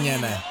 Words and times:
mañana. 0.00 0.42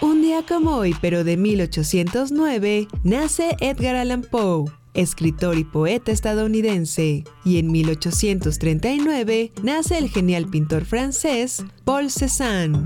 Un 0.00 0.22
día 0.22 0.44
como 0.46 0.76
hoy, 0.76 0.94
pero 1.00 1.24
de 1.24 1.36
1809, 1.36 2.86
nace 3.02 3.56
Edgar 3.58 3.96
Allan 3.96 4.22
Poe, 4.22 4.70
escritor 4.94 5.58
y 5.58 5.64
poeta 5.64 6.12
estadounidense, 6.12 7.24
y 7.44 7.58
en 7.58 7.72
1839 7.72 9.52
nace 9.62 9.98
el 9.98 10.08
genial 10.08 10.46
pintor 10.46 10.84
francés 10.84 11.64
Paul 11.84 12.10
Cézanne. 12.10 12.78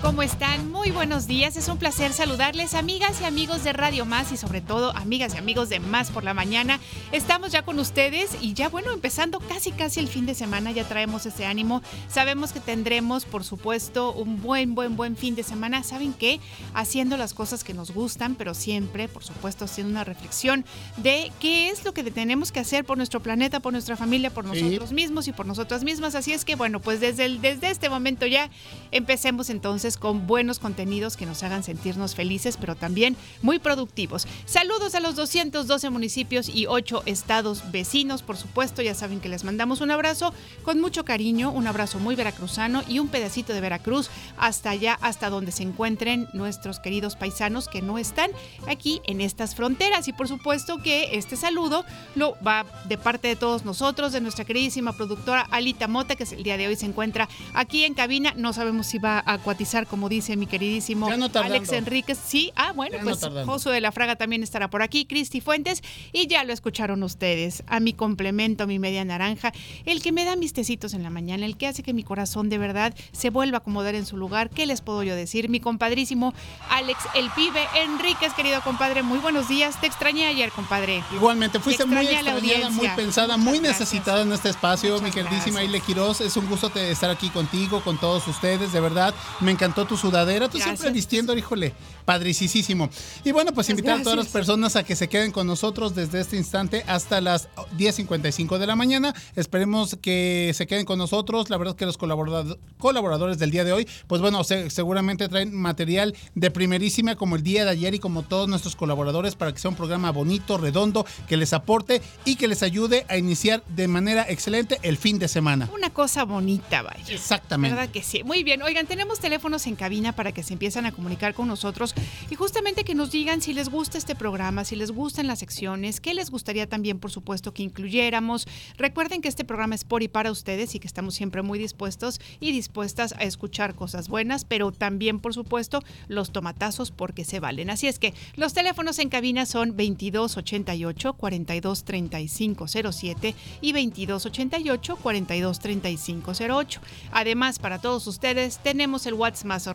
¿Cómo 0.00 0.22
están? 0.22 0.69
Muy 0.80 0.92
buenos 0.92 1.26
días. 1.26 1.58
Es 1.58 1.68
un 1.68 1.76
placer 1.76 2.14
saludarles, 2.14 2.72
amigas 2.72 3.20
y 3.20 3.26
amigos 3.26 3.62
de 3.64 3.74
Radio 3.74 4.06
Más 4.06 4.32
y 4.32 4.38
sobre 4.38 4.62
todo 4.62 4.96
amigas 4.96 5.34
y 5.34 5.36
amigos 5.36 5.68
de 5.68 5.78
Más 5.78 6.10
por 6.10 6.24
la 6.24 6.32
mañana. 6.32 6.80
Estamos 7.12 7.52
ya 7.52 7.60
con 7.66 7.78
ustedes 7.78 8.30
y 8.40 8.54
ya 8.54 8.70
bueno, 8.70 8.90
empezando 8.90 9.40
casi 9.40 9.72
casi 9.72 10.00
el 10.00 10.08
fin 10.08 10.24
de 10.24 10.34
semana, 10.34 10.70
ya 10.70 10.88
traemos 10.88 11.26
ese 11.26 11.44
ánimo. 11.44 11.82
Sabemos 12.08 12.52
que 12.52 12.60
tendremos, 12.60 13.26
por 13.26 13.44
supuesto, 13.44 14.14
un 14.14 14.40
buen, 14.40 14.74
buen, 14.74 14.96
buen 14.96 15.18
fin 15.18 15.34
de 15.34 15.42
semana. 15.42 15.82
¿Saben 15.82 16.14
qué? 16.14 16.40
Haciendo 16.72 17.18
las 17.18 17.34
cosas 17.34 17.62
que 17.62 17.74
nos 17.74 17.90
gustan, 17.90 18.34
pero 18.34 18.54
siempre, 18.54 19.06
por 19.06 19.22
supuesto, 19.22 19.66
haciendo 19.66 19.90
una 19.90 20.04
reflexión 20.04 20.64
de 20.96 21.30
qué 21.40 21.68
es 21.68 21.84
lo 21.84 21.92
que 21.92 22.04
tenemos 22.04 22.52
que 22.52 22.60
hacer 22.60 22.86
por 22.86 22.96
nuestro 22.96 23.20
planeta, 23.20 23.60
por 23.60 23.74
nuestra 23.74 23.98
familia, 23.98 24.30
por 24.30 24.46
nosotros 24.46 24.92
mismos 24.92 25.28
y 25.28 25.32
por 25.32 25.44
nosotras 25.44 25.84
mismas. 25.84 26.14
Así 26.14 26.32
es 26.32 26.46
que 26.46 26.54
bueno, 26.54 26.80
pues 26.80 27.00
desde, 27.00 27.26
el, 27.26 27.42
desde 27.42 27.68
este 27.68 27.90
momento 27.90 28.24
ya 28.24 28.48
empecemos 28.92 29.50
entonces 29.50 29.98
con 29.98 30.26
buenos 30.26 30.58
contenidos 30.58 30.69
que 30.74 31.26
nos 31.26 31.42
hagan 31.42 31.62
sentirnos 31.62 32.14
felices, 32.14 32.56
pero 32.56 32.74
también 32.74 33.16
muy 33.42 33.58
productivos. 33.58 34.26
Saludos 34.46 34.94
a 34.94 35.00
los 35.00 35.14
212 35.14 35.90
municipios 35.90 36.48
y 36.48 36.66
8 36.66 37.02
estados 37.06 37.70
vecinos, 37.70 38.22
por 38.22 38.36
supuesto, 38.36 38.82
ya 38.82 38.94
saben 38.94 39.20
que 39.20 39.28
les 39.28 39.44
mandamos 39.44 39.80
un 39.80 39.90
abrazo 39.90 40.32
con 40.62 40.80
mucho 40.80 41.04
cariño, 41.04 41.50
un 41.50 41.66
abrazo 41.66 41.98
muy 41.98 42.14
veracruzano 42.14 42.82
y 42.88 42.98
un 42.98 43.08
pedacito 43.08 43.52
de 43.52 43.60
Veracruz 43.60 44.10
hasta 44.36 44.70
allá, 44.70 44.98
hasta 45.02 45.30
donde 45.30 45.52
se 45.52 45.62
encuentren 45.62 46.28
nuestros 46.32 46.80
queridos 46.80 47.16
paisanos 47.16 47.68
que 47.68 47.82
no 47.82 47.98
están 47.98 48.30
aquí 48.66 49.00
en 49.04 49.20
estas 49.20 49.54
fronteras. 49.54 50.08
Y 50.08 50.12
por 50.12 50.28
supuesto 50.28 50.78
que 50.82 51.16
este 51.16 51.36
saludo 51.36 51.84
lo 52.14 52.36
va 52.46 52.64
de 52.88 52.96
parte 52.96 53.28
de 53.28 53.36
todos 53.36 53.64
nosotros, 53.64 54.12
de 54.12 54.20
nuestra 54.20 54.44
queridísima 54.44 54.92
productora 54.92 55.42
Alita 55.50 55.88
Mota, 55.88 56.16
que 56.16 56.24
el 56.24 56.42
día 56.42 56.56
de 56.56 56.68
hoy 56.68 56.76
se 56.76 56.86
encuentra 56.86 57.28
aquí 57.54 57.84
en 57.84 57.94
cabina. 57.94 58.32
No 58.36 58.52
sabemos 58.52 58.86
si 58.86 58.98
va 58.98 59.18
a 59.18 59.34
acuatizar 59.34 59.86
como 59.86 60.08
dice 60.08 60.36
mi 60.36 60.46
queridísimo 60.60 61.08
Alex 61.08 61.72
Enríquez. 61.72 62.18
Sí, 62.22 62.52
ah, 62.54 62.72
bueno, 62.74 62.98
pues 63.02 63.20
Josué 63.46 63.72
de 63.72 63.80
la 63.80 63.92
Fraga 63.92 64.16
también 64.16 64.42
estará 64.42 64.68
por 64.68 64.82
aquí, 64.82 65.06
Cristi 65.06 65.40
Fuentes, 65.40 65.82
y 66.12 66.26
ya 66.26 66.44
lo 66.44 66.52
escucharon 66.52 67.02
ustedes. 67.02 67.62
A 67.66 67.80
mi 67.80 67.94
complemento, 67.94 68.66
mi 68.66 68.78
media 68.78 69.04
naranja, 69.04 69.52
el 69.86 70.02
que 70.02 70.12
me 70.12 70.24
da 70.24 70.36
mis 70.36 70.52
tecitos 70.52 70.92
en 70.92 71.02
la 71.02 71.10
mañana, 71.10 71.46
el 71.46 71.56
que 71.56 71.66
hace 71.66 71.82
que 71.82 71.94
mi 71.94 72.02
corazón 72.02 72.50
de 72.50 72.58
verdad 72.58 72.94
se 73.12 73.30
vuelva 73.30 73.56
a 73.56 73.60
acomodar 73.60 73.94
en 73.94 74.04
su 74.04 74.16
lugar. 74.16 74.50
¿Qué 74.50 74.66
les 74.66 74.82
puedo 74.82 75.02
yo 75.02 75.14
decir? 75.14 75.48
Mi 75.48 75.60
compadrísimo 75.60 76.34
Alex 76.68 76.98
el 77.14 77.30
Pibe 77.30 77.66
Enríquez, 77.76 78.34
querido 78.34 78.60
compadre, 78.60 79.02
muy 79.02 79.18
buenos 79.18 79.48
días. 79.48 79.80
Te 79.80 79.86
extrañé 79.86 80.26
ayer, 80.26 80.50
compadre. 80.52 81.02
Igualmente, 81.14 81.58
fuiste 81.58 81.86
muy 81.86 82.06
extrañada, 82.06 82.70
muy 82.70 82.88
pensada, 82.88 83.36
muy 83.38 83.60
necesitada 83.60 84.22
en 84.22 84.32
este 84.32 84.50
espacio, 84.50 85.00
mi 85.00 85.10
queridísima 85.10 85.64
Ile 85.64 85.80
Quiroz. 85.80 86.20
Es 86.20 86.36
un 86.36 86.46
gusto 86.46 86.70
estar 86.74 87.10
aquí 87.10 87.30
contigo, 87.30 87.80
con 87.80 87.98
todos 87.98 88.28
ustedes, 88.28 88.72
de 88.72 88.80
verdad. 88.80 89.14
Me 89.40 89.52
encantó 89.52 89.86
tu 89.86 89.96
sudadera, 89.96 90.49
siempre 90.58 90.90
vistiendo, 90.90 91.36
híjole, 91.36 91.74
padricísimo. 92.04 92.90
Y 93.24 93.32
bueno, 93.32 93.52
pues 93.52 93.68
invitar 93.70 94.00
a 94.00 94.02
todas 94.02 94.18
las 94.18 94.28
personas 94.28 94.76
a 94.76 94.82
que 94.82 94.96
se 94.96 95.08
queden 95.08 95.30
con 95.32 95.46
nosotros 95.46 95.94
desde 95.94 96.20
este 96.20 96.36
instante 96.36 96.84
hasta 96.86 97.20
las 97.20 97.48
10.55 97.78 98.58
de 98.58 98.66
la 98.66 98.76
mañana. 98.76 99.14
Esperemos 99.36 99.96
que 100.00 100.52
se 100.54 100.66
queden 100.66 100.84
con 100.84 100.98
nosotros. 100.98 101.50
La 101.50 101.56
verdad 101.56 101.74
es 101.74 101.78
que 101.78 101.86
los 101.86 101.98
colaboradores 101.98 103.38
del 103.38 103.50
día 103.50 103.64
de 103.64 103.72
hoy, 103.72 103.88
pues 104.06 104.20
bueno, 104.20 104.42
seguramente 104.44 105.28
traen 105.28 105.54
material 105.54 106.16
de 106.34 106.50
primerísima 106.50 107.16
como 107.16 107.36
el 107.36 107.42
día 107.42 107.64
de 107.64 107.70
ayer 107.70 107.94
y 107.94 107.98
como 107.98 108.22
todos 108.22 108.48
nuestros 108.48 108.76
colaboradores 108.76 109.34
para 109.34 109.52
que 109.52 109.58
sea 109.58 109.70
un 109.70 109.76
programa 109.76 110.10
bonito, 110.10 110.58
redondo, 110.58 111.06
que 111.28 111.36
les 111.36 111.52
aporte 111.52 112.02
y 112.24 112.36
que 112.36 112.48
les 112.48 112.62
ayude 112.62 113.06
a 113.08 113.16
iniciar 113.16 113.62
de 113.68 113.88
manera 113.88 114.26
excelente 114.28 114.78
el 114.82 114.96
fin 114.96 115.18
de 115.18 115.28
semana. 115.28 115.68
Una 115.74 115.90
cosa 115.90 116.24
bonita, 116.24 116.82
vaya. 116.82 117.04
Exactamente. 117.08 117.76
¿Verdad 117.76 117.92
que 117.92 118.02
sí? 118.02 118.24
Muy 118.24 118.42
bien. 118.42 118.62
Oigan, 118.62 118.86
tenemos 118.86 119.20
teléfonos 119.20 119.66
en 119.66 119.76
cabina 119.76 120.12
para 120.12 120.32
que 120.32 120.39
se 120.42 120.52
empiecen 120.52 120.86
a 120.86 120.92
comunicar 120.92 121.34
con 121.34 121.48
nosotros 121.48 121.94
y 122.30 122.34
justamente 122.34 122.84
que 122.84 122.94
nos 122.94 123.10
digan 123.10 123.40
si 123.40 123.52
les 123.52 123.68
gusta 123.68 123.98
este 123.98 124.14
programa, 124.14 124.64
si 124.64 124.76
les 124.76 124.90
gustan 124.90 125.26
las 125.26 125.40
secciones, 125.40 126.00
qué 126.00 126.14
les 126.14 126.30
gustaría 126.30 126.68
también, 126.68 126.98
por 126.98 127.10
supuesto, 127.10 127.52
que 127.52 127.62
incluyéramos. 127.62 128.46
Recuerden 128.76 129.20
que 129.20 129.28
este 129.28 129.44
programa 129.44 129.74
es 129.74 129.84
por 129.84 130.02
y 130.02 130.08
para 130.08 130.30
ustedes 130.30 130.74
y 130.74 130.78
que 130.78 130.86
estamos 130.86 131.14
siempre 131.14 131.42
muy 131.42 131.58
dispuestos 131.58 132.20
y 132.40 132.52
dispuestas 132.52 133.12
a 133.12 133.24
escuchar 133.24 133.74
cosas 133.74 134.08
buenas, 134.08 134.44
pero 134.44 134.72
también, 134.72 135.20
por 135.20 135.34
supuesto, 135.34 135.82
los 136.08 136.32
tomatazos 136.32 136.90
porque 136.90 137.24
se 137.24 137.40
valen. 137.40 137.70
Así 137.70 137.86
es 137.86 137.98
que 137.98 138.14
los 138.36 138.54
teléfonos 138.54 138.98
en 138.98 139.08
cabina 139.08 139.46
son 139.46 139.70
2288 139.70 141.14
423507 141.14 143.34
y 143.60 143.72
2288 143.72 144.96
423508. 144.96 146.80
Además, 147.12 147.58
para 147.58 147.80
todos 147.80 148.06
ustedes 148.06 148.58
tenemos 148.62 149.06
el 149.06 149.14
WhatsApp 149.14 149.46
más 149.46 149.66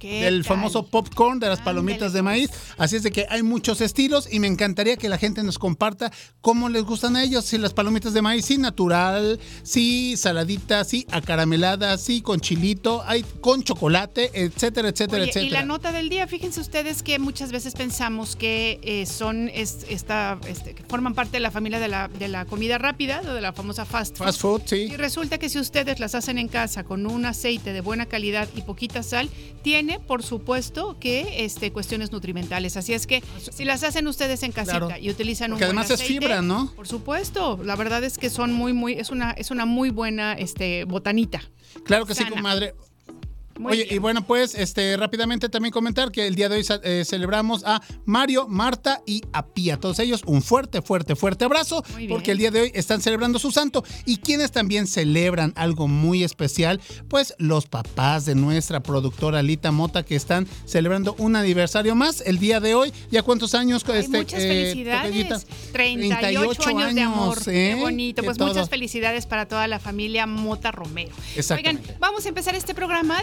el 0.00 0.44
famoso 0.44 0.86
popcorn 0.86 1.38
de 1.38 1.48
las 1.48 1.60
palomitas 1.60 2.12
de 2.12 2.22
maíz. 2.22 2.50
Así 2.78 2.96
es 2.96 3.02
de 3.02 3.10
que 3.10 3.26
hay 3.28 3.42
muchos 3.42 3.80
estilos 3.80 4.28
y 4.30 4.40
me 4.40 4.46
encantaría 4.46 4.96
que 4.96 5.08
la 5.08 5.18
gente 5.18 5.42
nos 5.42 5.58
comparta 5.58 6.12
cómo 6.40 6.68
les 6.68 6.84
gustan 6.84 7.16
a 7.16 7.22
ellos. 7.22 7.44
Si 7.44 7.58
las 7.58 7.72
palomitas 7.72 8.14
de 8.14 8.22
maíz, 8.22 8.44
sí, 8.46 8.58
natural, 8.58 9.40
sí, 9.62 10.16
saladitas, 10.16 10.88
sí, 10.88 11.06
acarameladas, 11.10 12.00
sí, 12.00 12.22
con 12.22 12.40
chilito, 12.40 13.02
hay 13.06 13.24
con 13.40 13.62
chocolate, 13.62 14.30
etcétera, 14.34 14.88
etcétera, 14.88 15.24
etcétera. 15.24 15.46
Y 15.46 15.50
la 15.50 15.64
nota 15.64 15.92
del 15.92 16.08
día, 16.08 16.26
fíjense 16.26 16.60
ustedes 16.60 17.02
que 17.02 17.18
muchas 17.18 17.52
veces 17.52 17.74
pensamos 17.74 18.36
que 18.36 18.80
eh, 18.82 19.06
son 19.06 19.50
esta, 19.52 20.38
este, 20.48 20.74
que 20.74 20.82
forman 20.84 21.14
parte 21.14 21.32
de 21.32 21.40
la 21.40 21.50
familia 21.50 21.80
de 21.80 21.88
la, 21.88 22.08
de 22.08 22.28
la 22.28 22.44
comida 22.44 22.78
rápida, 22.78 23.22
de 23.22 23.40
la 23.40 23.52
famosa 23.52 23.84
fast 23.84 24.16
food. 24.16 24.26
Fast 24.26 24.40
food, 24.40 24.62
sí. 24.66 24.76
Y 24.76 24.96
resulta 24.96 25.38
que 25.38 25.48
si 25.48 25.58
ustedes 25.58 26.00
las 26.00 26.14
hacen 26.14 26.38
en 26.38 26.48
casa 26.48 26.84
con 26.84 27.06
un 27.06 27.24
aceite 27.24 27.72
de 27.72 27.80
buena 27.80 28.06
calidad 28.06 28.48
y 28.54 28.62
poquita 28.62 29.02
sal, 29.02 29.28
tiene 29.62 29.95
por 30.00 30.22
supuesto, 30.22 30.98
que 30.98 31.44
este, 31.44 31.72
cuestiones 31.72 32.12
nutrimentales. 32.12 32.76
Así 32.76 32.94
es 32.94 33.06
que 33.06 33.22
si 33.38 33.64
las 33.64 33.82
hacen 33.82 34.06
ustedes 34.06 34.42
en 34.42 34.52
casita 34.52 34.98
y 34.98 35.10
utilizan 35.10 35.52
un 35.52 35.58
que 35.58 35.64
además 35.64 35.90
es 35.90 36.02
fibra, 36.02 36.42
¿no? 36.42 36.72
Por 36.74 36.86
supuesto, 36.86 37.58
la 37.62 37.76
verdad 37.76 38.04
es 38.04 38.18
que 38.18 38.30
son 38.30 38.52
muy, 38.52 38.72
muy, 38.72 38.94
es 38.94 39.10
una, 39.10 39.32
es 39.32 39.50
una 39.50 39.66
muy 39.66 39.90
buena 39.90 40.34
este, 40.34 40.84
botanita. 40.84 41.42
Claro 41.84 42.06
que 42.06 42.14
sí, 42.14 42.24
comadre. 42.24 42.74
Oye, 43.64 43.86
y 43.90 43.98
bueno, 43.98 44.26
pues 44.26 44.54
este 44.54 44.96
rápidamente 44.96 45.48
también 45.48 45.72
comentar 45.72 46.10
que 46.10 46.26
el 46.26 46.34
día 46.34 46.48
de 46.48 46.56
hoy 46.56 46.66
eh, 46.82 47.04
celebramos 47.04 47.64
a 47.64 47.82
Mario, 48.04 48.46
Marta 48.48 49.02
y 49.06 49.22
a 49.32 49.46
Pía. 49.46 49.78
Todos 49.78 49.98
ellos 49.98 50.22
un 50.26 50.42
fuerte, 50.42 50.82
fuerte, 50.82 51.16
fuerte 51.16 51.44
abrazo 51.44 51.82
porque 52.08 52.32
el 52.32 52.38
día 52.38 52.50
de 52.50 52.62
hoy 52.62 52.70
están 52.74 53.00
celebrando 53.00 53.38
su 53.38 53.50
santo. 53.50 53.84
Y 54.04 54.18
quienes 54.18 54.52
también 54.52 54.86
celebran 54.86 55.52
algo 55.56 55.88
muy 55.88 56.24
especial, 56.24 56.80
pues 57.08 57.34
los 57.38 57.66
papás 57.66 58.26
de 58.26 58.34
nuestra 58.34 58.80
productora 58.80 59.42
Lita 59.42 59.72
Mota 59.72 60.02
que 60.02 60.16
están 60.16 60.46
celebrando 60.64 61.14
un 61.18 61.36
aniversario 61.36 61.94
más 61.94 62.22
el 62.26 62.38
día 62.38 62.60
de 62.60 62.74
hoy. 62.74 62.92
¿Ya 63.10 63.22
cuántos 63.22 63.54
años? 63.54 63.84
este, 63.88 64.18
muchas 64.18 64.42
eh, 64.42 64.48
felicidades. 64.48 65.46
38, 65.72 66.68
años, 66.68 66.94
de 66.94 67.00
amor. 67.02 67.44
Qué 67.44 67.72
¿eh? 67.72 67.74
bonito. 67.76 68.22
Pues 68.22 68.38
muchas 68.38 68.68
felicidades 68.68 69.26
para 69.26 69.46
toda 69.46 69.66
la 69.68 69.78
familia 69.78 70.26
Mota 70.26 70.72
Romero. 70.72 71.14
Oigan, 71.50 71.80
vamos 71.98 72.26
a 72.26 72.28
empezar 72.28 72.54
este 72.54 72.74
programa 72.74 73.22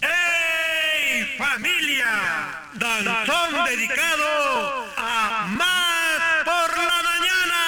¡Ey, 0.00 1.24
familia! 1.36 2.62
Danzón 2.74 3.64
dedicado 3.64 4.86
a 4.96 5.46
Más 5.48 6.20
por 6.44 6.78
la 6.78 7.02
mañana. 7.10 7.60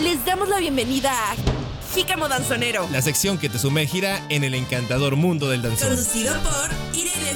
Les 0.00 0.24
damos 0.24 0.48
la 0.48 0.58
bienvenida 0.58 1.12
a 1.12 1.57
Jícamo 1.98 2.28
Danzonero. 2.28 2.88
La 2.92 3.02
sección 3.02 3.38
que 3.38 3.48
te 3.48 3.58
sumergirá 3.58 4.24
en 4.28 4.44
el 4.44 4.54
encantador 4.54 5.16
mundo 5.16 5.48
del 5.48 5.62
danzón. 5.62 5.88
Conducido 5.88 6.32
por 6.44 6.70
Irene 6.96 7.32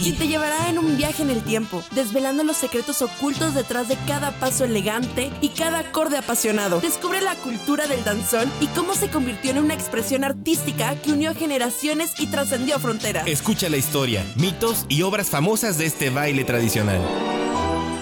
Y 0.00 0.12
te 0.12 0.28
llevará 0.28 0.68
en 0.68 0.78
un 0.78 0.96
viaje 0.96 1.24
en 1.24 1.30
el 1.30 1.42
tiempo, 1.42 1.82
desvelando 1.90 2.44
los 2.44 2.56
secretos 2.56 3.02
ocultos 3.02 3.52
detrás 3.52 3.88
de 3.88 3.96
cada 4.06 4.30
paso 4.38 4.64
elegante 4.64 5.32
y 5.40 5.48
cada 5.48 5.80
acorde 5.80 6.18
apasionado. 6.18 6.80
Descubre 6.80 7.20
la 7.20 7.34
cultura 7.34 7.88
del 7.88 8.04
danzón 8.04 8.48
y 8.60 8.68
cómo 8.68 8.94
se 8.94 9.08
convirtió 9.08 9.50
en 9.50 9.58
una 9.58 9.74
expresión 9.74 10.22
artística 10.22 10.94
que 11.02 11.10
unió 11.10 11.34
generaciones 11.34 12.12
y 12.20 12.28
trascendió 12.28 12.78
fronteras. 12.78 13.26
Escucha 13.26 13.68
la 13.68 13.76
historia, 13.76 14.24
mitos 14.36 14.86
y 14.88 15.02
obras 15.02 15.30
famosas 15.30 15.78
de 15.78 15.86
este 15.86 16.10
baile 16.10 16.44
tradicional. 16.44 17.00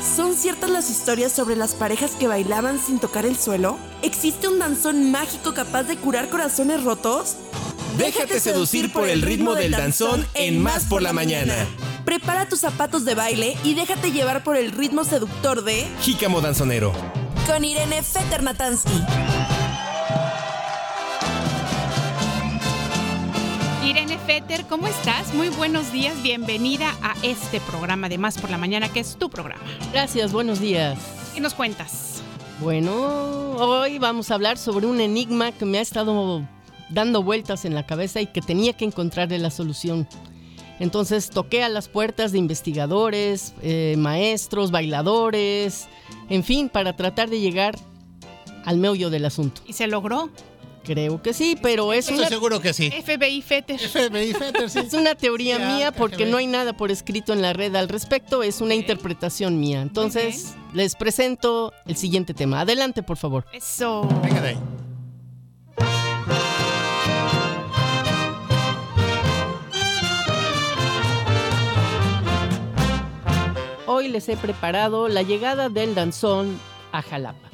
¿Son 0.03 0.35
ciertas 0.35 0.69
las 0.69 0.91
historias 0.91 1.33
sobre 1.33 1.55
las 1.55 1.75
parejas 1.75 2.13
que 2.13 2.27
bailaban 2.27 2.79
sin 2.81 2.99
tocar 2.99 3.25
el 3.25 3.39
suelo? 3.39 3.79
¿Existe 4.03 4.49
un 4.49 4.59
danzón 4.59 5.13
mágico 5.13 5.55
capaz 5.55 5.85
de 5.85 5.97
curar 5.97 6.29
corazones 6.29 6.83
rotos? 6.83 7.37
Déjate 7.97 8.41
seducir 8.41 8.93
por 8.93 9.09
el 9.09 9.23
ritmo 9.23 9.55
del 9.55 9.71
danzón 9.71 10.27
en 10.35 10.61
Más 10.61 10.85
por 10.87 11.03
la 11.03 11.13
Mañana. 11.13 11.55
Prepara 12.05 12.49
tus 12.49 12.61
zapatos 12.61 13.05
de 13.05 13.15
baile 13.15 13.57
y 13.63 13.75
déjate 13.75 14.11
llevar 14.11 14.43
por 14.43 14.57
el 14.57 14.73
ritmo 14.73 15.05
seductor 15.05 15.63
de 15.63 15.87
Jícamo 16.01 16.41
Danzonero. 16.41 16.93
Con 17.47 17.65
Irene 17.65 18.03
Feternatansky. 18.03 18.91
Irene 18.91 19.42
Fetter, 24.27 24.65
¿cómo 24.69 24.87
estás? 24.87 25.35
Muy 25.35 25.49
buenos 25.49 25.93
días, 25.93 26.23
bienvenida 26.23 26.95
a 27.03 27.15
este 27.23 27.61
programa 27.61 28.09
de 28.09 28.19
Más 28.19 28.39
por 28.39 28.51
la 28.51 28.59
Mañana, 28.59 28.89
que 28.89 29.01
es 29.01 29.17
tu 29.17 29.29
programa. 29.29 29.63
Gracias, 29.93 30.33
buenos 30.33 30.61
días. 30.61 30.97
¿Qué 31.35 31.41
nos 31.41 31.55
cuentas? 31.55 32.23
Bueno, 32.61 32.93
hoy 33.57 33.99
vamos 33.99 34.31
a 34.31 34.35
hablar 34.35 34.59
sobre 34.59 34.87
un 34.87 35.01
enigma 35.01 35.51
que 35.51 35.65
me 35.65 35.79
ha 35.79 35.81
estado 35.81 36.43
dando 36.89 37.25
vueltas 37.25 37.65
en 37.65 37.75
la 37.75 37.85
cabeza 37.85 38.21
y 38.21 38.29
que 38.29 38.41
tenía 38.41 38.75
que 38.75 38.85
encontrarle 38.85 39.39
la 39.39 39.51
solución. 39.51 40.07
Entonces 40.79 41.29
toqué 41.31 41.65
a 41.65 41.69
las 41.69 41.89
puertas 41.89 42.31
de 42.31 42.39
investigadores, 42.39 43.55
eh, 43.63 43.97
maestros, 43.99 44.71
bailadores, 44.71 45.89
en 46.29 46.45
fin, 46.45 46.69
para 46.69 46.95
tratar 46.95 47.29
de 47.29 47.41
llegar 47.41 47.77
al 48.65 48.79
meollo 48.79 49.11
del 49.11 49.25
asunto. 49.25 49.63
¿Y 49.67 49.73
se 49.73 49.89
logró? 49.89 50.31
Creo 50.85 51.23
que 51.23 51.33
sí, 51.33 51.57
pero 51.63 51.93
es 51.93 52.09
Estoy 52.09 52.27
seguro 52.27 52.61
que 52.61 52.73
sí. 52.73 52.91
FBI 52.91 53.41
Fetter. 53.43 53.79
FBI 53.79 54.33
Fetter, 54.33 54.69
sí. 54.69 54.81
Es 54.81 54.95
una 54.95 55.15
teoría 55.15 55.59
mía 55.59 55.93
porque 55.93 56.27
no 56.27 56.39
hay 56.39 56.47
nada 56.47 56.77
por 56.77 56.91
escrito 56.91 57.33
en 57.33 57.41
la 57.41 57.53
red 57.53 57.75
al 57.77 57.89
respecto, 57.89 58.43
es 58.43 58.61
una 58.61 58.75
interpretación 58.75 59.61
mía. 59.61 59.81
Entonces, 59.81 60.55
les 60.73 60.97
presento 60.97 61.73
el 61.87 61.97
siguiente 61.97 62.35
tema. 62.35 62.61
Adelante, 62.61 63.03
por 63.03 63.17
favor. 63.17 63.47
Eso. 63.53 64.09
Venga 64.23 64.41
de 64.41 64.49
ahí. 64.49 64.59
Hoy 73.87 74.09
les 74.09 74.29
he 74.29 74.37
preparado 74.37 75.09
la 75.09 75.23
llegada 75.23 75.69
del 75.69 75.95
danzón 75.95 76.59
a 76.93 77.03
Jalapa. 77.03 77.52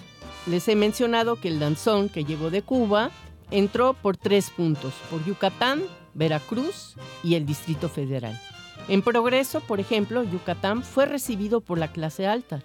Les 0.49 0.67
he 0.67 0.77
mencionado 0.77 1.37
que 1.37 1.49
el 1.49 1.61
danzón 1.61 2.09
que 2.09 2.25
llegó 2.25 2.49
de 2.49 2.63
Cuba 2.63 3.11
entró 3.51 3.93
por 3.93 4.17
tres 4.17 4.49
puntos, 4.49 4.95
por 5.11 5.23
Yucatán, 5.25 5.83
Veracruz 6.15 6.95
y 7.23 7.35
el 7.35 7.45
Distrito 7.45 7.91
Federal. 7.91 8.41
En 8.89 9.03
progreso, 9.03 9.61
por 9.61 9.79
ejemplo, 9.79 10.25
Yucatán 10.25 10.83
fue 10.83 11.05
recibido 11.05 11.61
por 11.61 11.77
la 11.77 11.89
clase 11.89 12.27
alta. 12.27 12.63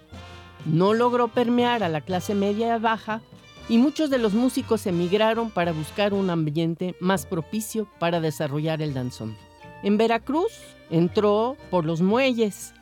No 0.64 0.94
logró 0.94 1.28
permear 1.28 1.82
a 1.82 1.90
la 1.90 2.00
clase 2.00 2.34
media 2.34 2.74
y 2.74 2.80
baja 2.80 3.20
y 3.68 3.76
muchos 3.76 4.08
de 4.08 4.18
los 4.18 4.32
músicos 4.32 4.86
emigraron 4.86 5.50
para 5.50 5.72
buscar 5.72 6.14
un 6.14 6.30
ambiente 6.30 6.96
más 7.00 7.26
propicio 7.26 7.86
para 7.98 8.20
desarrollar 8.20 8.80
el 8.80 8.94
danzón. 8.94 9.36
En 9.82 9.98
Veracruz 9.98 10.52
entró 10.88 11.58
por 11.70 11.84
los 11.84 12.00
muelles 12.00 12.72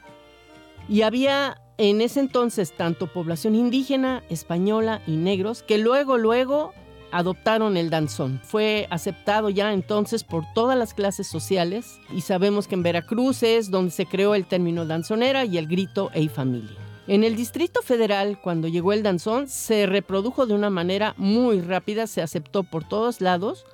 y 0.89 1.03
había 1.03 1.62
en 1.79 2.01
ese 2.01 2.21
entonces 2.21 2.73
tanto 2.77 3.07
población 3.07 3.55
indígena, 3.55 4.23
española 4.29 5.03
y 5.07 5.17
negros 5.17 5.63
que 5.63 5.79
luego, 5.79 6.19
luego 6.19 6.73
adoptaron 7.11 7.77
el 7.77 7.91
danzón. 7.91 8.41
Fue 8.43 8.87
aceptado 8.91 9.51
ya 9.51 9.73
entonces 9.73 10.25
por 10.25 10.45
todas 10.55 10.77
las 10.77 10.95
clases 10.95 11.27
sociales 11.27 11.99
y 12.11 12.23
sabemos 12.23 12.67
que 12.67 12.75
en 12.75 12.83
Veracruz 12.83 13.43
es 13.43 13.71
donde 13.71 13.91
se 13.91 14.07
creó 14.07 14.35
el 14.35 14.47
término 14.47 14.87
danzonera 14.87 15.45
y 15.45 15.59
el 15.59 15.67
grito 15.67 16.11
Ey 16.15 16.29
familia. 16.29 16.77
En 17.09 17.25
el 17.25 17.37
Distrito 17.37 17.83
Federal, 17.83 18.41
cuando 18.41 18.69
llegó 18.69 18.93
el 18.93 19.03
danzón, 19.03 19.49
se 19.49 19.87
reprodujo 19.87 20.47
de 20.47 20.55
una 20.55 20.71
manera 20.71 21.15
muy 21.17 21.61
rápida, 21.61 22.07
se 22.07 22.23
aceptó 22.23 22.63
por 22.63 22.89
todos 22.89 23.21
lados, 23.21 23.67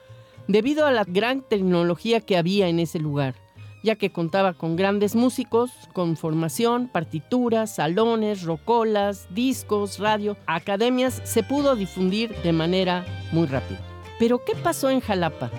debido 0.46 0.86
a 0.86 0.92
la 0.92 1.04
gran 1.04 1.42
tecnología 1.42 2.20
que 2.20 2.38
había 2.38 2.68
en 2.68 2.80
ese 2.80 2.98
lugar 2.98 3.34
ya 3.82 3.96
que 3.96 4.10
contaba 4.10 4.54
con 4.54 4.76
grandes 4.76 5.14
músicos, 5.14 5.70
con 5.92 6.16
formación, 6.16 6.88
partituras, 6.88 7.74
salones, 7.74 8.42
rocolas, 8.42 9.26
discos, 9.30 9.98
radio, 9.98 10.36
academias, 10.46 11.20
se 11.24 11.42
pudo 11.42 11.76
difundir 11.76 12.34
de 12.42 12.52
manera 12.52 13.04
muy 13.32 13.46
rápida. 13.46 13.80
Pero 14.18 14.44
¿qué 14.44 14.54
pasó 14.54 14.90
en 14.90 15.00
Jalapa? 15.00 15.50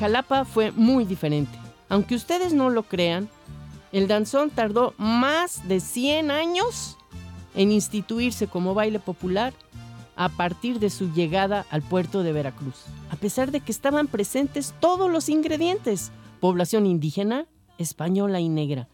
Jalapa 0.00 0.44
fue 0.44 0.72
muy 0.72 1.04
diferente. 1.04 1.56
Aunque 1.88 2.16
ustedes 2.16 2.52
no 2.52 2.70
lo 2.70 2.82
crean, 2.82 3.28
el 3.92 4.08
danzón 4.08 4.50
tardó 4.50 4.94
más 4.98 5.68
de 5.68 5.78
100 5.78 6.30
años 6.30 6.96
en 7.54 7.70
instituirse 7.70 8.48
como 8.48 8.74
baile 8.74 8.98
popular 8.98 9.52
a 10.16 10.28
partir 10.28 10.78
de 10.78 10.90
su 10.90 11.12
llegada 11.12 11.66
al 11.70 11.82
puerto 11.82 12.22
de 12.22 12.32
Veracruz, 12.32 12.84
a 13.10 13.16
pesar 13.16 13.50
de 13.50 13.60
que 13.60 13.72
estaban 13.72 14.06
presentes 14.06 14.74
todos 14.80 15.10
los 15.10 15.28
ingredientes, 15.28 16.12
población 16.40 16.86
indígena, 16.86 17.46
española 17.78 18.40
y 18.40 18.48
negra. 18.48 18.88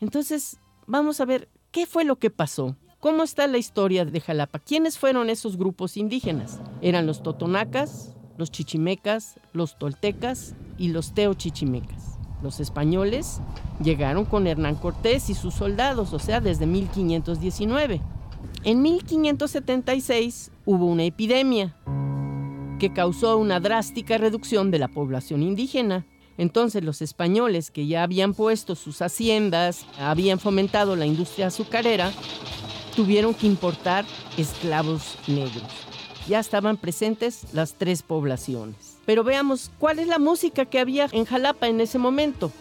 Entonces, 0.00 0.58
vamos 0.86 1.20
a 1.20 1.24
ver 1.24 1.48
qué 1.70 1.86
fue 1.86 2.04
lo 2.04 2.16
que 2.16 2.30
pasó. 2.30 2.76
¿Cómo 3.00 3.22
está 3.22 3.46
la 3.46 3.58
historia 3.58 4.04
de 4.04 4.20
Jalapa? 4.20 4.58
¿Quiénes 4.58 4.98
fueron 4.98 5.30
esos 5.30 5.56
grupos 5.56 5.96
indígenas? 5.96 6.60
Eran 6.80 7.06
los 7.06 7.22
totonacas, 7.22 8.14
los 8.36 8.50
chichimecas, 8.50 9.38
los 9.52 9.78
toltecas 9.78 10.54
y 10.78 10.88
los 10.88 11.12
teochichimecas. 11.14 12.18
Los 12.42 12.60
españoles 12.60 13.40
llegaron 13.82 14.24
con 14.24 14.46
Hernán 14.46 14.76
Cortés 14.76 15.30
y 15.30 15.34
sus 15.34 15.54
soldados, 15.54 16.12
o 16.12 16.18
sea, 16.18 16.40
desde 16.40 16.66
1519. 16.66 18.00
En 18.68 18.82
1576 18.82 20.50
hubo 20.66 20.84
una 20.84 21.04
epidemia 21.04 21.74
que 22.78 22.92
causó 22.92 23.38
una 23.38 23.60
drástica 23.60 24.18
reducción 24.18 24.70
de 24.70 24.78
la 24.78 24.88
población 24.88 25.42
indígena. 25.42 26.04
Entonces 26.36 26.84
los 26.84 27.00
españoles 27.00 27.70
que 27.70 27.86
ya 27.86 28.02
habían 28.02 28.34
puesto 28.34 28.74
sus 28.74 29.00
haciendas, 29.00 29.86
habían 29.98 30.38
fomentado 30.38 30.96
la 30.96 31.06
industria 31.06 31.46
azucarera, 31.46 32.12
tuvieron 32.94 33.32
que 33.32 33.46
importar 33.46 34.04
esclavos 34.36 35.16
negros. 35.26 35.64
Ya 36.28 36.38
estaban 36.38 36.76
presentes 36.76 37.44
las 37.54 37.72
tres 37.72 38.02
poblaciones. 38.02 38.98
Pero 39.06 39.24
veamos 39.24 39.70
cuál 39.78 39.98
es 39.98 40.08
la 40.08 40.18
música 40.18 40.66
que 40.66 40.78
había 40.78 41.08
en 41.12 41.24
Jalapa 41.24 41.68
en 41.68 41.80
ese 41.80 41.96
momento. 41.96 42.52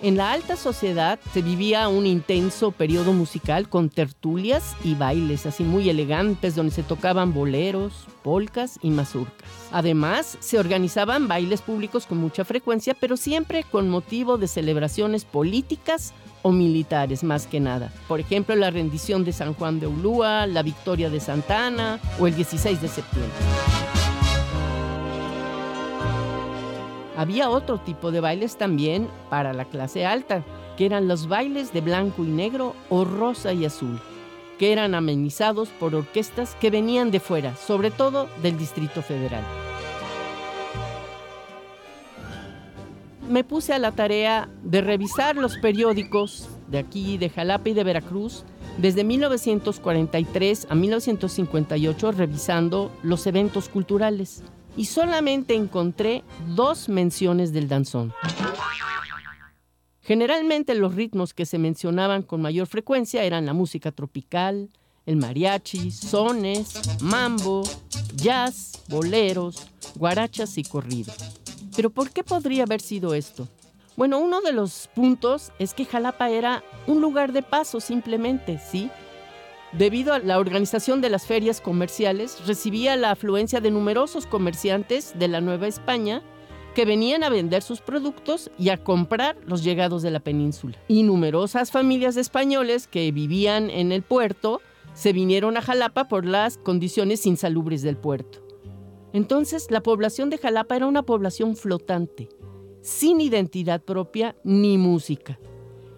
En 0.00 0.16
la 0.16 0.32
alta 0.32 0.56
sociedad 0.56 1.18
se 1.32 1.42
vivía 1.42 1.88
un 1.88 2.06
intenso 2.06 2.70
periodo 2.70 3.12
musical 3.12 3.68
con 3.68 3.90
tertulias 3.90 4.76
y 4.84 4.94
bailes 4.94 5.44
así 5.44 5.64
muy 5.64 5.90
elegantes 5.90 6.54
donde 6.54 6.72
se 6.72 6.84
tocaban 6.84 7.34
boleros, 7.34 8.06
polcas 8.22 8.78
y 8.80 8.90
mazurcas. 8.90 9.48
Además, 9.72 10.38
se 10.40 10.58
organizaban 10.58 11.26
bailes 11.26 11.62
públicos 11.62 12.06
con 12.06 12.18
mucha 12.18 12.44
frecuencia, 12.44 12.94
pero 12.94 13.16
siempre 13.16 13.64
con 13.64 13.88
motivo 13.88 14.38
de 14.38 14.46
celebraciones 14.46 15.24
políticas 15.24 16.14
o 16.42 16.52
militares 16.52 17.24
más 17.24 17.46
que 17.46 17.58
nada. 17.58 17.92
Por 18.06 18.20
ejemplo, 18.20 18.54
la 18.54 18.70
rendición 18.70 19.24
de 19.24 19.32
San 19.32 19.54
Juan 19.54 19.80
de 19.80 19.88
Ulúa, 19.88 20.46
la 20.46 20.62
victoria 20.62 21.10
de 21.10 21.20
Santa 21.20 21.66
Ana 21.66 21.98
o 22.20 22.26
el 22.26 22.36
16 22.36 22.80
de 22.80 22.88
septiembre. 22.88 23.97
Había 27.18 27.50
otro 27.50 27.78
tipo 27.78 28.12
de 28.12 28.20
bailes 28.20 28.56
también 28.56 29.08
para 29.28 29.52
la 29.52 29.64
clase 29.64 30.06
alta, 30.06 30.44
que 30.76 30.86
eran 30.86 31.08
los 31.08 31.26
bailes 31.26 31.72
de 31.72 31.80
blanco 31.80 32.22
y 32.22 32.28
negro 32.28 32.76
o 32.90 33.04
rosa 33.04 33.52
y 33.52 33.64
azul, 33.64 33.98
que 34.56 34.70
eran 34.70 34.94
amenizados 34.94 35.68
por 35.68 35.96
orquestas 35.96 36.54
que 36.60 36.70
venían 36.70 37.10
de 37.10 37.18
fuera, 37.18 37.56
sobre 37.56 37.90
todo 37.90 38.28
del 38.40 38.56
Distrito 38.56 39.02
Federal. 39.02 39.42
Me 43.28 43.42
puse 43.42 43.72
a 43.72 43.80
la 43.80 43.90
tarea 43.90 44.48
de 44.62 44.80
revisar 44.80 45.34
los 45.34 45.58
periódicos 45.58 46.48
de 46.68 46.78
aquí, 46.78 47.18
de 47.18 47.30
Jalapa 47.30 47.70
y 47.70 47.74
de 47.74 47.82
Veracruz, 47.82 48.44
desde 48.76 49.02
1943 49.02 50.68
a 50.70 50.76
1958, 50.76 52.12
revisando 52.12 52.92
los 53.02 53.26
eventos 53.26 53.68
culturales 53.68 54.44
y 54.78 54.84
solamente 54.84 55.54
encontré 55.54 56.22
dos 56.54 56.88
menciones 56.88 57.52
del 57.52 57.68
danzón. 57.68 58.14
Generalmente 60.00 60.74
los 60.76 60.94
ritmos 60.94 61.34
que 61.34 61.44
se 61.44 61.58
mencionaban 61.58 62.22
con 62.22 62.40
mayor 62.40 62.68
frecuencia 62.68 63.24
eran 63.24 63.44
la 63.44 63.52
música 63.52 63.90
tropical, 63.90 64.70
el 65.04 65.16
mariachi, 65.16 65.90
sones, 65.90 66.80
mambo, 67.02 67.62
jazz, 68.14 68.84
boleros, 68.88 69.66
guarachas 69.96 70.56
y 70.58 70.62
corridos. 70.62 71.16
Pero 71.74 71.90
¿por 71.90 72.10
qué 72.10 72.22
podría 72.22 72.62
haber 72.62 72.80
sido 72.80 73.14
esto? 73.14 73.48
Bueno, 73.96 74.20
uno 74.20 74.40
de 74.40 74.52
los 74.52 74.88
puntos 74.94 75.50
es 75.58 75.74
que 75.74 75.86
Jalapa 75.86 76.30
era 76.30 76.62
un 76.86 77.00
lugar 77.00 77.32
de 77.32 77.42
paso 77.42 77.80
simplemente, 77.80 78.60
¿sí? 78.60 78.90
Debido 79.72 80.14
a 80.14 80.18
la 80.18 80.38
organización 80.38 81.02
de 81.02 81.10
las 81.10 81.26
ferias 81.26 81.60
comerciales, 81.60 82.46
recibía 82.46 82.96
la 82.96 83.10
afluencia 83.10 83.60
de 83.60 83.70
numerosos 83.70 84.26
comerciantes 84.26 85.18
de 85.18 85.28
la 85.28 85.42
Nueva 85.42 85.66
España 85.66 86.22
que 86.74 86.86
venían 86.86 87.22
a 87.22 87.28
vender 87.28 87.62
sus 87.62 87.80
productos 87.80 88.50
y 88.58 88.70
a 88.70 88.82
comprar 88.82 89.36
los 89.46 89.62
llegados 89.62 90.00
de 90.02 90.10
la 90.10 90.20
península. 90.20 90.78
Y 90.88 91.02
numerosas 91.02 91.70
familias 91.70 92.14
de 92.14 92.22
españoles 92.22 92.86
que 92.86 93.12
vivían 93.12 93.68
en 93.68 93.92
el 93.92 94.02
puerto 94.02 94.62
se 94.94 95.12
vinieron 95.12 95.56
a 95.56 95.62
Jalapa 95.62 96.08
por 96.08 96.24
las 96.24 96.56
condiciones 96.56 97.26
insalubres 97.26 97.82
del 97.82 97.96
puerto. 97.96 98.46
Entonces, 99.12 99.70
la 99.70 99.82
población 99.82 100.30
de 100.30 100.38
Jalapa 100.38 100.76
era 100.76 100.86
una 100.86 101.02
población 101.02 101.56
flotante, 101.56 102.28
sin 102.80 103.20
identidad 103.20 103.82
propia 103.82 104.34
ni 104.44 104.78
música. 104.78 105.38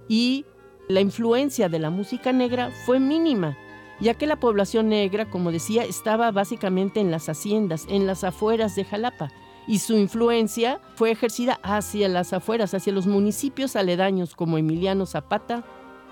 Y 0.08 0.44
la 0.90 1.00
influencia 1.00 1.68
de 1.68 1.78
la 1.78 1.88
música 1.88 2.32
negra 2.32 2.72
fue 2.84 2.98
mínima, 2.98 3.56
ya 4.00 4.14
que 4.14 4.26
la 4.26 4.36
población 4.36 4.88
negra, 4.88 5.30
como 5.30 5.52
decía, 5.52 5.84
estaba 5.84 6.32
básicamente 6.32 6.98
en 6.98 7.12
las 7.12 7.28
haciendas, 7.28 7.86
en 7.88 8.08
las 8.08 8.24
afueras 8.24 8.74
de 8.74 8.84
Jalapa, 8.84 9.30
y 9.68 9.78
su 9.78 9.96
influencia 9.96 10.80
fue 10.96 11.12
ejercida 11.12 11.60
hacia 11.62 12.08
las 12.08 12.32
afueras, 12.32 12.74
hacia 12.74 12.92
los 12.92 13.06
municipios 13.06 13.76
aledaños 13.76 14.34
como 14.34 14.58
Emiliano 14.58 15.06
Zapata 15.06 15.62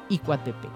y 0.09 0.19
Coatepec. 0.19 0.71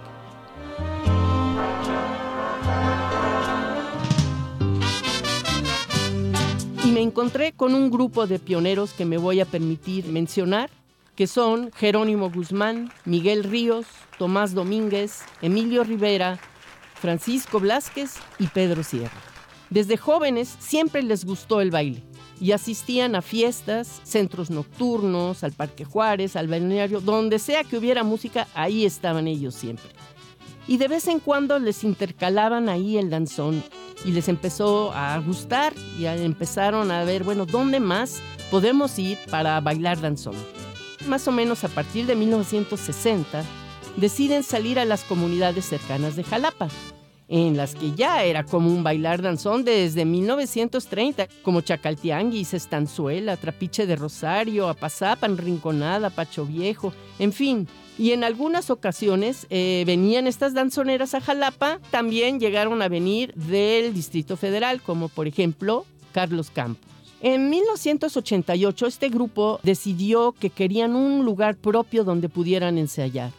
Y 6.85 6.91
me 6.91 7.03
encontré 7.03 7.53
con 7.53 7.77
un 7.77 7.89
grupo 7.89 8.27
de 8.27 8.41
pioneros 8.41 8.95
que 8.95 9.05
me 9.05 9.17
voy 9.17 9.41
a 9.41 9.45
permitir 9.45 10.07
mencionar, 10.07 10.71
que 11.23 11.29
son 11.29 11.71
Jerónimo 11.71 12.33
Guzmán, 12.33 12.91
Miguel 13.05 13.45
Ríos, 13.45 13.87
Tomás 14.19 14.55
Domínguez, 14.55 15.21
Emilio 15.41 15.85
Rivera, 15.85 16.41
Francisco 16.97 17.61
Blázquez 17.61 18.15
y 18.41 18.49
Pedro 18.49 18.83
Sierra. 18.83 19.21
Desde 19.71 19.97
jóvenes 19.97 20.53
siempre 20.59 21.01
les 21.01 21.25
gustó 21.25 21.61
el 21.61 21.71
baile 21.71 22.03
y 22.41 22.51
asistían 22.51 23.15
a 23.15 23.23
fiestas, 23.23 24.01
centros 24.03 24.51
nocturnos, 24.51 25.45
al 25.45 25.53
Parque 25.53 25.85
Juárez, 25.85 26.35
al 26.35 26.49
balneario, 26.49 27.01
donde 27.01 27.39
sea 27.39 27.63
que 27.63 27.79
hubiera 27.79 28.03
música, 28.03 28.49
ahí 28.53 28.85
estaban 28.85 29.29
ellos 29.29 29.55
siempre. 29.55 29.91
Y 30.67 30.79
de 30.79 30.89
vez 30.89 31.07
en 31.07 31.21
cuando 31.21 31.61
les 31.61 31.85
intercalaban 31.85 32.69
ahí 32.69 32.99
el 32.99 33.11
danzón 33.11 33.63
y 34.05 34.11
les 34.11 34.27
empezó 34.27 34.93
a 34.93 35.17
gustar 35.21 35.73
y 35.97 36.05
empezaron 36.07 36.91
a 36.91 37.05
ver, 37.05 37.23
bueno, 37.23 37.47
¿dónde 37.47 37.79
más 37.79 38.21
podemos 38.51 38.99
ir 38.99 39.19
para 39.31 39.61
bailar 39.61 40.01
danzón? 40.01 40.35
Más 41.07 41.27
o 41.29 41.33
menos 41.33 41.65
a 41.65 41.69
partir 41.69 42.07
de 42.07 42.17
1960, 42.17 43.45
deciden 43.97 44.43
salir 44.43 44.79
a 44.79 44.85
las 44.85 45.05
comunidades 45.05 45.67
cercanas 45.67 46.17
de 46.17 46.25
Jalapa, 46.25 46.69
en 47.29 47.57
las 47.57 47.75
que 47.75 47.93
ya 47.93 48.25
era 48.25 48.45
común 48.45 48.83
bailar 48.83 49.23
danzón 49.23 49.65
desde 49.65 50.05
1930, 50.05 51.29
como 51.43 51.63
Chacaltianguis, 51.63 52.53
Estanzuela, 52.55 53.37
Trapiche 53.37 53.87
de 53.87 53.97
Rosario, 53.97 54.69
Apazapan, 54.69 55.39
Rinconada, 55.39 56.11
Pacho 56.11 56.45
Viejo, 56.45 56.93
en 57.19 57.33
fin. 57.33 57.69
Y 57.99 58.13
en 58.13 58.25
algunas 58.25 58.71
ocasiones 58.71 59.47
eh, 59.51 59.85
venían 59.87 60.27
estas 60.27 60.55
danzoneras 60.55 61.15
a 61.15 61.21
Jalapa, 61.21 61.79
también 61.91 62.41
llegaron 62.41 62.83
a 62.83 62.89
venir 62.89 63.35
del 63.35 63.95
Distrito 63.95 64.37
Federal, 64.37 64.83
como 64.83 65.09
por 65.09 65.27
ejemplo 65.27 65.87
Carlos 66.13 66.51
Campos. 66.51 66.92
En 67.25 67.51
1988 67.51 68.85
este 68.89 69.09
grupo 69.09 69.61
decidió 69.63 70.33
que 70.33 70.51
querían 70.51 70.97
un 70.97 71.25
lugar 71.25 71.57
propio 71.57 72.03
donde 72.03 72.29
pudieran 72.29 72.79
ensayar 72.79 73.31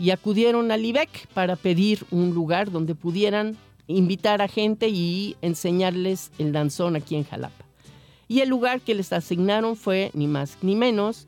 y 0.00 0.12
acudieron 0.12 0.70
al 0.70 0.82
IBEC 0.82 1.26
para 1.34 1.54
pedir 1.54 2.06
un 2.10 2.32
lugar 2.32 2.70
donde 2.70 2.94
pudieran 2.94 3.58
invitar 3.86 4.40
a 4.40 4.48
gente 4.48 4.88
y 4.88 5.36
enseñarles 5.42 6.30
el 6.38 6.52
danzón 6.52 6.96
aquí 6.96 7.16
en 7.16 7.24
Jalapa. 7.24 7.66
Y 8.28 8.40
el 8.40 8.48
lugar 8.48 8.80
que 8.80 8.94
les 8.94 9.12
asignaron 9.12 9.76
fue 9.76 10.10
ni 10.14 10.26
más 10.26 10.56
ni 10.62 10.74
menos 10.74 11.26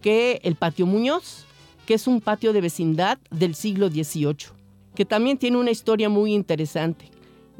que 0.00 0.40
el 0.44 0.56
Patio 0.56 0.86
Muñoz, 0.86 1.44
que 1.84 1.92
es 1.92 2.06
un 2.06 2.22
patio 2.22 2.54
de 2.54 2.62
vecindad 2.62 3.18
del 3.30 3.54
siglo 3.54 3.90
XVIII, 3.90 4.54
que 4.94 5.04
también 5.04 5.36
tiene 5.36 5.58
una 5.58 5.70
historia 5.70 6.08
muy 6.08 6.32
interesante. 6.32 7.11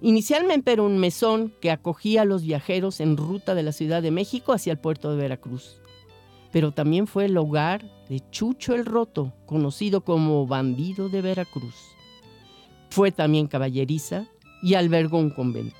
Inicialmente 0.04 0.72
era 0.72 0.82
un 0.82 0.98
mesón 0.98 1.54
que 1.60 1.70
acogía 1.70 2.22
a 2.22 2.24
los 2.24 2.42
viajeros 2.42 2.98
en 2.98 3.16
ruta 3.16 3.54
de 3.54 3.62
la 3.62 3.70
Ciudad 3.70 4.02
de 4.02 4.10
México 4.10 4.52
hacia 4.52 4.72
el 4.72 4.78
puerto 4.78 5.12
de 5.12 5.16
Veracruz. 5.16 5.80
Pero 6.50 6.72
también 6.72 7.06
fue 7.06 7.26
el 7.26 7.38
hogar 7.38 7.84
de 8.08 8.20
Chucho 8.32 8.74
el 8.74 8.84
Roto, 8.84 9.32
conocido 9.46 10.00
como 10.00 10.44
bandido 10.44 11.08
de 11.08 11.22
Veracruz. 11.22 11.76
Fue 12.90 13.12
también 13.12 13.46
caballeriza 13.46 14.26
y 14.60 14.74
albergó 14.74 15.18
un 15.18 15.30
convento. 15.30 15.76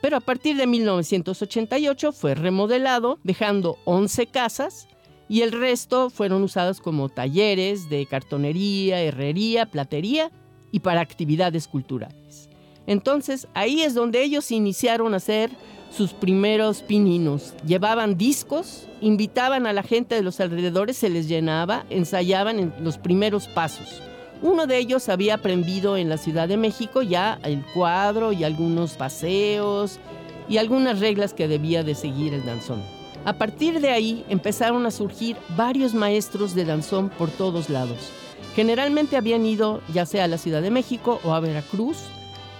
Pero 0.00 0.16
a 0.16 0.20
partir 0.20 0.56
de 0.56 0.66
1988 0.66 2.10
fue 2.10 2.34
remodelado, 2.34 3.20
dejando 3.22 3.78
11 3.84 4.26
casas 4.26 4.88
y 5.28 5.42
el 5.42 5.52
resto 5.52 6.10
fueron 6.10 6.42
usadas 6.42 6.80
como 6.80 7.10
talleres 7.10 7.88
de 7.88 8.06
cartonería, 8.06 9.00
herrería, 9.02 9.66
platería 9.66 10.32
y 10.72 10.80
para 10.80 11.00
actividades 11.00 11.68
culturales. 11.68 12.48
Entonces 12.86 13.48
ahí 13.54 13.82
es 13.82 13.94
donde 13.94 14.22
ellos 14.22 14.50
iniciaron 14.50 15.14
a 15.14 15.18
hacer 15.18 15.50
sus 15.90 16.12
primeros 16.12 16.82
pininos. 16.82 17.54
Llevaban 17.66 18.16
discos, 18.16 18.88
invitaban 19.00 19.66
a 19.66 19.72
la 19.72 19.82
gente 19.82 20.14
de 20.14 20.22
los 20.22 20.40
alrededores, 20.40 20.96
se 20.96 21.10
les 21.10 21.28
llenaba, 21.28 21.84
ensayaban 21.90 22.58
en 22.58 22.74
los 22.80 22.98
primeros 22.98 23.46
pasos. 23.48 24.02
Uno 24.40 24.66
de 24.66 24.78
ellos 24.78 25.08
había 25.08 25.34
aprendido 25.34 25.96
en 25.96 26.08
la 26.08 26.16
Ciudad 26.16 26.48
de 26.48 26.56
México 26.56 27.02
ya 27.02 27.38
el 27.44 27.64
cuadro 27.74 28.32
y 28.32 28.42
algunos 28.42 28.94
paseos 28.94 30.00
y 30.48 30.56
algunas 30.56 30.98
reglas 30.98 31.32
que 31.32 31.46
debía 31.46 31.84
de 31.84 31.94
seguir 31.94 32.34
el 32.34 32.44
danzón. 32.44 32.82
A 33.24 33.34
partir 33.34 33.80
de 33.80 33.90
ahí 33.90 34.24
empezaron 34.28 34.84
a 34.84 34.90
surgir 34.90 35.36
varios 35.56 35.94
maestros 35.94 36.56
de 36.56 36.64
danzón 36.64 37.08
por 37.10 37.30
todos 37.30 37.70
lados. 37.70 38.10
Generalmente 38.56 39.16
habían 39.16 39.46
ido 39.46 39.80
ya 39.94 40.06
sea 40.06 40.24
a 40.24 40.28
la 40.28 40.38
Ciudad 40.38 40.60
de 40.60 40.72
México 40.72 41.20
o 41.22 41.32
a 41.32 41.40
Veracruz, 41.40 41.98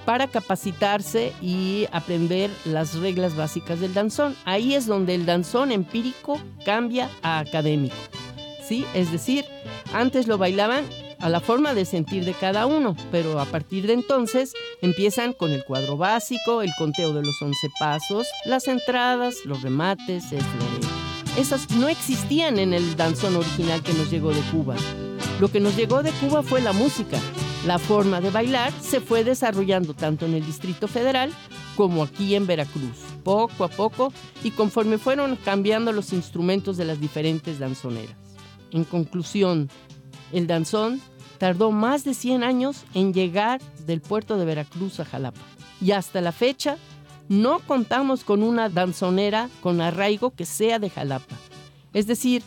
para 0.05 0.27
capacitarse 0.29 1.33
y 1.41 1.87
aprender 1.93 2.51
las 2.65 2.95
reglas 2.95 3.37
básicas 3.37 3.81
del 3.81 3.95
danzón. 3.95 4.37
Ahí 4.45 4.75
es 4.75 4.87
donde 4.87 5.15
el 5.15 5.27
danzón 5.27 5.73
empírico 5.73 6.41
cambia 6.65 7.11
a 7.23 7.39
académico. 7.39 7.97
¿Sí? 8.67 8.85
Es 8.95 9.13
decir, 9.13 9.45
antes 9.93 10.27
lo 10.27 10.39
bailaban 10.39 10.85
a 11.19 11.29
la 11.29 11.41
forma 11.41 11.73
de 11.73 11.85
sentir 11.85 12.25
de 12.25 12.35
cada 12.35 12.67
uno, 12.67 12.97
pero 13.13 13.39
a 13.39 13.45
partir 13.45 13.87
de 13.87 13.93
entonces 13.93 14.53
empiezan 14.81 15.33
con 15.33 15.53
el 15.53 15.65
cuadro 15.65 15.97
básico, 15.97 16.63
el 16.63 16.73
conteo 16.77 17.13
de 17.13 17.23
los 17.23 17.41
11 17.41 17.71
pasos, 17.79 18.27
las 18.45 18.67
entradas, 18.67 19.37
los 19.45 19.63
remates, 19.63 20.33
el. 20.33 20.43
Esas 21.39 21.71
no 21.71 21.89
existían 21.89 22.59
en 22.59 22.75
el 22.75 22.97
danzón 22.97 23.37
original 23.37 23.83
que 23.83 23.95
nos 23.95 24.11
llegó 24.11 24.35
de 24.35 24.43
Cuba. 24.51 24.77
Lo 25.41 25.49
que 25.49 25.61
nos 25.61 25.77
llegó 25.77 26.03
de 26.03 26.11
Cuba 26.13 26.43
fue 26.43 26.61
la 26.61 26.73
música. 26.73 27.19
La 27.67 27.79
forma 27.79 28.21
de 28.21 28.31
bailar 28.31 28.73
se 28.81 29.01
fue 29.01 29.23
desarrollando 29.23 29.95
tanto 29.95 30.27
en 30.27 30.35
el 30.35 30.45
Distrito 30.45 30.89
Federal 30.89 31.31
como 31.77 32.03
aquí 32.03 32.35
en 32.35 32.45
Veracruz, 32.45 32.99
poco 33.23 33.63
a 33.63 33.69
poco 33.69 34.13
y 34.43 34.51
conforme 34.51 34.99
fueron 34.99 35.37
cambiando 35.37 35.93
los 35.93 36.13
instrumentos 36.13 36.77
de 36.77 36.87
las 36.87 37.01
diferentes 37.01 37.61
danzoneras. 37.61 38.17
En 38.73 38.83
conclusión, 38.83 39.71
el 40.33 40.49
danzón 40.49 41.01
tardó 41.39 41.71
más 41.71 42.03
de 42.03 42.15
100 42.15 42.43
años 42.43 42.85
en 42.95 43.15
llegar 43.15 43.61
del 43.87 44.01
puerto 44.01 44.39
de 44.39 44.45
Veracruz 44.45 44.99
a 44.99 45.05
Jalapa. 45.05 45.41
Y 45.81 45.93
hasta 45.93 46.21
la 46.21 46.33
fecha 46.33 46.79
no 47.29 47.61
contamos 47.61 48.25
con 48.25 48.43
una 48.43 48.71
danzonera 48.71 49.49
con 49.61 49.81
arraigo 49.81 50.33
que 50.33 50.47
sea 50.47 50.81
de 50.81 50.91
Jalapa. 50.91 51.37
Es 51.93 52.09
decir, 52.09 52.43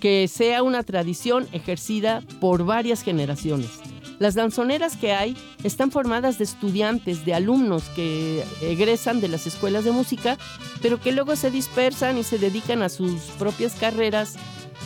que 0.00 0.28
sea 0.28 0.62
una 0.62 0.84
tradición 0.84 1.48
ejercida 1.50 2.22
por 2.40 2.64
varias 2.64 3.02
generaciones. 3.02 3.89
Las 4.20 4.34
danzoneras 4.34 4.98
que 4.98 5.12
hay 5.12 5.34
están 5.64 5.90
formadas 5.90 6.36
de 6.36 6.44
estudiantes, 6.44 7.24
de 7.24 7.32
alumnos 7.32 7.84
que 7.96 8.44
egresan 8.60 9.22
de 9.22 9.28
las 9.28 9.46
escuelas 9.46 9.82
de 9.84 9.92
música, 9.92 10.36
pero 10.82 11.00
que 11.00 11.10
luego 11.10 11.36
se 11.36 11.50
dispersan 11.50 12.18
y 12.18 12.22
se 12.22 12.38
dedican 12.38 12.82
a 12.82 12.90
sus 12.90 13.22
propias 13.38 13.76
carreras 13.76 14.34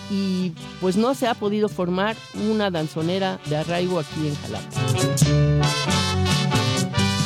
y 0.09 0.53
pues 0.81 0.97
no 0.97 1.15
se 1.15 1.27
ha 1.27 1.35
podido 1.35 1.69
formar 1.69 2.15
una 2.49 2.71
danzonera 2.71 3.41
de 3.47 3.57
arraigo 3.57 3.99
aquí 3.99 4.29
en 4.29 4.37
Jalapa. 4.37 4.69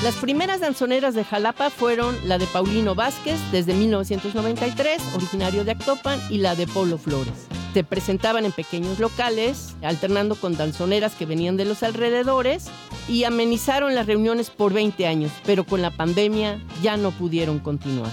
Las 0.03 0.15
primeras 0.15 0.61
danzoneras 0.61 1.15
de 1.15 1.25
Jalapa 1.25 1.69
fueron 1.69 2.17
la 2.25 2.39
de 2.39 2.47
Paulino 2.47 2.95
Vázquez 2.95 3.39
desde 3.53 3.75
1993, 3.75 5.03
originario 5.15 5.63
de 5.63 5.73
Actopan, 5.73 6.19
y 6.31 6.39
la 6.39 6.55
de 6.55 6.67
Polo 6.67 6.97
Flores. 6.97 7.58
Se 7.79 7.85
presentaban 7.85 8.45
en 8.45 8.51
pequeños 8.51 8.99
locales, 8.99 9.77
alternando 9.83 10.35
con 10.35 10.57
danzoneras 10.57 11.15
que 11.15 11.27
venían 11.27 11.57
de 11.57 11.65
los 11.65 11.85
alrededores 11.85 12.67
y 13.07 13.23
amenizaron 13.23 13.95
las 13.95 14.09
reuniones 14.09 14.51
por 14.51 14.73
20 14.73 15.07
años, 15.07 15.31
pero 15.47 15.63
con 15.63 15.81
la 15.81 15.93
pandemia 15.93 16.61
ya 16.83 16.97
no 16.97 17.13
pudieron 17.13 17.61
continuar. 17.61 18.11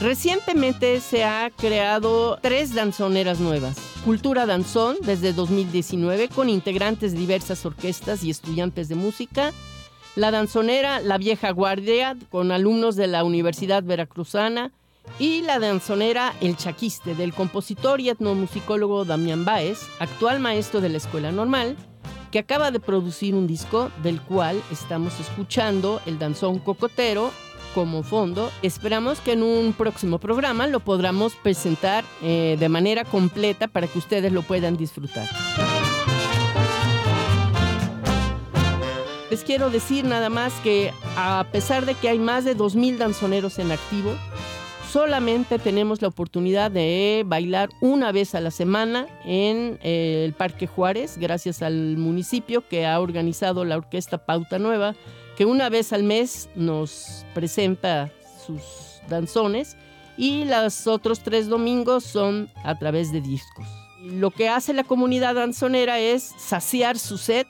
Recientemente 0.00 1.02
se 1.02 1.22
ha 1.22 1.50
creado 1.54 2.38
tres 2.40 2.72
danzoneras 2.72 3.40
nuevas. 3.40 3.76
Cultura 4.06 4.46
Danzón 4.46 4.96
desde 5.02 5.34
2019 5.34 6.30
con 6.30 6.48
integrantes 6.48 7.12
de 7.12 7.18
diversas 7.18 7.66
orquestas 7.66 8.24
y 8.24 8.30
estudiantes 8.30 8.88
de 8.88 8.94
música. 8.94 9.52
La 10.14 10.30
danzonera 10.30 11.00
La 11.00 11.18
Vieja 11.18 11.50
Guardia 11.50 12.16
con 12.30 12.50
alumnos 12.52 12.96
de 12.96 13.06
la 13.06 13.22
Universidad 13.22 13.82
Veracruzana. 13.82 14.72
Y 15.18 15.42
la 15.42 15.58
danzonera 15.58 16.34
El 16.40 16.56
Chaquiste 16.56 17.14
del 17.14 17.32
compositor 17.32 18.00
y 18.00 18.10
etnomusicólogo 18.10 19.04
Damián 19.04 19.44
Báez, 19.44 19.86
actual 19.98 20.40
maestro 20.40 20.80
de 20.80 20.90
la 20.90 20.98
Escuela 20.98 21.32
Normal, 21.32 21.76
que 22.30 22.38
acaba 22.38 22.70
de 22.70 22.80
producir 22.80 23.34
un 23.34 23.46
disco 23.46 23.90
del 24.02 24.20
cual 24.20 24.62
estamos 24.70 25.18
escuchando 25.20 26.00
el 26.06 26.18
danzón 26.18 26.58
cocotero 26.58 27.30
como 27.74 28.02
fondo. 28.02 28.50
Esperamos 28.62 29.20
que 29.20 29.32
en 29.32 29.42
un 29.42 29.72
próximo 29.72 30.18
programa 30.18 30.66
lo 30.66 30.80
podamos 30.80 31.34
presentar 31.34 32.04
eh, 32.22 32.56
de 32.58 32.68
manera 32.68 33.04
completa 33.04 33.68
para 33.68 33.86
que 33.86 33.98
ustedes 33.98 34.32
lo 34.32 34.42
puedan 34.42 34.76
disfrutar. 34.76 35.28
Les 39.30 39.44
quiero 39.44 39.68
decir 39.70 40.04
nada 40.04 40.30
más 40.30 40.54
que 40.60 40.92
a 41.16 41.44
pesar 41.52 41.84
de 41.84 41.94
que 41.94 42.08
hay 42.08 42.18
más 42.18 42.44
de 42.44 42.56
2.000 42.56 42.96
danzoneros 42.96 43.58
en 43.58 43.72
activo, 43.72 44.14
solamente 44.90 45.58
tenemos 45.58 46.02
la 46.02 46.08
oportunidad 46.08 46.70
de 46.70 47.22
bailar 47.26 47.70
una 47.80 48.12
vez 48.12 48.34
a 48.34 48.40
la 48.40 48.50
semana 48.50 49.06
en 49.24 49.78
eh, 49.82 50.24
el 50.24 50.32
Parque 50.32 50.66
Juárez, 50.66 51.18
gracias 51.18 51.62
al 51.62 51.96
municipio 51.96 52.66
que 52.66 52.86
ha 52.86 53.00
organizado 53.00 53.64
la 53.64 53.76
Orquesta 53.76 54.24
Pauta 54.24 54.58
Nueva 54.58 54.94
que 55.36 55.44
una 55.44 55.68
vez 55.68 55.92
al 55.92 56.02
mes 56.02 56.48
nos 56.56 57.26
presenta 57.34 58.10
sus 58.46 58.62
danzones 59.08 59.76
y 60.16 60.44
los 60.46 60.86
otros 60.86 61.20
tres 61.20 61.48
domingos 61.48 62.04
son 62.04 62.50
a 62.64 62.78
través 62.78 63.12
de 63.12 63.20
discos. 63.20 63.66
Lo 64.02 64.30
que 64.30 64.48
hace 64.48 64.72
la 64.72 64.84
comunidad 64.84 65.34
danzonera 65.34 65.98
es 65.98 66.22
saciar 66.38 66.98
su 66.98 67.18
sed 67.18 67.46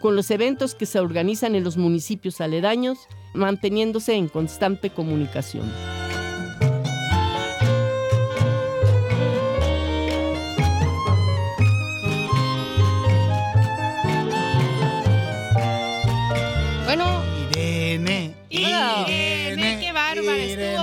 con 0.00 0.16
los 0.16 0.30
eventos 0.30 0.74
que 0.74 0.86
se 0.86 0.98
organizan 0.98 1.54
en 1.54 1.64
los 1.64 1.76
municipios 1.76 2.40
aledaños, 2.40 2.98
manteniéndose 3.34 4.14
en 4.14 4.28
constante 4.28 4.90
comunicación. 4.90 5.70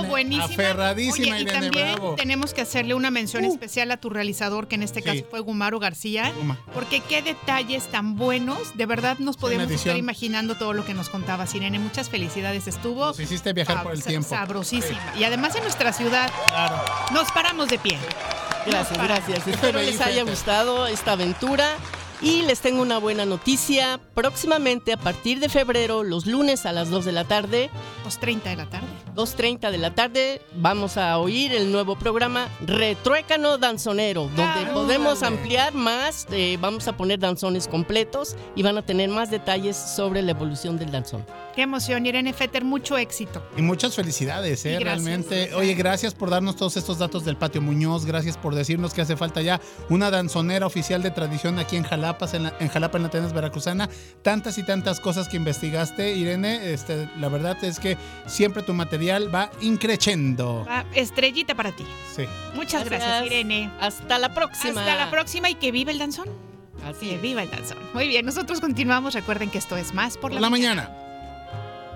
Buenísima. 0.06 0.44
Aferradísima, 0.44 1.40
y 1.40 1.44
también 1.44 1.96
tenemos 2.16 2.54
que 2.54 2.62
hacerle 2.62 2.94
una 2.94 3.10
mención 3.10 3.44
uh. 3.44 3.52
especial 3.52 3.90
a 3.90 3.96
tu 3.96 4.10
realizador, 4.10 4.68
que 4.68 4.76
en 4.76 4.82
este 4.82 5.02
caso 5.02 5.24
fue 5.30 5.40
Gumaro 5.40 5.78
García, 5.78 6.32
porque 6.74 7.00
qué 7.00 7.22
detalles 7.22 7.86
tan 7.88 8.16
buenos. 8.16 8.76
De 8.76 8.86
verdad 8.86 9.18
nos 9.18 9.36
podemos 9.36 9.70
estar 9.70 9.96
imaginando 9.96 10.56
todo 10.56 10.72
lo 10.72 10.84
que 10.84 10.94
nos 10.94 11.08
contaba 11.08 11.46
Sirene. 11.46 11.78
Muchas 11.78 12.08
felicidades, 12.08 12.66
estuvo. 12.66 13.06
Nos 13.06 13.20
hiciste 13.20 13.52
viajar 13.52 13.82
por 13.82 13.92
el 13.92 14.02
tiempo. 14.02 14.28
Sabrosísima. 14.28 15.00
Y 15.18 15.24
además 15.24 15.54
en 15.56 15.62
nuestra 15.62 15.92
ciudad 15.92 16.30
nos 17.12 17.30
paramos 17.32 17.68
de 17.68 17.78
pie. 17.78 17.98
Gracias, 18.66 18.98
gracias. 19.02 19.46
Espero 19.46 19.80
les 19.80 20.00
haya 20.00 20.24
gustado 20.24 20.86
esta 20.86 21.12
aventura. 21.12 21.76
Y 22.22 22.42
les 22.42 22.60
tengo 22.60 22.80
una 22.80 22.98
buena 22.98 23.26
noticia. 23.26 24.00
Próximamente, 24.14 24.92
a 24.92 24.96
partir 24.96 25.38
de 25.38 25.48
febrero, 25.48 26.02
los 26.02 26.26
lunes 26.26 26.64
a 26.64 26.72
las 26.72 26.90
2 26.90 27.04
de 27.04 27.12
la 27.12 27.24
tarde. 27.24 27.70
2.30 28.04 28.42
de 28.44 28.56
la 28.56 28.66
tarde. 28.66 28.86
2.30 29.14 29.70
de 29.70 29.78
la 29.78 29.94
tarde, 29.94 30.42
vamos 30.56 30.96
a 30.96 31.18
oír 31.18 31.52
el 31.54 31.72
nuevo 31.72 31.96
programa 31.96 32.48
Retruécano 32.60 33.58
Danzonero, 33.58 34.30
donde 34.36 34.72
podemos 34.72 35.22
ampliar 35.22 35.72
más. 35.72 36.26
Eh, 36.30 36.58
vamos 36.60 36.86
a 36.86 36.96
poner 36.96 37.18
danzones 37.18 37.66
completos 37.66 38.36
y 38.54 38.62
van 38.62 38.76
a 38.76 38.82
tener 38.82 39.08
más 39.08 39.30
detalles 39.30 39.76
sobre 39.76 40.22
la 40.22 40.32
evolución 40.32 40.78
del 40.78 40.90
danzón. 40.90 41.24
Qué 41.56 41.62
emoción, 41.62 42.04
Irene 42.04 42.34
Fetter, 42.34 42.66
mucho 42.66 42.98
éxito. 42.98 43.42
Y 43.56 43.62
muchas 43.62 43.96
felicidades, 43.96 44.66
¿eh? 44.66 44.78
Realmente. 44.78 45.54
Oye, 45.54 45.72
gracias 45.72 46.14
por 46.14 46.28
darnos 46.28 46.54
todos 46.54 46.76
estos 46.76 46.98
datos 46.98 47.24
del 47.24 47.38
Patio 47.38 47.62
Muñoz, 47.62 48.04
gracias 48.04 48.36
por 48.36 48.54
decirnos 48.54 48.92
que 48.92 49.00
hace 49.00 49.16
falta 49.16 49.40
ya 49.40 49.58
una 49.88 50.10
danzonera 50.10 50.66
oficial 50.66 51.02
de 51.02 51.10
tradición 51.10 51.58
aquí 51.58 51.76
en 51.76 51.84
Jalapa, 51.84 52.28
en, 52.34 52.52
en 52.60 52.68
Jalapa, 52.68 52.98
en 52.98 53.04
la 53.04 53.08
Tenas 53.08 53.32
Veracruzana. 53.32 53.88
Tantas 54.20 54.58
y 54.58 54.64
tantas 54.64 55.00
cosas 55.00 55.28
que 55.28 55.38
investigaste, 55.38 56.12
Irene. 56.12 56.74
Este, 56.74 57.08
la 57.16 57.30
verdad 57.30 57.56
es 57.64 57.80
que 57.80 57.96
siempre 58.26 58.62
tu 58.62 58.74
material 58.74 59.34
va 59.34 59.50
increciendo. 59.62 60.66
estrellita 60.92 61.54
para 61.54 61.72
ti. 61.72 61.86
Sí. 62.14 62.24
Muchas 62.54 62.84
gracias, 62.84 63.24
Irene. 63.24 63.72
Hasta 63.80 64.18
la 64.18 64.34
próxima. 64.34 64.80
Hasta 64.82 64.94
la 64.94 65.10
próxima 65.10 65.48
y 65.48 65.54
que 65.54 65.72
viva 65.72 65.90
el 65.90 65.96
danzón. 65.96 66.28
Así 66.84 67.08
que 67.08 67.16
viva 67.16 67.42
el 67.42 67.50
danzón. 67.50 67.78
Muy 67.94 68.08
bien, 68.08 68.26
nosotros 68.26 68.60
continuamos. 68.60 69.14
Recuerden 69.14 69.48
que 69.48 69.56
esto 69.56 69.78
es 69.78 69.94
más 69.94 70.18
por 70.18 70.34
la, 70.34 70.40
la 70.40 70.50
mañana. 70.50 71.05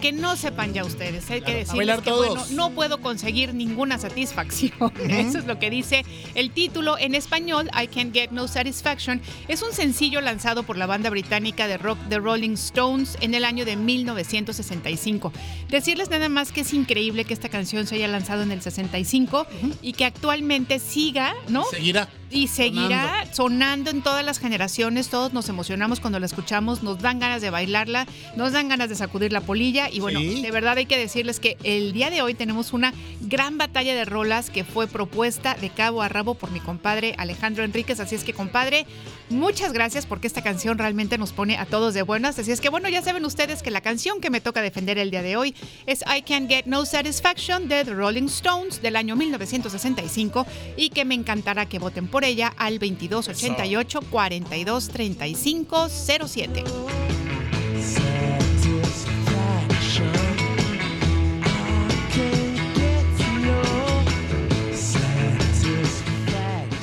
Que 0.00 0.12
no 0.12 0.36
sepan 0.36 0.72
ya 0.72 0.84
ustedes. 0.84 1.30
Hay 1.30 1.42
que 1.42 1.54
decirles 1.54 2.00
que 2.00 2.10
bueno, 2.10 2.44
no 2.50 2.70
puedo 2.70 3.00
conseguir 3.00 3.54
ninguna 3.54 3.98
satisfacción. 3.98 4.92
Eso 5.08 5.38
es 5.38 5.44
lo 5.44 5.58
que 5.58 5.70
dice 5.70 6.04
el 6.34 6.50
título 6.50 6.98
en 6.98 7.14
español, 7.14 7.70
I 7.74 7.86
Can't 7.88 8.14
Get 8.14 8.30
No 8.30 8.48
Satisfaction. 8.48 9.20
Es 9.48 9.62
un 9.62 9.72
sencillo 9.72 10.20
lanzado 10.20 10.62
por 10.62 10.76
la 10.76 10.86
banda 10.86 11.10
británica 11.10 11.68
de 11.68 11.76
rock 11.76 11.98
The 12.08 12.18
Rolling 12.18 12.54
Stones 12.54 13.18
en 13.20 13.34
el 13.34 13.44
año 13.44 13.64
de 13.64 13.76
1965. 13.76 15.32
Decirles 15.68 16.10
nada 16.10 16.28
más 16.28 16.52
que 16.52 16.62
es 16.62 16.72
increíble 16.72 17.24
que 17.24 17.34
esta 17.34 17.48
canción 17.48 17.86
se 17.86 17.96
haya 17.96 18.08
lanzado 18.08 18.42
en 18.42 18.52
el 18.52 18.62
65 18.62 19.46
y 19.82 19.92
que 19.92 20.04
actualmente 20.04 20.78
siga, 20.78 21.34
¿no? 21.48 21.64
Seguirá. 21.64 22.08
Y 22.34 22.48
seguirá 22.48 23.26
sonando. 23.32 23.90
en 23.90 24.02
todas 24.02 24.24
las 24.24 24.38
generaciones. 24.38 25.08
Todos 25.08 25.32
nos 25.32 25.48
emocionamos 25.48 26.00
cuando 26.00 26.18
la 26.18 26.26
escuchamos, 26.26 26.82
nos 26.82 26.98
dan 27.00 27.18
ganas 27.18 27.40
de 27.42 27.50
bailarla, 27.50 28.06
nos 28.36 28.52
dan 28.52 28.68
ganas 28.68 28.88
de 28.88 28.94
sacudir 28.96 29.32
la 29.32 29.40
polilla. 29.40 29.88
Y 29.90 30.00
bueno, 30.00 30.20
Sí. 30.20 30.42
de 30.42 30.50
verdad 30.50 30.76
hay 30.76 30.86
que 30.86 30.98
decirles 30.98 31.38
que 31.38 31.56
el 31.62 31.92
día 31.92 32.10
de 32.10 32.22
hoy 32.22 32.34
tenemos 32.34 32.72
una 32.72 32.92
gran 33.20 33.56
batalla 33.58 33.94
de 33.94 34.04
rolas 34.04 34.50
que 34.50 34.64
fue 34.64 34.86
propuesta 34.88 35.54
de 35.54 35.70
cabo 35.70 36.02
a 36.02 36.08
rabo 36.08 36.34
por 36.34 36.50
mi 36.50 36.60
compadre 36.60 37.14
Alejandro 37.18 37.62
Enríquez. 37.64 38.00
Así 38.00 38.14
es 38.16 38.24
que, 38.24 38.32
compadre, 38.32 38.86
muchas 39.30 39.72
gracias 39.72 40.06
porque 40.06 40.26
esta 40.26 40.42
canción 40.42 40.76
realmente 40.78 41.18
nos 41.18 41.32
pone 41.32 41.56
a 41.56 41.66
todos 41.66 41.94
de 41.94 42.02
buenas. 42.02 42.38
Así 42.38 42.50
es 42.50 42.60
que, 42.60 42.68
bueno, 42.68 42.88
ya 42.88 43.02
saben 43.02 43.24
ustedes 43.24 43.62
que 43.62 43.70
la 43.70 43.80
canción 43.80 44.20
que 44.20 44.30
me 44.30 44.40
toca 44.40 44.60
defender 44.62 44.98
el 44.98 45.10
día 45.10 45.22
de 45.22 45.36
hoy 45.36 45.54
es 45.86 46.02
I 46.02 46.22
Can't 46.22 46.48
Get 46.48 46.66
No 46.66 46.84
Satisfaction 46.84 47.68
de 47.68 47.84
The 47.84 47.92
Rolling 47.94 48.24
Stones 48.26 48.82
del 48.82 48.96
año 48.96 49.14
1965 49.16 50.46
y 50.76 50.90
que 50.90 51.04
me 51.04 51.14
encantará 51.14 51.66
que 51.66 51.78
voten 51.78 52.08
por 52.08 52.23
ella 52.24 52.52
al 52.56 52.78
2288 52.78 54.00
4235 54.10 55.88
07. 55.88 56.64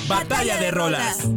Batalla 0.08 0.58
de 0.58 0.71
rolas. 0.71 1.30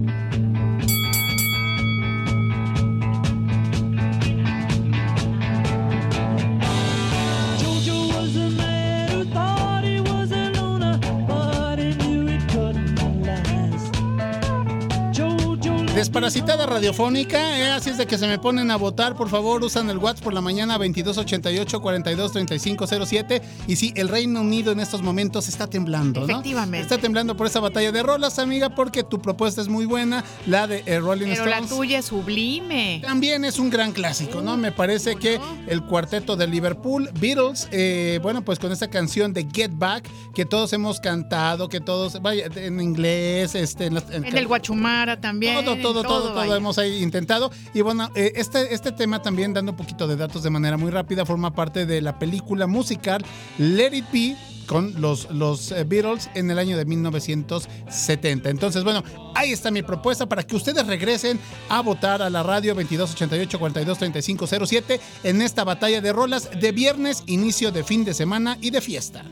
Desparasitada 15.94 16.66
radiofónica, 16.66 17.56
¿eh? 17.58 17.70
así 17.70 17.90
es 17.90 17.98
de 17.98 18.06
que 18.06 18.18
se 18.18 18.26
me 18.26 18.38
ponen 18.40 18.68
a 18.72 18.76
votar, 18.76 19.14
por 19.14 19.28
favor, 19.30 19.62
usan 19.62 19.88
el 19.90 19.98
WhatsApp 19.98 20.24
por 20.24 20.34
la 20.34 20.40
mañana 20.40 20.74
2288 20.76 21.80
423507 21.80 23.42
y 23.68 23.76
sí, 23.76 23.92
el 23.94 24.08
Reino 24.08 24.40
Unido 24.40 24.72
en 24.72 24.80
estos 24.80 25.02
momentos 25.02 25.46
está 25.48 25.68
temblando, 25.68 26.22
¿no? 26.22 26.26
Efectivamente. 26.26 26.80
Está 26.80 26.98
temblando 26.98 27.36
por 27.36 27.46
esa 27.46 27.60
batalla 27.60 27.92
de 27.92 28.02
rolas, 28.02 28.40
amiga, 28.40 28.74
porque 28.74 29.04
tu 29.04 29.22
propuesta 29.22 29.60
es 29.62 29.68
muy 29.68 29.86
buena, 29.86 30.24
la 30.46 30.66
de 30.66 30.82
eh, 30.84 30.98
Rolling 30.98 31.28
Pero 31.28 31.46
la 31.46 31.58
Stones. 31.58 31.70
tuya 31.70 31.98
es 32.00 32.06
sublime. 32.06 33.00
También 33.04 33.44
es 33.44 33.60
un 33.60 33.70
gran 33.70 33.92
clásico, 33.92 34.40
¿no? 34.40 34.56
Me 34.56 34.72
parece 34.72 35.14
que 35.14 35.38
el 35.68 35.84
cuarteto 35.84 36.34
de 36.34 36.48
Liverpool, 36.48 37.08
Beatles, 37.20 37.68
eh, 37.70 38.18
bueno, 38.20 38.42
pues 38.44 38.58
con 38.58 38.72
esta 38.72 38.88
canción 38.90 39.32
de 39.32 39.46
Get 39.52 39.70
Back, 39.74 40.08
que 40.34 40.44
todos 40.44 40.72
hemos 40.72 40.98
cantado, 40.98 41.68
que 41.68 41.80
todos, 41.80 42.20
vaya, 42.20 42.46
en 42.56 42.80
inglés, 42.80 43.54
este, 43.54 43.86
en, 43.86 43.94
las- 43.94 44.10
en- 44.10 44.24
En 44.24 44.36
el 44.36 44.48
Guachumara 44.48 45.20
también. 45.20 45.64
todo, 45.64 45.74
en 45.74 45.84
todo, 46.02 46.22
todo, 46.22 46.32
todo, 46.34 46.56
hemos 46.56 46.78
ahí 46.78 47.02
intentado. 47.02 47.50
Y 47.72 47.80
bueno, 47.80 48.10
eh, 48.14 48.32
este, 48.36 48.74
este 48.74 48.92
tema 48.92 49.22
también, 49.22 49.52
dando 49.52 49.72
un 49.72 49.76
poquito 49.76 50.06
de 50.06 50.16
datos 50.16 50.42
de 50.42 50.50
manera 50.50 50.76
muy 50.76 50.90
rápida, 50.90 51.24
forma 51.24 51.54
parte 51.54 51.86
de 51.86 52.00
la 52.00 52.18
película 52.18 52.66
musical 52.66 53.24
Let 53.58 53.94
It 53.94 54.04
Be 54.12 54.36
con 54.66 55.00
los, 55.00 55.30
los 55.30 55.72
eh, 55.72 55.84
Beatles 55.84 56.30
en 56.34 56.50
el 56.50 56.58
año 56.58 56.76
de 56.76 56.84
1970. 56.84 58.50
Entonces, 58.50 58.84
bueno, 58.84 59.02
ahí 59.34 59.52
está 59.52 59.70
mi 59.70 59.82
propuesta 59.82 60.26
para 60.26 60.42
que 60.42 60.56
ustedes 60.56 60.86
regresen 60.86 61.38
a 61.68 61.80
votar 61.80 62.22
a 62.22 62.30
la 62.30 62.42
radio 62.42 62.74
2288 62.74 63.58
423507 63.58 65.00
en 65.24 65.42
esta 65.42 65.64
batalla 65.64 66.00
de 66.00 66.12
rolas 66.12 66.50
de 66.58 66.72
viernes, 66.72 67.22
inicio 67.26 67.70
de 67.72 67.84
fin 67.84 68.04
de 68.04 68.14
semana 68.14 68.58
y 68.60 68.70
de 68.70 68.80
fiesta. 68.80 69.24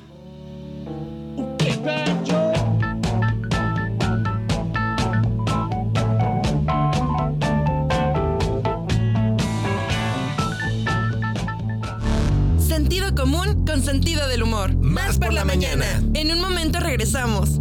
Sentido 12.92 13.14
común 13.14 13.64
con 13.64 13.82
sentido 13.82 14.28
del 14.28 14.42
humor. 14.42 14.74
Más 14.74 15.18
por 15.18 15.32
la 15.32 15.46
mañana. 15.46 15.86
En 16.12 16.30
un 16.30 16.42
momento 16.42 16.78
regresamos. 16.78 17.58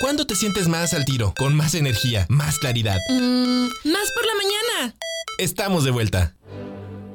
¿Cuándo 0.00 0.28
te 0.28 0.36
sientes 0.36 0.68
más 0.68 0.94
al 0.94 1.04
tiro? 1.04 1.34
Con 1.36 1.56
más 1.56 1.74
energía, 1.74 2.24
más 2.28 2.60
claridad. 2.60 2.98
Mm, 3.10 3.64
más 3.64 4.12
por 4.12 4.24
la 4.24 4.34
mañana. 4.36 4.94
Estamos 5.38 5.82
de 5.82 5.90
vuelta. 5.90 6.36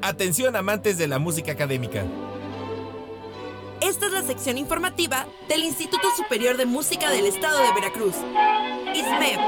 Atención 0.01 0.57
amantes 0.57 0.97
de 0.97 1.07
la 1.07 1.17
música 1.17 1.53
académica. 1.53 2.03
Esta 3.79 4.07
es 4.07 4.11
la 4.11 4.23
sección 4.23 4.57
informativa 4.57 5.25
del 5.47 5.63
Instituto 5.63 6.09
Superior 6.17 6.57
de 6.57 6.65
Música 6.65 7.09
del 7.09 7.25
Estado 7.25 7.57
de 7.59 7.73
Veracruz. 7.73 8.15
ISMEP. 8.93 9.39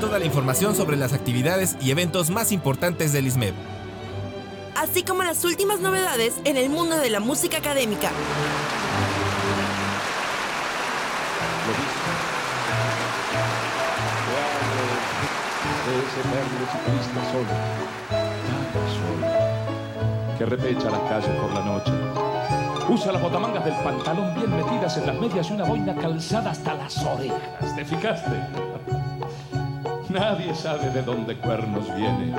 Toda 0.00 0.20
la 0.20 0.24
información 0.26 0.76
sobre 0.76 0.96
las 0.96 1.12
actividades 1.12 1.76
y 1.80 1.90
eventos 1.90 2.30
más 2.30 2.52
importantes 2.52 3.12
del 3.12 3.26
ISMEP. 3.26 3.54
así 4.76 5.02
como 5.02 5.24
las 5.24 5.44
últimas 5.44 5.80
novedades 5.80 6.34
en 6.44 6.56
el 6.56 6.70
mundo 6.70 6.96
de 6.96 7.10
la 7.10 7.18
música 7.18 7.58
académica. 7.58 8.10
que 20.38 20.46
repecha 20.46 20.90
las 20.90 21.00
calles 21.00 21.30
por 21.40 21.52
la 21.52 21.64
noche. 21.64 21.92
Usa 22.88 23.10
las 23.12 23.20
botamangas 23.20 23.64
del 23.64 23.74
pantalón 23.82 24.32
bien 24.36 24.56
metidas 24.56 24.96
en 24.96 25.06
las 25.06 25.16
medias 25.16 25.50
y 25.50 25.52
una 25.54 25.64
boina 25.64 25.94
calzada 25.96 26.52
hasta 26.52 26.74
las 26.74 26.96
orejas. 27.04 27.74
¿Te 27.74 27.84
fijaste? 27.84 28.67
Nadie 30.18 30.52
sabe 30.52 30.90
de 30.90 31.02
dónde 31.02 31.36
cuernos 31.36 31.86
viene. 31.94 32.34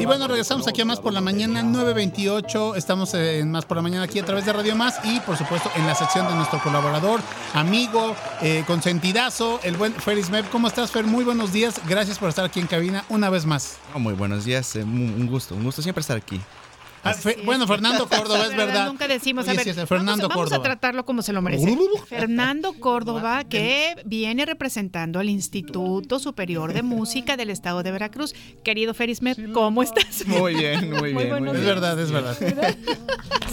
Y 0.00 0.04
bueno, 0.04 0.26
regresamos 0.26 0.66
aquí 0.66 0.80
a 0.80 0.84
Más 0.84 0.98
por 0.98 1.12
la 1.12 1.20
Mañana, 1.20 1.62
9.28. 1.62 2.76
Estamos 2.76 3.14
en 3.14 3.52
Más 3.52 3.64
por 3.64 3.76
la 3.76 3.82
Mañana 3.84 4.02
aquí 4.02 4.18
a 4.18 4.24
través 4.24 4.44
de 4.44 4.52
Radio 4.52 4.74
Más 4.74 4.98
y, 5.04 5.20
por 5.20 5.36
supuesto, 5.36 5.70
en 5.76 5.86
la 5.86 5.94
sección 5.94 6.26
de 6.26 6.34
nuestro 6.34 6.60
colaborador, 6.60 7.20
amigo, 7.54 8.16
eh, 8.42 8.64
consentidazo, 8.66 9.60
el 9.62 9.76
buen 9.76 9.92
Feris 9.92 10.28
Mep. 10.30 10.50
¿Cómo 10.50 10.66
estás, 10.66 10.90
Fer? 10.90 11.04
Muy 11.04 11.24
buenos 11.24 11.52
días. 11.52 11.80
Gracias 11.88 12.18
por 12.18 12.28
estar 12.28 12.44
aquí 12.44 12.58
en 12.58 12.66
cabina 12.66 13.04
una 13.08 13.30
vez 13.30 13.46
más. 13.46 13.76
Oh, 13.94 14.00
muy 14.00 14.14
buenos 14.14 14.44
días, 14.44 14.74
eh, 14.74 14.82
un 14.82 15.26
gusto, 15.28 15.54
un 15.54 15.62
gusto 15.62 15.82
siempre 15.82 16.00
estar 16.00 16.16
aquí. 16.16 16.40
Ah, 17.04 17.14
Fe- 17.14 17.38
bueno, 17.44 17.66
Fernando 17.66 18.08
Córdoba, 18.08 18.46
es 18.46 18.56
verdad. 18.56 18.86
Nunca 18.86 19.06
decimos, 19.08 19.48
a 19.48 19.52
ver, 19.52 19.62
sí, 19.64 19.70
es 19.70 19.76
Fernando 19.76 20.28
vamos, 20.28 20.28
vamos 20.28 20.34
Córdoba. 20.36 20.56
a 20.56 20.62
tratarlo 20.62 21.04
como 21.04 21.22
se 21.22 21.32
lo 21.32 21.40
merece. 21.42 21.76
Fernando 22.08 22.72
Córdoba, 22.74 23.44
que 23.44 23.94
viene 24.04 24.44
representando 24.46 25.18
al 25.20 25.28
Instituto 25.28 26.18
Superior 26.18 26.72
de 26.72 26.82
Música 26.82 27.36
del 27.36 27.50
Estado 27.50 27.82
de 27.82 27.90
Veracruz. 27.92 28.34
Querido 28.64 28.94
Ferismet, 28.94 29.52
¿cómo 29.52 29.82
estás? 29.82 30.26
Muy 30.26 30.54
bien, 30.54 30.90
muy 30.92 31.12
bien. 31.14 31.28
muy 31.44 31.48
Es 31.48 31.52
bien. 31.54 31.64
verdad, 31.66 31.98
es 32.00 32.10
verdad. 32.10 32.36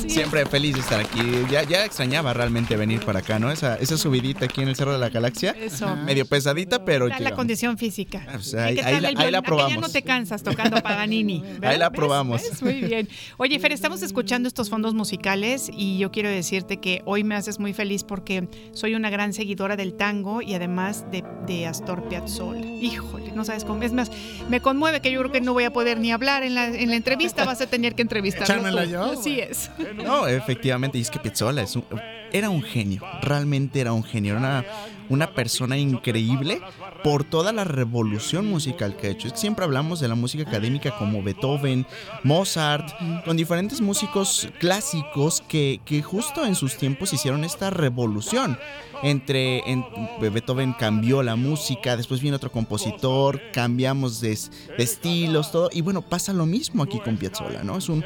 Siempre 0.08 0.45
feliz 0.45 0.73
de 0.75 0.81
estar 0.81 0.99
aquí. 0.99 1.19
Ya, 1.49 1.63
ya 1.63 1.84
extrañaba 1.86 2.34
realmente 2.34 2.75
venir 2.77 3.03
para 3.03 3.19
acá, 3.19 3.39
¿no? 3.39 3.51
Esa, 3.51 3.75
esa 3.77 3.97
subidita 3.97 4.45
aquí 4.45 4.62
en 4.62 4.67
el 4.69 4.75
Cerro 4.75 4.93
de 4.93 4.99
la 4.99 5.10
Galaxia. 5.10 5.51
Eso. 5.60 5.95
Medio 5.95 6.25
pesadita, 6.27 6.86
pero 6.86 7.08
la 7.08 7.17
llegamos. 7.17 7.38
condición 7.38 7.77
física. 7.77 8.23
Ah, 8.27 8.31
pues 8.34 8.53
ahí- 8.53 8.73
¿Y 8.73 8.77
qué 8.77 8.84
ahí 8.86 8.99
la- 9.01 9.10
ahí 9.15 9.31
la 9.31 9.41
probamos. 9.41 9.73
Ya 9.73 9.81
no 9.81 9.89
te 9.89 10.03
cansas 10.03 10.43
tocando 10.43 10.81
Paganini. 10.84 11.39
¿verdad? 11.41 11.71
Ahí 11.71 11.77
la 11.79 11.89
¿Ves? 11.89 11.97
probamos. 11.97 12.41
¿Ves? 12.43 12.62
Muy 12.62 12.81
bien. 12.81 13.10
Oye, 13.38 13.60
Fer, 13.60 13.74
estamos 13.74 14.02
escuchando 14.02 14.48
estos 14.48 14.69
fondos 14.69 14.93
musicales 14.93 15.69
y 15.74 15.98
yo 15.98 16.10
quiero 16.10 16.30
decirte 16.30 16.78
que 16.78 17.02
hoy 17.04 17.26
me 17.26 17.36
haces 17.36 17.60
muy 17.60 17.74
feliz 17.74 18.06
porque 18.06 18.48
soy 18.71 18.95
una 18.95 19.10
gran 19.10 19.34
seguidora 19.34 19.76
del 19.76 19.93
tango 19.95 20.41
y 20.41 20.54
además 20.54 21.06
de, 21.12 21.21
de 21.45 21.67
Astor 21.67 22.08
Piazzolla. 22.08 22.65
Híjole, 22.65 23.34
no 23.34 23.43
sabes 23.43 23.65
cómo. 23.65 23.84
Es 23.84 23.91
más, 23.91 24.10
me 24.50 24.62
conmueve 24.62 25.02
que 25.02 25.12
yo 25.12 25.19
creo 25.19 25.32
que 25.34 25.41
no 25.41 25.52
voy 25.52 25.65
a 25.65 25.74
poder 25.74 26.00
ni 26.00 26.13
hablar 26.13 26.43
en 26.43 26.56
la, 26.56 26.67
en 26.67 26.89
la 26.89 26.95
entrevista. 26.95 27.43
Vas 27.43 27.60
a 27.60 27.67
tener 27.67 27.93
que 27.93 28.04
entrevistarlo. 28.04 28.71
Tú. 28.84 28.89
yo. 28.89 29.04
Así 29.04 29.41
es. 29.41 29.69
No, 29.95 30.28
efectivamente, 30.28 30.98
y 30.98 31.02
es 31.02 31.10
que 31.12 31.19
Piazzolla 31.19 31.62
es 31.63 31.76
un- 31.76 31.84
era 32.32 32.50
un 32.50 32.63
genio, 32.63 33.02
realmente 33.21 33.80
era 33.80 33.93
un 33.93 34.04
genio, 34.04 34.32
era 34.34 34.39
una, 34.39 34.65
una 35.10 35.34
persona 35.34 35.78
increíble 35.78 36.60
por 37.03 37.23
toda 37.23 37.51
la 37.53 37.63
revolución 37.63 38.47
musical 38.47 38.95
que 38.97 39.08
ha 39.08 39.10
hecho. 39.12 39.29
Siempre 39.36 39.65
hablamos 39.65 39.99
de 39.99 40.08
la 40.08 40.15
música 40.15 40.43
académica 40.49 40.97
como 40.97 41.21
Beethoven, 41.21 41.86
Mozart, 42.23 42.88
con 43.25 43.38
diferentes 43.38 43.81
músicos 43.81 44.47
clásicos 44.60 45.41
que, 45.47 45.81
que 45.86 46.01
justo 46.01 46.45
en 46.45 46.55
sus 46.55 46.77
tiempos 46.77 47.13
hicieron 47.13 47.43
esta 47.43 47.69
revolución. 47.69 48.58
Entre 49.03 49.60
en- 49.69 49.86
Beethoven 50.19 50.73
cambió 50.73 51.21
la 51.21 51.36
música, 51.36 51.95
después 51.97 52.21
viene 52.21 52.38
otro 52.38 52.51
compositor, 52.51 53.39
cambiamos 53.53 54.21
de, 54.21 54.29
de 54.77 54.84
estilos, 54.84 55.51
todo. 55.51 55.69
Y 55.71 55.81
bueno, 55.81 56.01
pasa 56.01 56.34
lo 56.34 56.45
mismo 56.45 56.81
aquí 56.81 56.99
con 56.99 57.17
Piazzolla, 57.17 57.63
¿no? 57.63 57.77
Es 57.77 57.89
un 57.89 58.03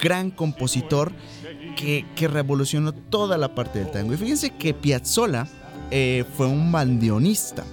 gran 0.00 0.30
compositor 0.30 1.12
que, 1.76 2.06
que 2.16 2.26
revolucionó 2.26 2.92
toda 2.92 3.36
la 3.38 3.54
parte 3.54 3.78
del 3.80 3.90
tango. 3.90 4.14
Y 4.14 4.16
fíjense 4.16 4.50
que 4.50 4.72
Piazzolla 4.74 5.46
eh, 5.90 6.24
fue 6.36 6.46
un 6.46 6.72
bandoneonista. 6.72 7.64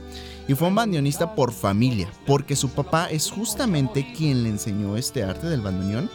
Y 0.48 0.56
fue 0.56 0.68
un 0.70 0.76
bandoneonista 0.76 1.36
por 1.36 1.52
familia, 1.52 2.08
porque 2.26 2.56
su 2.56 2.70
papá 2.70 3.08
es 3.12 3.30
justamente 3.32 4.14
quien 4.16 4.44
le 4.44 4.50
enseñó 4.50 4.96
este 4.98 5.24
arte 5.24 5.48
del 5.48 5.62
bandoneón. 5.62 6.10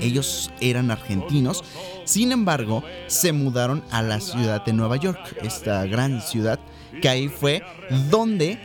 Ellos 0.00 0.50
eran 0.60 0.90
argentinos, 0.90 1.64
sin 2.04 2.30
embargo, 2.32 2.84
se 3.08 3.32
mudaron 3.32 3.82
a 3.90 4.00
la 4.00 4.20
ciudad 4.20 4.64
de 4.64 4.72
Nueva 4.72 4.96
York, 4.96 5.18
esta 5.42 5.84
gran 5.86 6.22
ciudad, 6.22 6.60
que 7.02 7.08
ahí 7.08 7.28
fue 7.28 7.62
donde 8.10 8.58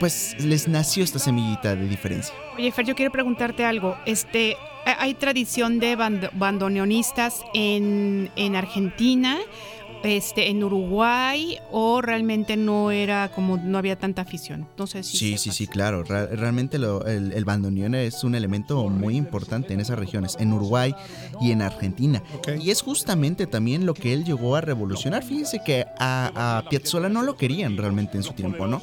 pues 0.00 0.34
les 0.42 0.66
nació 0.66 1.04
esta 1.04 1.18
semillita 1.18 1.76
de 1.76 1.86
diferencia. 1.86 2.34
Oye, 2.56 2.72
Fer, 2.72 2.86
yo 2.86 2.94
quiero 2.96 3.12
preguntarte 3.12 3.64
algo. 3.66 3.96
Este, 4.06 4.56
¿hay 4.98 5.14
tradición 5.14 5.78
de 5.78 5.94
band- 5.94 6.30
bandoneonistas 6.32 7.42
en 7.54 8.56
Argentina, 8.56 9.38
este, 10.02 10.48
en 10.48 10.62
Uruguay, 10.64 11.58
o 11.70 12.00
realmente 12.00 12.56
no 12.56 12.90
era 12.90 13.30
como 13.34 13.56
no 13.58 13.78
había 13.78 13.96
tanta 13.98 14.22
afición? 14.22 14.66
No 14.78 14.86
sé 14.86 15.02
si. 15.02 15.16
Sí, 15.16 15.38
sí, 15.38 15.50
sí, 15.52 15.66
claro. 15.66 16.02
Realmente 16.04 16.78
lo- 16.78 17.04
el, 17.06 17.32
el 17.32 17.44
bandoneón 17.44 17.94
es 17.94 18.24
un 18.24 18.34
elemento 18.34 18.88
muy 18.88 19.16
importante 19.16 19.74
en 19.74 19.80
esas 19.80 19.98
regiones, 19.98 20.36
en 20.40 20.52
Uruguay 20.52 20.94
y 21.40 21.52
en 21.52 21.62
Argentina. 21.62 22.22
Y 22.60 22.70
es 22.70 22.82
justamente 22.82 23.46
también 23.46 23.86
lo 23.86 23.94
que 23.94 24.12
él 24.12 24.24
llegó 24.24 24.56
a 24.56 24.60
revolucionar. 24.60 25.22
Fíjense 25.22 25.60
que 25.64 25.84
a, 25.98 26.58
a 26.58 26.68
Piazzolla 26.68 27.08
no 27.08 27.22
lo 27.22 27.36
querían 27.36 27.76
realmente 27.76 28.16
en 28.16 28.22
su 28.22 28.32
tiempo, 28.32 28.66
¿no? 28.66 28.80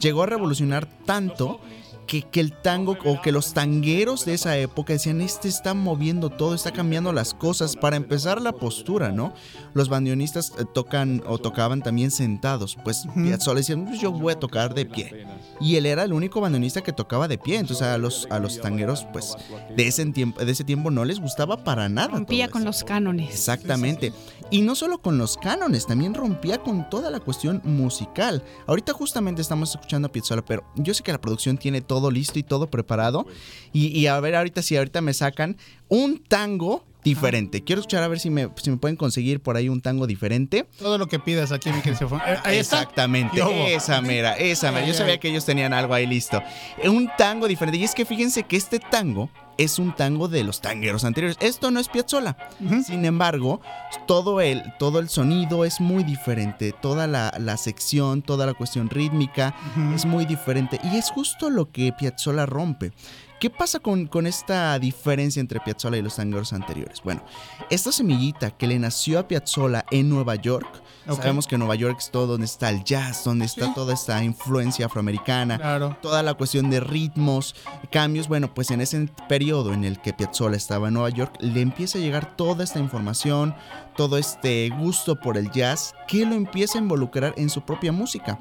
Llegó 0.00 0.22
a 0.22 0.26
revolucionar 0.26 0.86
tanto 1.04 1.60
que, 2.06 2.22
que 2.22 2.40
el 2.40 2.52
tango 2.52 2.96
o 3.04 3.20
que 3.20 3.32
los 3.32 3.52
tangueros 3.52 4.24
de 4.24 4.34
esa 4.34 4.56
época 4.56 4.92
decían, 4.92 5.20
este 5.20 5.48
está 5.48 5.74
moviendo 5.74 6.30
todo, 6.30 6.54
está 6.54 6.70
cambiando 6.72 7.12
las 7.12 7.34
cosas. 7.34 7.76
Para 7.76 7.96
empezar 7.96 8.40
la 8.40 8.52
postura, 8.52 9.12
¿no? 9.12 9.34
Los 9.74 9.88
bandoneonistas 9.88 10.52
eh, 10.58 10.64
tocan 10.72 11.22
o 11.26 11.38
tocaban 11.38 11.82
también 11.82 12.10
sentados. 12.10 12.76
Pues 12.84 13.06
Piazzolla 13.14 13.58
decía, 13.58 13.76
"Pues 13.76 14.00
yo 14.00 14.12
voy 14.12 14.32
a 14.32 14.38
tocar 14.38 14.74
de 14.74 14.86
pie. 14.86 15.26
Y 15.60 15.76
él 15.76 15.86
era 15.86 16.04
el 16.04 16.12
único 16.12 16.40
bandoneonista 16.40 16.82
que 16.82 16.92
tocaba 16.92 17.28
de 17.28 17.38
pie. 17.38 17.58
Entonces 17.58 17.86
a 17.86 17.98
los, 17.98 18.26
a 18.30 18.38
los 18.38 18.60
tangueros, 18.60 19.06
pues, 19.12 19.36
de 19.76 19.86
ese 19.86 20.04
tiempo, 20.06 20.44
de 20.44 20.52
ese 20.52 20.64
tiempo 20.64 20.90
no 20.90 21.04
les 21.04 21.20
gustaba 21.20 21.64
para 21.64 21.88
nada. 21.88 22.08
Rompía 22.08 22.48
con 22.48 22.64
los 22.64 22.84
cánones. 22.84 23.30
Exactamente. 23.30 24.12
Y 24.50 24.62
no 24.62 24.74
solo 24.76 24.98
con 24.98 25.18
los 25.18 25.36
cánones, 25.36 25.86
también 25.86 26.14
rompía 26.14 26.58
con 26.58 26.88
toda 26.88 27.10
la 27.10 27.18
cuestión 27.18 27.60
musical. 27.64 28.44
Ahorita 28.66 28.92
justamente 28.92 29.42
estamos 29.42 29.70
escuchando 29.70 30.06
a 30.06 30.12
Piazzolla, 30.12 30.44
pero 30.44 30.64
yo 30.76 30.94
sé 30.94 31.02
que 31.02 31.10
la 31.10 31.20
producción 31.20 31.58
tiene 31.58 31.80
todo 31.80 31.95
listo 32.10 32.38
y 32.38 32.42
todo 32.42 32.68
preparado. 32.68 33.26
Y, 33.72 33.88
y 33.88 34.06
a 34.06 34.18
ver 34.20 34.34
ahorita 34.34 34.62
si 34.62 34.76
ahorita 34.76 35.00
me 35.00 35.14
sacan 35.14 35.56
un 35.88 36.22
tango 36.22 36.84
diferente. 37.10 37.62
Quiero 37.62 37.80
escuchar 37.80 38.02
a 38.02 38.08
ver 38.08 38.18
si 38.20 38.30
me, 38.30 38.48
si 38.56 38.70
me 38.70 38.76
pueden 38.78 38.96
conseguir 38.96 39.40
por 39.40 39.56
ahí 39.56 39.68
un 39.68 39.80
tango 39.80 40.06
diferente. 40.06 40.68
Todo 40.78 40.98
lo 40.98 41.06
que 41.06 41.18
pidas 41.18 41.52
aquí, 41.52 41.70
mi 41.70 41.80
Fon- 41.80 42.20
Eh. 42.26 42.58
Exactamente, 42.58 43.40
esa 43.74 44.00
mera, 44.00 44.32
esa 44.36 44.72
mera. 44.72 44.86
Yo 44.86 44.92
sabía 44.94 45.18
que 45.20 45.28
ellos 45.28 45.44
tenían 45.44 45.72
algo 45.72 45.94
ahí 45.94 46.06
listo. 46.06 46.42
Eh, 46.82 46.88
Un 46.88 47.08
tango 47.16 47.46
diferente. 47.48 47.78
Y 47.78 47.84
es 47.84 47.94
que 47.94 48.04
fíjense 48.04 48.42
que 48.42 48.56
este 48.56 48.78
tango 48.80 49.30
es 49.58 49.78
un 49.78 49.94
tango 49.94 50.28
de 50.28 50.42
los 50.44 50.60
tangueros 50.60 51.04
anteriores. 51.04 51.38
Esto 51.40 51.70
no 51.70 51.80
es 51.80 51.88
Piazzolla. 51.88 52.36
Sin 52.84 53.04
embargo, 53.06 53.60
todo 54.06 54.40
el, 54.42 54.62
todo 54.78 54.98
el 54.98 55.08
sonido 55.08 55.64
es 55.64 55.80
muy 55.80 56.04
diferente. 56.04 56.72
Toda 56.72 57.06
la, 57.06 57.32
la 57.38 57.56
sección, 57.56 58.20
toda 58.20 58.44
la 58.46 58.52
cuestión 58.54 58.90
rítmica 58.90 59.54
es 59.94 60.04
muy 60.04 60.26
diferente. 60.26 60.78
Y 60.84 60.96
es 60.96 61.10
justo 61.10 61.48
lo 61.50 61.70
que 61.70 61.92
Piazzolla 61.92 62.44
rompe. 62.46 62.92
¿Qué 63.38 63.50
pasa 63.50 63.80
con, 63.80 64.06
con 64.06 64.26
esta 64.26 64.78
diferencia 64.78 65.40
entre 65.40 65.60
Piazzolla 65.60 65.98
y 65.98 66.02
los 66.02 66.16
tangueros 66.16 66.54
anteriores? 66.54 67.02
Bueno, 67.04 67.22
esta 67.68 67.92
semillita 67.92 68.50
que 68.50 68.66
le 68.66 68.78
nació 68.78 69.18
a 69.18 69.28
Piazzolla 69.28 69.84
en 69.90 70.08
Nueva 70.08 70.36
York, 70.36 70.82
Ok. 71.08 71.18
sabemos 71.18 71.46
que 71.46 71.58
Nueva 71.58 71.74
York 71.76 71.98
es 72.00 72.10
todo 72.10 72.26
donde 72.26 72.46
está 72.46 72.70
el 72.70 72.82
jazz, 72.82 73.22
donde 73.24 73.44
está 73.44 73.74
toda 73.74 73.92
esta 73.94 74.24
influencia 74.24 74.86
afroamericana, 74.86 75.58
Claro. 75.58 75.96
toda 76.00 76.22
la 76.22 76.32
cuestión 76.34 76.70
de 76.70 76.80
ritmos, 76.80 77.54
cambios. 77.92 78.26
Bueno, 78.26 78.52
pues 78.54 78.70
en 78.70 78.80
ese 78.80 79.06
periodo 79.28 79.72
en 79.74 79.84
el 79.84 80.00
que 80.00 80.14
Piazzolla 80.14 80.56
estaba 80.56 80.88
en 80.88 80.94
Nueva 80.94 81.10
York, 81.10 81.36
le 81.40 81.60
empieza 81.60 81.98
a 81.98 82.00
llegar 82.00 82.36
toda 82.36 82.64
esta 82.64 82.78
información, 82.80 83.54
todo 83.96 84.16
este 84.18 84.70
gusto 84.70 85.20
por 85.20 85.36
el 85.36 85.50
jazz, 85.52 85.94
que 86.08 86.24
lo 86.26 86.34
empieza 86.34 86.78
a 86.78 86.82
involucrar 86.82 87.34
en 87.36 87.50
su 87.50 87.60
propia 87.60 87.92
música. 87.92 88.38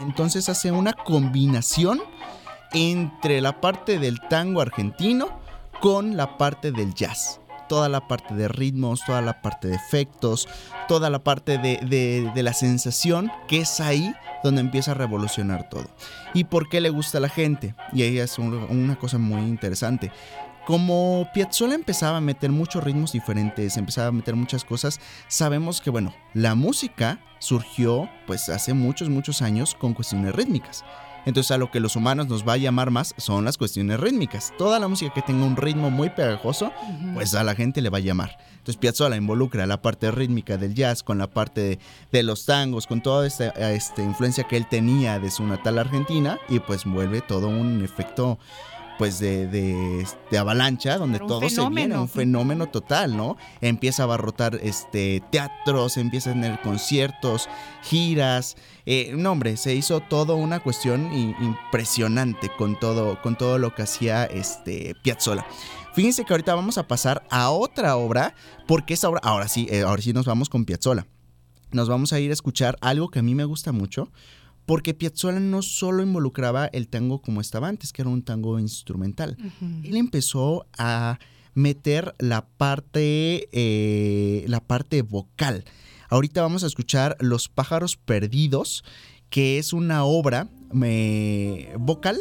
Entonces 0.00 0.48
hace 0.50 0.70
una 0.70 0.92
combinación 0.92 2.00
entre 2.76 3.40
la 3.40 3.60
parte 3.60 3.98
del 3.98 4.20
tango 4.28 4.60
argentino 4.60 5.40
con 5.80 6.16
la 6.16 6.36
parte 6.36 6.72
del 6.72 6.94
jazz. 6.94 7.40
Toda 7.68 7.88
la 7.88 8.06
parte 8.06 8.34
de 8.34 8.46
ritmos, 8.48 9.00
toda 9.04 9.22
la 9.22 9.40
parte 9.42 9.68
de 9.68 9.74
efectos, 9.74 10.46
toda 10.86 11.10
la 11.10 11.18
parte 11.18 11.58
de, 11.58 12.30
la 12.36 12.52
sensación, 12.52 13.32
que 13.48 13.60
es 13.60 13.80
ahí 13.80 14.14
donde 14.44 14.60
empieza 14.60 14.92
a 14.92 14.94
revolucionar 14.94 15.68
todo. 15.68 15.86
¿Y 16.34 16.44
por 16.44 16.68
qué 16.68 16.80
le 16.80 16.90
gusta 16.90 17.18
a 17.18 17.22
la 17.22 17.28
gente? 17.28 17.74
Y 17.92 18.02
ahí 18.02 18.18
es 18.18 18.38
un- 18.38 18.54
una 18.54 18.96
cosa 18.96 19.18
muy 19.18 19.40
interesante. 19.40 20.12
Como 20.64 21.28
Piazzolla 21.32 21.74
empezaba 21.74 22.18
a 22.18 22.20
meter 22.20 22.50
muchos 22.50 22.84
ritmos 22.84 23.12
diferentes, 23.12 23.76
empezaba 23.76 24.08
a 24.08 24.12
meter 24.12 24.36
muchas 24.36 24.64
cosas, 24.64 25.00
sabemos 25.28 25.80
que, 25.80 25.90
bueno, 25.90 26.14
la 26.34 26.54
música 26.54 27.20
surgió 27.38 28.08
pues 28.26 28.48
hace 28.48 28.74
muchos, 28.74 29.08
muchos 29.08 29.42
años 29.42 29.74
con 29.74 29.94
cuestiones 29.94 30.34
rítmicas. 30.34 30.84
Entonces 31.26 31.50
a 31.50 31.58
lo 31.58 31.70
que 31.70 31.80
los 31.80 31.96
humanos 31.96 32.28
nos 32.28 32.48
va 32.48 32.54
a 32.54 32.56
llamar 32.56 32.90
más 32.90 33.14
son 33.18 33.44
las 33.44 33.58
cuestiones 33.58 34.00
rítmicas. 34.00 34.54
Toda 34.56 34.78
la 34.78 34.88
música 34.88 35.12
que 35.12 35.22
tenga 35.22 35.44
un 35.44 35.56
ritmo 35.56 35.90
muy 35.90 36.08
pegajoso, 36.08 36.72
pues 37.14 37.34
a 37.34 37.44
la 37.44 37.54
gente 37.54 37.82
le 37.82 37.90
va 37.90 37.98
a 37.98 38.00
llamar. 38.00 38.38
Entonces 38.58 38.76
Piazzolla 38.76 39.16
involucra 39.16 39.66
la 39.66 39.82
parte 39.82 40.10
rítmica 40.10 40.56
del 40.56 40.74
jazz 40.74 41.02
con 41.02 41.18
la 41.18 41.28
parte 41.28 41.60
de, 41.60 41.78
de 42.12 42.22
los 42.22 42.46
tangos, 42.46 42.86
con 42.86 43.02
toda 43.02 43.26
esta, 43.26 43.48
esta 43.48 44.02
influencia 44.02 44.44
que 44.44 44.56
él 44.56 44.66
tenía 44.68 45.18
de 45.18 45.30
su 45.30 45.44
natal 45.44 45.78
Argentina 45.78 46.38
y 46.48 46.60
pues 46.60 46.84
vuelve 46.84 47.20
todo 47.20 47.48
un 47.48 47.84
efecto 47.84 48.38
pues 48.98 49.18
de, 49.18 49.46
de, 49.46 50.06
de 50.30 50.38
avalancha 50.38 50.98
donde 50.98 51.18
Pero 51.18 51.26
todo 51.26 51.50
se 51.50 51.68
viene, 51.68 51.98
un 51.98 52.08
fenómeno 52.08 52.68
total, 52.68 53.16
¿no? 53.16 53.36
Empieza 53.60 54.02
a 54.02 54.04
abarrotar 54.04 54.58
este, 54.62 55.22
teatros, 55.30 55.96
empieza 55.96 56.30
a 56.30 56.32
tener 56.34 56.60
conciertos, 56.62 57.48
giras. 57.82 58.56
eh, 58.86 59.12
no, 59.16 59.32
hombre, 59.32 59.56
se 59.56 59.74
hizo 59.74 60.00
todo 60.00 60.36
una 60.36 60.60
cuestión 60.60 61.12
impresionante 61.12 62.50
con 62.56 62.78
todo, 62.78 63.20
con 63.22 63.36
todo 63.36 63.58
lo 63.58 63.74
que 63.74 63.82
hacía 63.82 64.24
este, 64.24 64.94
Piazzolla. 65.02 65.46
Fíjense 65.94 66.24
que 66.24 66.32
ahorita 66.32 66.54
vamos 66.54 66.76
a 66.78 66.86
pasar 66.86 67.26
a 67.30 67.50
otra 67.50 67.96
obra, 67.96 68.34
porque 68.66 68.94
esa 68.94 69.08
obra, 69.08 69.20
ahora 69.22 69.48
sí, 69.48 69.66
eh, 69.70 69.82
ahora 69.82 70.02
sí 70.02 70.12
nos 70.12 70.26
vamos 70.26 70.48
con 70.48 70.64
Piazzolla. 70.64 71.06
Nos 71.72 71.88
vamos 71.88 72.12
a 72.12 72.20
ir 72.20 72.30
a 72.30 72.34
escuchar 72.34 72.76
algo 72.80 73.08
que 73.08 73.18
a 73.18 73.22
mí 73.22 73.34
me 73.34 73.44
gusta 73.44 73.72
mucho, 73.72 74.10
porque 74.66 74.92
Piazzolla 74.94 75.40
no 75.40 75.62
solo 75.62 76.02
involucraba 76.02 76.66
el 76.66 76.88
tango 76.88 77.22
como 77.22 77.40
estaba 77.40 77.68
antes, 77.68 77.92
que 77.92 78.02
era 78.02 78.10
un 78.10 78.22
tango 78.22 78.58
instrumental. 78.58 79.36
Él 79.84 79.96
empezó 79.96 80.66
a 80.76 81.18
meter 81.54 82.14
la 82.18 82.46
parte, 82.46 83.48
eh, 83.52 84.44
la 84.48 84.60
parte 84.60 85.02
vocal. 85.02 85.64
Ahorita 86.10 86.42
vamos 86.42 86.62
a 86.64 86.66
escuchar 86.66 87.16
Los 87.20 87.48
pájaros 87.48 87.96
perdidos, 87.96 88.84
que 89.30 89.58
es 89.58 89.72
una 89.72 90.04
obra 90.04 90.48
me- 90.72 91.68
vocal. 91.78 92.18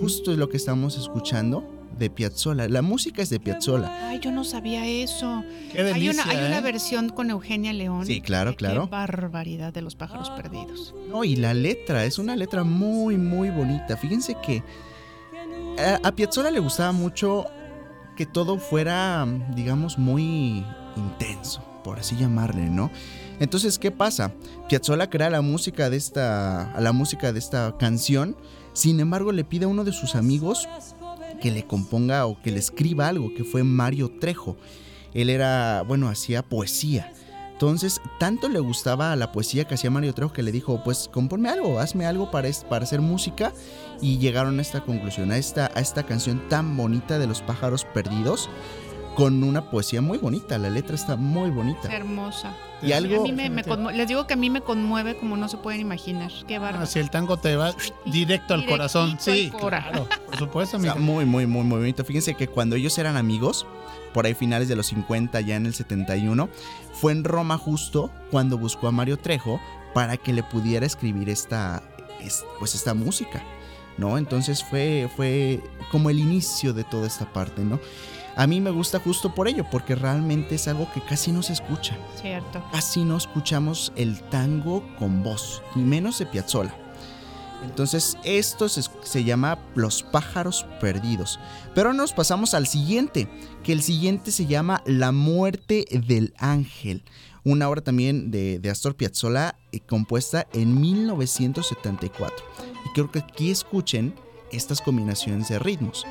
Justo 0.00 0.32
es 0.32 0.38
lo 0.38 0.48
que 0.50 0.58
estamos 0.58 0.98
escuchando 0.98 1.64
de 1.98 2.10
Piazzolla. 2.10 2.68
La 2.68 2.82
música 2.82 3.22
es 3.22 3.30
de 3.30 3.40
Piazzolla. 3.40 4.08
Ay, 4.08 4.20
yo 4.20 4.30
no 4.30 4.44
sabía 4.44 4.86
eso. 4.86 5.44
Qué 5.72 5.80
hay 5.82 6.08
una, 6.08 6.24
hay 6.24 6.36
una 6.38 6.58
¿eh? 6.58 6.62
versión 6.62 7.08
con 7.10 7.30
Eugenia 7.30 7.72
León. 7.72 8.06
Sí, 8.06 8.20
claro, 8.20 8.52
Qué 8.52 8.56
claro. 8.56 8.88
barbaridad 8.88 9.72
de 9.72 9.82
los 9.82 9.94
pájaros 9.96 10.30
perdidos. 10.30 10.94
No, 11.08 11.24
y 11.24 11.36
la 11.36 11.54
letra, 11.54 12.04
es 12.04 12.18
una 12.18 12.36
letra 12.36 12.64
muy, 12.64 13.16
muy 13.16 13.50
bonita. 13.50 13.96
Fíjense 13.96 14.36
que 14.42 14.62
a, 15.78 16.00
a 16.06 16.12
Piazzolla 16.12 16.50
le 16.50 16.60
gustaba 16.60 16.92
mucho 16.92 17.46
que 18.16 18.26
todo 18.26 18.58
fuera, 18.58 19.26
digamos, 19.54 19.98
muy 19.98 20.64
intenso, 20.96 21.62
por 21.84 21.98
así 21.98 22.16
llamarle, 22.16 22.70
¿no? 22.70 22.90
Entonces, 23.38 23.78
¿qué 23.78 23.90
pasa? 23.90 24.32
Piazzolla 24.68 25.10
crea 25.10 25.28
la 25.28 25.42
música 25.42 25.90
de 25.90 25.98
esta, 25.98 26.74
la 26.80 26.92
música 26.92 27.32
de 27.32 27.38
esta 27.38 27.76
canción, 27.78 28.36
sin 28.72 29.00
embargo, 29.00 29.32
le 29.32 29.44
pide 29.44 29.66
a 29.66 29.68
uno 29.68 29.84
de 29.84 29.92
sus 29.92 30.14
amigos 30.14 30.68
que 31.40 31.50
le 31.50 31.66
componga 31.66 32.26
o 32.26 32.40
que 32.40 32.50
le 32.50 32.58
escriba 32.58 33.08
algo, 33.08 33.34
que 33.34 33.44
fue 33.44 33.64
Mario 33.64 34.10
Trejo. 34.20 34.56
Él 35.14 35.30
era, 35.30 35.82
bueno, 35.82 36.08
hacía 36.08 36.42
poesía. 36.42 37.12
Entonces, 37.52 38.02
tanto 38.18 38.50
le 38.50 38.60
gustaba 38.60 39.16
la 39.16 39.32
poesía 39.32 39.64
que 39.64 39.74
hacía 39.74 39.90
Mario 39.90 40.12
Trejo 40.12 40.30
que 40.30 40.42
le 40.42 40.52
dijo, 40.52 40.84
pues 40.84 41.08
compónme 41.10 41.48
algo, 41.48 41.80
hazme 41.80 42.04
algo 42.04 42.30
para, 42.30 42.50
para 42.68 42.84
hacer 42.84 43.00
música. 43.00 43.54
Y 44.02 44.18
llegaron 44.18 44.58
a 44.58 44.62
esta 44.62 44.82
conclusión, 44.82 45.32
a 45.32 45.38
esta, 45.38 45.70
a 45.74 45.80
esta 45.80 46.02
canción 46.02 46.46
tan 46.50 46.76
bonita 46.76 47.18
de 47.18 47.26
los 47.26 47.40
pájaros 47.40 47.86
perdidos, 47.86 48.50
con 49.16 49.42
una 49.42 49.70
poesía 49.70 50.00
muy 50.02 50.18
bonita. 50.18 50.58
La 50.58 50.70
letra 50.70 50.94
está 50.94 51.16
muy 51.16 51.50
bonita. 51.50 51.88
Hermosa. 51.92 52.54
Y 52.82 52.92
algo- 52.92 53.20
a 53.20 53.24
mí 53.24 53.32
me- 53.32 53.50
les 53.94 54.06
digo 54.08 54.26
que 54.26 54.34
a 54.34 54.36
mí 54.36 54.50
me 54.50 54.60
conmueve 54.60 55.16
como 55.16 55.36
no 55.38 55.48
se 55.48 55.56
pueden 55.56 55.80
imaginar. 55.80 56.30
Qué 56.46 56.58
bárbaro. 56.58 56.84
Ah, 56.84 56.86
si 56.86 56.98
el 56.98 57.08
tango 57.10 57.38
te 57.38 57.56
va 57.56 57.74
directo 58.04 58.52
al 58.54 58.66
corazón. 58.66 59.16
Sí, 59.18 59.50
al 59.52 59.58
cora. 59.58 59.82
claro, 59.88 60.08
por 60.26 60.36
supuesto, 60.36 60.76
Está 60.76 60.92
amiga. 60.92 61.04
muy, 61.04 61.24
muy, 61.24 61.46
muy, 61.46 61.64
muy 61.64 61.78
bonito. 61.78 62.04
Fíjense 62.04 62.34
que 62.34 62.46
cuando 62.48 62.76
ellos 62.76 62.96
eran 62.98 63.16
amigos, 63.16 63.66
por 64.12 64.26
ahí 64.26 64.34
finales 64.34 64.68
de 64.68 64.76
los 64.76 64.86
50, 64.88 65.40
ya 65.40 65.56
en 65.56 65.64
el 65.66 65.72
71, 65.74 66.48
fue 66.92 67.12
en 67.12 67.24
Roma 67.24 67.56
justo 67.58 68.10
cuando 68.30 68.58
buscó 68.58 68.88
a 68.88 68.92
Mario 68.92 69.16
Trejo 69.18 69.58
para 69.94 70.18
que 70.18 70.34
le 70.34 70.42
pudiera 70.42 70.84
escribir 70.84 71.30
esta, 71.30 71.82
es- 72.20 72.44
pues 72.58 72.74
esta 72.74 72.92
música, 72.92 73.42
¿no? 73.96 74.18
Entonces 74.18 74.62
fue, 74.62 75.08
fue 75.16 75.62
como 75.90 76.10
el 76.10 76.18
inicio 76.18 76.74
de 76.74 76.84
toda 76.84 77.06
esta 77.06 77.32
parte, 77.32 77.62
¿no? 77.64 77.80
A 78.36 78.46
mí 78.46 78.60
me 78.60 78.70
gusta 78.70 79.00
justo 79.00 79.34
por 79.34 79.48
ello, 79.48 79.64
porque 79.70 79.94
realmente 79.94 80.56
es 80.56 80.68
algo 80.68 80.92
que 80.92 81.00
casi 81.00 81.32
no 81.32 81.42
se 81.42 81.54
escucha. 81.54 81.96
Cierto. 82.20 82.62
Casi 82.70 83.02
no 83.02 83.16
escuchamos 83.16 83.94
el 83.96 84.20
tango 84.28 84.86
con 84.98 85.22
voz, 85.22 85.62
y 85.74 85.78
menos 85.78 86.18
de 86.18 86.26
Piazzolla. 86.26 86.74
Entonces, 87.64 88.18
esto 88.24 88.68
se, 88.68 88.82
se 89.02 89.24
llama 89.24 89.58
Los 89.74 90.02
pájaros 90.02 90.66
perdidos. 90.82 91.40
Pero 91.74 91.94
nos 91.94 92.12
pasamos 92.12 92.52
al 92.52 92.66
siguiente, 92.66 93.26
que 93.64 93.72
el 93.72 93.82
siguiente 93.82 94.30
se 94.30 94.44
llama 94.44 94.82
La 94.84 95.12
muerte 95.12 95.86
del 95.90 96.34
ángel. 96.36 97.02
Una 97.42 97.70
obra 97.70 97.80
también 97.80 98.30
de, 98.30 98.58
de 98.58 98.70
Astor 98.70 98.96
Piazzolla 98.96 99.56
eh, 99.72 99.80
compuesta 99.80 100.46
en 100.52 100.78
1974. 100.78 102.44
Y 102.84 102.92
creo 102.92 103.10
que 103.10 103.20
aquí 103.20 103.50
escuchen 103.50 104.14
estas 104.56 104.80
combinaciones 104.80 105.48
de 105.48 105.58
ritmos. 105.58 106.04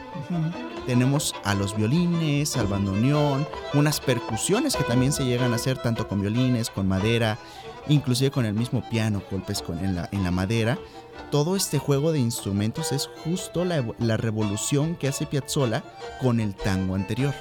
Tenemos 0.86 1.34
a 1.44 1.54
los 1.56 1.76
violines, 1.76 2.56
al 2.58 2.68
bandoneón, 2.68 3.48
unas 3.74 4.00
percusiones 4.00 4.76
que 4.76 4.84
también 4.84 5.12
se 5.12 5.26
llegan 5.26 5.54
a 5.54 5.56
hacer 5.56 5.78
tanto 5.78 6.08
con 6.08 6.22
violines, 6.22 6.70
con 6.70 6.88
madera, 6.88 7.38
inclusive 7.88 8.32
con 8.32 8.46
el 8.46 8.54
mismo 8.54 8.88
piano, 8.90 9.22
golpes 9.32 9.62
con, 9.62 9.80
en, 9.80 9.96
la, 9.96 10.10
en 10.12 10.24
la 10.24 10.32
madera. 10.32 10.78
Todo 11.32 11.56
este 11.56 11.80
juego 11.80 12.12
de 12.12 12.20
instrumentos 12.20 12.92
es 12.92 13.10
justo 13.24 13.66
la, 13.66 13.80
evo- 13.80 13.96
la 14.00 14.18
revolución 14.18 14.96
que 14.96 15.08
hace 15.08 15.26
Piazzolla 15.26 15.84
con 16.22 16.40
el 16.40 16.54
tango 16.56 16.96
anterior. 16.96 17.34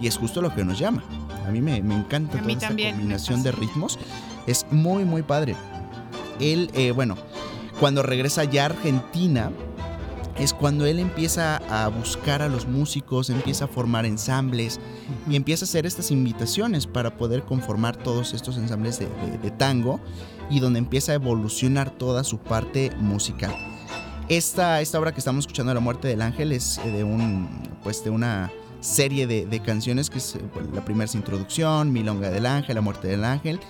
Y 0.00 0.06
es 0.06 0.16
justo 0.16 0.40
lo 0.40 0.54
que 0.54 0.64
nos 0.64 0.78
llama. 0.78 1.02
A 1.46 1.50
mí 1.50 1.60
me, 1.60 1.82
me 1.82 1.94
encanta 1.94 2.38
toda 2.38 2.52
esta 2.52 2.68
combinación 2.68 3.42
de 3.42 3.52
ritmos. 3.52 3.98
Es 4.46 4.66
muy, 4.70 5.04
muy 5.04 5.22
padre. 5.22 5.56
Él, 6.40 6.70
eh, 6.74 6.92
bueno, 6.92 7.16
cuando 7.78 8.02
regresa 8.02 8.44
ya 8.44 8.62
a 8.62 8.66
Argentina, 8.66 9.50
es 10.38 10.54
cuando 10.54 10.86
él 10.86 10.98
empieza 10.98 11.56
a 11.68 11.88
buscar 11.88 12.40
a 12.42 12.48
los 12.48 12.66
músicos, 12.66 13.28
empieza 13.30 13.66
a 13.66 13.68
formar 13.68 14.06
ensambles 14.06 14.80
y 15.28 15.36
empieza 15.36 15.64
a 15.64 15.68
hacer 15.68 15.84
estas 15.86 16.10
invitaciones 16.10 16.86
para 16.86 17.16
poder 17.16 17.42
conformar 17.42 17.96
todos 17.96 18.32
estos 18.34 18.56
ensambles 18.56 18.98
de, 18.98 19.06
de- 19.06 19.38
de 19.38 19.50
tango 19.50 20.00
y 20.50 20.60
donde 20.60 20.78
empieza 20.78 21.12
a 21.12 21.16
evolucionar 21.16 21.90
toda 21.90 22.24
su 22.24 22.38
parte 22.38 22.90
musical. 22.98 23.54
Esta, 24.28 24.80
esta 24.80 24.98
obra 24.98 25.12
que 25.12 25.18
estamos 25.18 25.42
escuchando, 25.44 25.74
La 25.74 25.80
muerte 25.80 26.08
del 26.08 26.22
ángel, 26.22 26.52
es 26.52 26.78
eh, 26.78 26.90
de 26.90 27.04
un 27.04 27.48
pues 27.82 28.02
de 28.04 28.10
una 28.10 28.50
serie 28.80 29.26
de, 29.26 29.46
de 29.46 29.60
canciones 29.60 30.08
que 30.10 30.18
es 30.18 30.36
eh, 30.36 30.40
la 30.72 30.84
primera 30.84 31.04
es 31.04 31.14
introducción, 31.14 31.92
Milonga 31.92 32.30
del 32.30 32.46
ángel, 32.46 32.76
La 32.76 32.80
muerte 32.80 33.08
del 33.08 33.24
ángel 33.24 33.60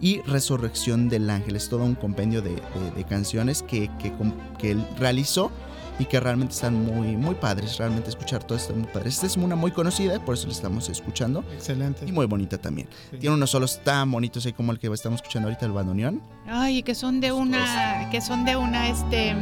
y 0.00 0.20
Resurrección 0.22 1.08
del 1.08 1.28
ángel. 1.30 1.54
Es 1.56 1.68
todo 1.68 1.84
un 1.84 1.94
compendio 1.94 2.42
de, 2.42 2.50
de- 2.54 2.90
de 2.96 3.04
canciones 3.04 3.62
que, 3.62 3.90
que, 3.98 4.12
que 4.58 4.72
él 4.72 4.84
realizó 4.98 5.50
y 6.00 6.06
que 6.06 6.18
realmente 6.18 6.54
están 6.54 6.74
muy, 6.84 7.16
muy 7.16 7.34
padres. 7.34 7.76
Realmente 7.76 8.08
escuchar 8.08 8.42
todo 8.42 8.56
está 8.56 8.72
muy 8.72 8.86
padre. 8.86 9.10
Esta 9.10 9.26
es 9.26 9.36
una 9.36 9.54
muy 9.54 9.70
conocida, 9.70 10.18
por 10.24 10.34
eso 10.34 10.46
la 10.46 10.54
estamos 10.54 10.88
escuchando. 10.88 11.44
Excelente. 11.52 12.06
Y 12.06 12.12
muy 12.12 12.26
bonita 12.26 12.56
también. 12.58 12.88
Tiene 13.10 13.34
unos 13.34 13.50
solos 13.50 13.80
tan 13.84 14.10
bonitos 14.10 14.46
ahí 14.46 14.54
como 14.54 14.72
el 14.72 14.78
que 14.78 14.88
estamos 14.88 15.20
escuchando 15.20 15.48
ahorita, 15.48 15.66
el 15.66 15.72
bandoneón. 15.72 16.22
Ay, 16.48 16.82
que 16.82 16.94
son 16.94 17.20
de 17.20 17.32
una, 17.32 18.08
que 18.10 18.20
son 18.20 18.44
de 18.44 18.56
una, 18.56 18.88
este, 18.88 19.36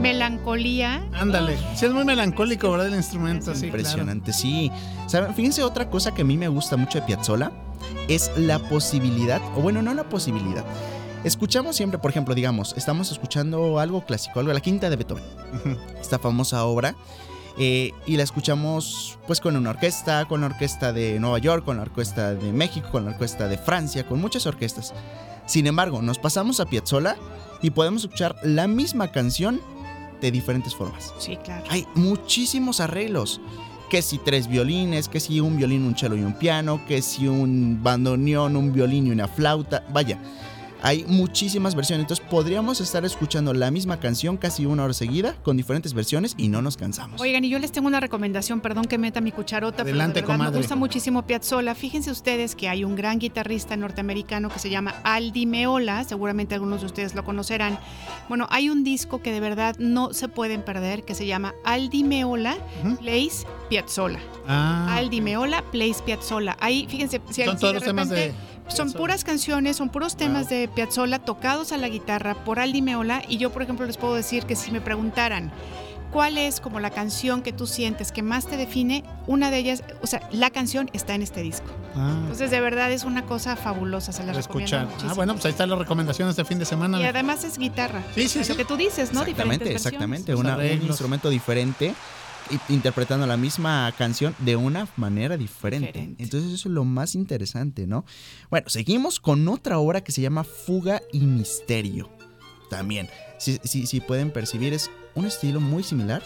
melancolía. 0.00 1.06
Ándale. 1.12 1.56
Sí, 1.76 1.86
es 1.86 1.92
muy 1.92 2.04
melancólico, 2.04 2.70
¿verdad? 2.72 2.88
El 2.88 2.96
instrumento, 2.96 3.54
sí. 3.54 3.66
Impresionante, 3.66 4.32
sí. 4.32 4.72
¿Saben? 5.06 5.32
Fíjense 5.34 5.62
otra 5.62 5.88
cosa 5.88 6.12
que 6.12 6.22
a 6.22 6.24
mí 6.24 6.36
me 6.36 6.48
gusta 6.48 6.76
mucho 6.76 6.98
de 7.00 7.06
Piazzolla 7.06 7.52
es 8.08 8.30
la 8.36 8.58
posibilidad, 8.58 9.40
o 9.56 9.60
bueno, 9.60 9.82
no 9.82 9.94
la 9.94 10.04
posibilidad. 10.04 10.64
Escuchamos 11.24 11.74
siempre, 11.74 11.98
por 11.98 12.10
ejemplo, 12.10 12.34
digamos, 12.34 12.74
estamos 12.76 13.10
escuchando 13.10 13.78
algo 13.78 14.04
clásico, 14.04 14.40
algo 14.40 14.50
de 14.50 14.54
la 14.54 14.60
quinta 14.60 14.90
de 14.90 14.96
Beethoven, 14.96 15.24
esta 15.98 16.18
famosa 16.18 16.66
obra, 16.66 16.94
eh, 17.56 17.92
y 18.06 18.18
la 18.18 18.24
escuchamos 18.24 19.18
pues 19.26 19.40
con 19.40 19.56
una 19.56 19.70
orquesta, 19.70 20.26
con 20.26 20.42
la 20.42 20.48
orquesta 20.48 20.92
de 20.92 21.18
Nueva 21.18 21.38
York, 21.38 21.64
con 21.64 21.76
la 21.76 21.82
orquesta 21.82 22.34
de 22.34 22.52
México, 22.52 22.88
con 22.92 23.06
la 23.06 23.12
orquesta 23.12 23.48
de 23.48 23.56
Francia, 23.56 24.06
con 24.06 24.20
muchas 24.20 24.44
orquestas. 24.46 24.92
Sin 25.46 25.66
embargo, 25.66 26.02
nos 26.02 26.18
pasamos 26.18 26.60
a 26.60 26.66
Piazzolla 26.66 27.16
y 27.62 27.70
podemos 27.70 28.04
escuchar 28.04 28.36
la 28.42 28.66
misma 28.66 29.08
canción 29.10 29.62
de 30.20 30.30
diferentes 30.30 30.74
formas. 30.74 31.14
Sí, 31.18 31.36
claro. 31.42 31.64
Hay 31.70 31.86
muchísimos 31.94 32.80
arreglos. 32.80 33.40
Que 33.90 34.00
si 34.02 34.18
tres 34.18 34.48
violines, 34.48 35.08
que 35.08 35.20
si 35.20 35.40
un 35.40 35.56
violín, 35.56 35.84
un 35.84 35.96
cello 35.96 36.16
y 36.16 36.22
un 36.22 36.32
piano, 36.32 36.84
que 36.86 37.00
si 37.02 37.28
un 37.28 37.80
bandoneón, 37.82 38.56
un 38.56 38.72
violín 38.72 39.06
y 39.06 39.10
una 39.10 39.28
flauta. 39.28 39.84
Vaya, 39.92 40.18
hay 40.84 41.02
muchísimas 41.08 41.74
versiones. 41.74 42.04
Entonces 42.04 42.24
podríamos 42.30 42.78
estar 42.82 43.06
escuchando 43.06 43.54
la 43.54 43.70
misma 43.70 43.98
canción 43.98 44.36
casi 44.36 44.66
una 44.66 44.84
hora 44.84 44.92
seguida 44.92 45.34
con 45.42 45.56
diferentes 45.56 45.94
versiones 45.94 46.34
y 46.36 46.48
no 46.48 46.60
nos 46.60 46.76
cansamos. 46.76 47.22
Oigan, 47.22 47.42
y 47.42 47.48
yo 47.48 47.58
les 47.58 47.72
tengo 47.72 47.88
una 47.88 48.00
recomendación, 48.00 48.60
perdón 48.60 48.84
que 48.84 48.98
meta 48.98 49.22
mi 49.22 49.32
cucharota, 49.32 49.82
Adelante, 49.82 50.20
pero 50.20 50.32
de 50.32 50.38
verdad 50.38 50.52
me 50.52 50.58
gusta 50.58 50.76
muchísimo 50.76 51.26
Piazzolla. 51.26 51.74
Fíjense 51.74 52.10
ustedes 52.10 52.54
que 52.54 52.68
hay 52.68 52.84
un 52.84 52.96
gran 52.96 53.18
guitarrista 53.18 53.76
norteamericano 53.78 54.50
que 54.50 54.58
se 54.58 54.68
llama 54.68 54.94
Aldi 55.04 55.46
Meola, 55.46 56.04
seguramente 56.04 56.54
algunos 56.54 56.80
de 56.82 56.86
ustedes 56.86 57.14
lo 57.14 57.24
conocerán. 57.24 57.78
Bueno, 58.28 58.46
hay 58.50 58.68
un 58.68 58.84
disco 58.84 59.22
que 59.22 59.32
de 59.32 59.40
verdad 59.40 59.76
no 59.78 60.12
se 60.12 60.28
pueden 60.28 60.60
perder 60.62 61.04
que 61.04 61.14
se 61.14 61.24
llama 61.26 61.54
Aldi 61.64 62.04
Meola 62.04 62.58
Plays 63.00 63.46
Piazzolla. 63.70 64.20
Ah, 64.46 64.96
Aldi 64.96 65.22
Meola 65.22 65.64
Plays 65.72 66.02
Piazzolla. 66.02 66.58
Ahí, 66.60 66.86
fíjense, 66.90 67.22
si, 67.30 67.42
Son 67.44 67.54
si 67.54 67.60
todos 67.60 67.72
de 67.72 67.80
los 67.80 67.84
temas 67.84 68.10
repente- 68.10 68.32
de 68.38 68.53
Son 68.68 68.92
puras 68.92 69.24
canciones, 69.24 69.76
son 69.76 69.88
puros 69.90 70.16
temas 70.16 70.48
de 70.48 70.68
Piazzolla 70.68 71.18
tocados 71.18 71.72
a 71.72 71.76
la 71.76 71.88
guitarra 71.88 72.34
por 72.44 72.58
Aldi 72.58 72.82
Meola 72.82 73.22
y 73.28 73.36
yo, 73.36 73.50
por 73.50 73.62
ejemplo, 73.62 73.86
les 73.86 73.96
puedo 73.96 74.14
decir 74.14 74.44
que 74.46 74.56
si 74.56 74.70
me 74.72 74.80
preguntaran 74.80 75.52
cuál 76.10 76.38
es 76.38 76.60
como 76.60 76.78
la 76.80 76.90
canción 76.90 77.42
que 77.42 77.52
tú 77.52 77.66
sientes 77.66 78.12
que 78.12 78.22
más 78.22 78.46
te 78.46 78.56
define, 78.56 79.02
una 79.26 79.50
de 79.50 79.58
ellas, 79.58 79.82
o 80.00 80.06
sea, 80.06 80.28
la 80.32 80.50
canción 80.50 80.88
está 80.92 81.14
en 81.14 81.22
este 81.22 81.42
disco. 81.42 81.66
Ah, 81.96 82.16
Entonces, 82.22 82.50
de 82.52 82.60
verdad 82.60 82.90
es 82.92 83.04
una 83.04 83.26
cosa 83.26 83.56
fabulosa, 83.56 84.12
se 84.12 84.24
la 84.24 84.32
escuchar. 84.32 84.86
muchísimo. 84.86 85.10
Ah, 85.10 85.14
bueno, 85.14 85.32
pues 85.34 85.44
ahí 85.46 85.50
están 85.50 85.70
las 85.70 85.78
recomendaciones 85.78 86.36
de 86.36 86.44
fin 86.44 86.58
de 86.60 86.64
semana. 86.64 87.00
Y 87.00 87.04
además 87.04 87.42
es 87.44 87.58
guitarra. 87.58 88.02
Sí, 88.14 88.28
sí, 88.28 88.38
Es 88.40 88.48
Lo 88.48 88.56
que 88.56 88.64
tú 88.64 88.76
dices, 88.76 89.12
¿no? 89.12 89.20
Exactamente, 89.22 89.64
Diferentes 89.64 89.86
exactamente. 89.86 90.34
Una- 90.34 90.56
un 90.56 90.82
instrumento 90.86 91.30
diferente 91.30 91.94
interpretando 92.68 93.26
la 93.26 93.36
misma 93.36 93.92
canción 93.96 94.34
de 94.40 94.56
una 94.56 94.88
manera 94.96 95.36
diferente. 95.36 95.86
Diferente. 95.88 96.22
Entonces 96.22 96.52
eso 96.52 96.68
es 96.68 96.74
lo 96.74 96.84
más 96.84 97.14
interesante, 97.14 97.86
¿no? 97.86 98.04
Bueno, 98.50 98.68
seguimos 98.68 99.20
con 99.20 99.46
otra 99.48 99.78
obra 99.78 100.02
que 100.02 100.12
se 100.12 100.20
llama 100.22 100.44
Fuga 100.44 101.02
y 101.12 101.20
Misterio. 101.20 102.10
También, 102.70 103.08
si, 103.38 103.58
si- 103.64 103.86
si 103.86 104.00
pueden 104.00 104.30
percibir, 104.30 104.72
es 104.72 104.90
un 105.14 105.26
estilo 105.26 105.60
muy 105.60 105.82
similar. 105.82 106.22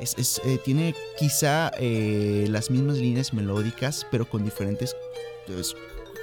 Es, 0.00 0.14
es, 0.18 0.40
eh, 0.44 0.58
tiene 0.64 0.94
quizá 1.18 1.70
eh, 1.78 2.46
las 2.50 2.70
mismas 2.70 2.98
líneas 2.98 3.32
melódicas, 3.34 4.06
pero 4.10 4.28
con 4.28 4.44
diferentes 4.44 4.94
pues, 5.46 5.74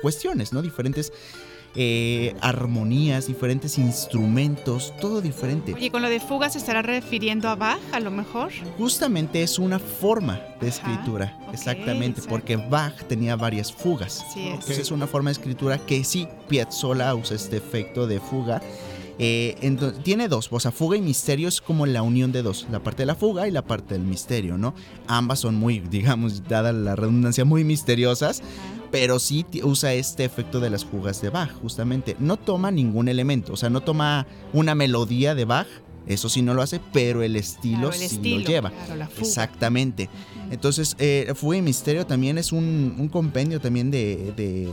cuestiones, 0.01 0.53
¿no? 0.53 0.61
Diferentes 0.61 1.11
eh, 1.79 2.35
armonías, 2.41 3.27
diferentes 3.27 3.77
instrumentos, 3.77 4.93
todo 4.99 5.21
diferente. 5.21 5.73
Oye, 5.75 5.91
con 5.91 6.01
lo 6.01 6.09
de 6.09 6.19
fuga 6.19 6.49
se 6.49 6.57
estará 6.57 6.81
refiriendo 6.81 7.47
a 7.49 7.55
Bach, 7.55 7.79
a 7.93 7.99
lo 7.99 8.09
mejor. 8.11 8.51
Justamente 8.77 9.43
es 9.43 9.59
una 9.59 9.77
forma 9.77 10.41
de 10.59 10.69
escritura, 10.69 11.37
exactamente, 11.53 12.21
exacto. 12.21 12.29
porque 12.29 12.55
Bach 12.57 12.95
tenía 13.07 13.35
varias 13.35 13.71
fugas. 13.71 14.25
Así 14.27 14.41
es. 14.47 14.53
Entonces 14.53 14.79
es 14.79 14.91
una 14.91 15.05
forma 15.07 15.29
de 15.29 15.33
escritura 15.33 15.77
que 15.77 16.03
sí, 16.03 16.27
Piazzolla 16.49 17.13
usa 17.13 17.35
este 17.35 17.57
efecto 17.57 18.07
de 18.07 18.19
fuga. 18.19 18.61
Eh, 19.19 19.55
ento- 19.63 19.93
tiene 20.03 20.27
dos, 20.27 20.47
o 20.51 20.59
sea, 20.59 20.71
fuga 20.71 20.95
y 20.95 21.01
misterio 21.01 21.47
es 21.47 21.59
como 21.59 21.87
la 21.87 22.03
unión 22.03 22.31
de 22.31 22.43
dos, 22.43 22.67
la 22.71 22.79
parte 22.81 23.01
de 23.01 23.07
la 23.07 23.15
fuga 23.15 23.47
y 23.47 23.51
la 23.51 23.63
parte 23.63 23.95
del 23.95 24.03
misterio, 24.03 24.59
¿no? 24.59 24.75
Ambas 25.07 25.39
son 25.39 25.55
muy, 25.55 25.79
digamos, 25.91 26.47
dada 26.47 26.71
la 26.71 26.95
redundancia, 26.95 27.43
muy 27.45 27.63
misteriosas, 27.63 28.43
pero 28.91 29.19
sí 29.19 29.45
usa 29.63 29.93
este 29.93 30.23
efecto 30.25 30.59
de 30.59 30.69
las 30.69 30.85
fugas 30.85 31.21
de 31.21 31.29
Bach, 31.29 31.51
justamente. 31.61 32.15
No 32.19 32.37
toma 32.37 32.71
ningún 32.71 33.07
elemento, 33.07 33.53
o 33.53 33.57
sea, 33.57 33.69
no 33.69 33.81
toma 33.81 34.27
una 34.53 34.75
melodía 34.75 35.35
de 35.35 35.45
Bach, 35.45 35.67
eso 36.07 36.29
sí 36.29 36.41
no 36.41 36.53
lo 36.53 36.61
hace, 36.61 36.79
pero 36.93 37.21
el 37.21 37.35
estilo 37.35 37.89
Claro, 37.89 37.93
el 37.93 37.99
sí 37.99 38.05
estilo, 38.15 38.39
lo 38.39 38.45
lleva. 38.45 38.69
claro, 38.71 38.95
la 38.95 39.07
fuga. 39.07 39.21
Exactamente. 39.27 40.09
Entonces, 40.51 40.95
eh, 40.99 41.33
Fuga 41.35 41.57
y 41.57 41.61
Misterio 41.61 42.05
también 42.05 42.37
es 42.37 42.53
un, 42.53 42.95
un 42.97 43.09
compendio 43.09 43.59
también 43.59 43.91
de, 43.91 44.31
de, 44.37 44.69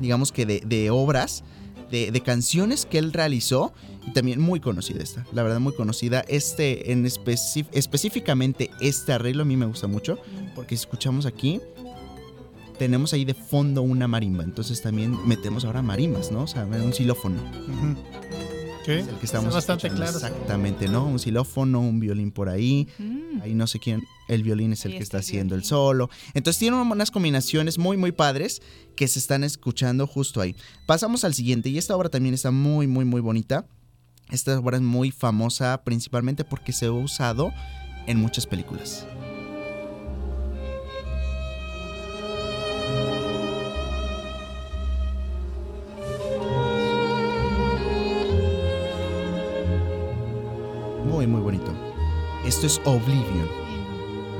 digamos 0.00 0.32
que 0.32 0.44
de, 0.44 0.60
de 0.66 0.90
obras, 0.90 1.44
de, 1.92 2.10
de 2.10 2.20
canciones 2.20 2.84
que 2.84 2.98
él 2.98 3.12
realizó 3.12 3.72
y 4.08 4.12
también 4.12 4.40
muy 4.40 4.58
conocida 4.58 5.00
esta, 5.04 5.24
la 5.32 5.44
verdad 5.44 5.60
muy 5.60 5.72
conocida. 5.74 6.24
Este, 6.26 6.90
en 6.90 7.06
específicamente 7.06 8.70
este 8.80 9.12
arreglo 9.12 9.42
a 9.42 9.44
mí 9.46 9.56
me 9.56 9.66
gusta 9.66 9.86
mucho 9.86 10.18
porque 10.56 10.76
si 10.76 10.80
escuchamos 10.82 11.26
aquí, 11.26 11.60
tenemos 12.78 13.12
ahí 13.12 13.24
de 13.24 13.34
fondo 13.34 13.82
una 13.82 14.08
marimba, 14.08 14.44
entonces 14.44 14.82
también 14.82 15.16
metemos 15.26 15.64
ahora 15.64 15.82
marimbas, 15.82 16.30
¿no? 16.30 16.42
O 16.42 16.46
sea, 16.46 16.64
un 16.64 16.92
xilófono. 16.92 17.40
Ujú. 17.40 17.96
Sí, 18.84 18.92
Es 18.92 19.08
el 19.08 19.16
que 19.16 19.24
estamos 19.24 19.46
está 19.46 19.74
bastante 19.74 19.88
claro. 19.88 20.12
Exactamente, 20.12 20.88
¿no? 20.88 21.06
Un 21.06 21.18
xilófono, 21.18 21.80
un 21.80 22.00
violín 22.00 22.30
por 22.30 22.50
ahí. 22.50 22.86
Mm. 22.98 23.40
Ahí 23.40 23.54
no 23.54 23.66
sé 23.66 23.78
quién, 23.78 24.02
el 24.28 24.42
violín 24.42 24.74
es 24.74 24.84
el 24.84 24.92
que 24.92 25.02
está 25.02 25.18
haciendo 25.18 25.54
el 25.54 25.64
solo. 25.64 26.10
Entonces 26.34 26.58
tiene 26.58 26.76
unas 26.76 27.10
combinaciones 27.10 27.78
muy, 27.78 27.96
muy 27.96 28.12
padres 28.12 28.60
que 28.94 29.08
se 29.08 29.18
están 29.18 29.42
escuchando 29.42 30.06
justo 30.06 30.40
ahí. 30.40 30.54
Pasamos 30.86 31.24
al 31.24 31.32
siguiente 31.32 31.70
y 31.70 31.78
esta 31.78 31.96
obra 31.96 32.10
también 32.10 32.34
está 32.34 32.50
muy, 32.50 32.86
muy, 32.86 33.06
muy 33.06 33.22
bonita. 33.22 33.66
Esta 34.30 34.58
obra 34.58 34.76
es 34.76 34.82
muy 34.82 35.10
famosa 35.10 35.82
principalmente 35.82 36.44
porque 36.44 36.72
se 36.72 36.86
ha 36.86 36.92
usado 36.92 37.52
en 38.06 38.18
muchas 38.18 38.46
películas. 38.46 39.06
Muy, 51.14 51.28
muy 51.28 51.42
bonito. 51.42 51.72
Esto 52.44 52.66
es 52.66 52.80
Oblivion, 52.84 53.48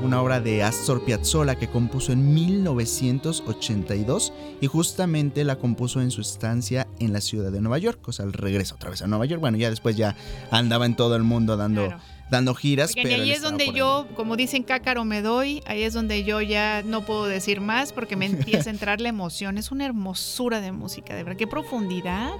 una 0.03 0.21
obra 0.21 0.41
de 0.41 0.61
Astor 0.61 1.05
Piazzolla 1.05 1.55
que 1.55 1.69
compuso 1.69 2.11
en 2.11 2.33
1982 2.33 4.33
y 4.59 4.67
justamente 4.67 5.45
la 5.45 5.55
compuso 5.55 6.01
en 6.01 6.11
su 6.11 6.19
estancia 6.19 6.85
en 6.99 7.13
la 7.13 7.21
ciudad 7.21 7.53
de 7.53 7.61
Nueva 7.61 7.77
York, 7.77 8.05
o 8.05 8.11
sea, 8.11 8.25
el 8.25 8.33
regreso 8.33 8.75
otra 8.75 8.89
vez 8.89 9.01
a 9.01 9.07
Nueva 9.07 9.25
York. 9.25 9.39
Bueno, 9.39 9.57
ya 9.57 9.69
después 9.69 9.95
ya 9.95 10.17
andaba 10.51 10.85
en 10.85 10.97
todo 10.97 11.15
el 11.15 11.23
mundo 11.23 11.55
dando, 11.55 11.85
Claro. 11.85 12.01
dando 12.29 12.53
giras. 12.53 12.91
Y 12.93 13.03
pero 13.03 13.23
ahí 13.23 13.31
es 13.31 13.41
donde 13.41 13.71
yo, 13.71 14.05
como 14.13 14.35
dicen 14.35 14.63
cácaro 14.63 15.05
me 15.05 15.21
doy, 15.21 15.63
ahí 15.67 15.83
es 15.83 15.93
donde 15.93 16.25
yo 16.25 16.41
ya 16.41 16.83
no 16.83 17.05
puedo 17.05 17.23
decir 17.23 17.61
más 17.61 17.93
porque 17.93 18.17
me 18.17 18.25
empieza 18.65 18.69
a 18.69 18.73
entrar 18.73 18.99
la 18.99 19.07
emoción. 19.07 19.57
Es 19.57 19.71
una 19.71 19.85
hermosura 19.85 20.59
de 20.59 20.73
música, 20.73 21.15
de 21.15 21.23
verdad. 21.23 21.37
Qué 21.37 21.47
profundidad, 21.47 22.33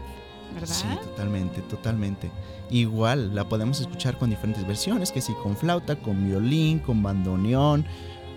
¿verdad? 0.54 0.76
Sí, 0.76 0.88
totalmente, 1.04 1.62
totalmente. 1.62 2.32
Igual 2.70 3.36
la 3.36 3.48
podemos 3.48 3.80
escuchar 3.80 4.18
con 4.18 4.30
diferentes 4.30 4.66
versiones, 4.66 5.12
que 5.12 5.22
sí, 5.22 5.34
con 5.43 5.56
flauta, 5.56 5.96
con 5.96 6.26
violín, 6.26 6.80
con 6.80 7.04
bandoneón, 7.04 7.86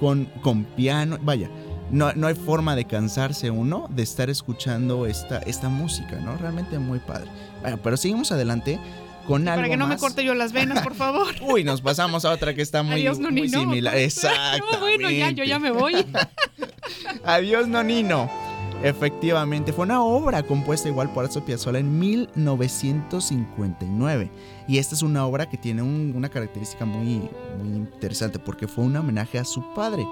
con, 0.01 0.27
con 0.43 0.65
piano. 0.65 1.19
Vaya, 1.23 1.51
no, 1.91 2.13
no 2.13 2.27
hay 2.27 2.35
forma 2.35 2.77
de 2.77 2.85
cansarse 2.85 3.51
uno 3.51 3.87
de 3.91 4.03
estar 4.03 4.29
escuchando 4.29 5.07
esta, 5.07 5.39
esta 5.39 5.69
música, 5.69 6.17
¿no? 6.17 6.37
Realmente 6.37 6.79
muy 6.79 6.99
padre. 6.99 7.31
Bueno, 7.63 7.79
pero 7.83 7.97
seguimos 7.97 8.31
adelante 8.33 8.79
con 9.27 9.47
algo 9.47 9.61
Para 9.61 9.69
que 9.69 9.77
no 9.77 9.87
me 9.87 9.97
corte 9.97 10.25
yo 10.25 10.35
las 10.35 10.53
venas, 10.53 10.83
por 10.83 10.95
favor. 10.95 11.35
Uy, 11.43 11.65
nos 11.65 11.81
pasamos 11.81 12.25
a 12.25 12.31
otra 12.31 12.55
que 12.55 12.63
está 12.63 12.83
muy, 12.83 12.95
Adiós, 12.95 13.19
muy 13.19 13.49
similar. 13.49 13.97
Exacto. 13.99 14.67
No, 14.73 14.81
bueno, 14.81 15.11
ya, 15.11 15.31
yo 15.31 15.45
ya 15.45 15.59
me 15.59 15.71
voy. 15.71 15.95
Adiós, 17.25 17.69
Nonino. 17.69 18.48
Efectivamente, 18.83 19.73
fue 19.73 19.87
una 19.87 20.03
obra 20.03 20.43
compuesta 20.45 20.89
igual 20.89 21.13
por 21.13 21.25
Astor 21.25 21.43
Piazzolla 21.45 21.79
en 21.81 21.99
1959. 21.99 24.31
Y 24.69 24.79
esta 24.79 24.95
es 24.95 25.03
una 25.03 25.27
obra 25.27 25.49
que 25.49 25.57
tiene 25.57 25.83
un- 25.83 26.13
una 26.15 26.29
característica 26.29 26.85
muy, 26.85 27.29
muy 27.59 27.77
interesante 27.77 28.39
porque 28.39 28.69
fue 28.69 28.85
un 28.85 28.97
homenaje 28.97 29.39
a 29.39 29.45
su 29.45 29.63
padre, 29.75 30.07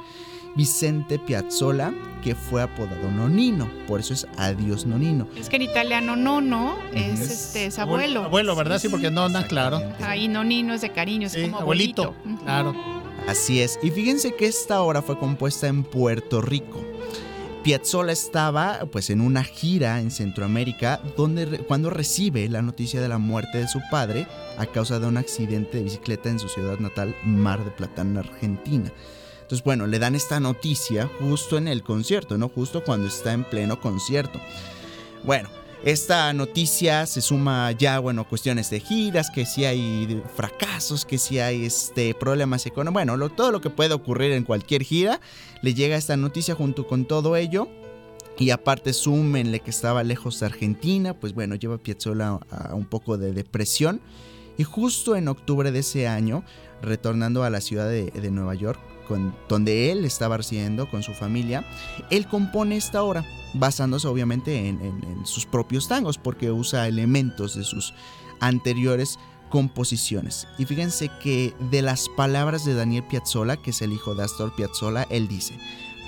Vicente 0.57 1.19
Piazzolla, 1.19 1.93
que 2.23 2.35
fue 2.35 2.63
apodado 2.63 3.11
Nonino. 3.11 3.69
Por 3.87 4.01
eso 4.01 4.15
es 4.15 4.27
Adiós, 4.39 4.87
Nonino. 4.87 5.29
Es 5.39 5.49
que 5.49 5.57
en 5.57 5.63
italiano 5.63 6.17
no, 6.17 6.41
no, 6.41 6.77
es 6.93 7.21
este, 7.21 7.67
es 7.67 7.79
abuelo. 7.79 8.25
Abuelo, 8.25 8.57
¿verdad? 8.57 8.79
Sí, 8.81 8.89
porque 8.89 9.11
no, 9.11 9.29
no, 9.29 9.47
claro. 9.47 9.81
Ahí 10.03 10.27
nonino 10.29 10.73
es 10.75 10.81
de 10.81 10.91
cariño, 10.91 11.27
es 11.27 11.35
Sí, 11.35 11.43
como 11.43 11.61
abuelito. 11.61 12.15
abuelito. 12.19 12.45
Claro. 12.45 12.75
Así 13.29 13.61
es. 13.61 13.79
Y 13.83 13.91
fíjense 13.91 14.35
que 14.35 14.47
esta 14.47 14.81
obra 14.83 15.03
fue 15.03 15.19
compuesta 15.19 15.67
en 15.67 15.85
Puerto 15.85 16.41
Rico. 16.41 16.83
Piazzolla 17.67 18.13
estaba 18.13 18.87
pues 18.93 19.11
en 19.11 19.21
una 19.21 19.43
gira 19.43 19.99
en 19.99 20.13
Centroamérica 20.13 21.01
donde 21.17 21.59
cuando 21.67 21.91
recibe 21.91 22.49
la 22.49 22.63
noticia 22.63 23.01
de 23.01 23.09
la 23.09 23.19
muerte 23.19 23.59
de 23.59 23.67
su 23.67 23.81
padre 23.91 24.29
a 24.57 24.67
causa 24.67 25.01
de 25.01 25.09
un 25.09 25.17
accidente 25.17 25.79
de 25.79 25.83
bicicleta 25.83 26.29
en 26.29 26.39
su 26.39 26.49
ciudad 26.49 26.79
natal 26.79 27.17
Mar 27.25 27.65
de 27.65 27.73
Plata 27.73 28.03
en 28.03 28.19
Argentina. 28.19 28.93
Entonces 29.43 29.65
bueno, 29.65 29.89
le 29.89 29.99
dan 29.99 30.15
esta 30.15 30.39
noticia 30.39 31.11
justo 31.19 31.59
en 31.59 31.67
el 31.67 31.83
concierto, 31.83 32.39
¿no? 32.39 32.49
Justo 32.49 32.85
cuando 32.85 33.09
está 33.09 33.33
en 33.33 33.43
pleno 33.43 33.81
concierto. 33.81 34.41
Bueno, 35.25 35.49
esta 35.87 36.33
noticia 36.33 37.07
se 37.07 37.21
suma 37.21 37.71
ya, 37.71 38.01
bueno, 38.01 38.29
cuestiones 38.29 38.71
de 38.71 38.81
giras, 38.81 39.31
que 39.31 39.47
si 39.47 39.65
hay 39.65 40.21
fracasos, 40.35 41.05
que 41.05 41.17
si 41.17 41.39
hay 41.39 41.65
este, 41.65 42.13
problemas 42.15 42.67
económicos, 42.67 42.95
bueno, 42.95 43.17
lo- 43.17 43.31
todo 43.31 43.53
lo 43.53 43.61
que 43.61 43.71
puede 43.71 43.95
ocurrir 43.95 44.33
en 44.33 44.43
cualquier 44.43 44.83
gira, 44.83 45.21
le 45.63 45.75
llega 45.75 45.97
esta 45.97 46.17
noticia 46.17 46.57
junto 46.57 46.87
con 46.89 47.05
todo 47.05 47.37
ello. 47.37 47.69
Y 48.39 48.51
aparte 48.51 48.93
súmenle 48.93 49.61
que 49.61 49.71
estaba 49.71 50.03
lejos 50.03 50.41
de 50.41 50.47
Argentina, 50.47 51.15
pues 51.15 51.33
bueno, 51.33 51.55
lleva 51.55 51.77
a 51.77 51.79
Piazzolla 51.79 52.39
a, 52.51 52.75
un 52.75 52.85
poco 52.85 53.17
de 53.17 53.33
depresión. 53.33 54.01
Y 54.59 54.65
justo 54.65 55.17
en 55.17 55.29
octubre 55.29 55.71
de 55.71 55.79
ese 55.79 56.09
año, 56.09 56.45
retornando 56.83 57.45
a 57.45 57.51
la 57.51 57.61
ciudad 57.61 57.89
de 57.89 58.31
Nueva 58.31 58.55
York, 58.55 58.81
donde 59.49 59.91
él 59.93 60.05
estaba 60.05 60.37
residiendo 60.37 60.89
con 60.91 61.03
su 61.03 61.13
familia, 61.15 61.65
él 62.11 62.27
compone 62.27 62.77
esta 62.77 63.03
obra, 63.03 63.25
basándose 63.55 64.07
obviamente 64.09 64.69
en, 64.69 64.81
en- 64.83 65.05
en 65.05 65.27
sus 65.27 65.47
propios 65.47 65.89
tangos, 65.89 66.19
porque 66.19 66.51
usa 66.51 66.87
elementos 66.89 67.55
de 67.55 67.65
sus 67.65 67.95
anteriores 68.41 69.19
composiciones. 69.49 70.47
Y 70.59 70.65
fíjense 70.65 71.11
que 71.23 71.55
de 71.71 71.83
las 71.83 72.09
palabras 72.17 72.65
de 72.65 72.75
Daniel 72.75 73.05
Piazzolla, 73.09 73.57
que 73.57 73.71
es 73.71 73.83
el 73.83 73.93
hijo 73.93 74.15
de 74.15 74.25
Astor 74.25 74.55
Piazzolla, 74.55 75.07
él 75.11 75.29
dice, 75.29 75.55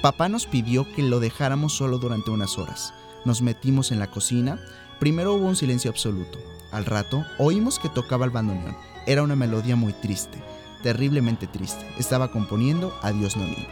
Papá 0.02 0.28
nos 0.28 0.46
pidió 0.46 0.86
que 0.94 1.02
lo 1.02 1.18
dejáramos 1.20 1.72
solo 1.74 1.98
durante 1.98 2.30
unas 2.30 2.56
horas. 2.58 2.94
Nos 3.24 3.42
metimos 3.42 3.90
en 3.90 3.98
la 3.98 4.10
cocina. 4.10 4.60
Primero 5.00 5.34
hubo 5.34 5.46
un 5.48 5.56
silencio 5.56 5.90
absoluto. 5.90 6.38
Al 6.70 6.84
rato 6.84 7.24
oímos 7.38 7.78
que 7.78 7.88
tocaba 7.88 8.24
el 8.24 8.30
bandoneón. 8.30 8.76
Era 9.06 9.22
una 9.22 9.34
melodía 9.36 9.74
muy 9.74 9.92
triste, 9.94 10.38
terriblemente 10.82 11.46
triste. 11.46 11.84
Estaba 11.98 12.30
componiendo 12.30 12.96
Adiós 13.02 13.36
Nonino. 13.36 13.66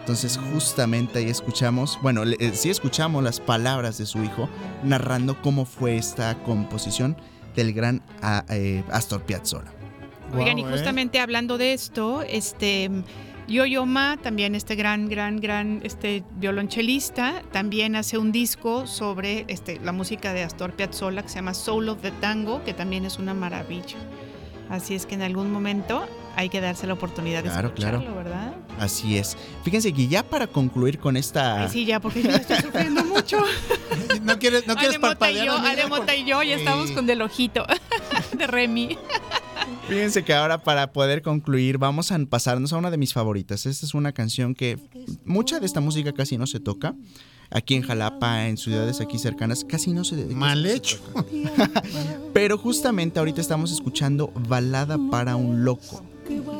Entonces 0.00 0.40
justamente 0.52 1.18
ahí 1.18 1.30
escuchamos, 1.30 1.98
bueno, 2.02 2.24
eh, 2.24 2.50
sí 2.54 2.70
escuchamos 2.70 3.22
las 3.22 3.38
palabras 3.38 3.98
de 3.98 4.06
su 4.06 4.22
hijo 4.24 4.48
narrando 4.82 5.40
cómo 5.42 5.66
fue 5.66 5.96
esta 5.96 6.34
composición 6.42 7.16
del 7.54 7.72
gran 7.72 8.02
ah, 8.22 8.44
eh, 8.48 8.82
Astor 8.90 9.22
Piazzolla. 9.22 9.70
Oigan, 10.34 10.58
y 10.58 10.62
¿eh? 10.62 10.66
justamente 10.70 11.20
hablando 11.20 11.58
de 11.58 11.74
esto, 11.74 12.22
este 12.22 12.90
Yo-Yo 13.46 13.84
Ma, 13.84 14.16
también 14.16 14.54
este 14.54 14.74
gran, 14.74 15.08
gran, 15.08 15.38
gran 15.38 15.80
este 15.82 16.24
violonchelista, 16.36 17.42
también 17.52 17.96
hace 17.96 18.16
un 18.16 18.32
disco 18.32 18.86
sobre 18.86 19.44
este, 19.48 19.80
la 19.80 19.92
música 19.92 20.32
de 20.32 20.44
Astor 20.44 20.72
Piazzolla 20.72 21.22
que 21.22 21.28
se 21.28 21.36
llama 21.36 21.52
Soul 21.52 21.88
of 21.88 22.00
the 22.00 22.12
Tango, 22.12 22.64
que 22.64 22.74
también 22.74 23.04
es 23.04 23.18
una 23.18 23.34
maravilla. 23.34 23.96
Así 24.70 24.94
es 24.94 25.04
que 25.04 25.16
en 25.16 25.22
algún 25.22 25.50
momento 25.52 26.06
hay 26.40 26.48
que 26.48 26.60
darse 26.60 26.86
la 26.86 26.94
oportunidad 26.94 27.42
de 27.42 27.50
Claro, 27.50 27.74
claro. 27.74 27.98
escucharlo, 27.98 28.22
¿verdad? 28.24 28.54
Así 28.78 29.16
es. 29.18 29.36
Fíjense 29.62 29.92
que 29.92 30.08
ya 30.08 30.22
para 30.22 30.46
concluir 30.46 30.98
con 30.98 31.16
esta... 31.16 31.64
Ay, 31.64 31.68
sí, 31.70 31.84
ya, 31.84 32.00
porque 32.00 32.22
yo 32.22 32.30
estoy 32.30 32.56
sufriendo 32.58 33.04
mucho. 33.04 33.38
No 34.22 34.38
quieres, 34.38 34.66
no 34.66 34.74
quieres 34.76 34.98
Mota 35.00 35.30
y 35.30 35.36
parpadear. 35.36 35.46
yo? 35.46 35.56
Ale 35.56 35.86
Mota 35.86 36.14
y 36.14 36.24
yo 36.24 36.42
ya 36.42 36.56
Sí. 36.56 36.60
estamos 36.62 36.90
con 36.90 37.06
del 37.06 37.22
ojito 37.22 37.64
de 38.36 38.46
Remy. 38.46 38.98
Fíjense 39.88 40.24
que 40.24 40.34
ahora 40.34 40.62
para 40.62 40.92
poder 40.92 41.22
concluir 41.22 41.78
vamos 41.78 42.12
a 42.12 42.18
pasarnos 42.26 42.72
a 42.72 42.76
una 42.76 42.90
de 42.90 42.98
mis 42.98 43.12
favoritas. 43.14 43.66
Esta 43.66 43.86
es 43.86 43.94
una 43.94 44.12
canción 44.12 44.54
que 44.54 44.78
mucha 45.24 45.58
de 45.58 45.66
esta 45.66 45.80
música 45.80 46.12
casi 46.12 46.36
no 46.38 46.46
se 46.46 46.60
toca. 46.60 46.94
Aquí 47.50 47.74
en 47.74 47.82
Jalapa, 47.82 48.46
en 48.46 48.56
ciudades 48.58 49.00
aquí 49.00 49.18
cercanas, 49.18 49.64
casi 49.64 49.92
no 49.92 50.04
se... 50.04 50.16
Mal 50.26 50.64
hecho. 50.66 50.98
Pero 52.32 52.58
justamente 52.58 53.18
ahorita 53.18 53.40
estamos 53.40 53.72
escuchando 53.72 54.32
Balada 54.48 54.98
para 55.10 55.34
un 55.36 55.64
Loco. 55.64 56.04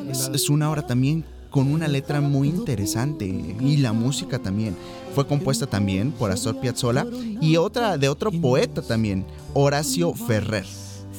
Es, 0.09 0.29
es 0.33 0.49
una 0.49 0.69
obra 0.69 0.85
también 0.85 1.23
con 1.49 1.71
una 1.71 1.87
letra 1.87 2.21
muy 2.21 2.47
interesante 2.47 3.25
y 3.25 3.77
la 3.77 3.93
música 3.93 4.39
también. 4.39 4.75
Fue 5.13 5.27
compuesta 5.27 5.67
también 5.67 6.11
por 6.11 6.31
Astor 6.31 6.59
Piazzolla 6.59 7.05
y 7.41 7.57
otra 7.57 7.97
de 7.97 8.07
otro 8.07 8.31
poeta 8.31 8.81
también, 8.81 9.25
Horacio 9.53 10.13
Ferrer. 10.13 10.65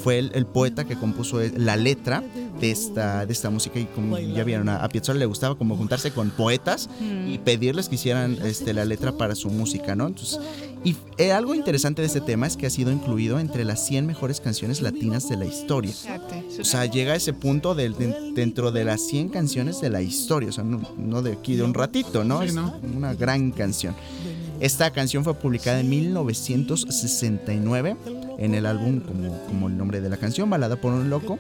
Fue 0.03 0.19
el, 0.19 0.33
el 0.35 0.47
poeta 0.47 0.85
que 0.85 0.97
compuso 0.97 1.39
la 1.57 1.77
letra 1.77 2.25
de 2.61 2.71
esta, 2.71 3.25
de 3.27 3.33
esta 3.33 3.51
música 3.51 3.79
y 3.79 3.85
como 3.85 4.19
ya 4.19 4.43
vieron, 4.43 4.69
a, 4.69 4.83
a 4.83 4.89
Piazzolla 4.89 5.19
le 5.21 5.27
gustaba 5.27 5.55
como 5.55 5.77
juntarse 5.77 6.11
con 6.11 6.31
poetas 6.31 6.89
y 7.29 7.39
pedirles 7.39 7.89
que 7.89 7.97
hicieran 7.97 8.39
este, 8.43 8.73
la 8.73 8.85
letra 8.85 9.13
para 9.13 9.35
su 9.35 9.51
música, 9.51 9.95
¿no? 9.95 10.09
Entonces, 10.09 10.41
y 10.85 10.97
eh, 11.19 11.33
algo 11.33 11.55
interesante 11.55 12.03
de 12.03 12.09
este 12.09 12.21
tema 12.21 12.47
es 12.47 12.57
que 12.57 12.67
ha 12.67 12.71
sido 12.71 12.91
incluido 12.91 13.39
entre 13.39 13.65
las 13.65 13.87
100 13.87 14.07
mejores 14.07 14.41
canciones 14.41 14.81
latinas 14.83 15.29
de 15.29 15.37
la 15.37 15.45
historia. 15.45 15.93
O 16.61 16.65
sea, 16.65 16.87
llega 16.87 17.13
a 17.13 17.17
ese 17.17 17.33
punto 17.33 17.75
del- 17.75 17.95
de- 17.95 18.33
dentro 18.35 18.73
de 18.73 18.85
las 18.85 19.01
100 19.07 19.29
canciones 19.29 19.81
de 19.81 19.91
la 19.91 20.03
historia. 20.03 20.49
O 20.49 20.53
sea, 20.53 20.65
no, 20.65 20.81
no 20.99 21.23
de 21.23 21.33
aquí 21.35 21.55
de 21.57 21.63
un 21.63 21.75
ratito, 21.75 22.25
¿no? 22.25 22.41
Sí, 22.43 22.49
es 22.49 22.55
¿no? 22.55 22.75
una 22.97 23.15
gran 23.15 23.53
canción. 23.53 23.95
Esta 24.61 24.91
canción 24.93 25.25
fue 25.25 25.35
publicada 25.35 25.81
en 25.81 25.89
1969 25.91 27.97
en 28.39 28.55
el 28.55 28.67
álbum 28.67 29.01
como, 29.01 29.39
como 29.47 29.69
el 29.69 29.77
nombre 29.77 30.01
de 30.01 30.09
la 30.09 30.17
canción, 30.17 30.49
Balada 30.51 30.81
por 30.81 30.93
un 30.93 31.11
Loco. 31.11 31.39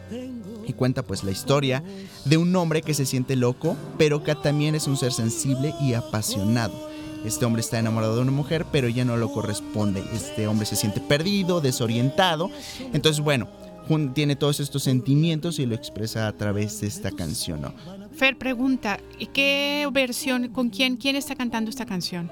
Y 0.65 0.75
cuenta 0.75 1.03
pues 1.03 1.25
la 1.25 1.33
historia 1.33 1.83
de 2.25 2.37
un 2.37 2.55
hombre 2.55 2.83
que 2.83 2.95
se 2.95 3.05
siente 3.05 3.35
loco, 3.35 3.77
pero 3.99 4.23
que 4.23 4.33
también 4.37 4.77
es 4.77 4.87
un 4.87 4.97
ser 4.97 5.13
sensible 5.13 5.75
y 5.81 5.95
apasionado. 5.95 6.89
Este 7.25 7.45
hombre 7.45 7.61
está 7.61 7.79
enamorado 7.79 8.17
de 8.17 8.23
una 8.23 8.33
mujer, 8.33 8.67
pero 8.71 8.89
ella 8.89 9.05
no 9.05 9.17
lo 9.17 9.33
corresponde. 9.33 10.03
Este 10.13 10.47
hombre 10.47 10.67
se 10.67 10.77
siente 10.77 11.01
perdido, 11.01 11.61
desorientado. 11.61 12.51
Entonces, 12.93 13.23
bueno, 13.23 13.49
tiene 14.15 14.37
todos 14.37 14.61
estos 14.61 14.83
sentimientos 14.83 15.59
y 15.59 15.67
lo 15.67 15.75
expresa 15.75 16.27
a 16.27 16.33
través 16.33 16.81
de 16.81 16.87
esta 16.87 17.11
canción, 17.13 17.61
¿no? 17.61 17.75
Fer 18.17 18.39
pregunta, 18.39 18.99
¿y 19.19 19.27
qué 19.27 19.89
versión, 19.93 20.49
con 20.49 20.71
quién, 20.71 20.97
quién 20.97 21.17
está 21.17 21.35
cantando 21.35 21.71
esta 21.71 21.87
canción? 21.87 22.31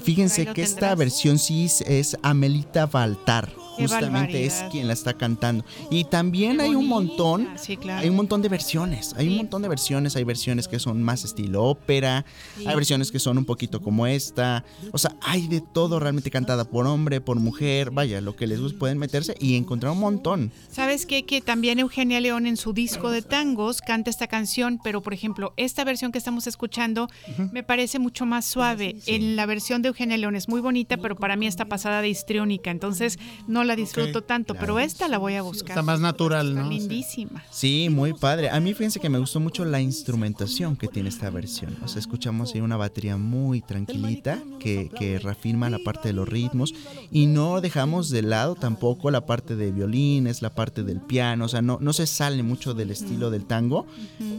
Fíjense 0.00 0.46
que 0.46 0.62
esta 0.62 0.94
versión 0.94 1.38
sí 1.38 1.68
es 1.86 2.16
Amelita 2.22 2.86
Baltar. 2.86 3.50
Justamente 3.76 4.44
es 4.44 4.64
quien 4.70 4.86
la 4.86 4.92
está 4.92 5.14
cantando. 5.14 5.64
Y 5.90 6.04
también 6.04 6.60
hay 6.60 6.74
un 6.74 6.88
montón, 6.88 7.48
Sí, 7.56 7.76
claro. 7.76 8.02
hay 8.02 8.08
un 8.08 8.16
montón 8.16 8.42
de 8.42 8.48
versiones. 8.48 9.14
Hay 9.16 9.28
un 9.28 9.36
montón 9.36 9.62
de 9.62 9.68
versiones. 9.68 10.16
Hay 10.16 10.24
versiones 10.24 10.68
que 10.68 10.78
son 10.78 11.02
más 11.02 11.24
estilo 11.24 11.64
ópera. 11.64 12.24
Sí. 12.58 12.66
Hay 12.66 12.74
versiones 12.74 13.10
que 13.12 13.18
son 13.18 13.38
un 13.38 13.44
poquito 13.44 13.80
como 13.80 14.06
esta. 14.06 14.64
O 14.92 14.98
sea, 14.98 15.16
hay 15.20 15.46
de 15.48 15.60
todo 15.60 16.00
realmente 16.00 16.30
cantada 16.30 16.64
por 16.64 16.86
hombre, 16.86 17.20
por 17.20 17.38
mujer. 17.38 17.90
Vaya, 17.90 18.20
lo 18.20 18.36
que 18.36 18.46
les 18.46 18.60
guste 18.60 18.78
pueden 18.78 18.98
meterse 18.98 19.34
y 19.40 19.56
encontrar 19.56 19.92
un 19.92 20.00
montón. 20.00 20.52
¿Sabes 20.70 21.06
qué? 21.06 21.24
Que 21.24 21.40
también 21.40 21.78
Eugenia 21.78 22.20
León 22.20 22.46
en 22.46 22.56
su 22.56 22.72
disco 22.72 23.10
de 23.10 23.22
tangos 23.22 23.80
canta 23.80 24.10
esta 24.10 24.26
canción, 24.26 24.80
pero 24.82 25.02
por 25.02 25.14
ejemplo, 25.14 25.52
esta 25.56 25.84
versión 25.84 26.12
que 26.12 26.18
estamos 26.18 26.46
escuchando 26.46 27.08
me 27.52 27.62
parece 27.62 27.98
mucho 27.98 28.26
más 28.26 28.44
suave. 28.46 28.96
En 29.06 29.36
la 29.36 29.46
versión 29.46 29.82
de 29.82 29.88
Eugenia 29.88 30.16
León 30.16 30.36
es 30.36 30.48
muy 30.48 30.60
bonita, 30.60 30.96
pero 30.96 31.16
para 31.16 31.36
mí 31.36 31.46
está 31.46 31.66
pasada 31.66 32.00
de 32.02 32.08
histriónica, 32.08 32.70
entonces 32.70 33.18
no 33.46 33.64
la 33.66 33.76
disfruto 33.76 34.22
tanto, 34.22 34.54
pero 34.54 34.78
esta 34.78 35.08
la 35.08 35.18
voy 35.18 35.34
a 35.34 35.42
buscar. 35.42 35.70
Está 35.70 35.82
más 35.82 36.00
natural, 36.00 36.48
Está 36.50 36.62
¿no? 36.62 36.70
lindísima. 36.70 37.44
Sí, 37.50 37.88
muy 37.90 38.14
padre. 38.14 38.48
A 38.48 38.58
mí 38.60 38.72
fíjense 38.72 39.00
que 39.00 39.08
me 39.08 39.18
gustó 39.18 39.40
mucho 39.40 39.64
la 39.64 39.80
instrumentación 39.80 40.76
que 40.76 40.88
tiene 40.88 41.08
esta 41.08 41.28
versión. 41.30 41.76
O 41.84 41.88
sea, 41.88 42.00
escuchamos 42.00 42.54
ahí 42.54 42.60
una 42.60 42.76
batería 42.76 43.16
muy 43.16 43.60
tranquilita 43.60 44.42
que, 44.60 44.90
que 44.98 45.18
reafirma 45.18 45.68
la 45.68 45.78
parte 45.78 46.08
de 46.08 46.14
los 46.14 46.28
ritmos 46.28 46.74
y 47.10 47.26
no 47.26 47.60
dejamos 47.60 48.10
de 48.10 48.22
lado 48.22 48.54
tampoco 48.54 49.10
la 49.10 49.26
parte 49.26 49.56
de 49.56 49.72
violines, 49.72 50.42
la 50.42 50.54
parte 50.54 50.82
del 50.82 51.00
piano. 51.00 51.44
O 51.44 51.48
sea, 51.48 51.62
no, 51.62 51.78
no 51.80 51.92
se 51.92 52.06
sale 52.06 52.42
mucho 52.42 52.74
del 52.74 52.90
estilo 52.90 53.30
del 53.30 53.44
tango, 53.44 53.86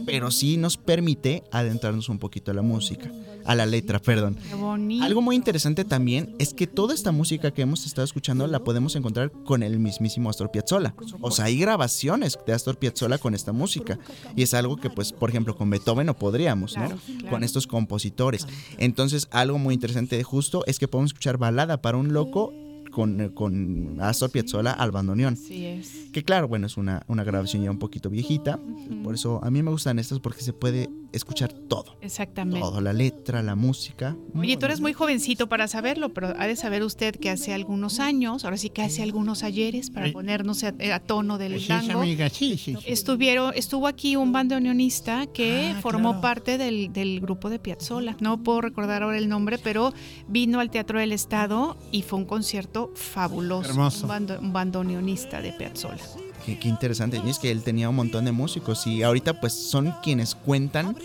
pero 0.06 0.30
sí 0.30 0.56
nos 0.56 0.76
permite 0.76 1.44
adentrarnos 1.52 2.08
un 2.08 2.18
poquito 2.18 2.50
a 2.50 2.54
la 2.54 2.62
música, 2.62 3.10
a 3.48 3.54
la 3.54 3.64
letra, 3.64 3.98
perdón. 3.98 4.36
Qué 4.46 4.54
bonito. 4.54 5.02
Algo 5.04 5.22
muy 5.22 5.34
interesante 5.34 5.86
también 5.86 6.36
es 6.38 6.52
que 6.52 6.66
toda 6.66 6.94
esta 6.94 7.12
música 7.12 7.50
que 7.50 7.62
hemos 7.62 7.86
estado 7.86 8.04
escuchando 8.04 8.46
la 8.46 8.62
podemos 8.62 8.94
encontrar 8.94 9.32
con 9.32 9.62
el 9.62 9.78
mismísimo 9.78 10.28
Astor 10.28 10.50
Piazzolla. 10.50 10.94
O 11.22 11.30
sea, 11.30 11.46
hay 11.46 11.58
grabaciones 11.58 12.38
de 12.46 12.52
Astor 12.52 12.78
Piazzolla 12.78 13.16
con 13.16 13.34
esta 13.34 13.52
música. 13.52 13.98
Y 14.36 14.42
es 14.42 14.52
algo 14.52 14.76
que, 14.76 14.90
pues, 14.90 15.12
por 15.12 15.30
ejemplo, 15.30 15.56
con 15.56 15.70
Beethoven 15.70 16.06
no 16.06 16.14
podríamos, 16.14 16.76
¿no? 16.76 16.84
Claro, 16.84 17.00
claro. 17.06 17.30
Con 17.30 17.42
estos 17.42 17.66
compositores. 17.66 18.46
Entonces, 18.76 19.28
algo 19.30 19.58
muy 19.58 19.72
interesante 19.72 20.18
de 20.18 20.24
justo 20.24 20.62
es 20.66 20.78
que 20.78 20.86
podemos 20.86 21.12
escuchar 21.12 21.38
Balada 21.38 21.80
para 21.80 21.96
un 21.96 22.12
loco 22.12 22.52
con, 22.98 23.28
con 23.28 23.96
Astor 24.00 24.28
Piazzolla 24.32 24.72
al 24.72 24.90
bandoneón. 24.90 25.34
Así 25.34 25.64
es. 25.66 26.08
Que 26.12 26.24
claro, 26.24 26.48
bueno, 26.48 26.66
es 26.66 26.76
una, 26.76 27.04
una 27.06 27.22
grabación 27.22 27.62
ya 27.62 27.70
un 27.70 27.78
poquito 27.78 28.10
viejita. 28.10 28.58
Por 29.04 29.14
eso 29.14 29.38
a 29.44 29.52
mí 29.52 29.62
me 29.62 29.70
gustan 29.70 30.00
estas 30.00 30.18
porque 30.18 30.40
se 30.40 30.52
puede 30.52 30.90
escuchar 31.12 31.52
todo. 31.52 31.96
Exactamente. 32.00 32.58
Todo, 32.58 32.80
la 32.80 32.92
letra, 32.92 33.40
la 33.44 33.54
música. 33.54 34.16
Oye, 34.34 34.56
tú 34.56 34.66
eres 34.66 34.80
muy 34.80 34.94
jovencito 34.94 35.48
para 35.48 35.68
saberlo, 35.68 36.12
pero 36.12 36.34
ha 36.36 36.46
de 36.48 36.56
saber 36.56 36.82
usted 36.82 37.14
que 37.14 37.30
hace 37.30 37.54
algunos 37.54 38.00
años, 38.00 38.44
ahora 38.44 38.56
sí 38.56 38.68
que 38.68 38.82
hace 38.82 39.04
algunos 39.04 39.44
ayeres, 39.44 39.90
para 39.90 40.10
ponernos 40.10 40.64
a, 40.64 40.74
a 40.92 40.98
tono 40.98 41.38
del 41.38 41.60
Sí, 41.60 41.68
tango, 41.68 42.00
amiga, 42.00 42.28
sí, 42.30 42.56
sí. 42.58 42.74
sí. 42.74 42.84
estuvieron, 42.86 43.52
estuvo 43.54 43.86
aquí 43.86 44.16
un 44.16 44.32
bandoneonista 44.32 45.26
que 45.26 45.72
Ah, 45.76 45.80
formó 45.80 46.08
claro. 46.10 46.20
parte 46.20 46.58
del, 46.58 46.92
del 46.92 47.20
grupo 47.20 47.48
de 47.48 47.58
Piazzolla. 47.60 48.16
No 48.20 48.42
puedo 48.42 48.60
recordar 48.60 49.02
ahora 49.04 49.18
el 49.18 49.28
nombre, 49.28 49.58
pero 49.58 49.92
vino 50.28 50.58
al 50.60 50.70
Teatro 50.70 50.98
del 50.98 51.12
Estado 51.12 51.76
y 51.92 52.02
fue 52.02 52.18
un 52.18 52.24
concierto 52.24 52.87
fabuloso. 52.94 53.68
Hermoso. 53.70 54.02
Un, 54.06 54.08
bando- 54.10 54.38
un 54.40 54.52
bandoneonista 54.52 55.40
de 55.40 55.52
Piazzolla. 55.52 56.02
Qué, 56.44 56.58
qué 56.58 56.68
interesante. 56.68 57.20
Y 57.24 57.28
es 57.28 57.38
que 57.38 57.50
él 57.50 57.62
tenía 57.62 57.88
un 57.88 57.96
montón 57.96 58.24
de 58.24 58.32
músicos 58.32 58.86
y 58.86 59.02
ahorita 59.02 59.40
pues 59.40 59.52
son 59.52 59.94
quienes 60.02 60.34
cuentan 60.34 60.96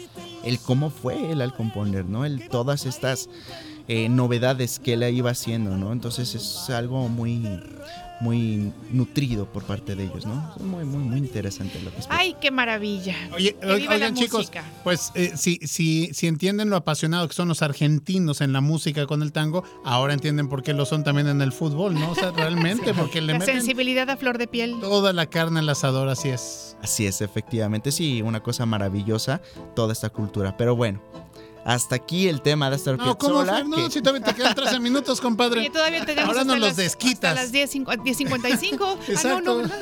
el 0.43 0.59
cómo 0.59 0.89
fue 0.89 1.31
él 1.31 1.41
al 1.41 1.53
componer, 1.53 2.05
¿no? 2.05 2.25
El, 2.25 2.47
todas 2.49 2.86
estas 2.86 3.29
eh, 3.88 4.07
novedades 4.09 4.79
que 4.79 4.93
él 4.93 5.03
iba 5.13 5.31
haciendo, 5.31 5.75
¿no? 5.77 5.91
Entonces 5.91 6.36
es 6.36 6.69
algo 6.69 7.09
muy, 7.09 7.41
muy 8.24 8.71
nutrido 8.91 9.45
por 9.51 9.63
parte 9.65 9.95
de 9.95 10.05
ellos, 10.05 10.26
¿no? 10.26 10.53
Es 10.55 10.63
muy, 10.63 10.86
muy, 10.86 11.03
muy 11.03 11.17
interesante 11.17 11.80
lo 11.84 11.91
que 11.91 11.99
es. 11.99 12.07
¡Ay, 12.09 12.36
qué 12.39 12.51
maravilla! 12.51 13.15
Oye, 13.36 13.53
Que 13.59 13.76
viva 13.76 13.97
la 13.97 14.07
oigan 14.07 14.15
chicos, 14.15 14.49
pues 14.84 15.11
eh, 15.13 15.34
si, 15.36 15.59
si, 15.63 16.09
si 16.13 16.28
entienden 16.28 16.69
lo 16.69 16.78
apasionado 16.78 17.28
que 17.28 17.34
son 17.34 17.49
los 17.49 17.61
argentinos 17.61 18.39
en 18.39 18.53
la 18.53 18.61
música 18.61 19.05
con 19.05 19.21
el 19.21 19.34
tango, 19.34 19.63
ahora 19.84 20.13
entienden 20.13 20.47
por 20.47 20.63
qué 20.63 20.74
lo 20.74 20.86
son 20.86 21.03
también 21.03 21.28
en 21.28 21.41
el 21.41 21.51
fútbol, 21.51 21.95
¿no? 21.95 22.11
O 22.11 22.15
sea, 22.15 22.32
realmente, 22.32 22.93
porque 22.95 23.19
le 23.19 23.34
La 23.34 23.39
meten 23.39 23.55
sensibilidad 23.55 24.09
a 24.09 24.15
flor 24.15 24.38
de 24.38 24.47
piel. 24.47 24.78
toda 24.80 25.11
la 25.11 25.26
carne 25.26 25.59
al 25.59 25.67
asador, 25.69 26.07
así 26.07 26.30
es. 26.30 26.78
Así 26.82 27.05
es, 27.05 27.21
efectivamente. 27.21 27.91
Sí, 27.91 28.21
una 28.21 28.41
cosa 28.41 28.65
maravillosa 28.65 29.41
toda 29.76 29.91
esta 29.93 30.09
cultura. 30.09 30.55
Pero 30.57 30.76
bueno, 30.76 31.01
hasta 31.66 31.95
aquí 31.95 32.28
el 32.28 32.41
tema 32.41 32.70
de 32.70 32.76
Astor 32.76 32.97
No, 32.97 33.18
¿cómo 33.18 33.45
Fer? 33.45 33.66
No, 33.68 33.76
que- 33.78 33.89
si 33.91 34.01
todavía 34.01 34.26
te 34.26 34.34
quedan 34.36 34.53
13 34.55 34.80
minutos, 34.80 35.22
compadre. 35.22 35.61
Oye, 35.61 35.70
todavía 35.70 36.05
tenemos 36.05 36.30
Ahora 36.30 36.43
nos 36.43 36.59
los 36.59 36.76
desquitas. 36.76 37.32
Hasta 37.32 37.41
las 37.43 37.51
10, 37.51 37.74
cincu- 37.76 38.01
10.55. 38.03 38.97
Ah, 38.99 39.03
Exacto. 39.07 39.61
no, 39.61 39.68
no. 39.68 39.74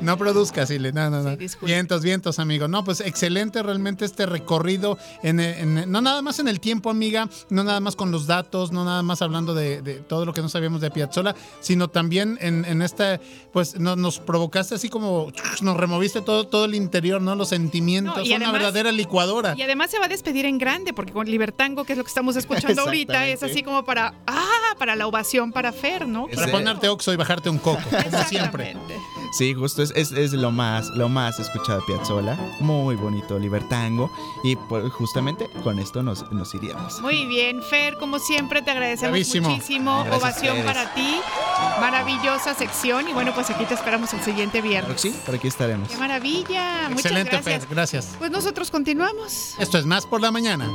No 0.00 0.16
produzcas, 0.18 0.70
Ile. 0.70 0.92
No, 0.92 1.10
no, 1.10 1.22
no. 1.22 1.36
Sí, 1.36 1.46
vientos, 1.62 2.02
vientos, 2.02 2.38
amigo. 2.38 2.68
No, 2.68 2.84
pues 2.84 3.00
excelente 3.00 3.62
realmente 3.62 4.04
este 4.04 4.26
recorrido. 4.26 4.98
En, 5.22 5.40
en- 5.40 5.90
no 5.90 6.00
nada 6.00 6.22
más 6.22 6.38
en 6.38 6.48
el 6.48 6.60
tiempo, 6.60 6.90
amiga. 6.90 7.28
No 7.50 7.64
nada 7.64 7.80
más 7.80 7.96
con 7.96 8.10
los 8.10 8.26
datos. 8.26 8.72
No 8.72 8.84
nada 8.84 9.02
más 9.02 9.22
hablando 9.22 9.54
de, 9.54 9.82
de 9.82 9.94
todo 9.94 10.24
lo 10.24 10.32
que 10.32 10.42
no 10.42 10.48
sabíamos 10.48 10.80
de 10.80 10.90
Piazzolla. 10.90 11.34
Sino 11.60 11.88
también 11.88 12.38
en, 12.40 12.64
en 12.64 12.82
esta. 12.82 13.20
Pues 13.52 13.78
no- 13.78 13.96
nos 13.96 14.18
provocaste 14.18 14.74
así 14.74 14.88
como. 14.88 15.32
Nos 15.62 15.76
removiste 15.76 16.20
todo, 16.20 16.46
todo 16.46 16.64
el 16.66 16.74
interior, 16.74 17.20
¿no? 17.20 17.34
Los 17.34 17.48
sentimientos. 17.50 18.16
No, 18.16 18.22
y 18.22 18.26
Son 18.28 18.36
una 18.36 18.46
además- 18.46 18.62
verdadera 18.62 18.92
licuadora. 18.92 19.54
Y 19.56 19.62
además 19.62 19.90
se 19.90 19.98
va 19.98 20.06
a 20.06 20.08
despedir 20.08 20.44
en 20.46 20.58
grande, 20.58 20.92
porque 20.92 21.12
con 21.12 21.26
Libertango, 21.30 21.84
que 21.84 21.92
es 21.92 21.98
lo 21.98 22.04
que 22.04 22.08
estamos 22.08 22.36
escuchando 22.36 22.82
ahorita, 22.82 23.26
es 23.28 23.42
así 23.42 23.62
como 23.62 23.84
para, 23.84 24.14
ah, 24.26 24.74
para 24.78 24.96
la 24.96 25.06
ovación 25.06 25.52
para 25.52 25.72
Fer, 25.72 26.06
¿no? 26.08 26.26
Para 26.34 26.50
ponerte 26.50 26.88
oxo 26.88 27.12
y 27.12 27.16
bajarte 27.16 27.48
un 27.50 27.58
coco, 27.58 27.80
como 27.90 28.24
siempre. 28.24 28.70
Exactamente. 28.70 28.94
Sí, 29.36 29.54
justo 29.64 29.82
es, 29.82 29.92
es, 29.96 30.12
es 30.12 30.34
lo 30.34 30.50
más 30.50 30.90
lo 30.90 31.08
más 31.08 31.40
escuchado 31.40 31.80
de 31.80 31.86
Piazzolla. 31.86 32.36
Muy 32.60 32.96
bonito 32.96 33.38
Libertango. 33.38 34.10
Y 34.42 34.56
pues, 34.56 34.92
justamente 34.92 35.48
con 35.62 35.78
esto 35.78 36.02
nos, 36.02 36.30
nos 36.30 36.54
iríamos. 36.54 37.00
Muy 37.00 37.24
bien, 37.24 37.62
Fer, 37.62 37.96
como 37.96 38.18
siempre 38.18 38.60
te 38.60 38.70
agradecemos 38.72 39.12
Bravísimo. 39.12 39.48
muchísimo. 39.48 40.04
Gracias 40.04 40.22
Ovación 40.22 40.66
para 40.66 40.92
ti. 40.92 41.18
Maravillosa 41.80 42.52
sección. 42.52 43.08
Y 43.08 43.14
bueno, 43.14 43.32
pues 43.34 43.48
aquí 43.48 43.64
te 43.64 43.72
esperamos 43.72 44.12
el 44.12 44.20
siguiente 44.20 44.60
viernes. 44.60 45.00
sí, 45.00 45.18
por 45.24 45.34
aquí 45.34 45.48
estaremos. 45.48 45.88
¡Qué 45.88 45.96
maravilla! 45.96 46.90
Muchas 46.90 47.06
Excelente, 47.06 47.30
gracias. 47.30 47.64
Fer. 47.64 47.74
Gracias. 47.74 48.14
Pues 48.18 48.30
nosotros 48.30 48.70
continuamos. 48.70 49.54
Esto 49.58 49.78
es 49.78 49.86
más 49.86 50.04
por 50.04 50.20
la 50.20 50.30
mañana. 50.30 50.68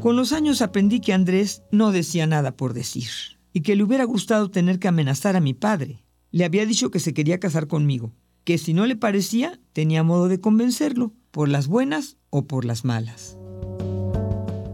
Con 0.07 0.15
los 0.15 0.33
años 0.33 0.63
aprendí 0.63 1.01
que 1.01 1.13
Andrés 1.13 1.65
no 1.73 1.91
decía 1.91 2.29
nada 2.29 2.57
por 2.57 2.75
decir 2.75 3.09
y 3.53 3.63
que 3.63 3.75
le 3.75 3.83
hubiera 3.83 4.05
gustado 4.05 4.53
tener 4.53 4.79
que 4.79 4.87
amenazar 4.87 5.35
a 5.35 5.41
mi 5.41 5.53
padre. 5.53 6.05
Le 6.31 6.45
había 6.45 6.65
dicho 6.65 6.93
que 6.93 7.01
se 7.01 7.13
quería 7.13 7.41
casar 7.41 7.67
conmigo, 7.67 8.13
que 8.45 8.57
si 8.57 8.73
no 8.73 8.87
le 8.87 8.95
parecía, 8.95 9.59
tenía 9.73 10.05
modo 10.05 10.29
de 10.29 10.41
convencerlo, 10.41 11.13
por 11.33 11.49
las 11.49 11.67
buenas 11.67 12.19
o 12.31 12.47
por 12.47 12.65
las 12.65 12.85
malas. 12.85 13.37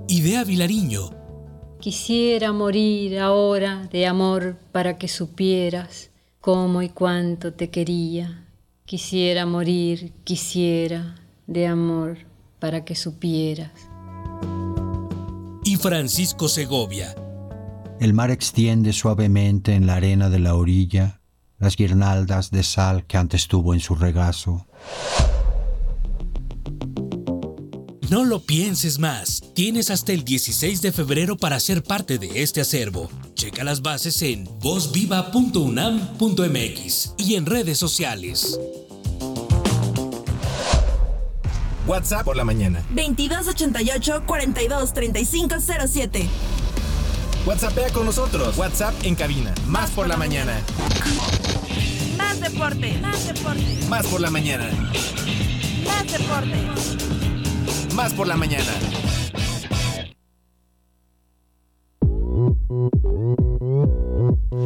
Idea 0.06 0.44
Vilariño. 0.44 1.14
Quisiera 1.80 2.52
morir 2.52 3.18
ahora 3.18 3.88
de 3.90 4.06
amor 4.06 4.58
para 4.70 4.98
que 4.98 5.08
supieras 5.08 6.10
cómo 6.42 6.82
y 6.82 6.90
cuánto 6.90 7.54
te 7.54 7.70
quería. 7.70 8.46
Quisiera 8.84 9.46
morir, 9.46 10.12
quisiera 10.24 11.14
de 11.46 11.68
amor 11.68 12.18
para 12.58 12.84
que 12.84 12.94
supieras. 12.94 13.91
Francisco 15.82 16.48
Segovia. 16.48 17.14
El 17.98 18.14
mar 18.14 18.30
extiende 18.30 18.92
suavemente 18.92 19.74
en 19.74 19.88
la 19.88 19.96
arena 19.96 20.30
de 20.30 20.38
la 20.38 20.54
orilla 20.54 21.20
las 21.58 21.76
guirnaldas 21.76 22.52
de 22.52 22.62
sal 22.62 23.04
que 23.04 23.16
antes 23.16 23.48
tuvo 23.48 23.74
en 23.74 23.80
su 23.80 23.96
regazo. 23.96 24.68
No 28.10 28.24
lo 28.24 28.38
pienses 28.40 29.00
más. 29.00 29.42
Tienes 29.54 29.90
hasta 29.90 30.12
el 30.12 30.22
16 30.22 30.82
de 30.82 30.92
febrero 30.92 31.36
para 31.36 31.58
ser 31.58 31.82
parte 31.82 32.18
de 32.18 32.42
este 32.42 32.60
acervo. 32.60 33.10
Checa 33.34 33.64
las 33.64 33.82
bases 33.82 34.22
en 34.22 34.48
vozviva.unam.mx 34.60 37.14
y 37.18 37.34
en 37.34 37.46
redes 37.46 37.78
sociales. 37.78 38.56
WhatsApp 41.86 42.24
por 42.24 42.36
la 42.36 42.44
mañana. 42.44 42.82
2288 42.90 44.22
42 44.26 44.92
35 44.94 45.54
07. 45.88 46.28
WhatsAppea 47.46 47.90
con 47.90 48.06
nosotros. 48.06 48.56
WhatsApp 48.56 48.94
en 49.02 49.14
cabina. 49.16 49.52
Más 49.66 49.90
por 49.90 50.06
la 50.06 50.16
mañana. 50.16 50.60
Más 52.16 52.40
deporte, 52.40 52.98
más 53.00 53.26
deporte, 53.26 53.78
Más 53.88 54.06
por 54.06 54.20
la 54.20 54.30
mañana. 54.30 54.70
más 55.84 56.12
deporte. 56.12 56.56
Más 57.94 58.12
por 58.14 58.26
la 58.28 58.36
mañana. 58.36 58.70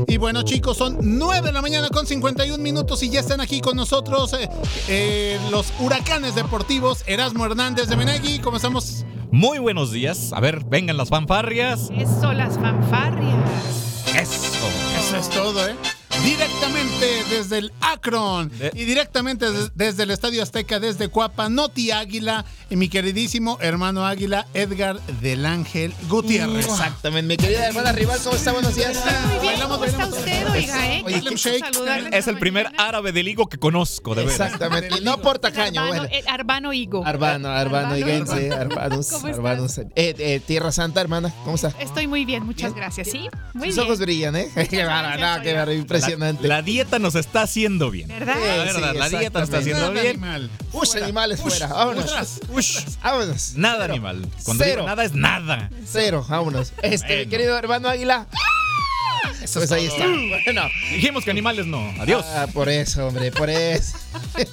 Y 0.09 0.19
bueno, 0.19 0.43
chicos, 0.43 0.77
son 0.77 0.99
9 1.01 1.49
de 1.49 1.53
la 1.53 1.61
mañana 1.61 1.89
con 1.89 2.07
51 2.07 2.63
minutos 2.63 3.03
y 3.03 3.11
ya 3.11 3.21
están 3.21 3.41
aquí 3.41 3.61
con 3.61 3.77
nosotros 3.77 4.33
eh, 4.35 4.49
eh, 4.89 5.39
los 5.51 5.73
huracanes 5.81 6.35
deportivos 6.35 7.03
Erasmo 7.07 7.45
Hernández 7.45 7.89
de 7.89 7.97
Menegui. 7.97 8.39
¿Cómo 8.39 8.57
estamos? 8.57 9.05
Muy 9.33 9.59
buenos 9.59 9.91
días. 9.91 10.33
A 10.33 10.41
ver, 10.41 10.65
vengan 10.65 10.97
las 10.97 11.09
fanfarrias. 11.09 11.91
Eso, 11.91 12.33
las 12.33 12.55
fanfarrias. 12.55 14.07
Eso. 14.15 14.69
Eso 14.99 15.17
es 15.17 15.29
todo, 15.29 15.67
¿eh? 15.69 15.75
Directamente 16.25 17.25
desde 17.31 17.59
el 17.59 17.73
Akron 17.81 18.51
y 18.75 18.85
directamente 18.85 19.51
des- 19.51 19.71
desde 19.75 20.03
el 20.03 20.11
Estadio 20.11 20.43
Azteca, 20.43 20.81
desde 20.81 21.09
Cuapa, 21.09 21.49
Noti 21.49 21.91
Águila 21.93 22.45
y 22.69 22.77
mi 22.77 22.89
queridísimo 22.89 23.59
hermano 23.61 24.05
Águila, 24.07 24.47
Edgar 24.55 24.99
del 25.21 25.47
Ángel 25.47 25.95
Gutiérrez. 26.09 26.67
Exactamente, 26.67 27.29
mi 27.29 27.37
querida 27.37 27.67
hermana 27.69 27.93
rival, 27.93 28.19
¿cómo 28.25 28.35
está? 28.37 28.53
Buenos 28.53 28.75
días. 28.75 28.97
Muy 29.31 29.49
bien, 29.49 29.61
¿cómo 29.61 29.85
está 29.85 30.07
usted, 30.07 30.51
oiga, 30.51 30.93
eh? 30.95 31.03
Oye, 31.05 31.21
Qué 31.23 31.31
gusto 31.31 31.51
¿qué- 31.51 31.59
saludarle. 31.61 32.17
Es 32.19 32.27
el 32.27 32.39
primer 32.39 32.71
árabe 32.79 33.13
del 33.13 33.29
higo 33.29 33.47
que 33.49 33.59
conozco, 33.59 34.15
de 34.15 34.25
verdad. 34.25 34.47
Exactamente, 34.47 35.01
no 35.03 35.19
por 35.21 35.39
tacaño, 35.39 35.83
Arbano, 35.83 36.03
bueno. 36.03 36.15
eh, 36.17 36.25
Arbano 36.29 36.73
Higo. 36.73 37.07
Arbano, 37.07 37.49
Arbano, 37.49 37.89
Arbano. 37.89 37.99
Higuense, 37.99 38.51
Arbanus, 38.53 39.09
¿Cómo 39.09 39.29
estás? 39.29 39.39
Arbanus. 39.39 39.79
Eh, 39.79 39.91
eh, 39.95 40.41
Tierra 40.45 40.73
Santa, 40.73 41.01
hermana, 41.01 41.33
¿cómo 41.45 41.55
está? 41.57 41.73
Estoy 41.79 42.07
muy 42.09 42.25
bien, 42.25 42.45
muchas 42.45 42.75
gracias. 42.75 43.09
Sí, 43.11 43.29
muy 43.55 43.69
Sus 43.69 43.77
bien. 43.77 43.87
ojos 43.87 43.99
brillan, 44.01 44.37
¿eh? 44.37 44.49
Qué 44.55 44.63
no, 44.63 44.69
qué 44.69 44.85
bárbaro, 44.85 45.73
impresionante. 46.15 46.49
La, 46.49 46.57
la 46.57 46.63
dieta 46.63 46.99
nos 46.99 47.15
está 47.15 47.43
haciendo 47.43 47.91
bien. 47.91 48.09
¿Verdad? 48.09 48.35
La 48.37 48.65
verdad, 48.65 48.95
la 48.95 49.09
dieta 49.09 49.41
nos 49.41 49.49
está 49.49 49.59
haciendo 49.59 49.93
bien. 49.93 50.21
Ush, 50.73 50.97
animales 51.03 51.41
fuera, 51.41 51.67
vámonos. 51.69 52.41
Ush. 52.51 52.79
Vámonos. 53.03 53.53
Nada 53.57 53.79
Cero. 53.83 53.93
animal. 53.95 54.27
Cuando 54.45 54.65
Cero. 54.65 54.77
digo 54.77 54.87
nada 54.89 55.05
es 55.05 55.13
nada. 55.15 55.71
Cero, 55.87 56.25
vámonos. 56.29 56.73
Este, 56.83 57.07
mi 57.09 57.15
Bueno. 57.17 57.31
querido 57.31 57.59
hermano 57.59 57.89
Águila. 57.89 58.27
Pues 59.53 59.73
ahí 59.73 59.87
está. 59.87 60.05
Bueno. 60.45 60.63
Dijimos 60.93 61.25
que 61.25 61.31
animales 61.31 61.67
no. 61.67 61.79
Adiós. 62.01 62.25
Ah, 62.35 62.47
por 62.53 62.69
eso, 62.69 63.07
hombre, 63.09 63.31
por 63.33 63.51
eso. 63.51 63.97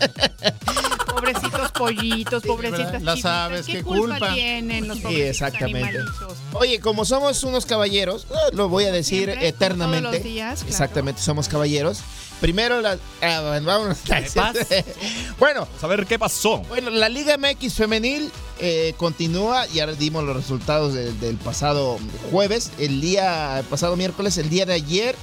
Pobrecitos 1.07 1.71
pollitos, 1.71 2.43
pobrecitas 2.43 3.01
Las 3.01 3.15
chivitas, 3.15 3.31
aves, 3.31 3.65
¿Qué 3.65 3.73
qué 3.73 3.83
culpa, 3.83 4.17
culpa. 4.17 4.33
tienen 4.33 4.87
los 4.87 4.97
Sí, 4.97 5.03
pobrecitos 5.03 5.29
exactamente. 5.29 5.87
animalitos? 5.89 6.37
Oye, 6.53 6.79
como 6.79 7.05
somos 7.05 7.43
unos 7.43 7.65
caballeros, 7.65 8.27
eh, 8.31 8.35
lo 8.55 8.67
voy 8.67 8.85
a 8.85 8.91
decir 8.91 9.25
Siempre, 9.25 9.47
eternamente. 9.47 10.01
todos 10.01 10.15
los 10.15 10.23
días, 10.23 10.59
claro. 10.59 10.69
Exactamente, 10.71 11.21
somos 11.21 11.47
caballeros. 11.47 11.99
Primero, 12.43 12.81
la, 12.81 12.97
ah, 13.21 13.41
bueno, 13.47 13.65
vámonos. 13.67 13.97
bueno, 15.39 15.61
Vamos 15.61 15.83
a 15.83 15.87
ver 15.87 16.05
qué 16.05 16.19
pasó. 16.19 16.57
bueno, 16.67 16.89
la 16.89 17.07
Liga 17.07 17.37
MX 17.37 17.73
femenil 17.73 18.29
eh, 18.59 18.93
continúa. 18.97 19.65
Ya 19.67 19.87
dimos 19.87 20.25
los 20.25 20.35
resultados 20.35 20.93
de- 20.93 21.13
del 21.13 21.37
pasado 21.37 21.97
jueves, 22.31 22.71
el 22.79 22.99
día 22.99 23.59
el 23.59 23.65
pasado 23.65 23.95
miércoles, 23.95 24.37
el 24.37 24.49
día 24.49 24.65
de 24.65 24.73
ayer. 24.73 25.15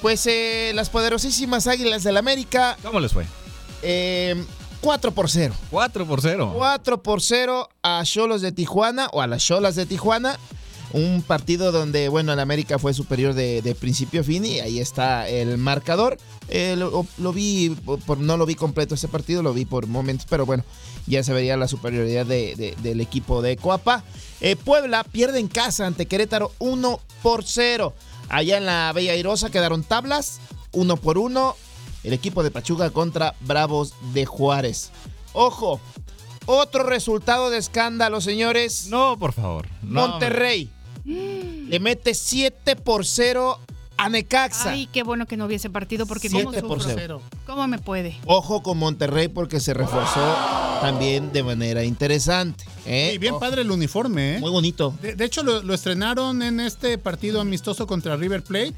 Pues 0.00 0.26
eh, 0.26 0.72
las 0.74 0.90
poderosísimas 0.90 1.68
Águilas 1.68 2.02
del 2.02 2.16
América, 2.16 2.76
¿Cómo 2.82 2.98
les 2.98 3.12
fue? 3.12 3.24
eh, 3.82 4.34
4 4.80 5.12
por 5.12 5.30
0. 5.30 5.54
4 5.70 6.06
por 6.08 6.20
0. 6.22 6.54
4 6.56 7.02
por 7.04 7.22
0 7.22 7.68
a 7.84 8.02
Cholos 8.04 8.42
de 8.42 8.50
Tijuana 8.50 9.06
o 9.12 9.22
a 9.22 9.28
las 9.28 9.44
Cholas 9.46 9.76
de 9.76 9.86
Tijuana. 9.86 10.40
Un 10.92 11.22
partido 11.22 11.72
donde, 11.72 12.08
bueno, 12.10 12.32
el 12.34 12.40
América 12.40 12.78
fue 12.78 12.92
superior 12.92 13.32
de, 13.32 13.62
de 13.62 13.74
principio 13.74 14.20
a 14.20 14.24
fin 14.24 14.44
y 14.44 14.60
ahí 14.60 14.78
está 14.78 15.26
el 15.28 15.56
marcador. 15.56 16.18
Eh, 16.48 16.74
lo, 16.76 17.06
lo 17.16 17.32
vi, 17.32 17.70
por, 18.06 18.18
no 18.18 18.36
lo 18.36 18.44
vi 18.44 18.54
completo 18.56 18.94
ese 18.94 19.08
partido, 19.08 19.42
lo 19.42 19.54
vi 19.54 19.64
por 19.64 19.86
momentos, 19.86 20.26
pero 20.28 20.44
bueno, 20.44 20.64
ya 21.06 21.22
se 21.24 21.32
vería 21.32 21.56
la 21.56 21.66
superioridad 21.66 22.26
de- 22.26 22.54
de- 22.56 22.76
del 22.82 23.00
equipo 23.00 23.40
de 23.40 23.56
Coapa. 23.56 24.04
Eh, 24.42 24.54
Puebla 24.56 25.02
pierde 25.04 25.38
en 25.38 25.48
casa 25.48 25.86
ante 25.86 26.04
Querétaro 26.06 26.52
1 26.58 27.00
por 27.22 27.44
0. 27.44 27.94
Allá 28.28 28.58
en 28.58 28.66
la 28.66 28.92
Bella 28.94 29.12
Airosa 29.12 29.50
quedaron 29.50 29.84
tablas, 29.84 30.40
1 30.72 30.96
por 30.98 31.16
1. 31.16 31.56
El 32.04 32.12
equipo 32.12 32.42
de 32.42 32.50
Pachuca 32.50 32.90
contra 32.90 33.34
Bravos 33.40 33.94
de 34.12 34.26
Juárez. 34.26 34.90
Ojo, 35.32 35.80
otro 36.44 36.82
resultado 36.82 37.48
de 37.48 37.58
escándalo, 37.58 38.20
señores. 38.20 38.88
No, 38.88 39.16
por 39.18 39.32
favor. 39.32 39.68
No, 39.82 40.08
Monterrey 40.08 40.68
le 41.04 41.80
mete 41.80 42.14
7 42.14 42.76
por 42.76 43.04
0 43.06 43.58
a 43.96 44.08
Necaxa. 44.08 44.70
Ay, 44.70 44.88
qué 44.92 45.02
bueno 45.02 45.26
que 45.26 45.36
no 45.36 45.46
hubiese 45.46 45.70
partido 45.70 46.06
porque 46.06 46.28
Siete 46.28 46.44
cómo 46.44 46.68
por 46.68 46.82
cero. 46.82 47.22
¿Cómo 47.46 47.66
me 47.68 47.78
puede? 47.78 48.16
Ojo 48.26 48.62
con 48.62 48.78
Monterrey 48.78 49.28
porque 49.28 49.60
se 49.60 49.74
reforzó 49.74 50.20
también 50.80 51.32
de 51.32 51.42
manera 51.42 51.84
interesante. 51.84 52.64
¿eh? 52.86 53.12
Y 53.14 53.18
bien 53.18 53.34
Ojo. 53.34 53.40
padre 53.40 53.62
el 53.62 53.70
uniforme, 53.70 54.36
¿eh? 54.36 54.40
Muy 54.40 54.50
bonito. 54.50 54.94
De, 55.00 55.14
de 55.14 55.24
hecho, 55.24 55.42
lo, 55.42 55.62
lo 55.62 55.74
estrenaron 55.74 56.42
en 56.42 56.60
este 56.60 56.98
partido 56.98 57.40
amistoso 57.40 57.86
contra 57.86 58.16
River 58.16 58.42
Plate. 58.42 58.74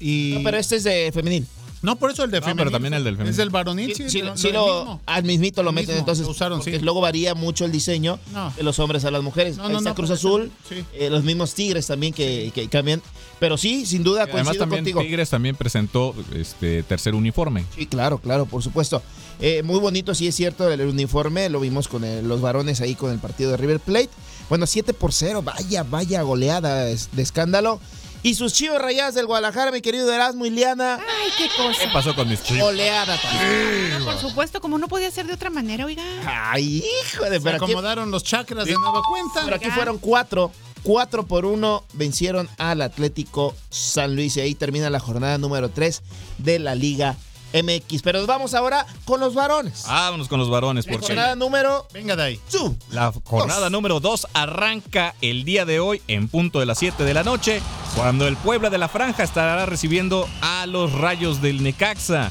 Y... 0.00 0.32
No, 0.36 0.42
pero 0.42 0.56
este 0.58 0.76
es 0.76 0.84
de 0.84 1.10
femenil. 1.12 1.46
No, 1.84 1.96
por 1.96 2.10
eso 2.10 2.24
el 2.24 2.30
de 2.30 2.40
No, 2.40 2.56
pero 2.56 2.70
también 2.70 2.94
el 2.94 3.04
del 3.04 3.14
Es 3.14 3.18
femenil. 3.18 3.36
del 3.36 3.50
varonil, 3.50 3.94
Sí, 3.94 4.04
sí. 4.04 4.10
sí, 4.10 4.22
lo- 4.22 4.36
sí 4.36 4.50
lo 4.50 4.66
lo, 4.66 4.78
mismo. 4.80 5.00
al 5.06 5.22
mismito 5.24 5.62
lo 5.62 5.68
El 5.70 5.74
meten, 5.76 5.98
entonces 5.98 6.24
lo 6.24 6.30
usaron, 6.32 6.58
porque 6.58 6.78
sí. 6.78 6.82
luego 6.84 7.00
varía 7.00 7.34
mucho 7.34 7.64
el 7.64 7.72
diseño 7.72 8.18
No. 8.32 8.52
de 8.56 8.62
los 8.62 8.78
hombres 8.78 9.04
a 9.04 9.10
las 9.10 9.22
mujeres. 9.22 9.56
No, 9.58 9.64
Ahí 9.64 9.76
está 9.76 9.94
Cruz 9.94 10.10
Azul, 10.10 10.50
sí. 10.68 10.84
eh, 10.94 11.10
los 11.10 11.22
mismos 11.24 11.54
Tigres 11.54 11.86
también 11.86 12.12
que, 12.12 12.50
que 12.54 12.68
cambian. 12.68 13.02
Pero 13.38 13.56
sí, 13.58 13.84
sin 13.86 14.02
duda 14.02 14.22
Además 14.22 14.42
coincido 14.44 14.62
también 14.62 14.84
contigo. 14.84 15.00
Tigres 15.02 15.28
también 15.30 15.54
presentó 15.56 16.14
este 16.34 16.82
tercer 16.82 17.14
uniforme. 17.14 17.64
Sí, 17.76 17.86
claro, 17.86 18.18
claro, 18.18 18.46
por 18.46 18.62
supuesto. 18.62 19.02
Eh, 19.40 19.62
muy 19.62 19.78
bonito, 19.80 20.14
sí 20.14 20.26
es 20.26 20.34
cierto, 20.34 20.70
el 20.70 20.80
uniforme, 20.80 21.48
lo 21.50 21.60
vimos 21.60 21.88
con 21.88 22.04
el- 22.04 22.26
los 22.26 22.40
varones 22.40 22.80
ahí 22.80 22.94
con 22.94 23.10
el 23.12 23.18
partido 23.18 23.50
de 23.50 23.56
River 23.58 23.80
Plate. 23.80 24.10
Bueno, 24.48 24.66
7 24.66 24.94
por 24.94 25.12
0, 25.12 25.42
vaya, 25.42 25.82
vaya 25.82 26.22
goleada 26.22 26.88
es- 26.88 27.08
de 27.12 27.22
escándalo. 27.22 27.80
Y 28.24 28.34
sus 28.36 28.54
chivos 28.54 28.80
rayadas 28.80 29.14
del 29.14 29.26
Guadalajara, 29.26 29.70
mi 29.70 29.82
querido 29.82 30.10
Erasmo 30.10 30.46
y 30.46 30.50
Liana. 30.50 30.94
Ay, 30.96 31.30
qué 31.36 31.46
cosa. 31.54 31.78
¿Qué 31.78 31.88
pasó 31.92 32.14
con 32.14 32.26
mis 32.26 32.42
chivos? 32.42 32.62
Goleada 32.62 33.18
también. 33.20 34.02
Por 34.02 34.18
supuesto, 34.18 34.62
como 34.62 34.78
no 34.78 34.88
podía 34.88 35.10
ser 35.10 35.26
de 35.26 35.34
otra 35.34 35.50
manera, 35.50 35.84
oiga. 35.84 36.02
Ay, 36.26 36.82
hijo 37.12 37.24
de 37.24 37.36
Se 37.36 37.40
pero 37.42 37.56
aquí- 37.56 37.64
acomodaron 37.72 38.10
los 38.10 38.24
chakras 38.24 38.64
de 38.64 38.72
nueva 38.72 39.02
cuenta. 39.06 39.42
Pero 39.44 39.56
aquí 39.56 39.68
fueron 39.70 39.98
cuatro. 39.98 40.50
Cuatro 40.82 41.26
por 41.26 41.44
uno 41.44 41.84
vencieron 41.92 42.48
al 42.56 42.80
Atlético 42.80 43.54
San 43.68 44.16
Luis. 44.16 44.36
Y 44.38 44.40
ahí 44.40 44.54
termina 44.54 44.88
la 44.88 45.00
jornada 45.00 45.36
número 45.38 45.68
3 45.68 46.00
de 46.38 46.58
la 46.58 46.74
Liga 46.74 47.16
MX. 47.54 48.02
Pero 48.02 48.18
nos 48.18 48.26
vamos 48.26 48.54
ahora 48.54 48.86
con 49.04 49.20
los 49.20 49.34
varones. 49.34 49.84
Vámonos 49.86 50.28
con 50.28 50.38
los 50.38 50.50
varones, 50.50 50.86
La 50.86 50.98
jornada 50.98 51.34
número. 51.36 51.86
Venga 51.92 52.16
de 52.16 52.22
ahí. 52.22 52.40
Su. 52.48 52.76
la 52.90 53.12
jornada 53.24 53.70
número 53.70 54.00
2 54.00 54.28
arranca 54.34 55.14
el 55.20 55.44
día 55.44 55.64
de 55.64 55.80
hoy 55.80 56.02
en 56.08 56.28
punto 56.28 56.60
de 56.60 56.66
las 56.66 56.78
7 56.78 57.04
de 57.04 57.14
la 57.14 57.22
noche, 57.22 57.62
cuando 57.96 58.26
el 58.26 58.36
Puebla 58.36 58.70
de 58.70 58.78
la 58.78 58.88
Franja 58.88 59.22
estará 59.22 59.64
recibiendo 59.66 60.28
a 60.40 60.66
los 60.66 60.92
Rayos 60.92 61.40
del 61.40 61.62
Necaxa. 61.62 62.30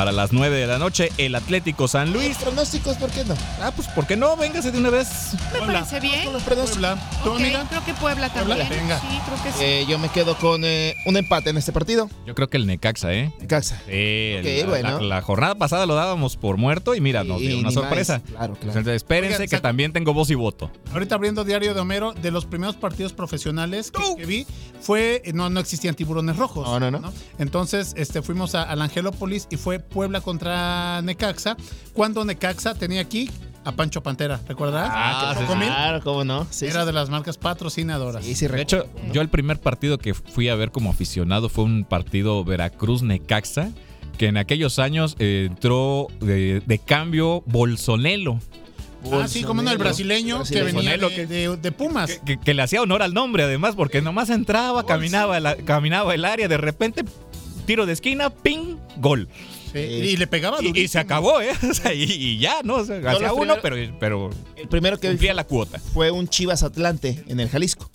Para 0.00 0.12
las 0.12 0.32
9 0.32 0.56
de 0.56 0.66
la 0.66 0.78
noche, 0.78 1.12
el 1.18 1.34
Atlético 1.34 1.86
San 1.86 2.10
Luis. 2.14 2.38
pronósticos, 2.38 2.96
¿por 2.96 3.10
qué 3.10 3.22
no? 3.22 3.34
Ah, 3.60 3.70
pues, 3.76 3.86
¿por 3.88 4.06
qué 4.06 4.16
no? 4.16 4.34
Véngase 4.34 4.72
de 4.72 4.78
una 4.78 4.88
vez. 4.88 5.08
Me 5.52 5.58
parece 5.66 6.00
bien. 6.00 6.32
Los 6.32 6.42
pronósticos. 6.42 6.78
Puebla. 6.80 7.10
¿Tú, 7.22 7.28
Ok, 7.32 7.36
amiga? 7.36 7.66
creo 7.68 7.84
que 7.84 7.92
Puebla 7.92 8.32
Puebla, 8.32 8.56
también. 8.56 8.80
venga. 8.80 8.98
Sí, 8.98 9.06
creo 9.26 9.42
que 9.42 9.52
sí. 9.52 9.58
Eh, 9.62 9.84
yo 9.86 9.98
me 9.98 10.08
quedo 10.08 10.38
con 10.38 10.62
eh, 10.64 10.94
un 11.04 11.18
empate 11.18 11.50
en 11.50 11.58
este 11.58 11.70
partido. 11.72 12.08
Yo 12.24 12.34
creo 12.34 12.48
que 12.48 12.56
el 12.56 12.66
Necaxa, 12.66 13.12
¿eh? 13.12 13.30
Necaxa. 13.40 13.76
Sí, 13.86 14.36
Ok, 14.38 14.46
la, 14.64 14.66
bueno. 14.70 15.00
la- 15.00 15.16
la 15.16 15.20
jornada 15.20 15.54
pasada 15.56 15.84
lo 15.84 15.94
dábamos 15.94 16.38
por 16.38 16.56
muerto 16.56 16.94
y 16.94 17.02
mira, 17.02 17.22
nos 17.22 17.38
Y- 17.42 17.48
dio 17.48 17.56
y 17.56 17.60
una 17.60 17.68
ni 17.68 17.74
sorpresa. 17.74 18.20
más. 18.20 18.22
Claro, 18.22 18.54
claro. 18.54 18.68
Entonces, 18.78 18.96
espérense 18.96 19.34
Oigan, 19.36 19.48
que 19.50 19.56
sac- 19.58 19.60
también 19.60 19.92
tengo 19.92 20.14
voz 20.14 20.30
y 20.30 20.34
voto. 20.34 20.70
Ahorita 20.94 21.14
abriendo 21.16 21.44
Diario 21.44 21.74
de 21.74 21.80
Homero, 21.80 22.14
de 22.14 22.30
los 22.30 22.46
primeros 22.46 22.74
partidos 22.76 23.12
profesionales 23.12 23.90
que, 23.90 24.16
que 24.16 24.24
vi, 24.24 24.46
fue, 24.80 25.20
no, 25.34 25.50
no 25.50 25.60
existían 25.60 25.94
tiburones 25.94 26.38
rojos. 26.38 26.66
No, 26.66 26.80
no, 26.90 26.90
no. 26.90 27.12
Entonces, 27.38 27.92
este, 27.98 28.22
fuimos 28.22 28.54
a, 28.54 28.62
al 28.62 28.80
Angelópolis 28.80 29.46
y 29.50 29.58
fue 29.58 29.78
Puebla 29.90 30.20
contra 30.20 31.02
Necaxa, 31.02 31.56
cuando 31.92 32.24
Necaxa 32.24 32.74
tenía 32.74 33.00
aquí 33.02 33.30
a 33.64 33.72
Pancho 33.72 34.02
Pantera, 34.02 34.40
¿recordarás? 34.48 34.90
Ah, 34.90 35.34
claro, 35.46 36.00
cómo 36.02 36.24
no. 36.24 36.46
Sí, 36.50 36.64
Era 36.66 36.80
sí. 36.80 36.86
de 36.86 36.92
las 36.92 37.10
marcas 37.10 37.36
patrocinadoras. 37.36 38.24
Sí, 38.24 38.34
sí, 38.34 38.46
De 38.46 38.62
hecho, 38.62 38.86
yo 39.12 39.20
el 39.20 39.28
primer 39.28 39.60
partido 39.60 39.98
que 39.98 40.14
fui 40.14 40.48
a 40.48 40.54
ver 40.54 40.70
como 40.70 40.88
aficionado 40.90 41.48
fue 41.50 41.64
un 41.64 41.84
partido 41.84 42.42
Veracruz-Necaxa, 42.44 43.70
que 44.16 44.26
en 44.28 44.36
aquellos 44.38 44.78
años 44.78 45.16
eh, 45.18 45.46
entró 45.50 46.06
de, 46.20 46.62
de 46.64 46.78
cambio 46.78 47.42
Bolsonelo. 47.46 48.38
Ah, 49.12 49.26
sí, 49.28 49.42
como 49.44 49.62
no, 49.62 49.70
el 49.70 49.78
brasileño 49.78 50.42
que 50.44 50.62
venía 50.62 50.96
de, 50.98 51.26
de- 51.26 51.56
de 51.56 51.72
Pumas. 51.72 52.20
Que, 52.26 52.38
que 52.38 52.52
le 52.54 52.60
hacía 52.62 52.82
honor 52.82 53.02
al 53.02 53.14
nombre, 53.14 53.42
además, 53.44 53.74
porque 53.74 54.02
nomás 54.02 54.28
entraba, 54.28 54.84
caminaba, 54.84 55.40
la- 55.40 55.56
caminaba 55.56 56.14
el 56.14 56.24
área, 56.26 56.48
de 56.48 56.58
repente, 56.58 57.04
tiro 57.66 57.86
de 57.86 57.94
esquina, 57.94 58.28
ping, 58.30 58.76
gol. 58.98 59.28
Sí, 59.72 59.78
y 59.78 60.16
le 60.16 60.26
pegaba 60.26 60.58
Y, 60.60 60.78
y 60.80 60.88
se 60.88 60.98
acabó, 60.98 61.40
¿eh? 61.40 61.52
O 61.70 61.74
sea, 61.74 61.92
y, 61.94 62.02
y 62.04 62.38
ya, 62.38 62.56
¿no? 62.64 62.76
O 62.76 62.84
sea, 62.84 63.00
Yo 63.00 63.08
hacía 63.10 63.32
uno, 63.32 63.56
pero, 63.62 63.76
pero 64.00 64.30
El 64.56 64.68
primero 64.68 64.98
que 64.98 65.08
cumplía 65.08 65.34
la 65.34 65.44
cuota. 65.44 65.78
fue 65.78 66.10
un 66.10 66.28
Chivas 66.28 66.62
Atlante 66.62 67.22
en 67.28 67.40
el 67.40 67.48
Jalisco. 67.48 67.90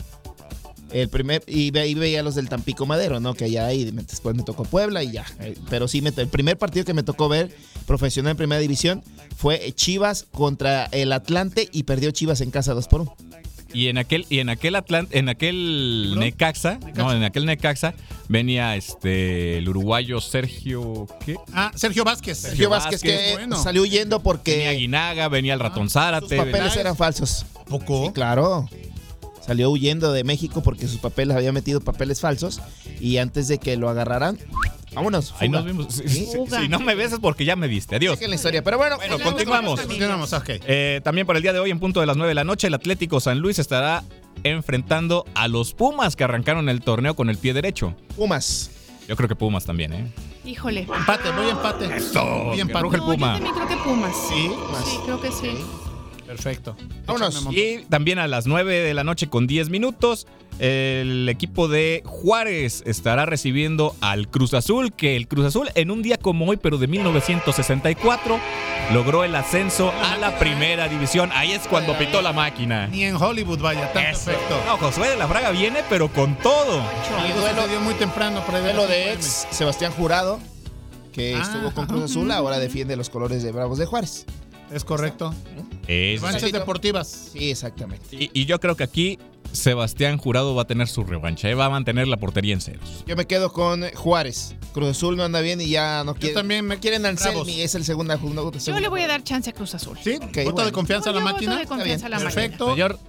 El 0.91 1.09
primer, 1.09 1.43
y 1.47 1.71
ve- 1.71 1.81
ahí 1.81 1.93
veía 1.93 2.23
los 2.23 2.35
del 2.35 2.47
Tampico 2.47 2.85
Madero, 2.85 3.19
¿no? 3.19 3.33
Que 3.33 3.45
allá 3.45 3.65
ahí 3.65 3.83
después 3.91 4.33
me 4.35 4.43
tocó 4.43 4.63
Puebla 4.63 5.03
y 5.03 5.11
ya. 5.11 5.25
Eh, 5.41 5.55
Pero 5.69 5.87
sí, 5.89 6.01
me- 6.01 6.13
el 6.15 6.27
primer 6.29 6.57
partido 6.57 6.85
que 6.85 6.93
me 6.93 7.03
tocó 7.03 7.27
ver 7.27 7.51
profesional 7.85 8.31
en 8.31 8.37
primera 8.37 8.61
división 8.61 9.03
fue 9.35 9.73
Chivas 9.73 10.25
contra 10.31 10.85
el 10.85 11.11
Atlante 11.11 11.67
y 11.73 11.83
perdió 11.83 12.11
Chivas 12.11 12.39
en 12.39 12.51
casa 12.51 12.73
2 12.73 12.87
por 12.87 13.01
1. 13.01 13.15
Y 13.75 13.89
en 13.89 13.97
aquel, 13.97 14.25
y 14.29 14.39
en 14.39 14.47
aquel 14.47 14.75
Atlant, 14.75 15.13
en 15.13 15.27
aquel 15.27 16.15
Necaxa, 16.17 16.79
no, 16.95 17.11
en 17.11 17.23
aquel 17.23 17.45
Necaxa 17.45 17.93
venía 18.29 18.75
este 18.77 19.57
el 19.57 19.67
uruguayo 19.67 20.21
Sergio, 20.21 21.07
¿qué? 21.25 21.35
Ah, 21.53 21.71
Sergio 21.75 22.05
Vázquez. 22.05 22.37
Sergio 22.37 22.69
Vázquez, 22.69 23.01
que 23.01 23.33
bueno. 23.33 23.61
salió 23.61 23.81
huyendo 23.81 24.19
Venía 24.19 24.23
porque 24.23 24.67
Aguinaga, 24.69 25.27
venía 25.27 25.53
el 25.53 25.59
ratón 25.59 25.89
Zárate. 25.89 26.29
sus 26.29 26.37
papeles 26.37 26.61
venía- 26.69 26.79
eran 26.81 26.95
falsos. 26.95 27.45
¿Poco? 27.67 28.05
Sí, 28.07 28.13
claro. 28.13 28.69
Salió 29.45 29.69
huyendo 29.69 30.13
de 30.13 30.23
México 30.23 30.63
porque 30.63 30.87
sus 30.87 30.99
papeles 30.99 31.35
había 31.35 31.51
metido 31.51 31.81
papeles 31.81 32.21
falsos 32.21 32.61
y 33.01 33.17
antes 33.17 33.47
de 33.49 33.57
que 33.57 33.75
lo 33.75 33.89
agarraran, 33.89 34.39
vámonos. 34.95 35.33
Ahí 35.39 35.47
fuga. 35.47 35.59
nos 35.59 35.65
vimos. 35.67 35.93
Si, 35.93 36.07
Sí. 36.09 36.25
si- 36.25 36.55
si 36.61 36.67
no 36.69 36.79
me 36.79 36.95
ves 36.95 37.13
es 37.13 37.19
porque 37.19 37.45
ya 37.45 37.55
me 37.55 37.67
viste. 37.67 37.95
Adiós. 37.95 38.15
Dejen 38.17 38.29
la 38.31 38.35
historia, 38.35 38.63
pero 38.63 38.77
bueno, 38.77 38.97
continuamos. 39.23 39.81
Continuamos, 39.81 40.33
ok. 40.33 40.49
Eh, 40.65 41.01
también 41.03 41.27
para 41.27 41.37
el 41.37 41.43
día 41.43 41.53
de 41.53 41.59
hoy, 41.59 41.71
en 41.71 41.79
punto 41.79 41.99
de 41.99 42.05
las 42.05 42.17
9 42.17 42.29
de 42.29 42.35
la 42.35 42.43
noche, 42.43 42.67
el 42.67 42.73
Atlético 42.73 43.19
San 43.19 43.39
Luis 43.39 43.59
estará 43.59 44.03
enfrentando 44.43 45.25
a 45.35 45.47
los 45.47 45.73
Pumas 45.73 46.15
que 46.15 46.23
arrancaron 46.23 46.69
el 46.69 46.81
torneo 46.81 47.15
con 47.15 47.29
el 47.29 47.37
pie 47.37 47.53
derecho. 47.53 47.95
Pumas. 48.15 48.71
Yo 49.07 49.15
creo 49.15 49.29
que 49.29 49.35
Pumas 49.35 49.65
también, 49.65 49.93
¿eh? 49.93 50.11
Híjole. 50.45 50.81
Empate, 50.81 51.29
voy 51.31 51.47
a 51.47 51.51
empate. 51.51 51.85
Eso, 51.95 52.23
Voy 52.45 52.59
empate. 52.59 52.87
el 52.87 52.91
No, 52.91 52.97
yo 52.99 53.05
Puma. 53.13 53.33
también 53.33 53.53
creo 53.53 53.67
que 53.67 53.75
Pumas. 53.77 54.15
Sí, 54.29 54.51
Sí, 54.85 54.97
creo 55.05 55.21
que 55.21 55.31
sí. 55.31 55.49
Perfecto. 56.27 56.75
Vámonos. 57.05 57.47
Y 57.51 57.79
también 57.89 58.19
a 58.19 58.27
las 58.27 58.47
9 58.47 58.79
de 58.81 58.93
la 58.93 59.03
noche 59.03 59.27
con 59.27 59.47
10 59.47 59.69
minutos, 59.69 60.27
el 60.59 61.27
equipo 61.29 61.67
de 61.67 62.01
Juárez 62.05 62.81
estará 62.85 63.25
recibiendo 63.25 63.95
al 64.01 64.27
Cruz 64.29 64.53
Azul, 64.53 64.93
que 64.93 65.15
el 65.15 65.27
Cruz 65.27 65.45
Azul 65.45 65.69
en 65.75 65.91
un 65.91 66.01
día 66.01 66.17
como 66.17 66.45
hoy, 66.45 66.57
pero 66.57 66.77
de 66.77 66.87
1964, 66.87 68.39
logró 68.93 69.23
el 69.23 69.35
ascenso 69.35 69.91
a 70.03 70.17
la 70.17 70.37
primera 70.39 70.87
división. 70.87 71.29
Ahí 71.33 71.51
es 71.51 71.67
cuando 71.67 71.97
pitó 71.97 72.21
la 72.21 72.33
máquina. 72.33 72.87
Ni 72.87 73.03
en 73.03 73.15
Hollywood 73.15 73.59
vaya, 73.59 73.91
tan 73.93 74.05
Eso. 74.05 74.25
perfecto. 74.25 74.61
No, 74.65 74.77
Josué 74.77 75.09
de 75.09 75.17
la 75.17 75.27
Fraga 75.27 75.51
viene, 75.51 75.79
pero 75.89 76.07
con 76.11 76.35
todo. 76.37 76.81
Y 77.27 77.31
duelo- 77.39 77.61
sucedió 77.63 77.81
muy 77.81 77.93
temprano, 77.95 78.41
Duelo 78.49 78.87
de 78.87 79.03
5 79.03 79.13
ex 79.15 79.47
Sebastián 79.51 79.91
Jurado, 79.91 80.39
que 81.11 81.35
Ah, 81.35 81.41
estuvo 81.41 81.71
con. 81.73 81.85
Cruz 81.87 82.03
Azul, 82.03 82.31
ahora 82.31 82.59
defiende 82.59 82.95
los 82.95 83.09
colores 83.09 83.43
de 83.43 83.51
Bravos 83.51 83.77
de 83.77 83.85
Juárez. 83.85 84.25
Es 84.71 84.83
correcto. 84.83 85.33
Es- 85.87 86.21
Revanchas 86.21 86.51
deportivas. 86.51 87.29
Sí, 87.33 87.51
exactamente. 87.51 88.05
y, 88.11 88.29
y 88.33 88.45
yo 88.45 88.59
creo 88.59 88.75
que 88.75 88.83
aquí 88.83 89.19
Sebastián 89.51 90.17
Jurado 90.17 90.53
va 90.55 90.63
a 90.63 90.67
tener 90.67 90.87
su 90.87 91.03
revancha. 91.03 91.49
¿eh? 91.49 91.53
Va 91.55 91.65
a 91.65 91.69
mantener 91.69 92.07
la 92.07 92.17
portería 92.17 92.53
en 92.53 92.61
ceros. 92.61 93.03
Yo 93.07 93.15
me 93.15 93.25
quedo 93.25 93.53
con 93.53 93.83
Juárez. 93.93 94.55
Cruz 94.73 94.89
Azul 94.89 95.15
no 95.15 95.23
anda 95.23 95.39
bien 95.41 95.61
y 95.61 95.69
ya 95.69 96.03
no 96.03 96.13
quiere. 96.15 96.35
también 96.35 96.65
me- 96.65 96.79
quieren. 96.79 97.05
Anselmi, 97.05 97.61
es 97.61 97.75
el 97.75 97.85
segunda 97.85 98.15
segundo. 98.17 98.51
Yo 98.51 98.79
le 98.79 98.87
voy 98.89 99.01
a 99.01 99.07
dar 99.07 99.23
chance 99.23 99.49
a 99.49 99.53
Cruz 99.53 99.73
Azul. 99.75 99.97
¿Sí? 100.03 100.15
Ok, 100.15 100.23
¿Voto 100.23 100.51
bueno. 100.53 100.65
de 100.65 100.71
confianza 100.73 101.09
a 101.11 101.13
la 101.13 101.19
Yo 101.19 101.23
voto 101.23 101.33
máquina? 101.35 101.59
de 101.59 101.65
confianza 101.67 102.07
a 102.07 102.09
la 102.09 102.19
máquina. 102.19 102.33
Perfecto. 102.33 102.69
Señor, 102.71 102.99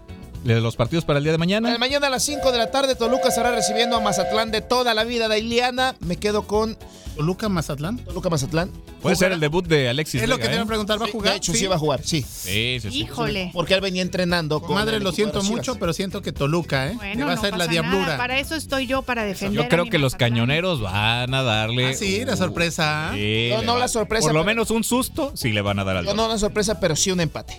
de 0.44 0.60
los 0.60 0.76
partidos 0.76 1.04
para 1.04 1.18
el 1.18 1.24
día 1.24 1.32
de 1.32 1.38
mañana. 1.38 1.76
Mañana 1.78 2.06
a 2.06 2.10
las 2.10 2.22
5 2.22 2.52
de 2.52 2.58
la 2.58 2.70
tarde 2.70 2.94
Toluca 2.94 3.28
estará 3.28 3.50
recibiendo 3.52 3.96
a 3.96 4.00
Mazatlán 4.00 4.52
de 4.52 4.60
toda 4.60 4.94
la 4.94 5.02
vida 5.02 5.26
de 5.28 5.40
Iliana. 5.40 5.96
Me 6.00 6.16
quedo 6.16 6.46
con 6.46 6.76
¿Toluca 7.16 7.48
Mazatlán? 7.48 7.98
Toluca 7.98 8.28
Mazatlán. 8.28 8.70
Puede 9.00 9.16
ser 9.16 9.32
el 9.32 9.40
debut 9.40 9.66
de 9.66 9.88
Alexis 9.88 10.22
Es 10.22 10.28
lo 10.28 10.36
que 10.36 10.44
te 10.44 10.52
iba 10.52 10.60
a 10.60 10.64
¿eh? 10.64 10.66
preguntar, 10.66 11.00
¿va 11.00 11.06
a 11.06 11.10
jugar? 11.10 11.32
De 11.32 11.36
hecho, 11.38 11.52
sí, 11.54 11.66
va 11.66 11.76
a 11.76 11.78
jugar, 11.78 12.00
sí. 12.04 12.20
Sí, 12.22 12.78
sí, 12.80 12.90
sí. 12.90 12.98
Híjole. 13.02 13.50
Porque 13.54 13.74
él 13.74 13.80
venía 13.80 14.02
entrenando 14.02 14.60
con. 14.60 14.74
Madre, 14.74 15.00
lo 15.00 15.12
siento 15.12 15.42
mucho, 15.42 15.76
pero 15.76 15.92
siento 15.92 16.20
que 16.22 16.32
Toluca, 16.32 16.88
¿eh? 16.88 16.98
Le 17.14 17.24
va 17.24 17.32
a 17.32 17.36
no 17.36 17.40
ser 17.40 17.56
la 17.56 17.66
diablura. 17.66 18.02
nada. 18.04 18.16
Para 18.18 18.38
eso 18.38 18.54
estoy 18.54 18.86
yo, 18.86 19.02
para 19.02 19.24
defender. 19.24 19.62
Yo 19.62 19.68
creo 19.68 19.86
que 19.86 19.98
los 19.98 20.14
cañoneros 20.14 20.80
van 20.82 21.32
a 21.32 21.42
darle. 21.42 21.86
Ah, 21.88 21.94
sí, 21.94 22.24
la 22.24 22.36
sorpresa. 22.36 23.10
Sí, 23.14 23.48
No, 23.52 23.62
no 23.62 23.78
la 23.78 23.88
sorpresa, 23.88 24.22
Por 24.26 24.34
lo 24.34 24.40
pero- 24.40 24.44
menos 24.46 24.70
un 24.70 24.84
susto, 24.84 25.32
sí 25.34 25.52
le 25.52 25.62
van 25.62 25.78
a 25.78 25.84
dar 25.84 25.96
al 25.96 26.04
No, 26.04 26.14
no 26.14 26.26
una 26.26 26.38
sorpresa, 26.38 26.78
pero 26.80 26.94
sí 26.96 27.10
un 27.10 27.20
empate. 27.20 27.58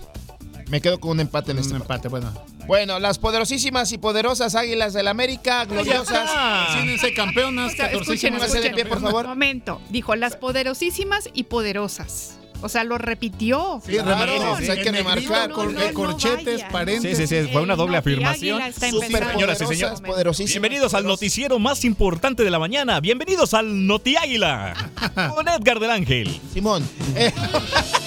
Me 0.70 0.82
quedo 0.82 1.00
con 1.00 1.12
un 1.12 1.20
empate 1.22 1.52
en 1.52 1.58
Un 1.58 1.64
este 1.64 1.76
empate, 1.76 2.08
bueno. 2.10 2.32
Bueno, 2.68 3.00
las 3.00 3.20
poderosísimas 3.20 3.92
y 3.94 3.98
poderosas 3.98 4.54
Águilas 4.56 4.94
del 4.94 5.08
América, 5.08 5.64
gloriosas. 5.66 6.30
Síguense 6.74 7.14
campeonas, 7.14 7.74
O 7.74 7.76
sea, 7.76 7.88
escuchen, 7.88 8.38
de 8.38 8.72
pie, 8.72 8.86
por 8.86 9.00
favor. 9.02 9.28
Momento. 9.28 9.82
Dijo 9.90 10.16
las 10.16 10.36
poderosísimas 10.36 11.30
y 11.34 11.44
poderosas. 11.44 12.34
O 12.62 12.70
sea, 12.70 12.84
lo 12.84 12.98
repitió. 12.98 13.80
Sí, 13.86 13.94
Claro, 13.94 14.56
hay 14.56 14.82
que 14.82 14.92
remarcar. 14.92 15.52
con 15.52 15.74
No, 15.74 15.80
no, 15.80 15.88
no, 15.88 15.94
corchetes, 15.94 16.64
paréntesis. 16.64 17.18
Sí, 17.18 17.28
sí, 17.28 17.44
sí, 17.46 17.50
fue 17.52 17.62
una 17.62 17.76
doble 17.76 17.98
afirmación. 17.98 18.60
Empezando. 18.62 19.00
Señoras 19.02 19.62
y 19.62 19.66
señores. 19.68 20.02
poderosísimas. 20.02 20.54
Bienvenidos 20.54 20.94
al 20.96 21.06
noticiero 21.06 21.60
más 21.60 21.86
importante 21.86 22.44
de 22.44 22.50
la 22.50 22.58
mañana. 22.60 23.00
Bienvenidos 23.00 23.54
al 23.54 23.86
Noti 23.86 24.16
Águila. 24.18 24.74
Con 25.36 25.48
Edgar 25.48 25.80
del 25.80 25.92
Ángel. 25.92 26.42
Simón. 26.52 26.88
Eh, 27.16 27.32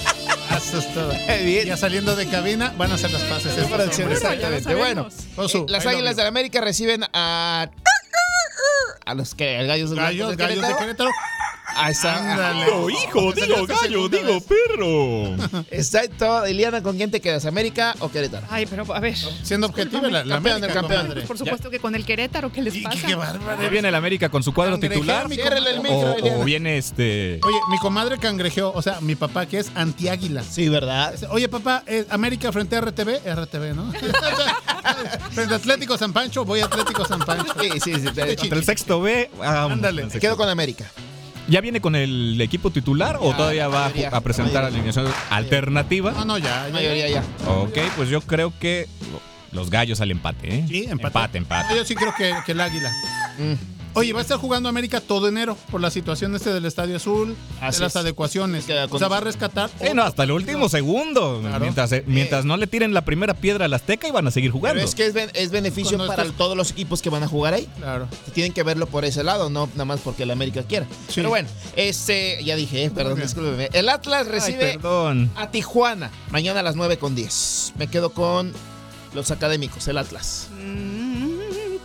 Eso 0.67 0.79
es 0.79 0.93
todo. 0.93 1.11
bien. 1.45 1.65
Ya 1.65 1.77
saliendo 1.77 2.15
de 2.15 2.27
cabina, 2.27 2.73
van 2.77 2.91
a 2.91 2.95
hacer 2.95 3.11
las 3.11 3.23
pases. 3.23 3.53
Sí, 3.53 3.61
hombres. 3.61 3.99
exactamente. 3.99 4.75
Bueno, 4.75 5.07
Osu, 5.35 5.59
eh, 5.59 5.65
las 5.67 5.85
Águilas 5.85 6.15
del 6.15 6.27
América 6.27 6.61
reciben 6.61 7.03
a. 7.13 7.69
A 9.05 9.13
los 9.15 9.35
que. 9.35 9.65
Gallos, 9.65 9.93
Gallos, 9.93 10.37
gallos 10.37 10.67
de 10.67 10.75
Querétaro. 10.75 11.09
Ahí 11.75 11.91
está. 11.91 12.53
Digo 12.65 12.89
hijo, 12.89 13.33
digo 13.33 13.65
la 13.67 13.75
gallo, 13.75 14.09
digo 14.09 14.33
vez. 14.33 14.43
perro. 14.43 16.09
Todo. 16.17 16.45
Eliana, 16.45 16.81
¿con 16.83 16.97
quién 16.97 17.11
te 17.11 17.21
quedas? 17.21 17.45
¿América 17.45 17.95
o 17.99 18.09
Querétaro? 18.11 18.45
Ay, 18.49 18.65
pero 18.65 18.85
a 18.93 18.99
ver. 18.99 19.15
Siendo 19.43 19.67
objetiva, 19.67 20.09
la, 20.09 20.23
la 20.25 20.37
América, 20.37 20.67
el 20.67 20.73
campeón. 20.73 21.01
comadre. 21.03 21.21
Por 21.23 21.37
supuesto 21.37 21.69
que 21.69 21.79
con 21.79 21.95
el 21.95 22.05
Querétaro, 22.05 22.51
¿qué 22.51 22.61
les 22.61 22.75
Y- 22.75 22.81
pasa? 22.81 23.07
Qué 23.07 23.15
bárbaro. 23.15 23.61
¿Ya 23.61 23.69
viene 23.69 23.87
el 23.89 23.95
América 23.95 24.29
con 24.29 24.43
su 24.43 24.53
cuadro 24.53 24.79
titular? 24.79 25.23
el 25.23 25.29
micro, 25.29 26.15
O, 26.39 26.43
viene 26.43 26.77
este. 26.77 27.39
Oye, 27.43 27.57
mi 27.69 27.77
comadre 27.79 28.17
cangrejeó, 28.17 28.71
o 28.73 28.81
sea, 28.81 28.99
mi 29.01 29.15
papá 29.15 29.45
que 29.45 29.59
es 29.59 29.71
antiáguila. 29.75 30.43
Sí, 30.43 30.69
¿verdad? 30.69 31.13
Oye, 31.29 31.47
papá, 31.49 31.83
eh, 31.87 32.05
América 32.09 32.51
frente 32.51 32.75
a 32.75 32.81
RTV, 32.81 33.21
RTV, 33.25 33.73
¿no? 33.75 33.91
frente 35.31 35.53
a 35.53 35.57
Atlético 35.57 35.97
San 35.97 36.13
Pancho, 36.13 36.45
voy 36.45 36.59
a 36.61 36.65
Atlético 36.65 37.05
San 37.05 37.19
Pancho. 37.19 37.53
Sí, 37.59 37.69
sí, 37.79 37.93
sí. 37.95 38.07
te- 38.13 38.47
el 38.53 38.63
sexto 38.65 39.01
B. 39.01 39.29
ah, 39.41 39.67
Ándale. 39.71 40.07
quedo 40.19 40.37
con 40.37 40.49
América. 40.49 40.85
¿Ya 41.47 41.59
viene 41.61 41.81
con 41.81 41.95
el 41.95 42.39
equipo 42.39 42.71
titular 42.71 43.17
o 43.19 43.33
todavía 43.35 43.67
va 43.67 43.85
a, 43.85 43.89
mayoría, 43.89 44.09
a 44.09 44.21
presentar 44.21 44.63
mayoría. 44.63 44.67
alineación 44.79 45.07
alternativa? 45.29 46.11
No, 46.11 46.25
no, 46.25 46.37
ya. 46.37 46.69
Mayoría 46.71 47.09
ya. 47.09 47.23
Ok, 47.47 47.77
pues 47.95 48.09
yo 48.09 48.21
creo 48.21 48.53
que 48.59 48.87
los 49.51 49.69
gallos 49.69 49.99
al 50.01 50.11
empate, 50.11 50.55
¿eh? 50.59 50.65
Sí, 50.67 50.83
empate. 50.83 51.07
Empate, 51.07 51.37
Ah, 51.37 51.41
empate. 51.41 51.75
Yo 51.75 51.83
sí 51.85 51.95
creo 51.95 52.13
que, 52.17 52.33
que 52.45 52.51
el 52.53 52.61
águila. 52.61 52.91
Oye, 53.93 54.13
va 54.13 54.19
a 54.19 54.21
estar 54.21 54.37
jugando 54.37 54.69
América 54.69 55.01
todo 55.01 55.27
enero 55.27 55.57
por 55.69 55.81
la 55.81 55.91
situación 55.91 56.33
este 56.33 56.53
del 56.53 56.65
Estadio 56.65 56.95
Azul, 56.95 57.35
Así 57.59 57.79
de 57.79 57.83
las 57.85 57.91
es. 57.93 57.95
adecuaciones. 57.97 58.63
Queda 58.63 58.85
O 58.89 58.97
sea, 58.97 59.09
va 59.09 59.17
a 59.17 59.19
rescatar. 59.19 59.69
Sí, 59.81 59.89
no, 59.93 60.03
hasta 60.03 60.23
el 60.23 60.31
último 60.31 60.69
segundo. 60.69 61.39
Claro. 61.41 61.59
Mientras, 61.59 61.91
eh, 61.91 62.03
mientras 62.07 62.45
no 62.45 62.55
le 62.55 62.67
tiren 62.67 62.93
la 62.93 63.03
primera 63.03 63.33
piedra 63.33 63.65
al 63.65 63.73
Azteca 63.73 64.07
y 64.07 64.11
van 64.11 64.25
a 64.27 64.31
seguir 64.31 64.51
Pero 64.51 64.59
jugando. 64.59 64.81
es 64.81 64.95
que 64.95 65.05
es, 65.07 65.13
ben- 65.13 65.29
es 65.33 65.51
beneficio 65.51 65.97
Cuando 65.97 66.07
para 66.07 66.23
estás- 66.23 66.37
todos 66.37 66.55
los 66.55 66.71
equipos 66.71 67.01
que 67.01 67.09
van 67.09 67.23
a 67.23 67.27
jugar 67.27 67.53
ahí. 67.53 67.67
Claro. 67.79 68.07
Tienen 68.33 68.53
que 68.53 68.63
verlo 68.63 68.85
por 68.87 69.03
ese 69.03 69.23
lado, 69.25 69.49
no 69.49 69.67
nada 69.73 69.83
más 69.85 69.99
porque 69.99 70.23
el 70.23 70.31
América 70.31 70.63
quiera. 70.63 70.85
Sí. 71.09 71.15
Pero 71.15 71.27
bueno, 71.29 71.49
este, 71.75 72.41
ya 72.45 72.55
dije, 72.55 72.85
eh, 72.85 72.91
perdón, 72.91 73.15
bien. 73.15 73.27
discúlpeme. 73.27 73.69
El 73.73 73.89
Atlas 73.89 74.25
Ay, 74.25 74.31
recibe 74.31 74.73
perdón. 74.73 75.29
a 75.35 75.51
Tijuana 75.51 76.11
mañana 76.29 76.61
a 76.61 76.63
las 76.63 76.77
9 76.77 76.97
con 76.97 77.13
10. 77.13 77.73
Me 77.77 77.87
quedo 77.87 78.11
con 78.11 78.53
los 79.13 79.31
académicos, 79.31 79.85
el 79.89 79.97
Atlas. 79.97 80.47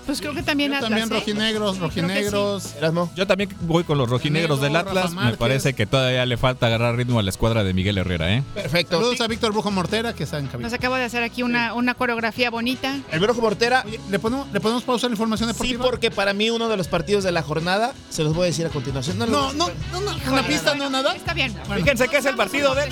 Pues 0.06 0.20
creo 0.20 0.34
que 0.34 0.42
también 0.42 0.70
Yo 0.70 0.76
Atlas, 0.76 0.90
también 0.90 1.10
¿eh? 1.10 1.14
rojinegros, 1.14 1.74
Sí, 1.74 1.80
rojinegros. 1.80 2.74
Erasmo. 2.76 3.10
Yo 3.16 3.26
también 3.26 3.50
voy 3.62 3.84
con 3.84 3.98
los 3.98 4.08
rojinegros 4.08 4.60
del 4.60 4.76
Atlas. 4.76 5.12
Me 5.12 5.36
parece 5.36 5.74
que 5.74 5.84
todavía 5.86 6.24
le 6.26 6.36
falta 6.36 6.66
agarrar 6.66 6.96
ritmo 6.96 7.18
a 7.18 7.22
la 7.22 7.30
escuadra 7.30 7.64
de 7.64 7.74
Miguel 7.74 7.98
Herrera, 7.98 8.32
¿eh? 8.32 8.42
Perfecto. 8.54 8.96
Saludos 8.96 9.20
a 9.20 9.26
Víctor 9.26 9.52
Brujo 9.52 9.70
Mortera, 9.70 10.14
que 10.14 10.24
está 10.24 10.38
en 10.38 10.46
cabina. 10.46 10.68
Nos 10.68 10.72
acaba 10.72 10.98
de 10.98 11.04
hacer 11.04 11.22
aquí 11.22 11.42
una, 11.42 11.74
una 11.74 11.94
coreografía 11.94 12.50
bonita. 12.50 12.96
El 13.10 13.20
Brojo 13.20 13.40
Mortera, 13.40 13.82
Oye, 13.86 14.00
¿le 14.10 14.18
ponemos, 14.18 14.50
¿le 14.52 14.60
ponemos 14.60 14.84
pausa 14.84 15.06
a 15.06 15.10
la 15.10 15.14
información 15.14 15.48
sí, 15.48 15.52
deportiva? 15.54 15.84
porque 15.84 16.10
para 16.10 16.32
mí 16.32 16.50
uno 16.50 16.68
de 16.68 16.76
los 16.76 16.88
partidos 16.88 17.24
de 17.24 17.32
la 17.32 17.42
jornada, 17.42 17.92
se 18.08 18.22
los 18.22 18.34
voy 18.34 18.44
a 18.44 18.46
decir 18.46 18.64
a 18.66 18.70
continuación. 18.70 19.18
No, 19.18 19.26
No, 19.26 19.52
no, 19.54 19.68
no, 19.92 20.00
no, 20.00 20.32
una 20.32 20.46
pista, 20.46 20.74
no, 20.74 20.88
nada. 20.88 21.16
Está 21.16 21.34
bien. 21.34 21.54
Fíjense 21.74 22.08
que 22.08 22.18
es 22.18 22.26
el 22.26 22.36
partido 22.36 22.74
de. 22.74 22.86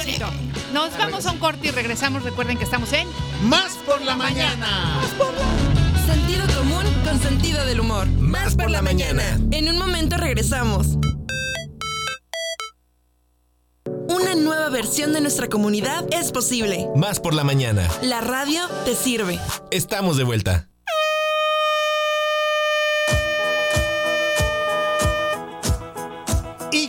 Nos 0.72 0.96
vamos 0.98 1.26
a 1.26 1.30
un 1.32 1.38
corte 1.38 1.68
y 1.68 1.70
regresamos. 1.70 2.22
Recuerden 2.24 2.58
que 2.58 2.64
estamos 2.64 2.92
en 2.92 3.06
Más 3.44 3.74
por 3.86 4.02
la 4.02 4.16
mañana. 4.16 5.00
Sentido 5.02 5.26
común 5.26 5.73
con 7.14 7.22
sentido 7.22 7.64
del 7.64 7.80
humor. 7.80 8.08
Más 8.08 8.56
por 8.56 8.70
la 8.70 8.82
mañana. 8.82 9.22
En 9.52 9.68
un 9.68 9.78
momento 9.78 10.16
regresamos. 10.16 10.98
Una 14.08 14.34
nueva 14.34 14.68
versión 14.70 15.12
de 15.12 15.20
nuestra 15.20 15.48
comunidad 15.48 16.06
es 16.10 16.32
posible. 16.32 16.88
Más 16.96 17.20
por 17.20 17.34
la 17.34 17.44
mañana. 17.44 17.88
La 18.02 18.20
radio 18.20 18.62
te 18.84 18.96
sirve. 18.96 19.38
Estamos 19.70 20.16
de 20.16 20.24
vuelta. 20.24 20.68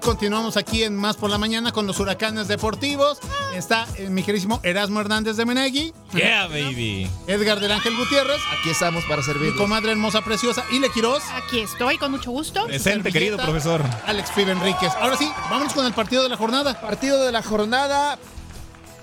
Continuamos 0.06 0.56
aquí 0.56 0.84
en 0.84 0.95
Más 0.95 1.18
por 1.18 1.32
la 1.32 1.39
Mañana 1.39 1.72
con 1.72 1.88
los 1.88 1.99
huracanes 1.99 2.47
deportivos. 2.47 3.18
Está 3.56 3.88
eh, 3.97 4.08
mi 4.08 4.22
queridísimo 4.22 4.60
Erasmo 4.62 5.01
Hernández 5.01 5.36
de 5.36 5.45
Menegui, 5.45 5.93
Yeah, 6.14 6.45
baby. 6.47 7.10
Edgar 7.28 7.60
del 7.60 7.72
Ángel 7.72 7.97
Gutiérrez, 7.97 8.39
Aquí 8.60 8.70
estamos 8.70 9.03
para 9.06 9.18
mi 9.18 9.24
servir. 9.24 9.56
comadre 9.56 9.91
hermosa, 9.91 10.22
preciosa, 10.22 10.64
Ile 10.72 10.89
Quiroz, 10.91 11.24
Aquí 11.34 11.60
estoy 11.60 11.97
con 11.97 12.12
mucho 12.12 12.30
gusto. 12.30 12.66
Presente, 12.68 13.12
querido 13.12 13.38
profesor. 13.38 13.82
Alex 14.06 14.30
Pibe 14.30 14.51
Enríquez. 14.51 14.93
Ahora 15.01 15.18
sí, 15.18 15.30
vámonos 15.49 15.74
con 15.74 15.86
el 15.88 15.93
partido 15.93 16.22
de 16.22 16.30
la 16.30 16.38
jornada. 16.38 16.80
Partido 16.80 17.24
de 17.26 17.32
la 17.32 17.41
jornada. 17.41 18.20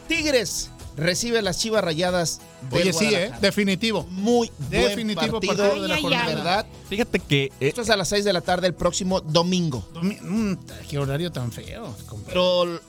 Tigres 0.07 0.71
recibe 0.97 1.38
a 1.38 1.43
las 1.43 1.59
Chivas 1.59 1.82
Rayadas. 1.82 2.40
de 2.70 2.76
Oye, 2.82 2.93
sí, 2.93 3.07
¿eh? 3.14 3.30
Definitivo. 3.40 4.07
Muy 4.11 4.51
Definitivo 4.70 5.38
buen 5.40 5.47
partido 5.49 5.57
partido. 5.64 5.82
de 5.82 5.88
la 5.88 6.01
jornada. 6.01 6.24
ay. 6.26 6.34
¿Verdad? 6.34 6.66
Fíjate 6.88 7.18
que 7.18 7.45
eh, 7.45 7.51
Esto 7.61 7.82
es 7.82 7.90
a 7.90 7.97
las 7.97 8.09
6 8.09 8.24
de 8.24 8.32
la 8.32 8.40
tarde 8.40 8.66
el 8.66 8.74
próximo 8.74 9.20
domingo. 9.20 9.86
Domi- 9.95 10.20
mm, 10.20 10.59
qué 10.88 10.99
horario 10.99 11.32
tan 11.32 11.51
feo. 11.53 11.95
Pero 12.26 12.80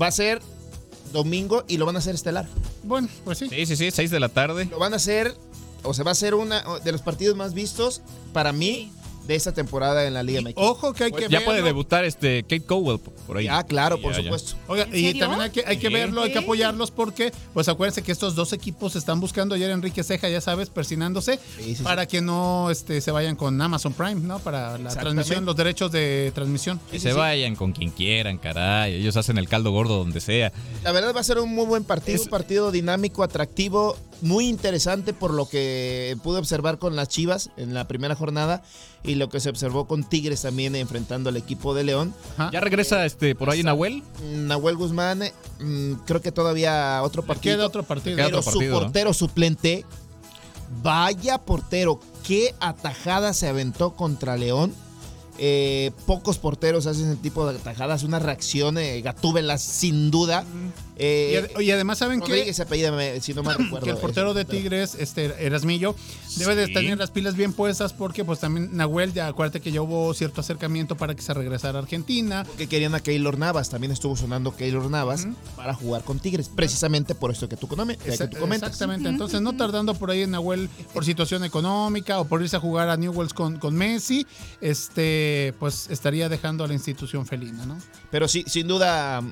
va 0.00 0.06
a 0.08 0.10
ser 0.12 0.40
domingo 1.12 1.64
y 1.68 1.76
lo 1.76 1.86
van 1.86 1.96
a 1.96 1.98
hacer 2.00 2.14
estelar. 2.14 2.46
Bueno, 2.82 3.08
pues 3.24 3.38
sí. 3.38 3.48
Sí, 3.48 3.66
sí, 3.66 3.76
sí, 3.76 3.90
6 3.90 4.10
de 4.10 4.20
la 4.20 4.28
tarde. 4.28 4.66
Lo 4.66 4.78
van 4.78 4.92
a 4.92 4.96
hacer, 4.96 5.34
o 5.82 5.94
sea, 5.94 6.04
va 6.04 6.10
a 6.10 6.14
ser 6.16 6.34
uno 6.34 6.78
de 6.80 6.92
los 6.92 7.02
partidos 7.02 7.36
más 7.36 7.54
vistos 7.54 8.02
para 8.32 8.52
mí 8.52 8.90
de 9.26 9.34
esta 9.34 9.52
temporada 9.52 10.06
en 10.06 10.14
la 10.14 10.22
Liga 10.22 10.40
MX. 10.42 10.52
Ojo 10.56 10.92
que 10.92 11.04
hay 11.04 11.10
que 11.10 11.18
Pues 11.20 11.30
ya 11.30 11.44
puede 11.44 11.62
debutar 11.62 12.04
este 12.04 12.42
Kate 12.42 12.62
Cowell 12.62 12.98
por 13.26 13.38
ahí. 13.38 13.46
Ah, 13.48 13.64
claro, 13.64 14.00
por 14.00 14.12
Ya, 14.12 14.18
ya. 14.18 14.24
supuesto. 14.24 14.56
Oiga, 14.68 14.84
¿En 14.84 14.94
y 14.94 15.18
también 15.18 15.40
hay 15.40 15.50
que, 15.50 15.64
hay 15.66 15.78
que 15.78 15.88
Sí. 15.88 15.92
verlo, 15.94 16.22
hay 16.22 16.32
que 16.32 16.38
apoyarlos 16.38 16.90
porque, 16.90 17.32
pues 17.54 17.68
acuérdense 17.68 18.02
que 18.02 18.12
estos 18.12 18.34
dos 18.34 18.52
equipos 18.52 18.96
están 18.96 19.20
buscando 19.20 19.54
ayer 19.54 19.70
Enrique 19.70 20.02
Ceja, 20.04 20.28
ya 20.28 20.40
sabes, 20.40 20.68
persinándose 20.70 21.38
Sí, 21.56 21.64
sí, 21.64 21.76
sí. 21.76 21.82
para 21.82 22.06
que 22.06 22.20
no 22.20 22.70
este, 22.70 23.00
se 23.00 23.10
vayan 23.10 23.36
con 23.36 23.60
Amazon 23.60 23.92
Prime, 23.94 24.16
¿no? 24.20 24.38
Para 24.40 24.76
la 24.78 24.90
transmisión, 24.90 25.44
los 25.44 25.56
derechos 25.56 25.90
de 25.90 26.30
transmisión. 26.34 26.78
Que 26.90 27.00
se 27.00 27.12
vayan 27.12 27.56
con 27.56 27.72
quien 27.72 27.90
quieran, 27.90 28.38
caray. 28.38 28.94
Ellos 28.94 29.16
hacen 29.16 29.38
el 29.38 29.48
caldo 29.48 29.70
gordo 29.70 29.96
donde 29.98 30.20
sea. 30.20 30.52
La 30.82 30.92
verdad 30.92 31.14
va 31.14 31.20
a 31.20 31.24
ser 31.24 31.38
un 31.38 31.54
muy 31.54 31.64
buen 31.66 31.84
partido, 31.84 32.16
Es- 32.16 32.22
un 32.24 32.28
partido 32.30 32.70
dinámico, 32.70 33.22
atractivo, 33.22 33.96
muy 34.22 34.48
interesante 34.48 35.12
por 35.12 35.32
lo 35.32 35.48
que 35.48 36.16
pude 36.22 36.38
observar 36.38 36.78
con 36.78 36.96
las 36.96 37.08
Chivas 37.08 37.50
en 37.56 37.74
la 37.74 37.86
primera 37.86 38.14
jornada 38.14 38.62
y 39.02 39.16
lo 39.16 39.28
que 39.28 39.40
se 39.40 39.50
observó 39.50 39.86
con 39.86 40.04
Tigres 40.04 40.42
también 40.42 40.74
enfrentando 40.74 41.30
al 41.30 41.36
equipo 41.36 41.74
de 41.74 41.84
León. 41.84 42.14
Ajá. 42.36 42.50
Ya 42.52 42.60
regresa 42.60 43.04
este 43.04 43.34
por 43.34 43.50
ahí 43.50 43.62
Nahuel. 43.62 44.02
Nahuel 44.32 44.76
Guzmán, 44.76 45.22
mm, 45.60 45.92
creo 46.06 46.20
que 46.20 46.32
todavía 46.32 47.02
otro 47.02 47.22
partido. 47.22 47.56
Queda 47.56 47.66
otro 47.66 47.82
partido. 47.82 48.16
Queda 48.16 48.28
otro 48.28 48.42
su 48.42 48.50
partido, 48.50 48.74
¿no? 48.74 48.80
portero 48.82 49.12
suplente, 49.12 49.84
vaya 50.82 51.38
portero, 51.38 52.00
qué 52.26 52.54
atajada 52.60 53.34
se 53.34 53.48
aventó 53.48 53.94
contra 53.94 54.36
León. 54.36 54.72
Eh, 55.36 55.90
pocos 56.06 56.38
porteros 56.38 56.86
hacen 56.86 57.10
ese 57.10 57.16
tipo 57.16 57.44
de 57.50 57.58
atajadas, 57.58 58.04
una 58.04 58.20
reacción, 58.20 58.78
eh, 58.78 59.00
Gatúbela 59.02 59.58
sin 59.58 60.10
duda. 60.10 60.44
Eh, 60.96 61.48
ad- 61.54 61.60
y 61.60 61.70
además, 61.70 61.98
¿saben 61.98 62.20
me- 62.92 63.20
si 63.20 63.34
no 63.34 63.42
mal 63.42 63.56
recuerdo. 63.58 63.84
que 63.84 63.90
el 63.90 63.96
portero 63.96 64.32
de 64.34 64.44
Tigres, 64.44 64.94
este 64.98 65.24
Erasmillo, 65.44 65.94
debe 66.36 66.54
de 66.54 66.68
tener 66.68 66.98
las 66.98 67.10
pilas 67.10 67.34
bien 67.36 67.52
puestas 67.52 67.92
porque 67.92 68.24
pues 68.24 68.38
también 68.40 68.76
Nahuel, 68.76 69.12
ya 69.12 69.26
acuérdate 69.26 69.60
que 69.60 69.72
ya 69.72 69.82
hubo 69.82 70.14
cierto 70.14 70.40
acercamiento 70.40 70.96
para 70.96 71.14
que 71.14 71.22
se 71.22 71.34
regresara 71.34 71.78
a 71.78 71.82
Argentina. 71.82 72.46
Que 72.56 72.68
querían 72.68 72.94
a 72.94 73.00
Keylor 73.00 73.38
Navas, 73.38 73.70
también 73.70 73.92
estuvo 73.92 74.16
sonando 74.16 74.54
Keylor 74.56 74.88
Navas 74.90 75.26
para 75.56 75.74
jugar 75.74 76.04
con 76.04 76.18
Tigres, 76.20 76.48
precisamente 76.48 77.14
por 77.14 77.30
esto 77.30 77.48
que 77.48 77.56
tú, 77.56 77.68
que 77.68 77.76
tú 78.28 78.38
comentas. 78.38 78.68
Exactamente, 78.70 79.08
entonces 79.08 79.40
no 79.40 79.56
tardando 79.56 79.94
por 79.94 80.10
ahí 80.10 80.22
en 80.22 80.30
Nahuel 80.30 80.68
por 80.92 81.04
situación 81.04 81.44
económica 81.44 82.20
o 82.20 82.24
por 82.26 82.40
irse 82.42 82.56
a 82.56 82.60
jugar 82.60 82.88
a 82.88 82.96
Newells 82.96 83.34
con, 83.34 83.58
con 83.58 83.74
Messi, 83.74 84.26
este 84.60 85.54
pues 85.58 85.88
estaría 85.90 86.28
dejando 86.28 86.64
a 86.64 86.68
la 86.68 86.74
institución 86.74 87.26
felina, 87.26 87.66
¿no? 87.66 87.78
Pero 88.10 88.28
sí, 88.28 88.44
sin 88.46 88.66
duda, 88.68 89.22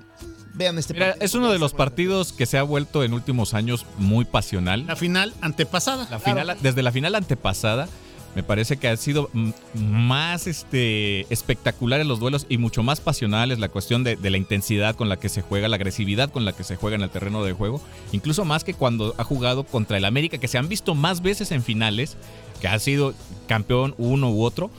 vean 0.54 0.78
este 0.78 0.94
Mira, 0.94 1.06
partido. 1.08 1.24
es 1.24 1.34
uno 1.34 1.52
de 1.52 1.58
los 1.58 1.72
partidos 1.74 2.32
que 2.32 2.46
se 2.46 2.58
ha 2.58 2.62
vuelto 2.62 3.04
en 3.04 3.12
últimos 3.12 3.54
años 3.54 3.86
muy 3.98 4.24
pasional. 4.24 4.86
La 4.86 4.96
final 4.96 5.34
antepasada. 5.40 6.06
La 6.10 6.18
final, 6.18 6.56
desde 6.60 6.82
la 6.82 6.92
final 6.92 7.14
antepasada, 7.14 7.88
me 8.34 8.42
parece 8.42 8.78
que 8.78 8.88
ha 8.88 8.96
sido 8.96 9.30
más 9.74 10.46
este, 10.46 11.26
espectaculares 11.32 12.06
los 12.06 12.18
duelos 12.18 12.46
y 12.48 12.56
mucho 12.56 12.82
más 12.82 13.00
pasionales 13.00 13.58
la 13.58 13.68
cuestión 13.68 14.04
de, 14.04 14.16
de 14.16 14.30
la 14.30 14.38
intensidad 14.38 14.94
con 14.96 15.08
la 15.10 15.18
que 15.18 15.28
se 15.28 15.42
juega, 15.42 15.68
la 15.68 15.76
agresividad 15.76 16.30
con 16.30 16.44
la 16.44 16.52
que 16.52 16.64
se 16.64 16.76
juega 16.76 16.96
en 16.96 17.02
el 17.02 17.10
terreno 17.10 17.44
de 17.44 17.52
juego, 17.52 17.82
incluso 18.12 18.44
más 18.46 18.64
que 18.64 18.72
cuando 18.72 19.14
ha 19.18 19.24
jugado 19.24 19.64
contra 19.64 19.98
el 19.98 20.06
América, 20.06 20.38
que 20.38 20.48
se 20.48 20.56
han 20.56 20.68
visto 20.68 20.94
más 20.94 21.20
veces 21.20 21.52
en 21.52 21.62
finales, 21.62 22.16
que 22.60 22.68
ha 22.68 22.78
sido 22.78 23.12
campeón 23.48 23.94
uno 23.98 24.30
u 24.30 24.44
otro. 24.44 24.70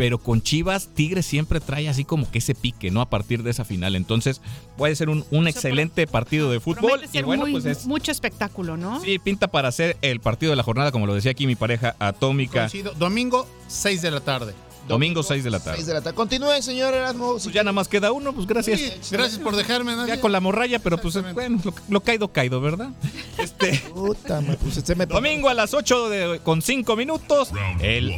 Pero 0.00 0.16
con 0.18 0.40
Chivas, 0.40 0.88
Tigres 0.94 1.26
siempre 1.26 1.60
trae 1.60 1.86
así 1.88 2.04
como 2.06 2.30
que 2.30 2.38
ese 2.38 2.54
pique, 2.54 2.90
¿no? 2.90 3.02
A 3.02 3.10
partir 3.10 3.42
de 3.42 3.50
esa 3.50 3.66
final. 3.66 3.94
Entonces, 3.96 4.40
puede 4.78 4.96
ser 4.96 5.10
un, 5.10 5.26
un 5.30 5.46
excelente 5.46 6.06
partido 6.06 6.50
de 6.50 6.58
fútbol. 6.58 7.02
Y 7.12 7.20
bueno, 7.20 7.42
muy- 7.42 7.52
pues 7.52 7.66
es, 7.66 7.86
mucho 7.86 8.10
espectáculo, 8.10 8.78
¿no? 8.78 9.00
Sí, 9.02 9.18
pinta 9.18 9.48
para 9.48 9.70
ser 9.72 9.98
el 10.00 10.20
partido 10.20 10.50
de 10.50 10.56
la 10.56 10.62
jornada, 10.62 10.90
como 10.90 11.06
lo 11.06 11.12
decía 11.14 11.32
aquí 11.32 11.46
mi 11.46 11.54
pareja 11.54 11.96
atómica. 11.98 12.60
Coincido. 12.60 12.94
Domingo, 12.94 13.46
6 13.68 14.00
de 14.00 14.10
la 14.10 14.20
tarde. 14.20 14.54
Domingo 14.88 15.22
6 15.22 15.44
de 15.44 15.50
la 15.50 15.60
tarde. 15.60 15.76
Seis 15.76 15.86
de 15.86 15.92
la 15.94 16.00
tarde. 16.00 16.16
Continúe, 16.16 16.62
señor 16.62 16.94
Erasmo. 16.94 17.32
Pues 17.34 17.52
ya 17.52 17.62
nada 17.62 17.72
más 17.72 17.86
queda 17.86 18.10
uno, 18.10 18.32
pues 18.32 18.46
gracias. 18.46 18.80
Sí, 18.80 18.90
gracias 19.12 19.38
por 19.38 19.54
dejarme. 19.54 19.94
¿no? 19.94 20.06
Ya 20.08 20.20
con 20.20 20.32
la 20.32 20.40
morralla, 20.40 20.78
pero 20.80 20.96
pues 20.98 21.14
bueno, 21.34 21.60
lo, 21.62 21.74
lo 21.90 22.00
caído, 22.00 22.28
caído, 22.32 22.60
¿verdad? 22.60 22.88
Este, 23.38 23.78
Puta, 23.94 24.40
me 24.40 24.56
puse- 24.58 24.82
se 24.84 24.94
me- 24.96 25.06
domingo 25.06 25.48
a 25.50 25.54
las 25.54 25.74
8 25.74 26.08
de- 26.08 26.40
con 26.42 26.62
5 26.62 26.96
minutos. 26.96 27.50
El. 27.80 28.14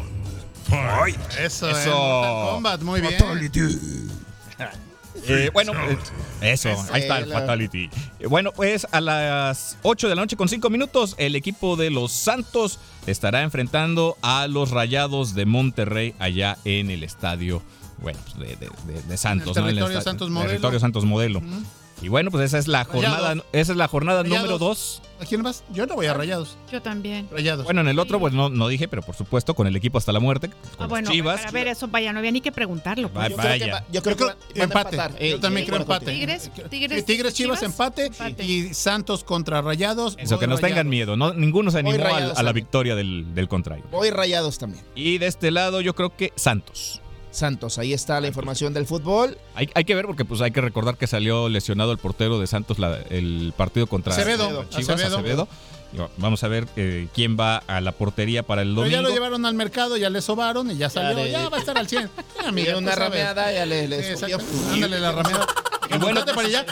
Eso, 1.38 1.68
Eso. 1.70 1.78
eh, 1.78 1.84
Mortal 1.86 2.54
Kombat, 2.54 2.82
muy 2.82 3.00
bien. 3.00 3.14
Eh, 5.28 5.50
bueno, 5.52 5.72
eh, 5.74 5.98
eso, 6.40 6.70
ahí 6.90 7.02
está 7.02 7.18
el 7.18 7.30
fatality. 7.30 7.90
Eh, 8.18 8.26
Bueno, 8.26 8.50
pues 8.52 8.86
a 8.90 9.00
las 9.00 9.76
8 9.82 10.08
de 10.08 10.14
la 10.16 10.22
noche 10.22 10.36
con 10.36 10.48
5 10.48 10.68
minutos, 10.70 11.14
el 11.18 11.36
equipo 11.36 11.76
de 11.76 11.90
los 11.90 12.10
Santos 12.12 12.78
estará 13.06 13.42
enfrentando 13.42 14.16
a 14.22 14.48
los 14.48 14.70
Rayados 14.70 15.34
de 15.34 15.44
Monterrey 15.46 16.14
allá 16.18 16.56
en 16.64 16.90
el 16.90 17.04
estadio, 17.04 17.62
bueno, 17.98 18.18
de, 18.38 18.56
de- 18.56 18.70
de- 18.92 19.02
de 19.02 19.16
Santos, 19.16 19.56
En 19.58 19.64
el 19.64 19.64
¿no? 19.64 19.68
En 19.68 19.74
territorio 19.76 19.98
esta- 19.98 20.10
Santos 20.10 20.30
Modelo. 20.30 20.48
Territorio 20.50 20.80
Santos 20.80 21.04
Modelo. 21.04 21.42
Y 22.02 22.08
bueno, 22.08 22.30
pues 22.30 22.44
esa 22.44 22.58
es 22.58 22.66
la 22.68 22.84
jornada, 22.84 23.34
esa 23.52 23.72
es 23.72 23.78
la 23.78 23.86
jornada 23.88 24.22
Rayados. 24.22 24.42
número 24.42 24.58
2. 24.58 25.02
¿A 25.20 25.24
quién 25.24 25.42
vas? 25.44 25.62
Yo 25.72 25.86
no 25.86 25.94
voy 25.94 26.06
a 26.06 26.14
Rayados. 26.14 26.56
Yo 26.72 26.82
también. 26.82 27.28
Rayados. 27.30 27.64
Bueno, 27.64 27.80
en 27.82 27.86
el 27.88 27.98
otro, 28.00 28.18
pues 28.18 28.32
no, 28.34 28.48
no 28.48 28.66
dije, 28.66 28.88
pero 28.88 29.02
por 29.02 29.14
supuesto, 29.14 29.54
con 29.54 29.68
el 29.68 29.76
equipo 29.76 29.98
hasta 29.98 30.10
la 30.10 30.18
muerte. 30.18 30.48
Con 30.48 30.58
Ah, 30.80 30.86
bueno, 30.88 31.10
Chivas. 31.12 31.38
para 31.40 31.52
ver 31.52 31.68
eso, 31.68 31.86
vaya, 31.86 32.12
no 32.12 32.18
había 32.18 32.32
ni 32.32 32.40
que 32.40 32.50
preguntarlo. 32.50 33.08
pues. 33.08 33.24
Va- 33.24 33.28
Yo 33.28 33.36
creo 33.36 33.52
que 33.52 33.58
vaya. 33.60 33.74
va- 33.74 33.84
yo 33.92 34.02
creo 34.02 34.16
que 34.16 34.60
empate. 34.60 34.96
Yo 34.96 35.02
Eh, 35.20 35.38
también 35.40 35.64
sí, 35.64 35.70
creo 35.70 35.82
empate. 35.82 36.06
Tigres, 36.12 36.50
Tigres, 36.68 36.98
Sí, 37.00 37.04
Tigres 37.06 37.34
Chivas, 37.34 37.62
empate, 37.62 38.10
y 38.42 38.74
Santos 38.74 39.22
contra 39.22 39.62
Rayados. 39.62 40.16
Eso, 40.18 40.40
que 40.40 40.48
nos 40.48 40.60
tengan 40.60 40.88
miedo. 40.88 41.16
No, 41.16 41.32
ninguno 41.34 41.70
se 41.70 41.78
animó 41.78 41.94
a, 41.94 41.98
Rayados 41.98 42.38
a 42.38 42.42
la 42.42 42.52
victoria 42.52 42.96
del, 42.96 43.32
del 43.34 43.46
contrario. 43.48 43.84
Hoy 43.92 44.10
rayados 44.10 44.58
también. 44.58 44.84
Y 44.96 45.18
de 45.18 45.28
este 45.28 45.52
lado, 45.52 45.80
yo 45.80 45.94
creo 45.94 46.16
que 46.16 46.32
Santos. 46.34 47.00
Santos, 47.32 47.78
ahí 47.78 47.92
está 47.92 48.20
la 48.20 48.28
información 48.28 48.72
del 48.74 48.86
fútbol. 48.86 49.36
Hay, 49.54 49.68
hay 49.74 49.84
que 49.84 49.94
ver 49.94 50.06
porque 50.06 50.24
pues 50.24 50.40
hay 50.40 50.50
que 50.52 50.60
recordar 50.60 50.96
que 50.96 51.06
salió 51.06 51.48
lesionado 51.48 51.90
el 51.90 51.98
portero 51.98 52.38
de 52.38 52.46
Santos 52.46 52.78
la- 52.78 52.98
el 53.10 53.52
partido 53.56 53.86
contra 53.88 54.12
Acevedo. 54.14 54.64
Chivas, 54.70 54.90
Acevedo. 54.90 55.16
Acevedo. 55.18 55.48
Vamos 56.16 56.42
a 56.44 56.48
ver 56.48 56.66
eh, 56.76 57.08
quién 57.14 57.36
va 57.38 57.58
a 57.66 57.80
la 57.82 57.92
portería 57.92 58.42
para 58.42 58.62
el 58.62 58.68
Pero 58.68 58.82
domingo. 58.82 58.96
ya 58.96 59.02
lo 59.02 59.10
llevaron 59.10 59.44
al 59.44 59.54
mercado, 59.54 59.96
ya 59.98 60.08
le 60.08 60.22
sobaron 60.22 60.70
y 60.70 60.76
ya 60.76 60.88
salió. 60.88 61.26
Ya, 61.26 61.48
va 61.50 61.56
a 61.58 61.60
estar 61.60 61.76
al 61.76 61.86
100. 61.88 62.08
Ya, 62.40 62.48
amiga, 62.48 62.76
una 62.78 62.94
rameada 62.94 63.52
ya 63.52 63.66
le, 63.66 64.16
Sí. 64.16 64.24
Ándale 64.72 65.00
la 65.00 65.12
rameada. 65.12 65.46
Y 65.94 65.98
bueno, 65.98 66.24
para 66.24 66.46
allá. 66.48 66.66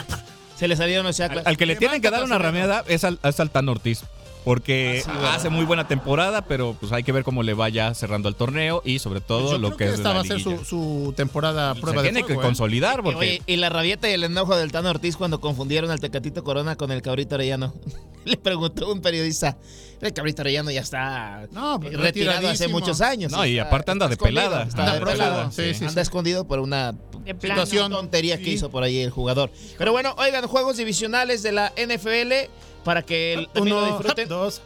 Se 0.57 0.67
le 0.67 0.75
salieron 0.75 1.05
los 1.07 1.19
al, 1.19 1.57
que 1.57 1.65
le 1.65 1.75
tienen 1.75 2.01
que 2.01 2.11
dar 2.11 2.23
una 2.23 2.37
rameada 2.37 2.83
es 2.87 3.03
al, 3.03 3.19
es 3.23 3.39
al 3.39 3.49
Tan 3.49 3.67
Ortiz. 3.69 4.03
Porque 4.43 5.03
Ah, 5.07 5.35
hace 5.35 5.49
muy 5.49 5.65
buena 5.65 5.87
temporada, 5.87 6.41
pero 6.43 6.75
pues 6.79 6.91
hay 6.91 7.03
que 7.03 7.11
ver 7.11 7.23
cómo 7.23 7.43
le 7.43 7.53
vaya 7.53 7.93
cerrando 7.93 8.27
el 8.27 8.35
torneo 8.35 8.81
y 8.83 8.97
sobre 8.99 9.21
todo 9.21 9.51
Yo 9.51 9.57
lo 9.59 9.67
creo 9.69 9.77
que, 9.77 9.83
que 9.85 9.89
es 9.91 9.95
esta 9.97 10.09
la 10.09 10.15
va 10.15 10.21
a 10.21 10.23
ser 10.25 10.39
su, 10.39 10.65
su 10.65 11.13
temporada 11.15 11.75
Se 11.75 11.81
prueba 11.81 12.01
de 12.01 12.09
tiene 12.11 12.25
que 12.25 12.33
¿eh? 12.33 12.37
consolidar 12.37 13.03
porque 13.03 13.17
Oye, 13.19 13.41
y 13.45 13.55
la 13.57 13.69
rabieta 13.69 14.09
y 14.09 14.13
el 14.13 14.23
enojo 14.23 14.55
del 14.55 14.71
Tano 14.71 14.89
Ortiz 14.89 15.15
cuando 15.15 15.39
confundieron 15.39 15.91
al 15.91 15.99
Tecatito 15.99 16.43
Corona 16.43 16.75
con 16.75 16.91
el 16.91 17.01
Cabrito 17.03 17.35
Arellano. 17.35 17.73
Le 18.25 18.37
preguntó 18.37 18.91
un 18.91 19.01
periodista, 19.01 19.57
el 19.99 20.13
Cabrito 20.13 20.41
Arellano 20.43 20.69
ya 20.71 20.81
está 20.81 21.47
No, 21.51 21.75
eh, 21.75 21.79
pues, 21.81 21.93
retirado 21.99 22.47
hace 22.49 22.67
muchos 22.67 23.01
años. 23.01 23.31
No, 23.31 23.45
y 23.45 23.57
Está- 23.57 23.67
aparte 23.67 23.91
anda 23.91 24.07
de 24.07 24.17
pelada. 24.17 24.63
Está 24.63 24.81
Anda 24.83 24.93
de 24.93 25.05
pelada. 25.05 25.51
sí, 25.51 25.73
sí, 25.73 25.85
anda 25.85 25.93
sí. 25.93 25.99
escondido 26.01 26.45
por 26.47 26.59
una. 26.59 26.93
Situación. 27.39 27.91
tontería 27.91 28.37
que 28.37 28.49
hizo 28.51 28.69
por 28.71 28.83
ahí 28.83 28.99
el 28.99 29.09
jugador. 29.11 29.51
Pero 29.77 29.91
bueno, 29.91 30.15
oigan, 30.17 30.47
juegos 30.47 30.77
divisionales 30.77 31.43
de 31.43 31.51
la 31.51 31.71
NFL 31.77 32.49
para 32.83 33.01
que 33.03 33.33
el, 33.33 33.47
también 33.49 33.75
lo 33.75 33.83
Uno, 33.83 33.97
disfruten. 33.97 34.27
dos. 34.27 34.61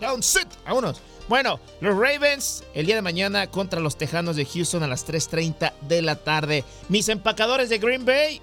Down, 0.00 0.22
sit. 0.22 0.48
Vámonos. 0.64 1.00
Bueno, 1.28 1.60
los 1.80 1.96
Ravens 1.96 2.64
el 2.74 2.86
día 2.86 2.96
de 2.96 3.02
mañana 3.02 3.46
contra 3.46 3.80
los 3.80 3.96
Tejanos 3.96 4.36
de 4.36 4.44
Houston 4.44 4.82
a 4.82 4.88
las 4.88 5.06
3.30 5.06 5.72
de 5.82 6.02
la 6.02 6.16
tarde. 6.16 6.64
Mis 6.88 7.08
empacadores 7.08 7.68
de 7.68 7.78
Green 7.78 8.04
Bay 8.04 8.40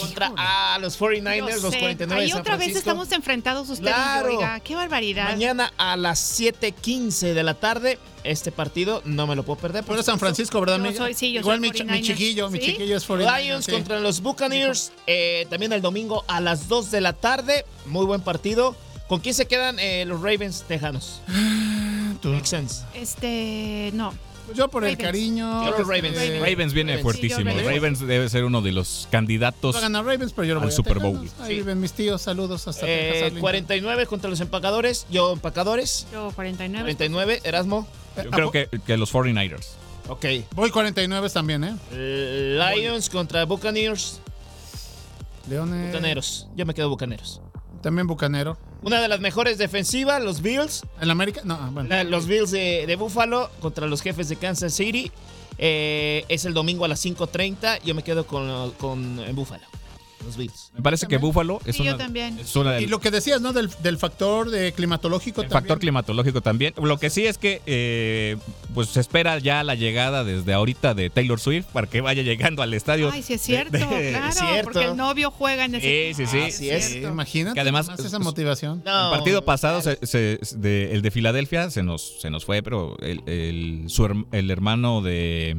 contra 0.00 0.32
a 0.36 0.78
los 0.80 0.98
49ers, 0.98 1.36
Yo 1.56 1.60
los 1.62 1.72
sé. 1.72 1.78
49 1.80 2.14
de 2.14 2.24
Ahí 2.24 2.30
San 2.30 2.40
otra 2.40 2.56
vez 2.56 2.74
estamos 2.76 3.10
enfrentados 3.12 3.68
usted 3.68 3.84
Claro. 3.86 4.28
oiga, 4.36 4.60
qué 4.60 4.74
barbaridad. 4.74 5.24
Mañana 5.30 5.72
a 5.76 5.96
las 5.96 6.18
7.15 6.40 7.34
de 7.34 7.42
la 7.42 7.54
tarde. 7.54 7.98
Este 8.24 8.52
partido 8.52 9.02
no 9.04 9.26
me 9.26 9.34
lo 9.34 9.42
puedo 9.42 9.58
perder. 9.60 9.84
Eres 9.88 10.06
San 10.06 10.18
Francisco, 10.20 10.60
¿verdad, 10.60 10.78
Yo 10.84 10.92
soy- 10.92 11.14
sí, 11.14 11.32
yo 11.32 11.40
Igual 11.40 11.58
soy 11.58 11.60
mi, 11.60 11.70
mi 11.72 11.78
49ers. 11.78 12.02
chiquillo, 12.06 12.50
mi 12.50 12.60
chiquillo 12.60 12.96
es 12.96 13.04
49. 13.04 13.42
Lions 13.44 13.64
sí. 13.64 13.72
contra 13.72 13.98
los 13.98 14.20
Buccaneers. 14.20 14.92
eh, 15.08 15.46
también 15.50 15.72
el 15.72 15.82
domingo 15.82 16.24
a 16.28 16.40
las 16.40 16.68
2 16.68 16.90
de 16.92 17.00
la 17.00 17.12
tarde. 17.14 17.64
Muy 17.86 18.04
buen 18.06 18.20
partido. 18.20 18.76
¿Con 19.08 19.18
quién 19.20 19.34
se 19.34 19.46
quedan 19.46 19.78
eh, 19.80 20.04
los 20.06 20.22
Ravens 20.22 20.62
tejanos? 20.68 21.20
Texans. 22.22 22.84
Este, 22.94 23.90
no. 23.94 24.14
Yo 24.54 24.68
por 24.68 24.84
el 24.84 24.96
cariño. 24.98 25.64
Yo 25.64 25.78
los 25.78 25.86
Ravens. 25.86 26.16
Ravens 26.40 26.72
viene 26.72 26.92
Ravens. 26.92 27.02
fuertísimo. 27.02 27.40
Sí, 27.40 27.56
Ravens. 27.56 27.66
Ravens 27.76 28.00
debe 28.06 28.28
ser 28.28 28.44
uno 28.44 28.62
de 28.62 28.72
los 28.72 29.08
candidatos. 29.10 29.74
Va 29.74 29.78
a 29.80 29.82
ganar 29.82 30.04
Ravens, 30.04 30.32
pero 30.32 30.44
yo 30.46 30.54
lo 30.54 30.60
al 30.60 30.66
voy 30.66 30.72
a 30.72 30.76
Super 30.76 30.94
Tejanos. 30.98 31.18
Bowl. 31.18 31.30
Ahí 31.46 31.56
viven 31.56 31.80
mis 31.80 31.92
tíos, 31.92 32.22
saludos 32.22 32.66
hasta 32.68 32.86
Eh, 32.86 32.96
Texas, 32.96 33.22
Arlington. 33.22 33.40
49 33.40 34.06
contra 34.06 34.30
los 34.30 34.40
empacadores. 34.40 35.06
Yo 35.10 35.32
empacadores. 35.32 36.06
Yo 36.12 36.30
49. 36.34 36.82
49, 36.84 37.40
Erasmo. 37.44 37.86
Yo 38.22 38.30
creo 38.30 38.50
que, 38.50 38.68
que 38.86 38.96
los 38.96 39.12
49ers. 39.12 39.66
Ok. 40.08 40.26
Voy 40.54 40.70
49 40.70 41.30
también, 41.30 41.64
¿eh? 41.64 41.76
Eh, 41.92 42.58
Lions 42.76 43.08
contra 43.08 43.44
Buccaneers. 43.44 44.20
Leones. 45.48 45.88
Bucaneros. 45.92 46.48
Yo 46.56 46.66
me 46.66 46.74
quedo 46.74 46.88
Bucaneros. 46.88 47.40
También 47.82 48.06
Bucanero. 48.06 48.56
Una 48.82 49.00
de 49.00 49.08
las 49.08 49.20
mejores 49.20 49.58
defensivas, 49.58 50.22
los 50.22 50.40
Bills. 50.42 50.82
¿En 51.00 51.10
América? 51.10 51.40
No, 51.44 51.54
ah, 51.60 51.68
bueno. 51.72 51.88
La- 51.88 52.04
Los 52.04 52.26
Bills 52.26 52.50
de, 52.50 52.84
de 52.86 52.96
Buffalo 52.96 53.50
contra 53.60 53.86
los 53.86 54.00
jefes 54.02 54.28
de 54.28 54.36
Kansas 54.36 54.72
City. 54.72 55.10
Eh, 55.58 56.24
es 56.28 56.44
el 56.44 56.54
domingo 56.54 56.84
a 56.84 56.88
las 56.88 57.04
5.30. 57.04 57.82
Yo 57.84 57.94
me 57.94 58.02
quedo 58.02 58.26
con, 58.26 58.70
con 58.72 59.18
en 59.20 59.34
Buffalo. 59.36 59.64
Los 60.24 60.36
Bills. 60.36 60.70
Me 60.74 60.82
parece 60.82 61.06
que 61.06 61.16
Buffalo 61.18 61.60
es 61.64 61.76
Sí, 61.76 61.84
yo 61.84 61.94
una, 61.94 61.98
también. 62.04 62.38
es 62.38 62.54
una 62.56 62.80
Y 62.80 62.86
lo 62.86 63.00
que 63.00 63.10
decías, 63.10 63.40
¿no? 63.40 63.52
Del, 63.52 63.70
del 63.82 63.98
factor 63.98 64.50
de 64.50 64.72
climatológico 64.72 65.42
el 65.42 65.48
también. 65.48 65.62
factor 65.62 65.78
climatológico 65.80 66.40
también. 66.40 66.74
Lo 66.82 66.98
que 66.98 67.10
sí 67.10 67.26
es 67.26 67.38
que 67.38 67.60
eh, 67.66 68.36
pues 68.74 68.88
se 68.88 69.00
espera 69.00 69.38
ya 69.38 69.62
la 69.64 69.74
llegada 69.74 70.24
desde 70.24 70.52
ahorita 70.52 70.94
de 70.94 71.10
Taylor 71.10 71.40
Swift 71.40 71.66
para 71.72 71.86
que 71.86 72.00
vaya 72.00 72.22
llegando 72.22 72.62
al 72.62 72.72
estadio. 72.74 73.10
Ay, 73.12 73.22
sí 73.22 73.34
es 73.34 73.40
cierto, 73.42 73.72
de- 73.76 73.84
de- 73.86 74.10
claro, 74.10 74.32
cierto. 74.32 74.64
porque 74.64 74.84
el 74.84 74.96
novio 74.96 75.30
juega 75.30 75.64
en 75.64 75.74
ese 75.74 76.14
Sí, 76.14 76.24
sí, 76.24 76.30
sí. 76.30 76.40
Así 76.42 76.70
es. 76.70 76.84
Sí, 76.84 76.98
imagínate. 76.98 77.54
Que 77.54 77.60
además- 77.60 77.88
esa 77.98 78.18
motivación. 78.18 78.82
No, 78.84 79.12
el 79.12 79.18
partido 79.18 79.44
pasado, 79.44 79.80
se- 79.82 79.98
se- 80.06 80.38
de- 80.56 80.92
el 80.92 81.02
de 81.02 81.10
Filadelfia, 81.10 81.70
se 81.70 81.82
nos, 81.82 82.20
se 82.20 82.30
nos 82.30 82.44
fue, 82.44 82.62
pero 82.62 82.96
el, 83.00 83.22
el- 83.26 83.84
su 83.88 84.02
el 84.32 84.50
hermano 84.50 85.00
de, 85.02 85.56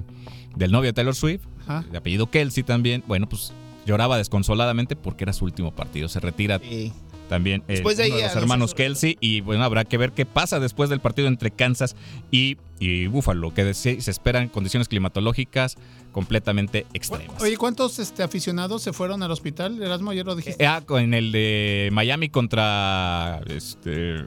del 0.56 0.72
novio 0.72 0.90
de 0.90 0.94
Taylor 0.94 1.16
Swift, 1.16 1.42
Ajá. 1.66 1.86
de 1.92 1.98
apellido 1.98 2.30
Kelsey 2.30 2.64
también, 2.64 3.04
bueno, 3.08 3.28
pues 3.30 3.54
lloraba 3.86 4.18
desconsoladamente 4.18 4.96
porque 4.96 5.24
era 5.26 5.34
su 5.34 5.46
último 5.46 5.72
partido. 5.76 6.08
Se 6.10 6.20
retira 6.20 6.60
Sí. 6.60 6.92
también 7.30 7.62
eh, 7.68 7.74
Después 7.74 7.98
de 7.98 8.06
uno 8.06 8.16
ahí 8.16 8.22
de 8.22 8.28
los 8.28 8.36
hermanos 8.36 8.74
Kelsey 8.74 9.18
y 9.20 9.42
bueno, 9.42 9.64
habrá 9.64 9.86
que 9.86 9.98
ver 9.98 10.12
qué 10.12 10.26
pasa 10.26 10.60
después 10.60 10.90
del 10.90 11.00
partido 11.00 11.28
entre 11.28 11.52
Kansas 11.52 11.96
y, 12.32 12.58
y 12.80 13.08
Buffalo, 13.08 13.54
que 13.54 13.74
se, 13.74 14.00
se 14.02 14.12
esperan 14.12 14.50
condiciones 14.50 14.88
climatológicas 14.88 15.76
completamente 16.12 16.86
extremas. 16.94 17.42
Oye, 17.42 17.58
¿cuántos 17.58 17.98
este, 18.00 18.22
aficionados 18.24 18.84
se 18.84 18.94
fueron 18.94 19.24
al 19.24 19.32
hospital? 19.32 19.82
Erasmo, 19.82 20.12
ayer 20.12 20.26
lo 20.26 20.36
dijiste. 20.36 20.64
Eh, 20.64 20.68
ah, 20.68 20.82
con 20.86 21.14
el 21.14 21.32
de 21.32 21.90
Miami 21.92 22.30
contra 22.30 23.42
este, 23.48 24.18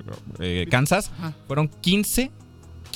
eh, 0.41 0.67
Kansas, 0.71 1.11
Ajá. 1.19 1.35
fueron 1.47 1.69
15, 1.69 2.31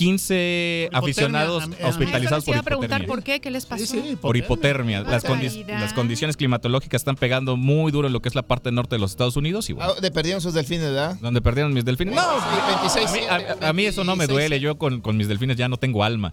15 0.04 0.88
Por 0.92 0.98
hipotermia, 0.98 0.98
aficionados 0.98 1.62
a- 1.62 1.66
a- 1.66 1.68
Eso 1.78 1.88
hospitalizados 1.88 2.44
por 2.44 2.56
a 2.56 2.62
preguntar 2.62 3.02
hipotermia. 3.02 3.06
por 3.14 3.22
qué, 3.22 3.40
qué 3.40 3.50
les 3.50 3.66
pasó. 3.66 3.84
Sí, 3.84 4.00
sí, 4.02 4.16
Por 4.16 4.36
hipotermia. 4.36 5.02
Las, 5.02 5.24
condi- 5.24 5.48
barbaridad. 5.54 5.80
las 5.80 5.92
condiciones 5.92 6.36
climatológicas 6.36 7.00
están 7.02 7.16
pegando 7.16 7.56
muy 7.56 7.92
duro 7.92 8.06
en 8.06 8.12
lo 8.14 8.20
que 8.22 8.28
es 8.30 8.34
la 8.34 8.42
parte 8.42 8.72
norte 8.72 8.96
de 8.96 9.00
los 9.00 9.10
Estados 9.10 9.36
Unidos 9.36 9.68
y 9.68 9.74
bueno, 9.74 9.92
Ah, 9.96 10.00
de 10.00 10.10
perdieron 10.10 10.40
sus 10.40 10.54
delfines, 10.54 10.86
¿verdad? 10.86 11.16
donde 11.20 11.40
perdieron 11.42 11.72
mis 11.74 11.84
delfines. 11.84 12.14
No, 12.14 12.22
Sí, 12.22 12.56
26, 12.68 13.08
a 13.08 13.12
mí, 13.12 13.20
a- 13.60 13.68
a 13.68 13.72
mí 13.74 13.84
eso 13.84 14.02
no 14.04 14.16
me 14.16 14.26
26. 14.26 14.28
duele. 14.50 14.60
Yo 14.60 14.78
con, 14.78 15.00
con 15.02 15.16
mis 15.18 15.28
delfines 15.28 15.56
ya 15.56 15.68
no 15.68 15.76
tengo 15.76 16.02
alma. 16.02 16.32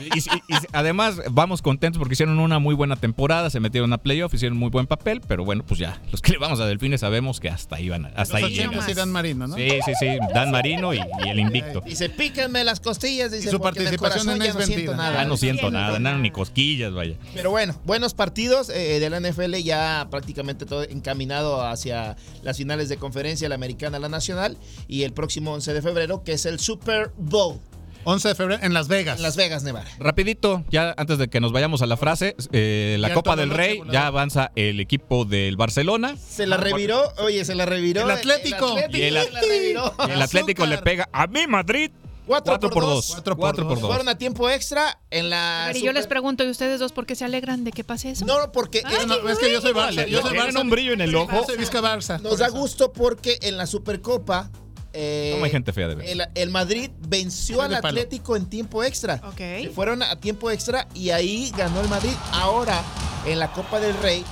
Y, 0.00 0.18
y- 0.18 0.20
y 0.48 0.56
además 0.72 1.20
vamos 1.30 1.62
contentos 1.62 1.98
porque 1.98 2.14
hicieron 2.14 2.38
una 2.40 2.58
muy 2.58 2.74
buena 2.74 2.96
temporada, 2.96 3.50
se 3.50 3.60
metieron 3.60 3.92
a 3.92 3.98
playoff, 3.98 4.34
hicieron 4.34 4.58
muy 4.58 4.70
buen 4.70 4.86
papel, 4.86 5.20
pero 5.26 5.44
bueno, 5.44 5.64
pues 5.66 5.78
ya, 5.78 6.00
los 6.10 6.20
que 6.20 6.32
le 6.32 6.38
vamos 6.38 6.58
a 6.60 6.66
delfines 6.66 7.00
sabemos 7.00 7.40
que 7.40 7.48
hasta 7.48 7.76
ahí 7.76 7.88
van, 7.88 8.06
hasta 8.16 8.40
Los 8.40 8.48
ahí 8.48 8.54
llegan. 8.54 8.70
80 8.70 8.90
y 8.90 8.94
Dan 8.94 9.12
Marino, 9.12 9.46
¿no? 9.46 9.54
Sí, 9.56 9.68
sí, 9.84 9.92
sí, 9.98 10.06
Dan 10.34 10.50
Marino 10.50 10.92
y, 10.92 10.98
y 11.24 11.28
el 11.28 11.38
invicto. 11.38 11.80
Dice, 11.82 12.08
píquenme 12.10 12.64
las 12.64 12.80
costillas. 12.96 13.32
Dice, 13.32 13.48
Y 13.48 13.50
su 13.50 13.58
porque 13.58 13.80
en 13.80 13.86
el 13.88 13.98
participación 13.98 14.26
corazón 14.26 14.42
en 14.42 14.52
ya 14.54 14.58
no 14.58 14.66
siento 14.66 14.96
nada. 14.96 15.22
Ya 15.22 15.24
no 15.28 15.36
siento 15.36 15.70
nada, 15.70 15.98
nada, 15.98 16.18
ni 16.18 16.30
cosquillas, 16.30 16.92
vaya. 16.92 17.16
Pero 17.34 17.50
bueno, 17.50 17.80
buenos 17.84 18.14
partidos 18.14 18.68
eh, 18.68 18.98
de 19.00 19.10
la 19.10 19.20
NFL 19.20 19.54
ya 19.56 20.08
prácticamente 20.10 20.66
todo 20.66 20.82
encaminado 20.82 21.64
hacia 21.64 22.16
las 22.42 22.56
finales 22.56 22.88
de 22.88 22.96
conferencia, 22.96 23.48
la 23.48 23.54
americana, 23.54 23.98
la 23.98 24.08
nacional 24.08 24.56
y 24.88 25.02
el 25.02 25.12
próximo 25.12 25.52
11 25.52 25.74
de 25.74 25.82
febrero 25.82 26.22
que 26.24 26.32
es 26.32 26.46
el 26.46 26.58
Super 26.58 27.10
Bowl 27.16 27.60
11 28.08 28.28
de 28.28 28.34
febrero 28.36 28.62
en 28.62 28.72
Las 28.72 28.86
Vegas. 28.86 29.16
en 29.16 29.22
Las 29.24 29.34
Vegas, 29.34 29.64
Nevada. 29.64 29.86
Rapidito, 29.98 30.64
ya 30.70 30.94
antes 30.96 31.18
de 31.18 31.26
que 31.26 31.40
nos 31.40 31.50
vayamos 31.50 31.82
a 31.82 31.86
la 31.86 31.96
frase, 31.96 32.36
eh, 32.52 32.96
la 33.00 33.08
Ya 33.08 33.14
Copa 33.14 33.34
del 33.34 33.50
Rey, 33.50 33.80
ya 33.90 34.06
avanza 34.06 34.52
el 34.54 34.78
equipo 34.78 35.24
del 35.24 35.56
Barcelona. 35.56 36.16
Se 36.16 36.46
la 36.46 36.56
reviró, 36.56 37.02
oye, 37.18 37.44
se 37.44 37.56
la 37.56 37.66
reviró. 37.66 38.02
El 38.02 38.12
Atlético. 38.12 38.76
Y 38.92 39.02
el- 39.02 39.14
se 39.24 39.30
la 39.32 39.40
reviró. 39.40 39.94
Y 40.08 40.10
el 40.12 40.22
Atlético 40.22 40.66
le 40.66 40.78
pega 40.78 41.08
a 41.12 41.26
mi 41.26 41.48
Madrid 41.48 41.90
4 42.26 42.44
4 42.58 42.70
por 42.70 42.82
2. 42.84 43.06
Cuatro 43.12 43.36
por 43.36 43.40
4 43.40 43.64
por 43.64 43.72
dos. 43.74 43.80
2. 43.82 43.88
Fueron 43.90 44.08
a 44.08 44.18
tiempo 44.18 44.50
extra 44.50 45.00
en 45.10 45.30
la. 45.30 45.64
A 45.64 45.66
ver, 45.68 45.76
y 45.76 45.80
yo 45.80 45.84
Super- 45.86 45.94
les 45.94 46.06
pregunto, 46.06 46.44
¿y 46.44 46.50
ustedes 46.50 46.80
dos 46.80 46.92
por 46.92 47.06
qué 47.06 47.14
se 47.14 47.24
alegran 47.24 47.64
de 47.64 47.72
que 47.72 47.84
pase 47.84 48.10
eso? 48.10 48.24
No, 48.26 48.52
porque 48.52 48.82
Ay, 48.84 48.96
es- 49.00 49.06
No, 49.06 49.28
es 49.28 49.38
que 49.38 49.52
yo 49.52 49.60
soy 49.60 49.72
Barça. 49.72 50.06
Yo 50.06 50.20
soy 50.22 50.36
Barça. 50.36 50.60
un 50.60 50.70
brillo 50.70 50.92
en 50.92 51.00
el 51.00 51.14
ojo. 51.14 51.30
Yo 51.32 51.44
soy 51.44 51.56
Vizca 51.56 51.80
Barça. 51.80 52.20
nos 52.20 52.38
da 52.38 52.48
gusto 52.48 52.92
porque 52.92 53.38
en 53.42 53.56
la 53.56 53.66
Supercopa. 53.66 54.50
eh, 54.98 55.30
¿Cómo 55.34 55.44
hay 55.44 55.50
gente 55.50 55.72
fea 55.72 55.88
de 55.88 55.94
ver? 55.94 56.08
el, 56.08 56.26
el 56.34 56.50
Madrid 56.50 56.90
venció 57.06 57.60
al. 57.62 57.74
Atlético 57.74 58.34
en 58.36 58.46
tiempo 58.46 58.82
extra. 58.82 59.20
Ok. 59.24 59.36
Se 59.36 59.70
fueron 59.74 60.02
a 60.02 60.16
tiempo 60.16 60.50
extra 60.50 60.88
y 60.94 61.10
ahí 61.10 61.52
ganó 61.56 61.80
el 61.82 61.88
Madrid. 61.88 62.14
Ahora 62.32 62.82
en 63.26 63.38
la 63.38 63.52
Copa 63.52 63.78
del 63.78 63.94
Rey 63.98 64.24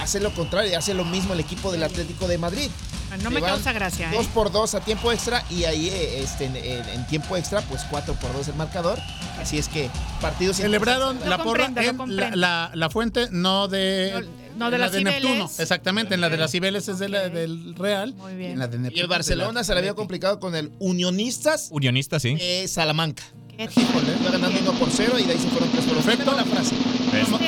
hace 0.00 0.20
lo 0.20 0.32
contrario, 0.34 0.76
hace 0.76 0.92
lo 0.94 1.04
mismo 1.04 1.34
el 1.34 1.40
equipo 1.40 1.70
del 1.72 1.82
Atlético 1.84 2.26
de 2.28 2.36
Madrid. 2.38 2.70
No 3.16 3.30
Se 3.30 3.30
me 3.30 3.40
causa 3.40 3.72
gracia, 3.72 4.12
¿eh? 4.12 4.16
Dos 4.16 4.26
por 4.26 4.52
dos 4.52 4.74
a 4.74 4.80
tiempo 4.80 5.10
extra 5.12 5.44
y 5.50 5.64
ahí 5.64 5.88
eh, 5.88 6.20
este, 6.22 6.44
en, 6.44 6.56
en- 6.56 6.88
en 6.88 7.06
tiempo 7.06 7.36
extra, 7.36 7.62
pues 7.62 7.82
cuatro 7.90 8.14
por 8.14 8.32
dos 8.32 8.48
el 8.48 8.54
marcador. 8.54 8.98
Así 9.40 9.56
es 9.58 9.68
que 9.68 9.88
partidos 10.20 10.56
Celebraron 10.56 11.18
la 11.26 11.38
porra 11.38 11.66
en 11.66 11.74
la, 12.16 12.30
la- 12.36 12.70
la 12.74 12.90
fuente, 12.90 13.28
no 13.30 13.68
de, 13.68 14.26
no 14.56 14.68
de 14.70 14.76
en 14.76 14.80
las 14.82 14.92
la 14.92 14.98
de 14.98 15.04
Neptuno. 15.04 15.50
Exactamente, 15.58 16.14
en 16.14 16.20
la 16.20 16.28
de 16.28 16.36
las 16.36 16.50
Cibeles 16.50 16.88
es 16.88 16.98
de 16.98 17.08
la- 17.08 17.28
del 17.28 17.74
Real. 17.76 18.14
Muy 18.14 18.34
bien. 18.34 18.52
En 18.52 18.58
la 18.58 18.66
de 18.68 18.76
Y 18.76 18.80
Neptuno 18.80 19.02
el 19.02 19.08
Barcelona 19.08 19.64
se 19.64 19.72
le 19.74 19.78
había 19.80 19.94
complicado 19.94 20.38
con 20.40 20.54
el 20.54 20.72
Unionistas 20.78 21.68
Unionista, 21.70 22.18
sí. 22.20 22.36
eh, 22.40 22.66
Salamanca. 22.68 23.22
Va 23.58 24.30
ganando 24.30 24.60
1 24.60 24.72
por 24.78 24.88
0 24.88 25.18
y 25.18 25.24
de 25.24 25.32
ahí 25.32 25.38
se 25.38 25.48
fueron 25.48 25.68
3 25.70 25.84
por 25.84 25.94
2. 25.96 26.04
Perfecto 26.04 26.32
la 26.36 26.44
frase. 26.44 26.76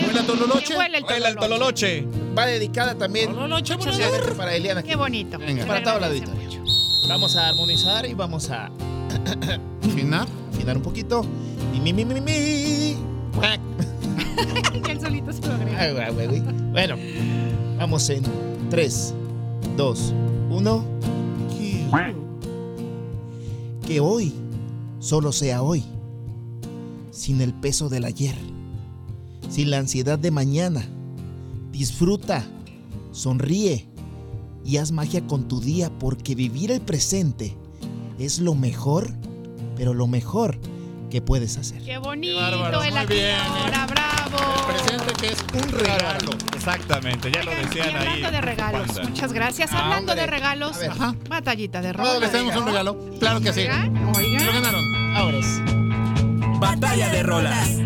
Huele 0.06 0.18
a 0.18 0.26
Tololoche. 0.26 0.76
huele 0.76 0.98
el 0.98 1.04
Baila 1.04 1.28
el 1.28 1.36
tololoche. 1.36 2.06
Va 2.36 2.46
dedicada 2.46 2.96
también 2.96 3.32
para 4.36 4.54
Eliana. 4.56 4.82
Qué 4.82 4.96
bonito. 4.96 5.38
Venga. 5.38 5.66
Para 5.66 6.06
auditorio. 6.06 6.64
Vamos 7.08 7.36
a 7.36 7.48
armonizar 7.48 8.06
y 8.06 8.14
vamos 8.14 8.50
a 8.50 8.70
¿Finar? 9.94 10.26
Finar 10.56 10.76
un 10.76 10.82
poquito. 10.82 11.24
Mi, 11.72 11.78
mi, 11.80 12.04
mi, 12.04 12.14
mi, 12.14 12.20
mi. 12.20 12.96
Él 14.88 15.00
solito 15.00 15.32
se 15.32 15.40
lo. 15.42 15.52
Bueno, 16.72 16.96
vamos 17.78 18.10
en 18.10 18.24
3, 18.68 19.14
2, 19.76 20.14
1. 20.50 20.84
Que 23.86 24.00
hoy 24.00 24.32
solo 25.00 25.32
sea 25.32 25.62
hoy, 25.62 25.84
sin 27.20 27.42
el 27.42 27.52
peso 27.52 27.90
del 27.90 28.06
ayer, 28.06 28.34
sin 29.50 29.70
la 29.70 29.76
ansiedad 29.78 30.18
de 30.18 30.30
mañana. 30.30 30.88
Disfruta, 31.70 32.44
sonríe 33.12 33.86
y 34.64 34.78
haz 34.78 34.90
magia 34.90 35.26
con 35.26 35.46
tu 35.46 35.60
día 35.60 35.90
porque 35.98 36.34
vivir 36.34 36.70
el 36.70 36.80
presente 36.80 37.54
es 38.18 38.38
lo 38.38 38.54
mejor, 38.54 39.12
pero 39.76 39.92
lo 39.92 40.06
mejor 40.06 40.58
que 41.10 41.20
puedes 41.20 41.58
hacer. 41.58 41.82
Qué 41.84 41.98
bonito 41.98 42.36
bárbaro, 42.36 42.82
el 42.82 42.90
muy 42.92 42.98
aquí 43.00 43.12
bien, 43.14 43.36
ahora, 43.36 43.86
bravo. 43.86 44.38
Presente 44.66 45.12
que 45.20 45.26
es 45.28 45.44
un 45.62 45.70
regalo. 45.72 46.30
Exactamente, 46.56 47.30
ya 47.30 47.42
lo 47.42 47.52
Y 47.52 47.56
decían 47.56 47.88
ahí. 47.96 48.06
hablando 48.06 48.30
de 48.30 48.40
regalos, 48.40 48.86
Wanda. 48.88 49.08
muchas 49.10 49.32
gracias. 49.34 49.70
Ah, 49.74 49.84
Hablando 49.84 50.12
hombre. 50.12 50.20
de 50.22 50.26
regalos, 50.30 50.76
A 50.76 50.80
ver. 50.80 50.90
Ajá. 50.90 51.16
batallita 51.28 51.82
de 51.82 51.92
Todos 51.92 52.18
les 52.20 52.32
tenemos 52.32 52.56
un 52.56 52.64
regalo. 52.64 53.10
Claro 53.18 53.40
que 53.42 53.52
sí. 53.52 53.60
Oigan, 53.60 53.96
oigan. 54.16 54.46
Lo 54.46 54.52
ganaron. 54.52 55.12
Vámonos. 55.12 55.79
Batalla 56.60 57.08
de 57.08 57.22
rolas. 57.22 57.79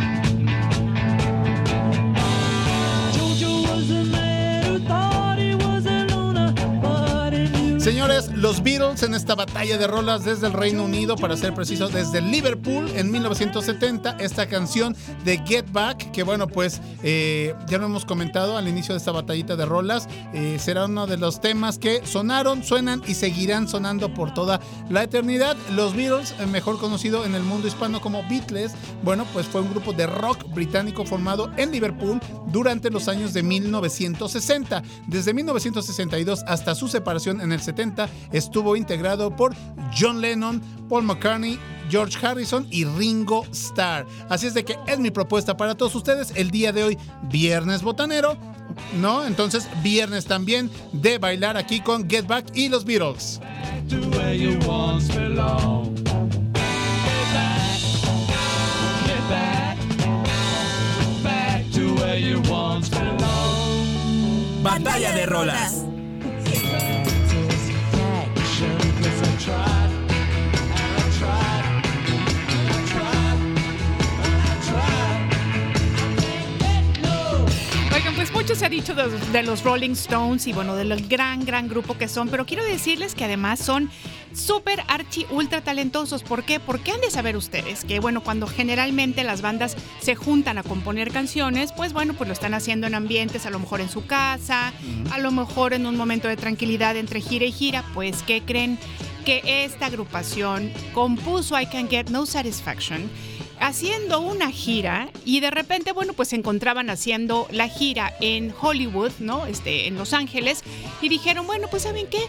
Señores, 7.85 8.31
los 8.35 8.63
Beatles 8.63 9.03
en 9.03 9.13
esta 9.13 9.35
batalla 9.35 9.77
de 9.77 9.87
rolas 9.87 10.25
desde 10.25 10.47
el 10.47 10.55
Reino 10.55 10.85
Unido, 10.85 11.17
para 11.17 11.37
ser 11.37 11.53
preciso, 11.53 11.89
desde 11.89 12.23
Liverpool 12.23 12.91
en 12.95 13.11
1970, 13.11 14.17
esta 14.21 14.47
canción 14.47 14.97
de 15.23 15.37
Get 15.45 15.71
Back, 15.71 16.11
que 16.11 16.23
bueno, 16.23 16.49
pues 16.49 16.81
eh, 17.03 17.55
ya 17.67 17.77
lo 17.77 17.85
hemos 17.85 18.07
comentado 18.07 18.57
al 18.57 18.69
inicio 18.69 18.95
de 18.95 19.01
esta 19.01 19.13
batallita 19.13 19.57
de 19.57 19.67
rolas, 19.67 20.09
eh, 20.33 20.57
será 20.59 20.87
uno 20.87 21.07
de 21.07 21.19
los 21.19 21.43
temas 21.43 21.77
que 21.77 22.01
sonaron, 22.07 22.65
suenan 22.65 23.03
y 23.07 23.17
seguirán 23.17 23.69
sonando 23.69 24.15
por 24.15 24.33
toda 24.33 24.61
la 24.89 25.03
eternidad. 25.03 25.55
Los 25.75 25.95
Beatles, 25.95 26.35
eh, 26.41 26.47
mejor 26.47 26.79
conocido 26.79 27.27
en 27.27 27.35
el 27.35 27.43
mundo 27.43 27.69
hispano 27.69 28.01
como 28.01 28.27
Beatles, 28.31 28.73
bueno, 29.03 29.27
pues 29.35 29.45
fue 29.45 29.61
un 29.61 29.69
grupo 29.69 29.93
de 29.93 30.07
rock 30.07 30.49
británico 30.55 31.05
formado 31.05 31.53
en 31.59 31.71
Liverpool 31.71 32.19
durante 32.47 32.89
los 32.89 33.09
años 33.09 33.35
de 33.35 33.43
1960. 33.43 34.83
Desde 35.07 35.35
1962 35.35 36.45
hasta 36.47 36.75
su 36.75 36.89
separación 36.89 37.43
en 37.43 37.53
el 37.53 37.61
70 37.61 37.74
estuvo 38.33 38.77
integrado 38.77 39.35
por 39.35 39.55
John 39.99 40.21
Lennon, 40.21 40.61
Paul 40.89 41.05
McCartney, 41.05 41.59
George 41.91 42.25
Harrison 42.25 42.67
y 42.71 42.85
Ringo 42.85 43.45
Starr. 43.53 44.07
Así 44.29 44.47
es 44.47 44.55
de 44.55 44.65
que 44.65 44.77
es 44.87 44.99
mi 44.99 45.11
propuesta 45.11 45.57
para 45.57 45.75
todos 45.75 45.95
ustedes 45.95 46.33
el 46.37 46.51
día 46.51 46.73
de 46.73 46.85
hoy, 46.85 46.99
viernes 47.31 47.83
botanero. 47.83 48.37
¿No? 49.01 49.25
Entonces, 49.27 49.69
viernes 49.83 50.25
también 50.25 50.71
de 50.93 51.19
bailar 51.19 51.57
aquí 51.57 51.81
con 51.81 52.09
Get 52.09 52.27
Back 52.27 52.47
y 52.55 52.69
los 52.69 52.85
Beatles. 52.85 53.41
to 53.89 53.97
where 54.17 54.35
you 54.35 54.59
pues 78.25 78.33
mucho 78.33 78.55
se 78.55 78.65
ha 78.65 78.71
dicho 78.71 78.95
de, 78.95 79.07
de 79.33 79.43
los 79.43 79.65
Rolling 79.65 79.91
Stones 79.91 80.47
y 80.47 80.55
bueno, 80.55 80.77
del 80.77 81.07
gran, 81.09 81.45
gran 81.45 81.69
grupo 81.69 81.99
que 81.99 82.09
son, 82.09 82.31
pero 82.31 82.47
quiero 82.47 82.65
decirles 82.65 83.15
que 83.15 83.27
además 83.27 83.59
son 83.59 83.91
súper 84.33 84.83
archi 84.89 85.27
ultra 85.29 85.61
talentosos. 85.61 86.23
¿Por 86.23 86.43
qué? 86.43 86.59
Porque 86.59 86.93
han 86.93 87.03
de 87.03 87.11
saber 87.11 87.37
ustedes 87.37 87.85
que 87.85 88.01
bueno, 88.01 88.23
cuando 88.23 88.47
generalmente 88.47 89.25
las 89.25 89.43
bandas 89.43 89.77
se 90.01 90.15
juntan 90.15 90.57
a 90.57 90.63
componer 90.63 91.11
canciones, 91.13 91.73
pues 91.73 91.93
bueno, 91.93 92.15
pues 92.15 92.29
lo 92.29 92.33
están 92.33 92.55
haciendo 92.55 92.87
en 92.87 92.95
ambientes, 92.95 93.45
a 93.45 93.51
lo 93.51 93.59
mejor 93.59 93.83
en 93.83 93.91
su 93.91 94.07
casa, 94.07 94.73
a 95.11 95.19
lo 95.19 95.31
mejor 95.31 95.75
en 95.75 95.85
un 95.85 95.95
momento 95.95 96.27
de 96.27 96.39
tranquilidad 96.39 96.97
entre 96.97 97.21
gira 97.21 97.45
y 97.45 97.53
gira, 97.53 97.85
pues 97.93 98.23
¿qué 98.23 98.41
creen? 98.41 98.79
Que 99.27 99.65
esta 99.67 99.87
agrupación 99.87 100.73
compuso 100.95 101.61
I 101.61 101.67
Can 101.67 101.91
Get 101.91 102.09
No 102.09 102.25
Satisfaction 102.25 103.03
haciendo 103.61 104.21
una 104.21 104.51
gira 104.51 105.09
y 105.25 105.41
de 105.41 105.51
repente, 105.51 105.93
bueno, 105.93 106.13
pues 106.13 106.29
se 106.31 106.37
encontraban 106.37 106.91
haciendo 106.91 107.47
la 107.51 107.69
gira 107.69 108.13
en 108.21 108.55
Hollywood, 108.61 109.13
¿no? 109.19 109.47
Este, 109.47 109.89
en 109.89 109.97
Los 109.97 110.13
Ángeles 110.13 110.63
y 111.01 111.09
dijeron, 111.09 111.47
bueno, 111.47 111.69
pues 111.71 111.83
¿saben 111.85 112.07
qué? 112.09 112.21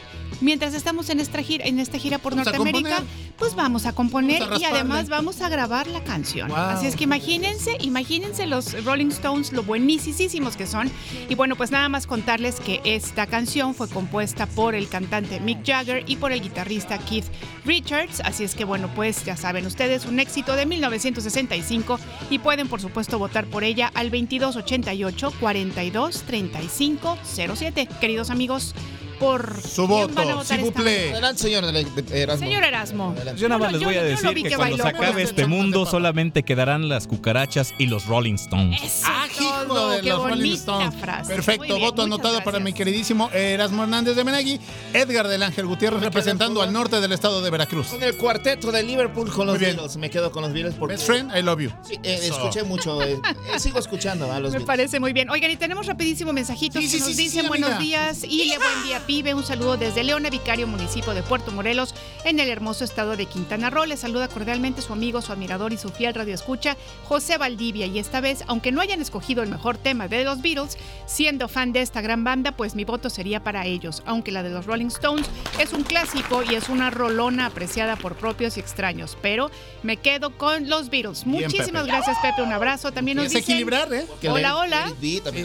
Mientras 0.41 0.73
estamos 0.73 1.09
en 1.09 1.19
esta 1.19 1.41
gira, 1.41 1.65
en 1.65 1.79
esta 1.79 1.97
gira 1.97 2.17
por 2.17 2.33
Vamos 2.33 2.47
Norteamérica, 2.47 3.03
pues 3.37 3.55
vamos 3.55 3.85
a 3.85 3.93
componer 3.93 4.41
Vamos 4.41 4.57
a 4.57 4.61
y 4.61 4.65
además 4.65 5.09
vamos 5.09 5.41
a 5.41 5.49
grabar 5.49 5.87
la 5.87 6.03
canción. 6.03 6.49
Wow. 6.49 6.57
Así 6.57 6.87
es 6.87 6.95
que 6.95 7.05
imagínense, 7.05 7.77
imagínense 7.81 8.45
los 8.45 8.83
Rolling 8.83 9.07
Stones, 9.07 9.53
lo 9.53 9.63
buenísimos 9.63 10.57
que 10.57 10.67
son. 10.67 10.91
Y 11.29 11.35
bueno, 11.35 11.55
pues 11.55 11.71
nada 11.71 11.89
más 11.89 12.07
contarles 12.07 12.59
que 12.59 12.81
esta 12.83 13.27
canción 13.27 13.75
fue 13.75 13.87
compuesta 13.89 14.45
por 14.45 14.75
el 14.75 14.89
cantante 14.89 15.39
Mick 15.39 15.65
Jagger 15.65 16.03
y 16.07 16.17
por 16.17 16.31
el 16.31 16.41
guitarrista 16.41 16.97
Keith 16.97 17.25
Richards. 17.65 18.21
Así 18.21 18.43
es 18.43 18.55
que 18.55 18.65
bueno, 18.65 18.89
pues 18.93 19.23
ya 19.23 19.37
saben 19.37 19.65
ustedes, 19.65 20.05
un 20.05 20.19
éxito 20.19 20.55
de 20.55 20.65
1965 21.15 21.99
y 22.29 22.39
pueden 22.39 22.67
por 22.67 22.81
supuesto 22.81 23.17
votar 23.19 23.45
por 23.45 23.63
ella 23.63 23.91
al 23.93 24.11
2288 24.11 25.31
42 25.39 26.21
35 26.23 27.17
07. 27.23 27.87
Queridos 27.99 28.29
amigos, 28.29 28.75
por 29.19 29.61
Su 29.61 29.87
voto, 29.87 30.13
plaît. 30.73 31.11
Adelante, 31.13 31.41
señor 31.41 31.63
Erasmo. 32.11 32.45
Señor 32.45 32.63
Erasmo. 32.63 33.11
Adelante. 33.15 33.41
Yo 33.41 33.49
nada 33.49 33.59
más 33.59 33.71
Yo- 33.71 33.77
les 33.79 33.87
voy 33.87 33.95
a 33.97 34.03
decir 34.03 34.33
que, 34.33 34.43
que 34.49 34.55
cuando 34.55 34.77
se 34.77 34.87
acabe 34.87 35.23
este 35.23 35.45
mundo 35.47 35.85
solamente 35.85 36.43
quedarán 36.43 36.89
las 36.89 37.07
cucarachas 37.07 37.73
y 37.77 37.87
los 37.87 38.05
Rolling 38.05 38.35
Stones. 38.35 38.81
Eso 38.81 39.05
Ah, 39.07 39.25
hijo 39.39 39.65
todo, 39.67 39.89
de 39.91 40.01
qué 40.01 40.09
los 40.09 40.23
Rolling 40.23 40.53
Stones. 40.53 40.95
frase. 40.95 41.33
Perfecto, 41.33 41.63
bien, 41.75 41.79
voto 41.79 42.03
anotado 42.03 42.43
para 42.43 42.59
mi 42.59 42.73
queridísimo 42.73 43.29
Erasmo 43.31 43.83
Hernández 43.83 44.15
de 44.15 44.23
Menegui, 44.23 44.59
Edgar 44.93 45.27
del 45.27 45.43
Ángel 45.43 45.65
Gutiérrez 45.65 45.99
Me 45.99 46.05
representando 46.05 46.61
al 46.61 46.71
norte 46.73 46.99
del 47.01 47.11
estado 47.11 47.41
de 47.41 47.49
Veracruz. 47.49 47.87
Con 47.87 48.03
el 48.03 48.15
cuarteto 48.17 48.71
de 48.71 48.83
Liverpool 48.83 49.31
con 49.31 49.47
los 49.47 49.55
Muy 49.57 49.65
bien. 49.65 49.75
Beatles. 49.77 49.97
Me 49.97 50.09
quedo 50.09 50.31
con 50.31 50.43
los 50.43 50.53
Beatles 50.53 50.75
porque 50.77 50.95
Best 50.95 51.05
friend, 51.07 51.31
I 51.35 51.41
love 51.41 51.59
you. 51.61 51.71
Sí, 51.87 51.95
eh, 52.03 52.19
escuché 52.23 52.63
mucho. 52.63 53.01
eh, 53.03 53.19
eh, 53.53 53.59
sigo 53.59 53.79
escuchando 53.79 54.25
a 54.31 54.39
los 54.39 54.51
Me 54.51 54.59
Beatles. 54.59 54.65
parece 54.65 54.99
muy 54.99 55.13
bien. 55.13 55.29
Oigan, 55.29 55.51
y 55.51 55.57
tenemos 55.57 55.85
rapidísimo 55.87 56.33
mensajitos 56.33 56.81
Sí, 56.83 56.89
que 56.89 56.97
sí, 56.97 56.99
nos 56.99 57.15
dicen 57.17 57.41
sí, 57.43 57.47
buenos 57.47 57.71
amiga. 57.71 58.09
días 58.11 58.23
y 58.23 58.45
le 58.45 58.57
buen 58.57 58.83
día, 58.83 59.01
pibe. 59.05 59.33
Un 59.33 59.43
saludo 59.43 59.77
desde 59.77 60.03
Leona, 60.03 60.29
Vicario, 60.29 60.67
municipio 60.67 61.13
de 61.13 61.23
Puerto 61.23 61.51
Morelos, 61.51 61.93
en 62.23 62.39
el 62.39 62.49
hermoso 62.49 62.83
estado 62.83 63.15
de 63.15 63.25
Quintana 63.25 63.69
Roo. 63.69 63.85
Le 63.85 63.97
saluda 63.97 64.27
cordialmente 64.27 64.81
su 64.81 64.93
amigo, 64.93 65.21
su 65.21 65.31
admirador 65.31 65.73
y 65.73 65.77
su 65.77 65.89
fiel 65.89 66.13
radioescucha, 66.13 66.77
José 67.03 67.37
Valdivia. 67.37 67.85
Y 67.85 67.99
esta 67.99 68.21
vez, 68.21 68.43
aunque 68.47 68.71
no 68.71 68.81
hayan 68.81 69.01
escogido 69.01 69.43
el 69.43 69.49
mejor 69.49 69.77
tema 69.77 70.07
de 70.07 70.23
los 70.23 70.41
Beatles, 70.41 70.77
siendo 71.05 71.47
fan 71.47 71.71
de 71.73 71.81
esta 71.81 72.01
gran 72.01 72.23
banda, 72.23 72.51
pues 72.51 72.75
mi 72.75 72.83
voto 72.85 73.09
sería 73.09 73.43
para 73.43 73.65
ellos. 73.65 74.03
Aunque 74.05 74.31
la 74.31 74.43
de 74.43 74.49
los 74.49 74.65
Rolling 74.65 74.87
Stones 74.87 75.27
es 75.59 75.73
un 75.73 75.83
clásico 75.83 76.43
y 76.43 76.55
es 76.55 76.69
una 76.69 76.89
rolona 76.89 77.47
apreciada 77.47 77.95
por 77.95 78.15
propios 78.15 78.57
y 78.57 78.59
extraños. 78.59 79.17
Pero 79.21 79.51
me 79.83 79.97
quedo 79.97 80.31
con 80.37 80.69
los 80.69 80.89
Beatles. 80.89 81.23
Bien, 81.25 81.43
Muchísimas 81.43 81.83
Pepe. 81.83 81.95
gracias, 81.95 82.17
Pepe. 82.21 82.41
Un 82.41 82.51
abrazo. 82.53 82.91
También 82.91 83.17
nos 83.17 83.29
dicen... 83.29 83.43
equilibrar, 83.43 83.93
¿eh? 83.93 84.05
Que 84.21 84.29
Hola, 84.29 84.57
hola. 84.57 84.91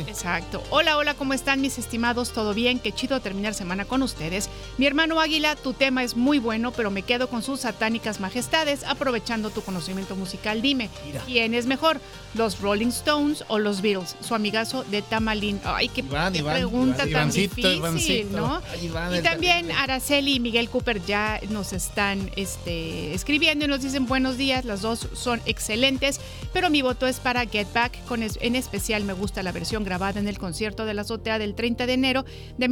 Exacto. 0.09 0.63
Hola, 0.71 0.97
hola, 0.97 1.15
¿cómo 1.15 1.35
están 1.35 1.61
mis 1.61 1.79
estimados? 1.79 2.33
¿Todo 2.33 2.55
bien? 2.55 2.79
Qué 2.79 2.93
chido 2.93 3.21
terminar 3.21 3.50
semana 3.55 3.85
con 3.85 4.03
ustedes. 4.03 4.49
Mi 4.79 4.87
hermano 4.87 5.21
Águila, 5.21 5.57
tu 5.57 5.73
tema 5.73 6.03
es 6.05 6.17
muy 6.17 6.39
bueno, 6.39 6.73
pero 6.73 6.91
me 6.91 7.03
quedo 7.03 7.29
con 7.29 7.43
sus 7.43 7.61
satánicas 7.61 8.21
majestades. 8.21 8.85
Aprovechando 8.85 9.51
tu 9.51 9.63
conocimiento 9.63 10.17
musical, 10.17 10.63
dime, 10.63 10.89
¿quién 11.27 11.55
es 11.55 11.67
mejor? 11.67 12.01
¿Los 12.35 12.61
Rolling 12.61 12.89
Stones 12.89 13.45
o 13.49 13.59
los 13.59 13.81
Beatles? 13.83 14.17
Su 14.21 14.35
amigazo 14.35 14.85
de 14.85 15.03
Tamalín. 15.03 15.61
Ay, 15.65 15.89
qué, 15.89 16.01
Iván, 16.01 16.33
qué 16.33 16.39
Iván, 16.41 16.55
pregunta 16.55 17.07
Iván. 17.09 17.23
tan 17.29 17.31
difícil, 17.33 17.77
Ivancito. 17.77 18.37
¿no? 18.37 18.63
Ay, 18.73 19.19
Y 19.19 19.23
también 19.23 19.71
Araceli 19.73 20.35
y 20.37 20.41
Miguel 20.41 20.69
Cooper 20.71 21.05
ya 21.05 21.41
nos 21.51 21.73
están 21.73 22.31
este, 22.37 23.15
escribiendo 23.15 23.65
y 23.65 23.69
nos 23.69 23.83
dicen 23.83 24.07
buenos 24.07 24.37
días, 24.37 24.65
las 24.65 24.81
dos 24.83 25.09
son 25.13 25.41
excelentes, 25.47 26.21
pero 26.53 26.71
mi 26.71 26.83
voto 26.83 27.07
es 27.07 27.19
para 27.21 27.47
Get 27.47 27.69
Back, 27.73 28.05
con 28.07 28.23
es- 28.23 28.39
en 28.41 28.55
especial 28.57 29.05
me 29.05 29.13
gusta 29.13 29.43
la 29.43 29.53
versión 29.53 29.85
grabada 29.85 30.21
en 30.21 30.29
el 30.29 30.39
concierto 30.39 30.85
de 30.87 30.95
la 30.95 31.03
azotea 31.03 31.39
del 31.39 31.55
30 31.55 31.87
de 31.87 31.93
enero 31.95 32.25
de 32.59 32.69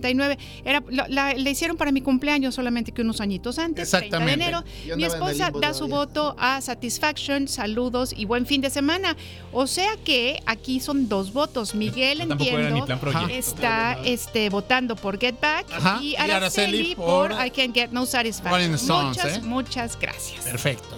1969. 0.00 0.38
Era, 0.64 0.82
lo- 0.88 1.08
la, 1.08 1.34
le 1.34 1.50
hicieron 1.50 1.76
para 1.76 1.92
mi 1.92 2.00
cumpleaños 2.00 2.54
solamente 2.54 2.92
que 2.92 3.02
unos 3.02 3.20
añitos 3.20 3.58
antes, 3.58 3.90
30 3.90 3.98
de 3.98 4.06
Exactamente. 4.06 4.44
enero. 4.44 4.64
Mi 4.96 5.04
en 5.04 5.10
esposa 5.10 5.50
da 5.60 5.74
su 5.74 5.88
voto 5.88 6.34
a 6.38 6.60
Satisfaction, 6.60 7.48
saludos 7.48 8.12
y 8.16 8.24
buen 8.24 8.46
fin 8.46 8.60
de 8.60 8.70
semana. 8.70 9.16
O 9.52 9.66
sea 9.66 9.96
que 10.04 10.40
aquí 10.46 10.80
son 10.80 11.08
dos 11.08 11.32
votos. 11.32 11.74
Miguel, 11.74 12.26
No, 12.28 12.34
entiendo, 12.34 12.86
está 13.30 13.98
este, 14.04 14.48
votando 14.50 14.96
por 14.96 15.18
Get 15.18 15.40
Back 15.40 15.66
Ajá, 15.72 15.98
y 16.02 16.12
y 16.12 16.16
Araceli, 16.16 16.32
Araceli 16.34 16.94
por, 16.94 17.30
por 17.36 17.46
I 17.46 17.50
Can 17.50 17.72
Get 17.74 17.90
No 17.90 18.06
Satisfaction. 18.06 18.70
Muchas, 19.08 19.36
¿eh? 19.38 19.40
muchas 19.42 19.98
gracias. 19.98 20.44
Perfecto. 20.44 20.96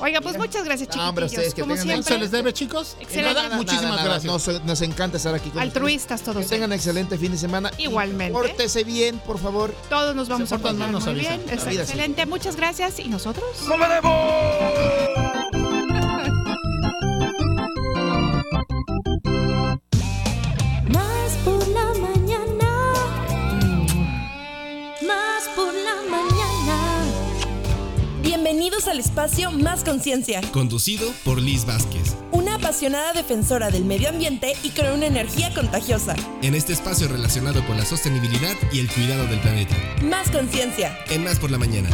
Oiga, 0.00 0.20
pues 0.20 0.36
muchas 0.36 0.64
gracias, 0.64 0.88
No, 0.88 0.92
chiquitillos. 0.94 1.08
hombre, 1.08 1.24
ustedes 1.26 1.54
que 1.54 1.60
Como 1.62 1.74
tengan 1.74 1.86
siempre, 1.88 2.14
¿Se 2.14 2.18
les 2.20 2.30
debe, 2.30 2.52
chicos? 2.52 2.96
Excelente. 3.00 3.42
Nada, 3.42 3.56
muchísimas 3.56 3.90
nada, 3.90 4.04
gracias. 4.04 4.24
Nos, 4.48 4.64
nos 4.64 4.80
encanta 4.82 5.16
estar 5.16 5.34
aquí 5.34 5.50
con 5.50 5.62
altruistas 5.62 6.20
ustedes. 6.20 6.34
todos. 6.34 6.46
Que 6.50 6.54
tengan 6.56 6.72
excelente 6.72 7.16
fin 7.16 7.32
de 7.32 7.38
semana. 7.38 7.70
Igualmente. 7.78 8.32
Pórtese 8.32 8.84
bien, 8.84 9.18
por 9.20 9.38
favor. 9.38 9.74
Todos 9.88 10.14
nos 10.16 10.28
vamos 10.28 10.48
Se 10.48 10.54
a 10.56 10.58
portar 10.58 10.90
muy 10.90 11.14
bien. 11.14 11.42
Es 11.50 11.66
excelente. 11.66 12.26
Muchas 12.26 12.56
gracias. 12.56 12.98
¿Y 12.98 13.08
nosotros? 13.08 13.44
Más 20.88 21.32
por 21.44 21.66
la 21.68 21.86
mañana. 22.00 22.92
Más 25.06 25.48
por 25.56 25.72
la 25.74 25.96
mañana. 26.10 26.33
Bienvenidos 28.44 28.88
al 28.88 29.00
espacio 29.00 29.50
Más 29.50 29.84
Conciencia, 29.84 30.42
Conducido 30.52 31.10
por 31.24 31.40
Liz 31.40 31.64
Vázquez. 31.64 32.14
una 32.30 32.56
apasionada 32.56 33.14
defensora 33.14 33.70
del 33.70 33.86
medio 33.86 34.10
ambiente 34.10 34.52
y 34.62 34.68
con 34.68 34.86
una 34.88 35.06
energía 35.06 35.54
contagiosa. 35.54 36.14
En 36.42 36.54
este 36.54 36.74
espacio 36.74 37.08
relacionado 37.08 37.66
con 37.66 37.78
la 37.78 37.86
sostenibilidad 37.86 38.54
y 38.70 38.80
el 38.80 38.92
cuidado 38.92 39.26
del 39.28 39.40
planeta. 39.40 39.74
Más 40.02 40.30
Conciencia. 40.30 40.94
En 41.08 41.24
Más 41.24 41.38
por 41.38 41.50
la 41.50 41.56
Mañana. 41.56 41.88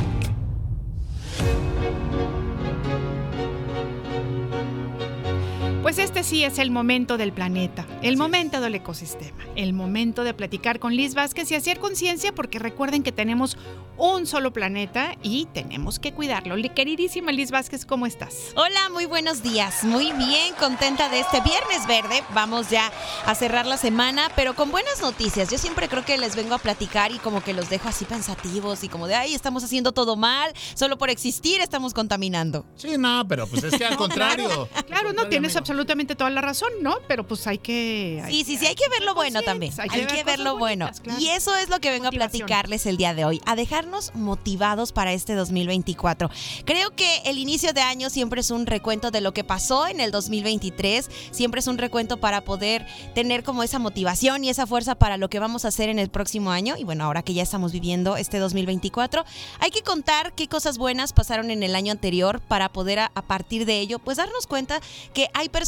Pues 5.82 5.98
este 5.98 6.24
sí 6.24 6.44
es 6.44 6.58
el 6.58 6.70
momento 6.70 7.16
del 7.16 7.32
planeta, 7.32 7.86
el 8.02 8.18
momento 8.18 8.60
del 8.60 8.74
ecosistema, 8.74 9.42
el 9.56 9.72
momento 9.72 10.24
de 10.24 10.34
platicar 10.34 10.78
con 10.78 10.94
Liz 10.94 11.14
Vázquez 11.14 11.50
y 11.50 11.54
hacer 11.54 11.78
conciencia 11.78 12.34
porque 12.34 12.58
recuerden 12.58 13.02
que 13.02 13.12
tenemos 13.12 13.56
un 13.96 14.26
solo 14.26 14.52
planeta 14.52 15.16
y 15.22 15.46
tenemos 15.46 15.98
que 15.98 16.12
cuidarlo. 16.12 16.56
Queridísima 16.74 17.32
Liz 17.32 17.50
Vázquez, 17.50 17.86
¿cómo 17.86 18.06
estás? 18.06 18.52
Hola, 18.56 18.90
muy 18.92 19.06
buenos 19.06 19.42
días. 19.42 19.82
Muy 19.82 20.12
bien, 20.12 20.54
contenta 20.58 21.08
de 21.08 21.20
este 21.20 21.40
viernes 21.40 21.86
verde. 21.86 22.22
Vamos 22.34 22.68
ya 22.68 22.92
a 23.24 23.34
cerrar 23.34 23.66
la 23.66 23.78
semana, 23.78 24.30
pero 24.36 24.54
con 24.54 24.70
buenas 24.70 25.00
noticias. 25.00 25.50
Yo 25.50 25.56
siempre 25.56 25.88
creo 25.88 26.04
que 26.04 26.18
les 26.18 26.36
vengo 26.36 26.54
a 26.54 26.58
platicar 26.58 27.10
y 27.10 27.18
como 27.18 27.42
que 27.42 27.54
los 27.54 27.70
dejo 27.70 27.88
así 27.88 28.04
pensativos 28.04 28.84
y 28.84 28.88
como 28.88 29.06
de, 29.06 29.14
ay, 29.14 29.34
estamos 29.34 29.64
haciendo 29.64 29.92
todo 29.92 30.16
mal, 30.16 30.52
solo 30.74 30.98
por 30.98 31.08
existir 31.08 31.60
estamos 31.60 31.94
contaminando. 31.94 32.66
Sí, 32.76 32.96
no, 32.98 33.26
pero 33.26 33.46
pues 33.46 33.64
es 33.64 33.76
que 33.76 33.84
al 33.84 33.96
contrario. 33.98 34.68
Claro, 34.86 35.12
no 35.12 35.28
tienes 35.28 35.56
absolutamente 35.56 35.69
toda 36.14 36.30
la 36.30 36.40
razón, 36.40 36.70
¿no? 36.82 36.96
Pero 37.08 37.26
pues 37.26 37.46
hay 37.46 37.58
que... 37.58 38.22
hay 38.24 38.32
Sí, 38.32 38.44
sí, 38.44 38.56
sí, 38.58 38.66
hay 38.66 38.74
que 38.74 38.88
ver 38.88 39.02
lo 39.02 39.14
bueno 39.14 39.42
también. 39.42 39.72
hay 39.78 39.88
Hay 39.90 40.00
que 40.00 40.06
que, 40.06 40.24
ver 40.24 40.24
ver 40.24 40.38
cosas 40.38 40.44
lo 40.44 40.58
bueno. 40.58 40.90
claro. 41.02 41.20
Y 41.20 41.28
eso 41.28 41.54
es 41.56 41.68
lo 41.68 41.80
que 41.80 41.90
vengo 41.90 42.08
a 42.08 42.10
platicarles 42.10 42.86
el 42.86 42.96
día 42.96 43.14
de 43.14 43.24
hoy, 43.24 43.40
a 43.46 43.56
dejarnos 43.56 44.14
motivados 44.14 44.92
para 44.92 45.12
este 45.12 45.34
2024. 45.34 46.30
Creo 46.64 46.90
que 46.94 47.22
el 47.24 47.38
inicio 47.38 47.72
de 47.72 47.80
año 47.80 48.10
siempre 48.10 48.40
es 48.40 48.50
un 48.50 48.66
recuento 48.66 49.10
de 49.10 49.20
lo 49.20 49.32
que 49.32 49.44
pasó 49.44 49.86
en 49.86 50.00
el 50.00 50.10
2023, 50.10 51.08
siempre 51.30 51.60
es 51.60 51.66
un 51.66 51.78
recuento 51.78 52.18
para 52.18 52.42
poder 52.42 52.86
tener 53.14 53.42
como 53.42 53.62
esa 53.62 53.78
motivación 53.78 54.44
y 54.44 54.50
esa 54.50 54.66
fuerza 54.66 54.94
para 54.94 55.16
lo 55.16 55.30
que 55.30 55.38
vamos 55.38 55.64
a 55.64 55.68
hacer 55.68 55.88
en 55.88 55.98
el 55.98 56.10
próximo 56.10 56.50
año. 56.50 56.76
Y 56.76 56.84
bueno, 56.84 57.04
ahora 57.04 57.22
que 57.22 57.34
ya 57.34 57.42
estamos 57.42 57.72
viviendo 57.72 58.16
este 58.16 58.38
2024, 58.38 59.24
hay 59.60 59.70
que 59.70 59.82
contar 59.82 60.32
qué 60.34 60.48
cosas 60.48 60.78
buenas 60.78 61.12
pasaron 61.12 61.50
en 61.50 61.62
el 61.62 61.74
año 61.74 61.92
anterior 61.92 62.40
para 62.40 62.70
poder 62.70 63.00
a, 63.00 63.12
a 63.14 63.22
partir 63.22 63.66
de 63.66 63.80
ello, 63.80 63.98
pues 63.98 64.16
darnos 64.16 64.46
cuenta 64.46 64.80
que 65.14 65.28
hay 65.34 65.48
personas 65.48 65.59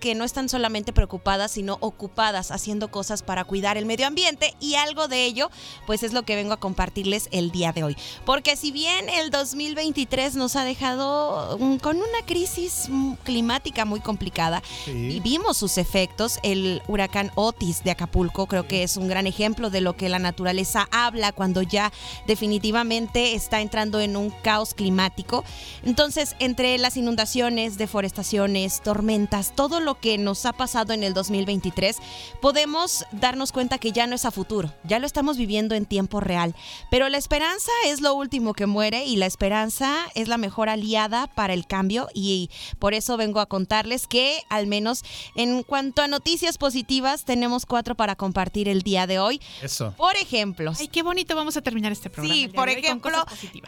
que 0.00 0.14
no 0.14 0.24
están 0.24 0.48
solamente 0.48 0.92
preocupadas, 0.92 1.52
sino 1.52 1.78
ocupadas 1.80 2.50
haciendo 2.50 2.88
cosas 2.88 3.22
para 3.22 3.44
cuidar 3.44 3.76
el 3.76 3.86
medio 3.86 4.06
ambiente 4.06 4.54
y 4.60 4.74
algo 4.74 5.08
de 5.08 5.24
ello, 5.24 5.50
pues 5.86 6.02
es 6.02 6.12
lo 6.12 6.24
que 6.24 6.34
vengo 6.34 6.52
a 6.52 6.56
compartirles 6.58 7.28
el 7.30 7.50
día 7.52 7.72
de 7.72 7.84
hoy. 7.84 7.96
Porque 8.24 8.56
si 8.56 8.72
bien 8.72 9.08
el 9.08 9.30
2023 9.30 10.34
nos 10.34 10.56
ha 10.56 10.64
dejado 10.64 11.58
mm, 11.60 11.76
con 11.76 11.96
una 11.96 12.26
crisis 12.26 12.88
climática 13.24 13.84
muy 13.84 14.00
complicada, 14.00 14.62
y 14.86 15.20
vimos 15.20 15.56
sus 15.56 15.78
efectos. 15.78 16.38
El 16.42 16.82
huracán 16.88 17.30
Otis 17.34 17.82
de 17.84 17.90
Acapulco 17.90 18.46
creo 18.46 18.66
que 18.66 18.82
es 18.82 18.96
un 18.96 19.08
gran 19.08 19.26
ejemplo 19.26 19.70
de 19.70 19.80
lo 19.80 19.96
que 19.96 20.08
la 20.08 20.18
naturaleza 20.18 20.88
habla 20.90 21.32
cuando 21.32 21.62
ya 21.62 21.92
definitivamente 22.26 23.34
está 23.34 23.60
entrando 23.60 24.00
en 24.00 24.16
un 24.16 24.30
caos 24.30 24.74
climático. 24.74 25.44
Entonces, 25.84 26.36
entre 26.38 26.76
las 26.78 26.96
inundaciones, 26.96 27.78
deforestaciones, 27.78 28.80
tormentas, 28.82 29.35
todo 29.42 29.80
lo 29.80 30.00
que 30.00 30.18
nos 30.18 30.46
ha 30.46 30.52
pasado 30.52 30.92
en 30.92 31.02
el 31.02 31.14
2023, 31.14 31.98
podemos 32.40 33.04
darnos 33.12 33.52
cuenta 33.52 33.78
que 33.78 33.92
ya 33.92 34.06
no 34.06 34.14
es 34.14 34.24
a 34.24 34.30
futuro, 34.30 34.72
ya 34.84 34.98
lo 34.98 35.06
estamos 35.06 35.36
viviendo 35.36 35.74
en 35.74 35.86
tiempo 35.86 36.20
real. 36.20 36.54
Pero 36.90 37.08
la 37.08 37.18
esperanza 37.18 37.70
es 37.86 38.00
lo 38.00 38.14
último 38.14 38.54
que 38.54 38.66
muere 38.66 39.04
y 39.04 39.16
la 39.16 39.26
esperanza 39.26 39.94
es 40.14 40.28
la 40.28 40.38
mejor 40.38 40.68
aliada 40.68 41.26
para 41.26 41.54
el 41.54 41.66
cambio 41.66 42.08
y 42.14 42.50
por 42.78 42.94
eso 42.94 43.16
vengo 43.16 43.40
a 43.40 43.46
contarles 43.46 44.06
que 44.06 44.42
al 44.48 44.66
menos 44.66 45.02
en 45.34 45.62
cuanto 45.62 46.02
a 46.02 46.08
noticias 46.08 46.58
positivas 46.58 47.24
tenemos 47.24 47.66
cuatro 47.66 47.94
para 47.94 48.16
compartir 48.16 48.68
el 48.68 48.82
día 48.82 49.06
de 49.06 49.18
hoy. 49.18 49.40
Eso. 49.62 49.94
Por 49.96 50.16
ejemplo, 50.16 50.72
Ay, 50.78 50.88
qué 50.88 51.02
bonito 51.02 51.34
vamos 51.36 51.56
a 51.56 51.62
terminar 51.62 51.92
este 51.92 52.10
programa. 52.10 52.34
Sí, 52.34 52.48
por 52.48 52.68
ejemplo, 52.68 53.24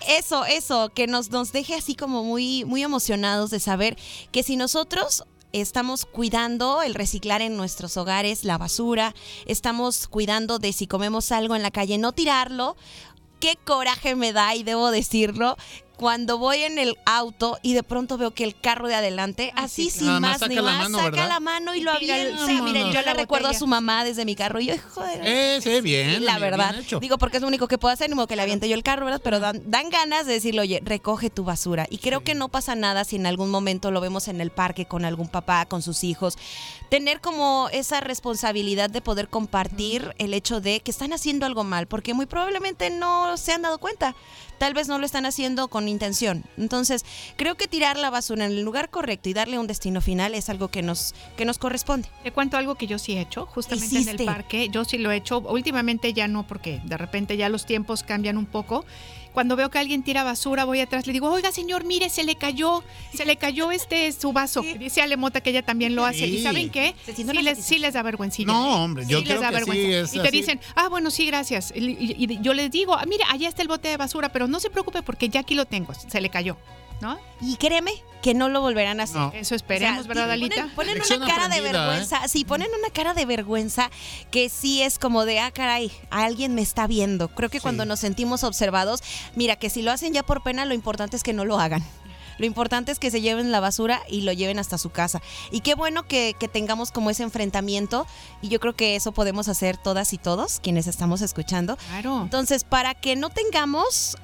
eso, 0.08 0.44
eso, 0.44 0.90
que 0.94 1.06
nos, 1.06 1.30
nos 1.30 1.52
deje 1.52 1.74
así 1.74 1.94
como 1.94 2.24
muy, 2.24 2.64
muy 2.64 2.82
emocionados 2.82 3.50
de 3.50 3.60
saber 3.60 3.96
que 4.32 4.42
si 4.42 4.56
nosotros 4.56 5.24
estamos 5.52 6.04
cuidando 6.04 6.82
el 6.82 6.94
reciclar 6.94 7.42
en 7.42 7.56
nuestros 7.56 7.96
hogares, 7.96 8.44
la 8.44 8.58
basura, 8.58 9.14
estamos 9.46 10.08
cuidando 10.08 10.58
de 10.58 10.72
si 10.72 10.86
comemos 10.86 11.32
algo 11.32 11.56
en 11.56 11.62
la 11.62 11.70
calle, 11.70 11.98
no 11.98 12.12
tirarlo, 12.12 12.76
qué 13.40 13.56
coraje 13.64 14.14
me 14.14 14.32
da, 14.32 14.54
y 14.54 14.62
debo 14.62 14.90
decirlo, 14.90 15.56
cuando 15.98 16.38
voy 16.38 16.62
en 16.62 16.78
el 16.78 16.96
auto 17.04 17.58
y 17.60 17.74
de 17.74 17.82
pronto 17.82 18.16
veo 18.16 18.30
que 18.30 18.44
el 18.44 18.58
carro 18.58 18.86
de 18.86 18.94
adelante, 18.94 19.52
así 19.56 19.90
sin 19.90 20.06
Nada 20.06 20.20
más 20.20 20.48
ni 20.48 20.54
más, 20.54 20.64
mano, 20.64 20.98
saca 20.98 21.10
¿verdad? 21.10 21.28
la 21.28 21.40
mano 21.40 21.74
y 21.74 21.80
lo 21.80 21.90
avienta. 21.90 22.46
sí, 22.46 22.62
Miren, 22.62 22.92
yo 22.92 23.02
la 23.02 23.12
le 23.12 23.14
recuerdo 23.14 23.48
a 23.48 23.54
su 23.54 23.66
mamá 23.66 24.04
desde 24.04 24.24
mi 24.24 24.36
carro 24.36 24.60
y 24.60 24.66
yo, 24.66 24.74
joder. 24.94 25.20
Eh, 25.24 25.58
sí, 25.60 25.80
bien. 25.80 26.24
la 26.24 26.38
bien 26.38 26.50
verdad. 26.52 26.78
hecho. 26.78 27.00
Digo, 27.00 27.18
porque 27.18 27.38
es 27.38 27.42
lo 27.42 27.48
único 27.48 27.66
que 27.66 27.78
puedo 27.78 27.92
hacer, 27.92 28.08
ni 28.08 28.14
modo 28.14 28.28
que 28.28 28.36
le 28.36 28.42
aviente 28.42 28.68
yo 28.68 28.76
el 28.76 28.84
carro, 28.84 29.06
¿verdad? 29.06 29.20
Pero 29.24 29.40
dan, 29.40 29.60
dan 29.66 29.90
ganas 29.90 30.24
de 30.24 30.34
decirle, 30.34 30.60
oye, 30.60 30.80
recoge 30.84 31.30
tu 31.30 31.42
basura. 31.42 31.88
Y 31.90 31.98
creo 31.98 32.22
que 32.22 32.36
no 32.36 32.48
pasa 32.48 32.76
nada 32.76 33.02
si 33.02 33.16
en 33.16 33.26
algún 33.26 33.50
momento 33.50 33.90
lo 33.90 34.00
vemos 34.00 34.28
en 34.28 34.40
el 34.40 34.52
parque 34.52 34.86
con 34.86 35.04
algún 35.04 35.26
papá, 35.26 35.66
con 35.66 35.82
sus 35.82 36.04
hijos. 36.04 36.38
Tener 36.90 37.20
como 37.20 37.68
esa 37.72 38.00
responsabilidad 38.00 38.88
de 38.88 39.00
poder 39.00 39.28
compartir 39.28 40.14
el 40.18 40.32
hecho 40.32 40.60
de 40.60 40.78
que 40.78 40.92
están 40.92 41.12
haciendo 41.12 41.44
algo 41.44 41.64
mal, 41.64 41.88
porque 41.88 42.14
muy 42.14 42.26
probablemente 42.26 42.90
no 42.90 43.36
se 43.36 43.52
han 43.52 43.62
dado 43.62 43.78
cuenta. 43.78 44.14
Tal 44.58 44.74
vez 44.74 44.88
no 44.88 44.98
lo 44.98 45.06
están 45.06 45.26
haciendo 45.26 45.68
con 45.68 45.88
intención. 45.88 46.44
Entonces, 46.56 47.04
creo 47.36 47.56
que 47.56 47.68
tirar 47.68 47.96
la 47.96 48.10
basura 48.10 48.44
en 48.44 48.52
el 48.52 48.62
lugar 48.62 48.90
correcto 48.90 49.28
y 49.28 49.34
darle 49.34 49.58
un 49.58 49.66
destino 49.66 50.00
final 50.00 50.34
es 50.34 50.48
algo 50.48 50.68
que 50.68 50.82
nos, 50.82 51.14
que 51.36 51.44
nos 51.44 51.58
corresponde. 51.58 52.08
Te 52.22 52.32
cuento 52.32 52.56
algo 52.56 52.74
que 52.74 52.86
yo 52.86 52.98
sí 52.98 53.14
he 53.14 53.20
hecho, 53.20 53.46
justamente 53.46 53.98
en 53.98 54.08
el 54.08 54.24
parque. 54.24 54.68
Yo 54.70 54.84
sí 54.84 54.98
lo 54.98 55.10
he 55.10 55.16
hecho. 55.16 55.38
Últimamente 55.40 56.12
ya 56.12 56.28
no, 56.28 56.46
porque 56.46 56.80
de 56.84 56.96
repente 56.96 57.36
ya 57.36 57.48
los 57.48 57.66
tiempos 57.66 58.02
cambian 58.02 58.36
un 58.36 58.46
poco. 58.46 58.84
Cuando 59.38 59.54
veo 59.54 59.70
que 59.70 59.78
alguien 59.78 60.02
tira 60.02 60.24
basura, 60.24 60.64
voy 60.64 60.80
atrás, 60.80 61.06
le 61.06 61.12
digo, 61.12 61.30
oiga, 61.30 61.52
señor, 61.52 61.84
mire, 61.84 62.10
se 62.10 62.24
le 62.24 62.34
cayó, 62.34 62.82
se 63.14 63.24
le 63.24 63.36
cayó 63.36 63.70
este 63.70 64.10
su 64.10 64.32
vaso. 64.32 64.62
Dice 64.62 65.00
Alemota 65.00 65.40
que 65.40 65.50
ella 65.50 65.62
también 65.62 65.94
lo 65.94 66.04
hace. 66.04 66.26
¿Y 66.26 66.38
Sí. 66.38 66.42
saben 66.42 66.70
qué? 66.70 66.96
Sí 67.14 67.22
les, 67.22 67.64
sí 67.64 67.78
les 67.78 67.94
da 67.94 68.02
vergüencilla. 68.02 68.52
No, 68.52 68.82
hombre, 68.82 69.04
yo 69.06 69.18
sí 69.20 69.24
creo 69.26 69.36
les 69.40 69.42
da 69.42 69.50
que 69.56 69.64
sí 69.64 69.70
vergüenza. 69.70 70.00
es 70.10 70.14
y 70.16 70.20
te 70.20 70.26
así. 70.26 70.36
dicen, 70.38 70.60
ah, 70.74 70.88
bueno, 70.88 71.12
sí, 71.12 71.24
gracias. 71.26 71.72
Y, 71.72 71.78
y- 71.78 72.16
y 72.18 72.38
yo 72.42 72.52
les 72.52 72.68
digo, 72.72 72.94
ah, 72.96 73.04
mire, 73.06 73.22
allá 73.30 73.48
está 73.48 73.62
el 73.62 73.68
bote 73.68 73.86
de 73.86 73.96
basura, 73.96 74.28
pero 74.32 74.48
no 74.48 74.58
se 74.58 74.70
preocupe 74.70 75.02
porque 75.04 75.28
ya 75.28 75.38
aquí 75.38 75.54
lo 75.54 75.66
tengo, 75.66 75.94
se 75.94 76.20
le 76.20 76.30
cayó. 76.30 76.56
¿No? 77.00 77.18
Y 77.40 77.56
créeme 77.56 77.92
que 78.22 78.34
no 78.34 78.48
lo 78.48 78.60
volverán 78.60 78.98
a 78.98 79.04
hacer. 79.04 79.16
No. 79.16 79.32
Eso 79.32 79.54
esperemos, 79.54 80.00
O 80.00 80.02
sea, 80.02 80.08
¿verdad, 80.08 80.24
ponen- 80.24 80.28
Dalita? 80.28 80.70
Ponen, 80.74 81.00
una 81.16 81.26
cara 81.26 81.48
de 81.48 81.58
¿eh? 81.58 81.60
vergüenza. 81.60 82.26
Sí, 82.26 82.44
ponen 82.44 82.68
una 82.76 82.90
cara 82.90 83.14
de 83.14 83.24
vergüenza 83.24 83.90
que 84.32 84.48
sí 84.48 84.82
es 84.82 84.98
como 84.98 85.24
de, 85.24 85.38
ah, 85.38 85.52
caray, 85.52 85.92
alguien 86.10 86.54
me 86.54 86.62
está 86.62 86.86
viendo. 86.88 87.28
Creo 87.28 87.48
que 87.50 87.60
cuando 87.60 87.84
nos 87.84 88.00
sentimos 88.00 88.42
observados, 88.42 89.02
mira, 89.36 89.54
que 89.56 89.70
si 89.70 89.82
lo 89.82 89.92
hacen 89.92 90.12
ya 90.12 90.24
por 90.24 90.42
pena, 90.42 90.64
lo 90.64 90.74
importante 90.74 91.16
es 91.16 91.22
que 91.22 91.32
no 91.32 91.44
lo 91.44 91.60
hagan. 91.60 91.84
Lo 92.38 92.46
importante 92.46 92.92
es 92.92 92.98
que 93.00 93.10
se 93.10 93.20
lleven 93.20 93.50
la 93.50 93.58
basura 93.58 94.00
y 94.08 94.20
lo 94.22 94.32
lleven 94.32 94.58
hasta 94.60 94.78
su 94.78 94.90
casa. 94.90 95.20
Y 95.50 95.60
qué 95.60 95.74
bueno 95.74 96.06
que, 96.06 96.34
que 96.38 96.46
tengamos 96.46 96.92
como 96.92 97.10
ese 97.10 97.24
enfrentamiento 97.24 98.06
y 98.42 98.48
yo 98.48 98.60
creo 98.60 98.76
que 98.76 98.94
eso 98.94 99.10
podemos 99.10 99.48
hacer 99.48 99.76
todas 99.76 100.12
y 100.12 100.18
todos 100.18 100.60
quienes 100.60 100.86
estamos 100.86 101.20
escuchando. 101.20 101.76
Claro. 101.88 102.22
Entonces, 102.22 102.62
para 102.62 102.94
que 102.94 103.16
no 103.16 103.30
tengamos 103.30 104.16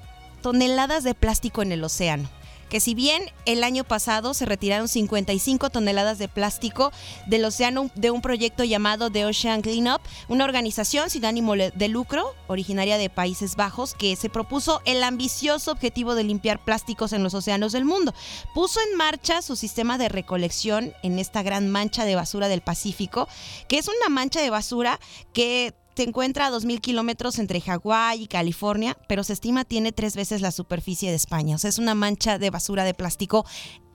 toneladas 0.43 1.03
de 1.05 1.15
plástico 1.15 1.63
en 1.63 1.73
el 1.73 1.83
océano. 1.83 2.29
Que 2.69 2.81
si 2.81 2.95
bien 2.95 3.23
el 3.47 3.65
año 3.65 3.85
pasado 3.85 4.35
se 4.35 4.47
retiraron 4.47 4.89
55 4.89 5.71
toneladas 5.71 6.19
de 6.19 6.29
plástico 6.29 6.93
del 7.27 7.45
océano 7.45 7.91
de 7.95 8.11
un 8.11 8.21
proyecto 8.21 8.65
llamado 8.65 9.11
The 9.11 9.27
Ocean 9.27 9.63
Cleanup, 9.63 10.01
una 10.29 10.45
organización 10.45 11.11
sin 11.11 11.25
ánimo 11.25 11.55
de 11.55 11.89
lucro, 11.89 12.35
originaria 12.49 12.99
de 12.99 13.11
Países 13.11 13.57
Bajos, 13.57 13.95
que 13.95 14.17
se 14.17 14.29
propuso 14.29 14.83
el 14.85 15.03
ambicioso 15.03 15.73
objetivo 15.73 16.15
de 16.15 16.25
limpiar 16.25 16.65
plásticos 16.65 17.13
en 17.13 17.23
los 17.23 17.35
océanos 17.35 17.73
del 17.73 17.85
mundo. 17.85 18.15
Puso 18.55 18.81
en 18.81 18.97
marcha 18.97 19.43
su 19.43 19.57
sistema 19.57 19.99
de 19.99 20.09
recolección 20.09 20.93
en 21.03 21.19
esta 21.19 21.43
gran 21.43 21.69
mancha 21.71 22.05
de 22.05 22.17
basura 22.17 22.49
del 22.49 22.61
Pacífico, 22.61 23.29
que 23.69 23.79
es 23.79 23.89
una 23.89 24.09
mancha 24.09 24.41
de 24.41 24.51
basura 24.51 25.01
que 25.33 25.75
se 25.97 26.03
encuentra 26.03 26.47
a 26.47 26.51
2.000 26.51 26.81
kilómetros 26.81 27.39
entre 27.39 27.61
Hawái 27.61 28.23
y 28.23 28.27
California, 28.27 28.97
pero 29.09 29.25
se 29.25 29.33
estima 29.33 29.65
tiene 29.65 29.93
tres 29.93 30.17
veces 30.17 30.41
la 30.41 30.51
superficie 30.51 31.11
de 31.11 31.17
España. 31.17 31.57
O 31.57 31.59
sea, 31.59 31.71
es 31.71 31.79
una 31.79 31.95
mancha 31.95 32.39
de 32.39 32.51
basura 32.51 32.85
de 32.85 32.95
plástico 32.95 33.45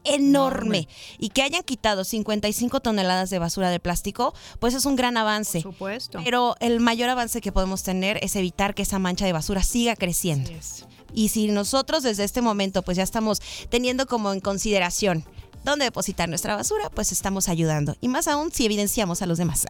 enorme. 0.04 0.88
Y 1.18 1.30
que 1.30 1.42
hayan 1.42 1.64
quitado 1.64 2.04
55 2.04 2.80
toneladas 2.80 3.30
de 3.30 3.40
basura 3.40 3.70
de 3.70 3.80
plástico, 3.80 4.34
pues 4.60 4.74
es 4.74 4.86
un 4.86 4.96
gran 4.96 5.18
avance. 5.18 5.62
Por 5.62 5.74
supuesto. 5.74 6.20
Pero 6.24 6.56
el 6.60 6.80
mayor 6.80 7.10
avance 7.10 7.42
que 7.42 7.52
podemos 7.52 7.84
tener 7.84 8.18
es 8.24 8.36
evitar 8.36 8.76
que 8.76 8.84
esa 8.84 9.00
mancha 9.00 9.26
de 9.26 9.34
basura 9.34 9.64
siga 9.64 9.96
creciendo. 9.96 10.52
Y 11.14 11.30
si 11.30 11.48
nosotros 11.48 12.04
desde 12.04 12.24
este 12.24 12.42
momento 12.42 12.84
pues 12.84 12.98
ya 12.98 13.04
estamos 13.04 13.42
teniendo 13.70 14.06
como 14.06 14.32
en 14.32 14.40
consideración 14.40 15.26
dónde 15.64 15.86
depositar 15.86 16.30
nuestra 16.30 16.56
basura, 16.56 16.90
pues 16.90 17.12
estamos 17.12 17.50
ayudando. 17.50 17.96
Y 18.02 18.08
más 18.08 18.28
aún 18.28 18.52
si 18.52 18.66
evidenciamos 18.66 19.22
a 19.22 19.26
los 19.26 19.38
demás. 19.38 19.66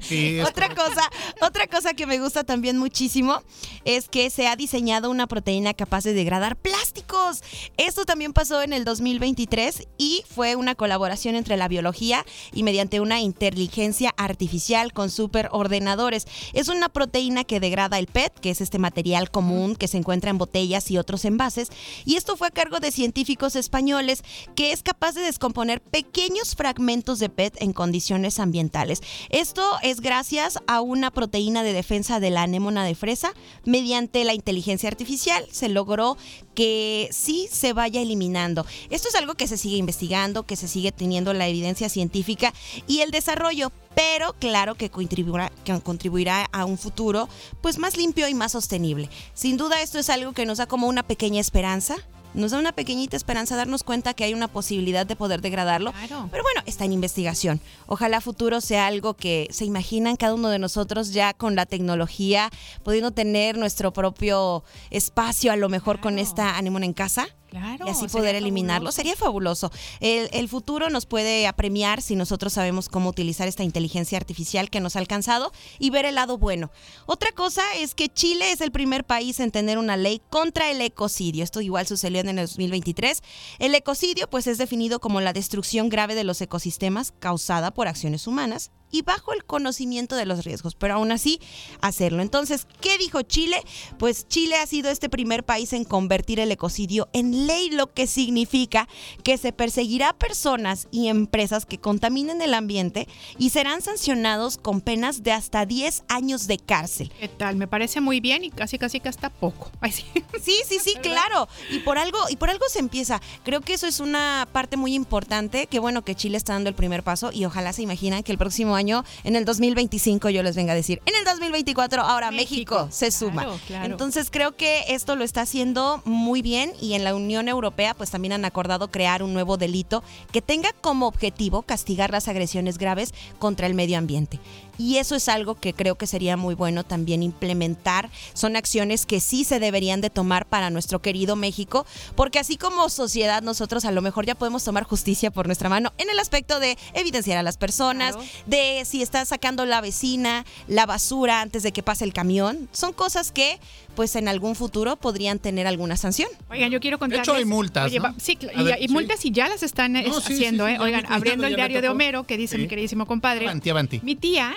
Sí, 0.00 0.40
otra 0.46 0.74
cosa, 0.74 1.10
otra 1.40 1.66
cosa 1.66 1.94
que 1.94 2.06
me 2.06 2.18
gusta 2.18 2.44
también 2.44 2.78
muchísimo 2.78 3.42
es 3.84 4.08
que 4.08 4.30
se 4.30 4.48
ha 4.48 4.56
diseñado 4.56 5.10
una 5.10 5.26
proteína 5.26 5.74
capaz 5.74 6.04
de 6.04 6.14
degradar 6.14 6.56
plásticos. 6.56 7.42
Esto 7.76 8.04
también 8.04 8.32
pasó 8.32 8.62
en 8.62 8.72
el 8.72 8.84
2023 8.84 9.86
y 9.98 10.24
fue 10.28 10.56
una 10.56 10.74
colaboración 10.74 11.36
entre 11.36 11.56
la 11.56 11.68
biología 11.68 12.24
y 12.52 12.62
mediante 12.62 13.00
una 13.00 13.20
inteligencia 13.20 14.14
artificial 14.16 14.92
con 14.92 15.10
superordenadores. 15.10 16.26
Es 16.52 16.68
una 16.68 16.88
proteína 16.88 17.44
que 17.44 17.60
degrada 17.60 17.98
el 17.98 18.06
PET, 18.06 18.38
que 18.40 18.50
es 18.50 18.60
este 18.60 18.78
material 18.78 19.30
común 19.30 19.76
que 19.76 19.88
se 19.88 19.98
encuentra 19.98 20.30
en 20.30 20.38
botellas 20.38 20.90
y 20.90 20.98
otros 20.98 21.24
envases, 21.24 21.68
y 22.04 22.16
esto 22.16 22.36
fue 22.36 22.48
a 22.48 22.50
cargo 22.50 22.80
de 22.80 22.92
científicos 22.92 23.56
españoles 23.56 24.22
que 24.54 24.72
es 24.72 24.82
capaz 24.82 25.14
de 25.14 25.22
descomponer 25.26 25.80
pequeños 25.80 26.54
fragmentos 26.54 27.18
de 27.18 27.28
PET 27.28 27.60
en 27.60 27.72
condiciones 27.72 28.38
ambientales. 28.38 29.02
Esto 29.30 29.62
es 29.82 30.00
gracias 30.00 30.58
a 30.66 30.80
una 30.80 31.10
proteína 31.10 31.62
de 31.62 31.72
defensa 31.72 32.20
de 32.20 32.30
la 32.30 32.42
anémona 32.42 32.84
de 32.84 32.94
fresa. 32.94 33.32
Mediante 33.64 34.24
la 34.24 34.34
inteligencia 34.34 34.88
artificial 34.88 35.46
se 35.50 35.68
logró 35.68 36.16
que 36.54 37.08
sí 37.12 37.48
se 37.52 37.72
vaya 37.72 38.00
eliminando. 38.00 38.64
Esto 38.90 39.08
es 39.08 39.14
algo 39.14 39.34
que 39.34 39.46
se 39.46 39.58
sigue 39.58 39.76
investigando, 39.76 40.44
que 40.44 40.56
se 40.56 40.68
sigue 40.68 40.92
teniendo 40.92 41.32
la 41.34 41.46
evidencia 41.46 41.88
científica 41.88 42.54
y 42.86 43.00
el 43.00 43.10
desarrollo, 43.10 43.70
pero 43.94 44.34
claro 44.34 44.74
que 44.74 44.90
contribuirá, 44.90 45.52
contribuirá 45.84 46.46
a 46.52 46.64
un 46.64 46.78
futuro 46.78 47.28
pues 47.60 47.78
más 47.78 47.96
limpio 47.96 48.28
y 48.28 48.34
más 48.34 48.52
sostenible. 48.52 49.10
Sin 49.34 49.56
duda 49.56 49.82
esto 49.82 49.98
es 49.98 50.10
algo 50.10 50.32
que 50.32 50.46
nos 50.46 50.58
da 50.58 50.66
como 50.66 50.88
una 50.88 51.02
pequeña 51.02 51.40
esperanza. 51.40 51.96
Nos 52.36 52.50
da 52.50 52.58
una 52.58 52.72
pequeñita 52.72 53.16
esperanza 53.16 53.56
darnos 53.56 53.82
cuenta 53.82 54.12
que 54.12 54.22
hay 54.22 54.34
una 54.34 54.46
posibilidad 54.46 55.06
de 55.06 55.16
poder 55.16 55.40
degradarlo. 55.40 55.94
Pero 56.30 56.42
bueno, 56.42 56.60
está 56.66 56.84
en 56.84 56.92
investigación. 56.92 57.62
Ojalá 57.86 58.20
futuro 58.20 58.60
sea 58.60 58.86
algo 58.86 59.14
que 59.14 59.48
se 59.50 59.64
imaginan 59.64 60.16
cada 60.16 60.34
uno 60.34 60.50
de 60.50 60.58
nosotros 60.58 61.14
ya 61.14 61.32
con 61.32 61.56
la 61.56 61.64
tecnología, 61.64 62.50
pudiendo 62.82 63.10
tener 63.10 63.56
nuestro 63.56 63.90
propio 63.94 64.64
espacio 64.90 65.50
a 65.50 65.56
lo 65.56 65.70
mejor 65.70 65.98
con 65.98 66.18
esta 66.18 66.58
anémona 66.58 66.84
en 66.84 66.92
casa. 66.92 67.26
Claro, 67.56 67.86
y 67.86 67.90
así 67.90 68.06
poder 68.08 68.34
eliminarlo. 68.34 68.92
fabuloso. 68.92 68.96
Sería 68.96 69.16
fabuloso. 69.16 69.70
El, 70.00 70.28
el 70.32 70.48
futuro 70.48 70.90
nos 70.90 71.06
puede 71.06 71.46
apremiar 71.46 72.02
si 72.02 72.14
nosotros 72.14 72.52
sabemos 72.52 72.90
cómo 72.90 73.08
utilizar 73.08 73.48
esta 73.48 73.62
inteligencia 73.62 74.18
artificial 74.18 74.68
que 74.68 74.80
nos 74.80 74.94
ha 74.94 74.98
alcanzado 74.98 75.52
y 75.78 75.88
ver 75.88 76.04
el 76.04 76.16
lado 76.16 76.36
bueno. 76.36 76.70
Otra 77.06 77.32
cosa 77.32 77.62
es 77.76 77.94
que 77.94 78.10
Chile 78.10 78.52
es 78.52 78.60
el 78.60 78.72
primer 78.72 79.04
país 79.04 79.40
en 79.40 79.50
tener 79.50 79.78
una 79.78 79.96
ley 79.96 80.20
contra 80.28 80.70
el 80.70 80.82
ecocidio. 80.82 81.44
Esto 81.44 81.62
igual 81.62 81.86
sucedió 81.86 82.20
en 82.20 82.28
el 82.28 82.46
2023. 82.46 83.22
El 83.58 83.74
ecocidio 83.74 84.28
pues 84.28 84.46
es 84.46 84.58
definido 84.58 85.00
como 85.00 85.22
la 85.22 85.32
destrucción 85.32 85.88
grave 85.88 86.14
de 86.14 86.24
los 86.24 86.40
ecosistemas 86.42 87.14
causada 87.18 87.72
por 87.72 87.88
acciones 87.88 88.26
humanas 88.26 88.70
y 88.96 89.02
bajo 89.02 89.34
el 89.34 89.44
conocimiento 89.44 90.16
de 90.16 90.24
los 90.24 90.44
riesgos, 90.44 90.74
pero 90.74 90.94
aún 90.94 91.12
así 91.12 91.38
hacerlo. 91.82 92.22
Entonces, 92.22 92.66
¿qué 92.80 92.96
dijo 92.96 93.20
Chile? 93.22 93.62
Pues 93.98 94.26
Chile 94.26 94.56
ha 94.56 94.66
sido 94.66 94.90
este 94.90 95.10
primer 95.10 95.44
país 95.44 95.74
en 95.74 95.84
convertir 95.84 96.40
el 96.40 96.50
ecocidio 96.50 97.08
en 97.12 97.46
ley, 97.46 97.68
lo 97.70 97.92
que 97.92 98.06
significa 98.06 98.88
que 99.22 99.36
se 99.36 99.52
perseguirá 99.52 100.10
a 100.10 100.12
personas 100.14 100.88
y 100.90 101.08
empresas 101.08 101.66
que 101.66 101.78
contaminen 101.78 102.40
el 102.40 102.54
ambiente 102.54 103.06
y 103.38 103.50
serán 103.50 103.82
sancionados 103.82 104.56
con 104.56 104.80
penas 104.80 105.22
de 105.22 105.32
hasta 105.32 105.66
10 105.66 106.04
años 106.08 106.46
de 106.46 106.58
cárcel. 106.58 107.12
¿Qué 107.20 107.28
tal? 107.28 107.56
Me 107.56 107.66
parece 107.66 108.00
muy 108.00 108.20
bien 108.20 108.44
y 108.44 108.50
casi 108.50 108.78
casi 108.78 109.00
que 109.00 109.10
hasta 109.10 109.28
poco. 109.28 109.70
Ay, 109.80 109.92
sí. 109.92 110.04
Sí, 110.42 110.54
sí, 110.66 110.78
sí, 110.82 110.94
claro. 111.02 111.48
Y 111.70 111.80
por 111.80 111.98
algo, 111.98 112.18
y 112.30 112.36
por 112.36 112.48
algo 112.48 112.64
se 112.70 112.78
empieza. 112.78 113.20
Creo 113.44 113.60
que 113.60 113.74
eso 113.74 113.86
es 113.86 114.00
una 114.00 114.48
parte 114.52 114.76
muy 114.76 114.94
importante. 114.94 115.66
Qué 115.66 115.80
bueno 115.80 116.02
que 116.02 116.14
Chile 116.14 116.38
está 116.38 116.54
dando 116.54 116.70
el 116.70 116.74
primer 116.74 117.02
paso 117.02 117.30
y 117.32 117.44
ojalá 117.44 117.72
se 117.72 117.82
imaginan 117.82 118.22
que 118.22 118.32
el 118.32 118.38
próximo 118.38 118.76
año, 118.76 118.85
en 119.24 119.36
el 119.36 119.44
2025, 119.44 120.30
yo 120.30 120.42
les 120.42 120.56
venga 120.56 120.72
a 120.72 120.76
decir, 120.76 121.00
en 121.06 121.14
el 121.16 121.24
2024, 121.24 122.02
ahora 122.02 122.30
México, 122.30 122.88
se 122.90 123.10
suma. 123.10 123.42
Claro, 123.42 123.60
claro. 123.66 123.84
Entonces 123.86 124.28
creo 124.30 124.56
que 124.56 124.84
esto 124.88 125.16
lo 125.16 125.24
está 125.24 125.42
haciendo 125.42 126.02
muy 126.04 126.42
bien 126.42 126.72
y 126.80 126.94
en 126.94 127.04
la 127.04 127.14
Unión 127.14 127.48
Europea 127.48 127.94
pues 127.94 128.10
también 128.10 128.32
han 128.32 128.44
acordado 128.44 128.90
crear 128.90 129.22
un 129.22 129.34
nuevo 129.34 129.56
delito 129.56 130.02
que 130.32 130.42
tenga 130.42 130.72
como 130.80 131.06
objetivo 131.06 131.62
castigar 131.62 132.10
las 132.10 132.28
agresiones 132.28 132.78
graves 132.78 133.12
contra 133.38 133.66
el 133.66 133.74
medio 133.74 133.98
ambiente. 133.98 134.38
Y 134.78 134.98
eso 134.98 135.14
es 135.14 135.28
algo 135.28 135.54
que 135.54 135.74
creo 135.74 135.96
que 135.96 136.06
sería 136.06 136.36
muy 136.36 136.54
bueno 136.54 136.84
también 136.84 137.22
implementar. 137.22 138.10
Son 138.34 138.56
acciones 138.56 139.06
que 139.06 139.20
sí 139.20 139.44
se 139.44 139.60
deberían 139.60 140.00
de 140.00 140.10
tomar 140.10 140.46
para 140.46 140.70
nuestro 140.70 141.00
querido 141.00 141.36
México, 141.36 141.86
porque 142.14 142.38
así 142.38 142.56
como 142.56 142.88
sociedad 142.88 143.42
nosotros 143.42 143.84
a 143.84 143.92
lo 143.92 144.02
mejor 144.02 144.26
ya 144.26 144.34
podemos 144.34 144.64
tomar 144.64 144.84
justicia 144.84 145.30
por 145.30 145.46
nuestra 145.46 145.68
mano 145.68 145.92
en 145.98 146.10
el 146.10 146.18
aspecto 146.18 146.60
de 146.60 146.78
evidenciar 146.94 147.38
a 147.38 147.42
las 147.42 147.56
personas, 147.56 148.16
de 148.46 148.84
si 148.84 149.02
está 149.02 149.24
sacando 149.24 149.64
la 149.66 149.80
vecina 149.80 150.44
la 150.68 150.86
basura 150.86 151.40
antes 151.40 151.62
de 151.62 151.72
que 151.72 151.82
pase 151.82 152.04
el 152.04 152.12
camión. 152.12 152.68
Son 152.72 152.92
cosas 152.92 153.32
que 153.32 153.58
pues 153.96 154.14
en 154.14 154.28
algún 154.28 154.54
futuro 154.54 154.94
podrían 154.94 155.40
tener 155.40 155.66
alguna 155.66 155.96
sanción. 155.96 156.28
Oigan, 156.50 156.70
yo 156.70 156.78
quiero 156.78 156.98
De 156.98 157.00
contarles. 157.00 157.26
hecho, 157.26 157.34
hay 157.36 157.44
multas, 157.44 157.86
Oye, 157.86 157.96
¿no? 157.98 158.04
va- 158.04 158.14
sí, 158.18 158.38
y, 158.40 158.62
ver, 158.62 158.78
y 158.80 158.86
sí. 158.86 158.92
multas 158.94 159.24
y 159.24 159.32
ya 159.32 159.48
las 159.48 159.64
están 159.64 159.96
eh, 159.96 160.04
No, 160.06 160.20
sí, 160.20 160.28
sí, 160.28 160.32
haciendo, 160.34 160.66
sí, 160.68 160.74
¿eh? 160.74 160.78
Oigan, 160.78 161.04
abriendo 161.12 161.46
el 161.48 161.56
diario 161.56 161.82
de. 161.82 161.88
Homero, 161.88 162.22
que 162.24 162.36
dice 162.36 162.54
Sí. 162.56 162.62
mi 162.62 162.68
queridísimo 162.68 163.06
compadre. 163.06 163.46
Avanti, 163.46 163.70
avanti. 163.70 164.00
Mi 164.04 164.14
tía 164.14 164.54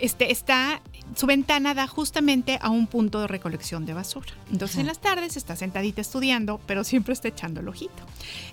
este, 0.00 0.32
está, 0.32 0.82
su 1.14 1.26
ventana 1.26 1.74
da 1.74 1.86
justamente 1.86 2.58
a 2.60 2.70
un 2.70 2.86
punto 2.88 3.20
de 3.20 3.28
recolección 3.28 3.86
de 3.86 3.94
basura. 3.94 4.32
Entonces 4.50 4.78
en 4.78 4.86
las 4.86 4.98
tardes 5.00 5.36
está 5.36 5.54
sentadita 5.54 6.00
estudiando, 6.00 6.60
pero 6.66 6.82
siempre 6.82 7.12
está 7.12 7.28
echando 7.28 7.60
el 7.60 7.68
ojito. 7.68 8.02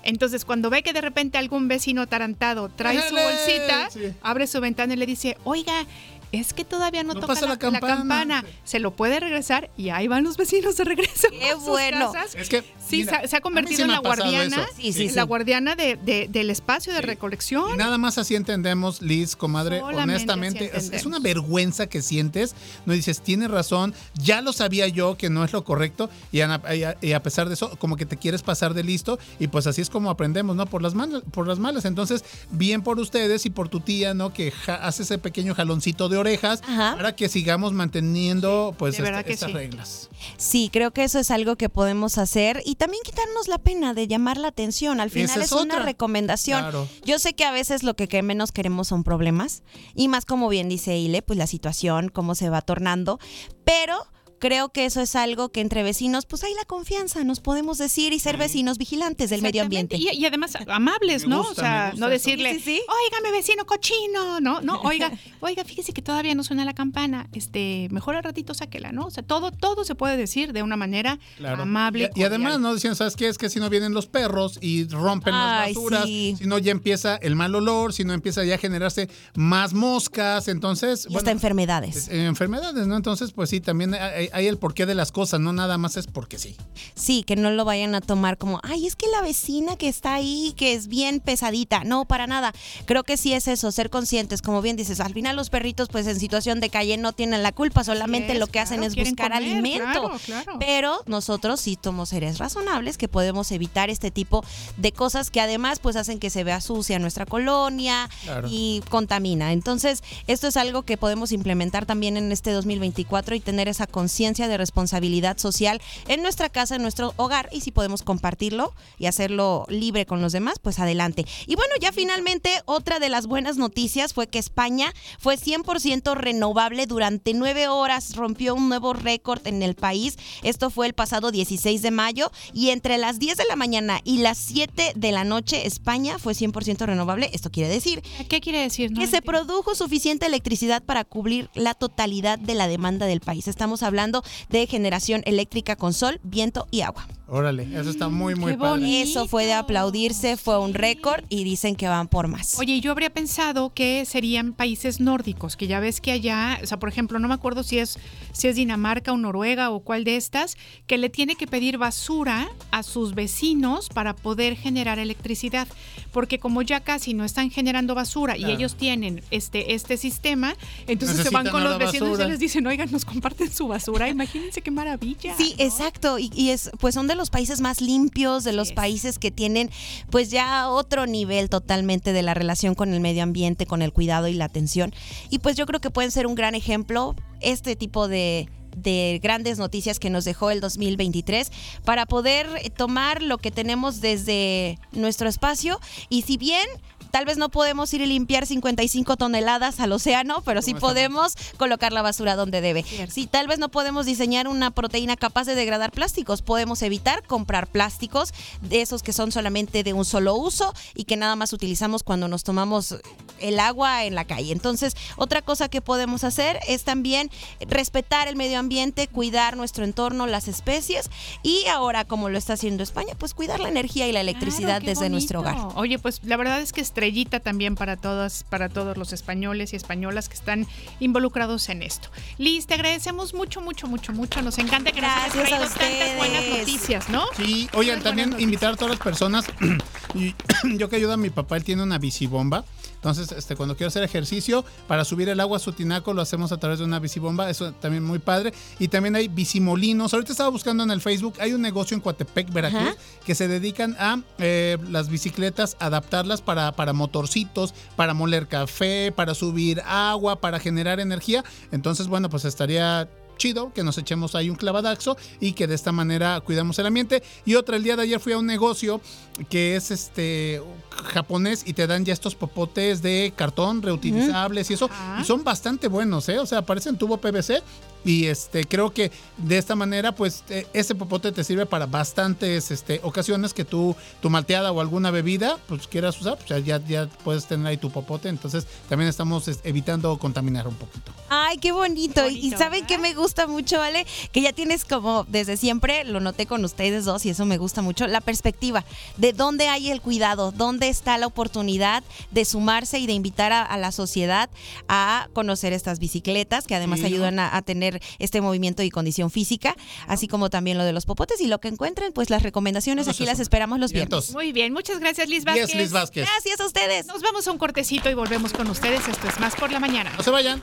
Entonces 0.04 0.44
cuando 0.44 0.70
ve 0.70 0.82
que 0.82 0.92
de 0.92 1.00
repente 1.00 1.38
algún 1.38 1.66
vecino 1.66 2.06
tarantado 2.06 2.68
trae 2.68 3.00
su 3.08 3.14
bolsita, 3.16 3.90
sí. 3.90 4.12
abre 4.22 4.46
su 4.46 4.60
ventana 4.60 4.94
y 4.94 4.96
le 4.96 5.06
dice, 5.06 5.36
oiga, 5.44 5.86
es 6.32 6.52
que 6.52 6.64
todavía 6.64 7.02
no, 7.02 7.14
No 7.14 7.20
toca 7.20 7.34
la, 7.34 7.40
la 7.48 7.58
campana". 7.58 7.86
la 7.88 7.96
campana. 7.96 8.44
Se 8.64 8.78
lo 8.78 8.92
puede 8.94 9.18
regresar 9.20 9.70
y 9.76 9.88
ahí 9.90 10.06
van 10.08 10.24
los 10.24 10.36
vecinos 10.36 10.76
de 10.76 10.84
regreso. 10.84 11.28
Qué 11.30 11.38
con 11.52 11.58
sus 11.60 11.68
bueno. 11.68 12.12
casas. 12.12 12.34
Es 12.34 12.48
que, 12.48 12.62
Sí, 12.88 12.98
mira, 12.98 13.20
se, 13.20 13.24
ha- 13.24 13.28
se 13.28 13.40
convertido 13.40 13.82
en 13.82 13.90
la 13.92 13.98
guardiana, 13.98 14.56
eso. 14.64 14.72
Sí, 14.76 14.92
sí, 14.92 15.08
la 15.10 15.22
guardiana 15.22 15.76
de, 15.76 15.96
de- 15.96 16.28
del 16.28 16.50
espacio 16.50 16.92
de 16.92 17.00
recolección. 17.02 17.74
Y 17.74 17.76
nada 17.76 17.98
más 17.98 18.18
así 18.18 18.34
entendemos, 18.34 19.00
Liz, 19.02 19.36
comadre, 19.36 19.78
Solamente 19.80 20.02
honestamente, 20.14 20.70
es, 20.74 20.90
es 20.92 21.06
una 21.06 21.18
vergüenza 21.20 21.86
que 21.86 22.02
sientes. 22.02 22.54
No 22.86 22.92
dices, 22.92 23.20
tiene 23.20 23.46
razón, 23.48 23.94
ya 24.14 24.40
lo 24.42 24.52
sabía 24.52 24.88
yo 24.88 25.16
que 25.16 25.30
no 25.30 25.44
es 25.44 25.52
lo 25.52 25.64
correcto, 25.64 26.10
y 26.32 26.40
a, 26.40 26.60
y 26.74 26.82
a- 26.82 26.96
y 27.00 27.12
a 27.12 27.22
pesar 27.22 27.48
de 27.48 27.54
eso, 27.54 27.76
como 27.78 27.96
que 27.96 28.06
te 28.06 28.16
quieres 28.16 28.42
pasar 28.42 28.74
de 28.74 28.82
listo, 28.82 29.18
y 29.38 29.46
pues 29.48 29.66
así 29.66 29.80
es 29.82 29.90
como 29.90 30.10
aprendemos, 30.10 30.56
¿no? 30.56 30.66
Por 30.66 30.82
las 30.82 30.94
malas, 30.94 31.22
por 31.30 31.46
las 31.46 31.58
malas. 31.58 31.84
Entonces, 31.84 32.24
bien 32.50 32.82
por 32.82 32.98
ustedes 32.98 33.46
y 33.46 33.50
por 33.50 33.68
tu 33.68 33.80
tía, 33.80 34.14
¿no? 34.14 34.32
Que 34.32 34.50
ja- 34.50 34.74
hace 34.76 35.02
ese 35.04 35.18
pequeño 35.18 35.54
jaloncito 35.54 36.08
de 36.08 36.18
orejas 36.20 36.60
para 36.62 37.16
que 37.16 37.28
sigamos 37.28 37.72
manteniendo, 37.72 38.74
pues, 38.78 38.98
este- 38.98 39.32
estas 39.32 39.48
sí. 39.50 39.54
reglas. 39.54 40.08
Sí, 40.36 40.70
creo 40.72 40.92
que 40.92 41.04
eso 41.04 41.18
es 41.18 41.30
algo 41.30 41.56
que 41.56 41.68
podemos 41.68 42.18
hacer 42.18 42.62
y 42.64 42.74
también 42.76 43.02
quitarnos 43.04 43.48
la 43.48 43.58
pena 43.58 43.94
de 43.94 44.06
llamar 44.06 44.36
la 44.36 44.48
atención. 44.48 45.00
Al 45.00 45.10
final 45.10 45.30
Esa 45.30 45.40
es, 45.40 45.46
es 45.46 45.52
una 45.52 45.74
otra. 45.76 45.86
recomendación. 45.86 46.60
Claro. 46.60 46.86
Yo 47.04 47.18
sé 47.18 47.34
que 47.34 47.44
a 47.44 47.50
veces 47.52 47.82
lo 47.82 47.94
que 47.94 48.08
que 48.08 48.22
menos 48.22 48.52
queremos 48.52 48.88
son 48.88 49.04
problemas 49.04 49.62
y 49.94 50.08
más 50.08 50.24
como 50.24 50.48
bien 50.48 50.68
dice 50.68 50.96
Ile, 50.98 51.22
pues 51.22 51.38
la 51.38 51.46
situación, 51.46 52.08
cómo 52.08 52.34
se 52.34 52.50
va 52.50 52.60
tornando, 52.60 53.18
pero 53.64 53.96
creo 54.40 54.70
que 54.70 54.84
eso 54.86 55.00
es 55.00 55.14
algo 55.14 55.50
que 55.50 55.60
entre 55.60 55.82
vecinos, 55.84 56.26
pues 56.26 56.42
hay 56.42 56.52
la 56.54 56.64
confianza, 56.64 57.22
nos 57.22 57.38
podemos 57.40 57.78
decir 57.78 58.12
y 58.12 58.18
ser 58.18 58.36
vecinos 58.36 58.78
vigilantes 58.78 59.30
del 59.30 59.42
medio 59.42 59.62
ambiente. 59.62 59.96
Y, 59.96 60.08
y 60.10 60.24
además 60.26 60.54
amables, 60.66 61.26
¿no? 61.28 61.38
gusta, 61.44 61.52
o 61.52 61.54
sea, 61.54 61.92
no 61.96 62.08
decirle, 62.08 62.54
Sí, 62.54 62.58
sí, 62.60 62.64
sí. 62.76 62.82
óigame 63.06 63.30
vecino 63.36 63.64
cochino, 63.66 64.40
¿no? 64.40 64.60
No, 64.62 64.80
oiga, 64.82 65.12
oiga, 65.40 65.64
fíjese 65.64 65.92
que 65.92 66.02
todavía 66.02 66.34
no 66.34 66.42
suena 66.42 66.64
la 66.64 66.72
campana, 66.74 67.28
este, 67.32 67.88
mejor 67.90 68.16
al 68.16 68.24
ratito 68.24 68.54
sáquela, 68.54 68.92
¿no? 68.92 69.04
O 69.06 69.10
sea, 69.10 69.22
todo, 69.22 69.52
todo 69.52 69.84
se 69.84 69.94
puede 69.94 70.16
decir 70.16 70.52
de 70.52 70.62
una 70.62 70.76
manera 70.76 71.18
Claro. 71.36 71.62
amable. 71.62 72.10
Y, 72.14 72.20
y 72.20 72.24
además, 72.24 72.58
¿no? 72.60 72.74
Decían, 72.74 72.96
¿sabes 72.96 73.16
qué? 73.16 73.28
Es 73.28 73.38
que 73.38 73.50
si 73.50 73.60
no 73.60 73.68
vienen 73.70 73.92
los 73.92 74.06
perros 74.06 74.58
y 74.62 74.84
rompen 74.88 75.34
las 75.34 75.68
basuras, 75.68 76.04
sí. 76.06 76.34
si 76.38 76.46
no 76.46 76.58
ya 76.58 76.72
empieza 76.72 77.16
el 77.16 77.36
mal 77.36 77.54
olor, 77.54 77.92
si 77.92 78.04
no 78.04 78.14
empieza 78.14 78.44
ya 78.44 78.54
a 78.54 78.58
generarse 78.58 79.08
más 79.34 79.74
moscas, 79.74 80.48
entonces... 80.48 81.06
Y 81.10 81.16
hasta 81.16 81.30
enfermedades. 81.30 82.08
eh, 82.08 82.24
enfermedades, 82.26 82.86
¿no? 82.86 82.96
Entonces, 82.96 83.32
pues 83.32 83.50
sí, 83.50 83.60
también 83.60 83.92
hay, 83.94 84.29
hay 84.32 84.46
el 84.46 84.58
porqué 84.58 84.86
de 84.86 84.94
las 84.94 85.12
cosas, 85.12 85.40
no 85.40 85.52
nada 85.52 85.78
más 85.78 85.96
es 85.96 86.06
porque 86.06 86.38
sí. 86.38 86.56
Sí, 86.94 87.22
que 87.22 87.36
no 87.36 87.50
lo 87.50 87.64
vayan 87.64 87.94
a 87.94 88.00
tomar 88.00 88.38
como, 88.38 88.60
ay, 88.62 88.86
es 88.86 88.96
que 88.96 89.06
la 89.08 89.20
vecina 89.22 89.76
que 89.76 89.88
está 89.88 90.14
ahí, 90.14 90.54
que 90.56 90.74
es 90.74 90.86
bien 90.88 91.20
pesadita. 91.20 91.84
No, 91.84 92.04
para 92.04 92.26
nada. 92.26 92.52
Creo 92.86 93.04
que 93.04 93.16
sí 93.16 93.32
es 93.32 93.48
eso, 93.48 93.72
ser 93.72 93.90
conscientes. 93.90 94.42
Como 94.42 94.62
bien 94.62 94.76
dices, 94.76 95.00
al 95.00 95.12
final 95.14 95.36
los 95.36 95.50
perritos, 95.50 95.88
pues 95.88 96.06
en 96.06 96.18
situación 96.20 96.60
de 96.60 96.70
calle 96.70 96.96
no 96.96 97.12
tienen 97.12 97.42
la 97.42 97.52
culpa, 97.52 97.82
solamente 97.84 98.32
es, 98.34 98.38
lo 98.38 98.46
que 98.46 98.60
hacen 98.60 98.82
es 98.82 98.94
buscar 98.96 99.30
comer, 99.32 99.50
alimento. 99.52 99.78
claro, 99.90 100.18
claro. 100.24 100.58
Pero 100.58 101.00
nosotros 101.06 101.60
sí 101.60 101.78
somos 101.82 102.10
seres 102.10 102.38
razonables 102.38 102.98
que 102.98 103.08
podemos 103.08 103.50
evitar 103.52 103.90
este 103.90 104.10
tipo 104.10 104.44
de 104.76 104.92
cosas 104.92 105.30
que 105.30 105.40
además 105.40 105.78
pues 105.78 105.96
hacen 105.96 106.18
que 106.18 106.30
se 106.30 106.44
vea 106.44 106.60
sucia 106.60 106.98
nuestra 106.98 107.26
colonia 107.26 108.08
Claro. 108.22 108.48
y 108.50 108.82
contamina. 108.90 109.52
Entonces, 109.52 110.02
esto 110.26 110.46
es 110.46 110.56
algo 110.56 110.82
que 110.82 110.96
podemos 110.96 111.32
implementar 111.32 111.86
también 111.86 112.16
en 112.16 112.30
este 112.32 112.52
2024 112.52 113.34
y 113.34 113.40
tener 113.40 113.66
esa 113.68 113.86
conciencia 113.86 114.19
de 114.20 114.58
responsabilidad 114.58 115.38
social 115.38 115.80
en 116.06 116.20
nuestra 116.20 116.50
casa, 116.50 116.76
en 116.76 116.82
nuestro 116.82 117.14
hogar 117.16 117.48
y 117.52 117.62
si 117.62 117.70
podemos 117.70 118.02
compartirlo 118.02 118.74
y 118.98 119.06
hacerlo 119.06 119.64
libre 119.70 120.04
con 120.04 120.20
los 120.20 120.32
demás, 120.32 120.58
pues 120.60 120.78
adelante. 120.78 121.24
Y 121.46 121.56
bueno, 121.56 121.72
ya 121.80 121.90
finalmente 121.90 122.50
otra 122.66 122.98
de 122.98 123.08
las 123.08 123.26
buenas 123.26 123.56
noticias 123.56 124.12
fue 124.12 124.26
que 124.26 124.38
España 124.38 124.92
fue 125.18 125.38
100% 125.38 126.14
renovable 126.14 126.84
durante 126.86 127.32
nueve 127.32 127.68
horas, 127.68 128.14
rompió 128.14 128.54
un 128.54 128.68
nuevo 128.68 128.92
récord 128.92 129.46
en 129.46 129.62
el 129.62 129.74
país. 129.74 130.18
Esto 130.42 130.68
fue 130.68 130.86
el 130.86 130.92
pasado 130.92 131.30
16 131.30 131.80
de 131.80 131.90
mayo 131.90 132.30
y 132.52 132.68
entre 132.70 132.98
las 132.98 133.18
10 133.18 133.38
de 133.38 133.44
la 133.48 133.56
mañana 133.56 134.02
y 134.04 134.18
las 134.18 134.36
7 134.36 134.92
de 134.96 135.12
la 135.12 135.24
noche 135.24 135.66
España 135.66 136.18
fue 136.18 136.34
100% 136.34 136.84
renovable. 136.84 137.30
Esto 137.32 137.50
quiere 137.50 137.70
decir 137.70 138.02
¿Qué 138.28 138.40
quiere 138.42 138.60
decir? 138.60 138.92
que 138.92 139.06
se 139.06 139.22
produjo 139.22 139.74
suficiente 139.74 140.26
electricidad 140.26 140.82
para 140.82 141.04
cubrir 141.04 141.48
la 141.54 141.72
totalidad 141.72 142.38
de 142.38 142.52
la 142.54 142.68
demanda 142.68 143.06
del 143.06 143.20
país. 143.20 143.48
Estamos 143.48 143.82
hablando 143.82 144.09
de 144.48 144.66
generación 144.66 145.22
eléctrica 145.24 145.76
con 145.76 145.92
sol, 145.92 146.20
viento 146.22 146.66
y 146.70 146.82
agua. 146.82 147.06
Órale, 147.32 147.68
eso 147.78 147.90
está 147.90 148.08
muy, 148.08 148.34
muy 148.34 148.56
padre. 148.56 149.02
Eso 149.02 149.28
fue 149.28 149.46
de 149.46 149.52
aplaudirse, 149.52 150.36
fue 150.36 150.58
un 150.58 150.74
récord 150.74 151.22
y 151.28 151.44
dicen 151.44 151.76
que 151.76 151.86
van 151.86 152.08
por 152.08 152.26
más. 152.26 152.58
Oye, 152.58 152.80
yo 152.80 152.90
habría 152.90 153.10
pensado 153.10 153.72
que 153.72 154.04
serían 154.04 154.52
países 154.52 154.98
nórdicos, 154.98 155.56
que 155.56 155.68
ya 155.68 155.78
ves 155.78 156.00
que 156.00 156.10
allá, 156.10 156.58
o 156.60 156.66
sea, 156.66 156.80
por 156.80 156.88
ejemplo, 156.88 157.20
no 157.20 157.28
me 157.28 157.34
acuerdo 157.34 157.62
si 157.62 157.78
es 157.78 158.00
si 158.32 158.48
es 158.48 158.56
Dinamarca 158.56 159.12
o 159.12 159.16
Noruega 159.16 159.70
o 159.70 159.78
cuál 159.78 160.02
de 160.02 160.16
estas, 160.16 160.56
que 160.88 160.98
le 160.98 161.08
tiene 161.08 161.36
que 161.36 161.46
pedir 161.46 161.78
basura 161.78 162.48
a 162.72 162.82
sus 162.82 163.14
vecinos 163.14 163.88
para 163.90 164.16
poder 164.16 164.56
generar 164.56 164.98
electricidad, 164.98 165.68
porque 166.12 166.40
como 166.40 166.62
ya 166.62 166.80
casi 166.80 167.14
no 167.14 167.24
están 167.24 167.50
generando 167.50 167.94
basura 167.94 168.36
y 168.36 168.46
ellos 168.46 168.74
tienen 168.74 169.22
este 169.30 169.74
este 169.74 169.96
sistema, 169.96 170.56
entonces 170.88 171.18
se 171.18 171.30
van 171.30 171.48
con 171.48 171.62
los 171.62 171.78
vecinos 171.78 172.08
y 172.08 172.10
basura. 172.10 172.28
les 172.28 172.40
dicen, 172.40 172.66
"Oigan, 172.66 172.90
nos 172.90 173.04
comparten 173.04 173.52
su 173.52 173.68
basura." 173.68 173.99
Imagínense 174.08 174.62
qué 174.62 174.70
maravilla. 174.70 175.36
Sí, 175.36 175.54
exacto. 175.58 176.18
Y, 176.18 176.30
y 176.34 176.50
es, 176.50 176.70
pues 176.80 176.94
son 176.94 177.06
de 177.06 177.14
los 177.14 177.30
países 177.30 177.60
más 177.60 177.80
limpios, 177.80 178.44
de 178.44 178.52
los 178.52 178.72
países 178.72 179.18
que 179.18 179.30
tienen, 179.30 179.70
pues 180.10 180.30
ya 180.30 180.68
otro 180.68 181.06
nivel 181.06 181.48
totalmente 181.48 182.12
de 182.12 182.22
la 182.22 182.34
relación 182.34 182.74
con 182.74 182.92
el 182.92 183.00
medio 183.00 183.22
ambiente, 183.22 183.66
con 183.66 183.82
el 183.82 183.92
cuidado 183.92 184.28
y 184.28 184.34
la 184.34 184.46
atención. 184.46 184.92
Y 185.30 185.38
pues 185.38 185.56
yo 185.56 185.66
creo 185.66 185.80
que 185.80 185.90
pueden 185.90 186.10
ser 186.10 186.26
un 186.26 186.34
gran 186.34 186.54
ejemplo 186.54 187.14
este 187.40 187.76
tipo 187.76 188.08
de 188.08 188.48
de 188.76 189.20
grandes 189.22 189.58
noticias 189.58 189.98
que 189.98 190.10
nos 190.10 190.24
dejó 190.24 190.50
el 190.50 190.60
2023 190.60 191.50
para 191.84 192.06
poder 192.06 192.70
tomar 192.76 193.22
lo 193.22 193.38
que 193.38 193.50
tenemos 193.50 194.00
desde 194.00 194.78
nuestro 194.92 195.28
espacio 195.28 195.80
y 196.08 196.22
si 196.22 196.36
bien 196.36 196.66
Tal 197.10 197.24
vez 197.24 197.38
no 197.38 197.48
podemos 197.48 197.92
ir 197.94 198.00
y 198.00 198.06
limpiar 198.06 198.46
55 198.46 199.16
toneladas 199.16 199.80
al 199.80 199.92
océano, 199.92 200.42
pero 200.44 200.62
sí 200.62 200.74
podemos 200.74 201.34
colocar 201.56 201.92
la 201.92 202.02
basura 202.02 202.36
donde 202.36 202.60
debe. 202.60 202.84
Si 203.08 203.26
tal 203.26 203.46
vez 203.46 203.58
no 203.58 203.68
podemos 203.68 204.06
diseñar 204.06 204.48
una 204.48 204.70
proteína 204.70 205.16
capaz 205.16 205.44
de 205.44 205.54
degradar 205.54 205.92
plásticos, 205.92 206.42
podemos 206.42 206.82
evitar 206.82 207.22
comprar 207.26 207.66
plásticos 207.66 208.32
de 208.62 208.82
esos 208.82 209.02
que 209.02 209.12
son 209.12 209.32
solamente 209.32 209.82
de 209.82 209.92
un 209.92 210.04
solo 210.04 210.34
uso 210.34 210.72
y 210.94 211.04
que 211.04 211.16
nada 211.16 211.36
más 211.36 211.52
utilizamos 211.52 212.02
cuando 212.02 212.28
nos 212.28 212.44
tomamos 212.44 212.96
el 213.38 213.58
agua 213.58 214.04
en 214.04 214.14
la 214.14 214.24
calle. 214.24 214.52
Entonces, 214.52 214.94
otra 215.16 215.42
cosa 215.42 215.68
que 215.68 215.80
podemos 215.80 216.24
hacer 216.24 216.60
es 216.68 216.84
también 216.84 217.30
respetar 217.60 218.28
el 218.28 218.36
medio 218.36 218.58
ambiente, 218.58 219.08
cuidar 219.08 219.56
nuestro 219.56 219.84
entorno, 219.84 220.26
las 220.26 220.48
especies 220.48 221.10
y 221.42 221.66
ahora, 221.66 222.04
como 222.04 222.28
lo 222.28 222.38
está 222.38 222.54
haciendo 222.54 222.82
España, 222.82 223.14
pues 223.18 223.34
cuidar 223.34 223.60
la 223.60 223.68
energía 223.68 224.06
y 224.06 224.12
la 224.12 224.20
electricidad 224.20 224.60
Claro, 224.60 224.86
desde 224.86 225.08
nuestro 225.08 225.40
hogar. 225.40 225.56
Oye, 225.74 225.98
pues 225.98 226.20
la 226.24 226.36
verdad 226.36 226.60
es 226.60 226.72
que 226.72 226.80
estrellita 227.00 227.40
también 227.40 227.76
para 227.76 227.96
todas, 227.96 228.44
para 228.50 228.68
todos 228.68 228.98
los 228.98 229.14
españoles 229.14 229.72
y 229.72 229.76
españolas 229.76 230.28
que 230.28 230.34
están 230.34 230.66
involucrados 231.00 231.70
en 231.70 231.82
esto. 231.82 232.10
Liz, 232.36 232.66
te 232.66 232.74
agradecemos 232.74 233.32
mucho, 233.32 233.62
mucho, 233.62 233.86
mucho, 233.86 234.12
mucho. 234.12 234.42
Nos 234.42 234.58
encanta 234.58 234.92
que 234.92 235.00
Gracias 235.00 235.34
nos 235.34 235.52
a 235.52 235.56
hayas 235.56 235.74
traído 235.74 235.98
tantas 235.98 236.16
buenas 236.18 236.42
ustedes. 236.42 236.58
noticias, 236.58 237.08
¿no? 237.08 237.24
Sí, 237.38 237.70
oigan, 237.72 238.02
también 238.02 238.38
invitar 238.38 238.74
a 238.74 238.76
todas 238.76 238.90
las 238.90 239.00
personas. 239.02 239.46
y 240.14 240.34
yo 240.76 240.90
que 240.90 240.96
ayudo 240.96 241.14
a 241.14 241.16
mi 241.16 241.30
papá, 241.30 241.56
él 241.56 241.64
tiene 241.64 241.82
una 241.82 241.96
bicibomba. 241.96 242.64
Entonces, 243.00 243.32
este, 243.32 243.56
cuando 243.56 243.76
quiero 243.76 243.88
hacer 243.88 244.02
ejercicio, 244.02 244.62
para 244.86 245.06
subir 245.06 245.30
el 245.30 245.40
agua 245.40 245.56
a 245.56 245.60
su 245.60 245.72
tinaco, 245.72 246.12
lo 246.12 246.20
hacemos 246.20 246.52
a 246.52 246.58
través 246.58 246.80
de 246.80 246.84
una 246.84 246.98
bicibomba. 246.98 247.48
Eso 247.48 247.72
también 247.72 248.04
muy 248.04 248.18
padre. 248.18 248.52
Y 248.78 248.88
también 248.88 249.16
hay 249.16 249.28
bicimolinos. 249.28 250.12
Ahorita 250.12 250.32
estaba 250.32 250.50
buscando 250.50 250.84
en 250.84 250.90
el 250.90 251.00
Facebook. 251.00 251.34
Hay 251.40 251.54
un 251.54 251.62
negocio 251.62 251.94
en 251.94 252.02
Coatepec, 252.02 252.52
Veracruz, 252.52 252.82
Ajá. 252.82 252.94
que 253.24 253.34
se 253.34 253.48
dedican 253.48 253.96
a 253.98 254.20
eh, 254.38 254.76
las 254.90 255.08
bicicletas, 255.08 255.78
adaptarlas 255.80 256.42
para, 256.42 256.72
para 256.72 256.92
motorcitos, 256.92 257.72
para 257.96 258.12
moler 258.12 258.48
café, 258.48 259.12
para 259.16 259.34
subir 259.34 259.80
agua, 259.86 260.36
para 260.36 260.60
generar 260.60 261.00
energía. 261.00 261.42
Entonces, 261.72 262.06
bueno, 262.06 262.28
pues 262.28 262.44
estaría 262.44 263.08
chido 263.40 263.72
que 263.72 263.82
nos 263.82 263.98
echemos 263.98 264.34
ahí 264.34 264.50
un 264.50 264.56
clavadaxo 264.56 265.16
y 265.40 265.54
que 265.54 265.66
de 265.66 265.74
esta 265.74 265.90
manera 265.90 266.40
cuidamos 266.40 266.78
el 266.78 266.86
ambiente. 266.86 267.22
Y 267.44 267.54
otra, 267.56 267.76
el 267.76 267.82
día 267.82 267.96
de 267.96 268.02
ayer 268.02 268.20
fui 268.20 268.34
a 268.34 268.38
un 268.38 268.46
negocio 268.46 269.00
que 269.48 269.74
es 269.74 269.90
este 269.90 270.62
japonés 270.90 271.62
y 271.66 271.72
te 271.72 271.86
dan 271.86 272.04
ya 272.04 272.12
estos 272.12 272.34
popotes 272.34 273.00
de 273.02 273.32
cartón 273.34 273.82
reutilizables 273.82 274.70
y 274.70 274.74
eso. 274.74 274.90
Y 275.20 275.24
son 275.24 275.42
bastante 275.42 275.88
buenos, 275.88 276.28
¿eh? 276.28 276.38
O 276.38 276.46
sea, 276.46 276.62
parecen 276.62 276.96
tubo 276.96 277.16
PVC. 277.16 277.62
Y 278.04 278.26
este, 278.26 278.64
creo 278.64 278.90
que 278.92 279.10
de 279.36 279.58
esta 279.58 279.74
manera, 279.74 280.12
pues, 280.12 280.42
eh, 280.48 280.66
ese 280.72 280.94
popote 280.94 281.32
te 281.32 281.44
sirve 281.44 281.66
para 281.66 281.86
bastantes 281.86 282.70
este, 282.70 283.00
ocasiones 283.02 283.52
que 283.54 283.64
tú, 283.64 283.94
tu 284.20 284.30
malteada 284.30 284.72
o 284.72 284.80
alguna 284.80 285.10
bebida, 285.10 285.58
pues 285.68 285.86
quieras 285.86 286.20
usar, 286.20 286.38
pues 286.38 286.64
ya, 286.64 286.80
ya, 286.86 287.06
puedes 287.24 287.46
tener 287.46 287.66
ahí 287.66 287.76
tu 287.76 287.90
popote. 287.90 288.28
Entonces, 288.28 288.66
también 288.88 289.08
estamos 289.08 289.48
es, 289.48 289.60
evitando 289.64 290.18
contaminar 290.18 290.66
un 290.68 290.74
poquito. 290.74 291.12
Ay, 291.28 291.58
qué 291.58 291.72
bonito. 291.72 292.28
Y- 292.28 292.38
y 292.48 292.50
saben 292.52 292.86
que 292.86 292.98
me 292.98 293.14
gusta 293.14 293.46
mucho, 293.46 293.78
¿vale? 293.78 294.06
Que 294.32 294.40
ya 294.42 294.52
tienes 294.52 294.84
como 294.84 295.24
desde 295.28 295.56
siempre, 295.56 296.04
lo 296.04 296.20
noté 296.20 296.46
con 296.46 296.64
ustedes 296.64 297.04
dos 297.04 297.24
y 297.26 297.30
eso 297.30 297.44
me 297.46 297.58
gusta 297.58 297.82
mucho, 297.82 298.06
la 298.06 298.20
perspectiva 298.20 298.84
de 299.16 299.32
dónde 299.32 299.68
hay 299.68 299.90
el 299.90 300.00
cuidado, 300.00 300.52
dónde 300.52 300.88
está 300.88 301.18
la 301.18 301.26
oportunidad 301.26 302.02
de 302.30 302.44
sumarse 302.44 302.98
y 302.98 303.06
de 303.06 303.12
invitar 303.12 303.52
a, 303.52 303.62
a 303.62 303.76
la 303.78 303.92
sociedad 303.92 304.50
a 304.88 305.28
conocer 305.32 305.72
estas 305.72 305.98
bicicletas 305.98 306.66
que 306.66 306.74
además 306.74 307.00
Sí. 307.00 307.06
ayudan 307.06 307.38
a, 307.38 307.56
a 307.56 307.62
tener 307.62 307.89
este 308.18 308.40
movimiento 308.40 308.82
y 308.82 308.90
condición 308.90 309.30
física, 309.30 309.74
así 310.06 310.28
como 310.28 310.50
también 310.50 310.78
lo 310.78 310.84
de 310.84 310.92
los 310.92 311.06
popotes 311.06 311.40
y 311.40 311.46
lo 311.46 311.60
que 311.60 311.68
encuentren, 311.68 312.12
pues 312.12 312.30
las 312.30 312.42
recomendaciones 312.42 313.08
aquí 313.08 313.24
las 313.24 313.40
esperamos 313.40 313.78
los 313.78 313.92
viernes. 313.92 314.32
Muy 314.32 314.52
bien, 314.52 314.72
muchas 314.72 315.00
gracias 315.00 315.28
Liz 315.28 315.38
Yes, 315.38 315.46
Vázquez. 315.46 315.74
Liz 315.74 315.92
Vázquez. 315.92 316.26
Gracias 316.26 316.60
a 316.60 316.66
ustedes. 316.66 317.06
Nos 317.06 317.22
vamos 317.22 317.46
a 317.48 317.52
un 317.52 317.58
cortecito 317.58 318.10
y 318.10 318.14
volvemos 318.14 318.52
con 318.52 318.68
ustedes. 318.70 319.06
Esto 319.08 319.28
es 319.28 319.40
Más 319.40 319.54
por 319.56 319.72
la 319.72 319.80
Mañana. 319.80 320.12
No 320.16 320.22
se 320.22 320.30
vayan. 320.30 320.62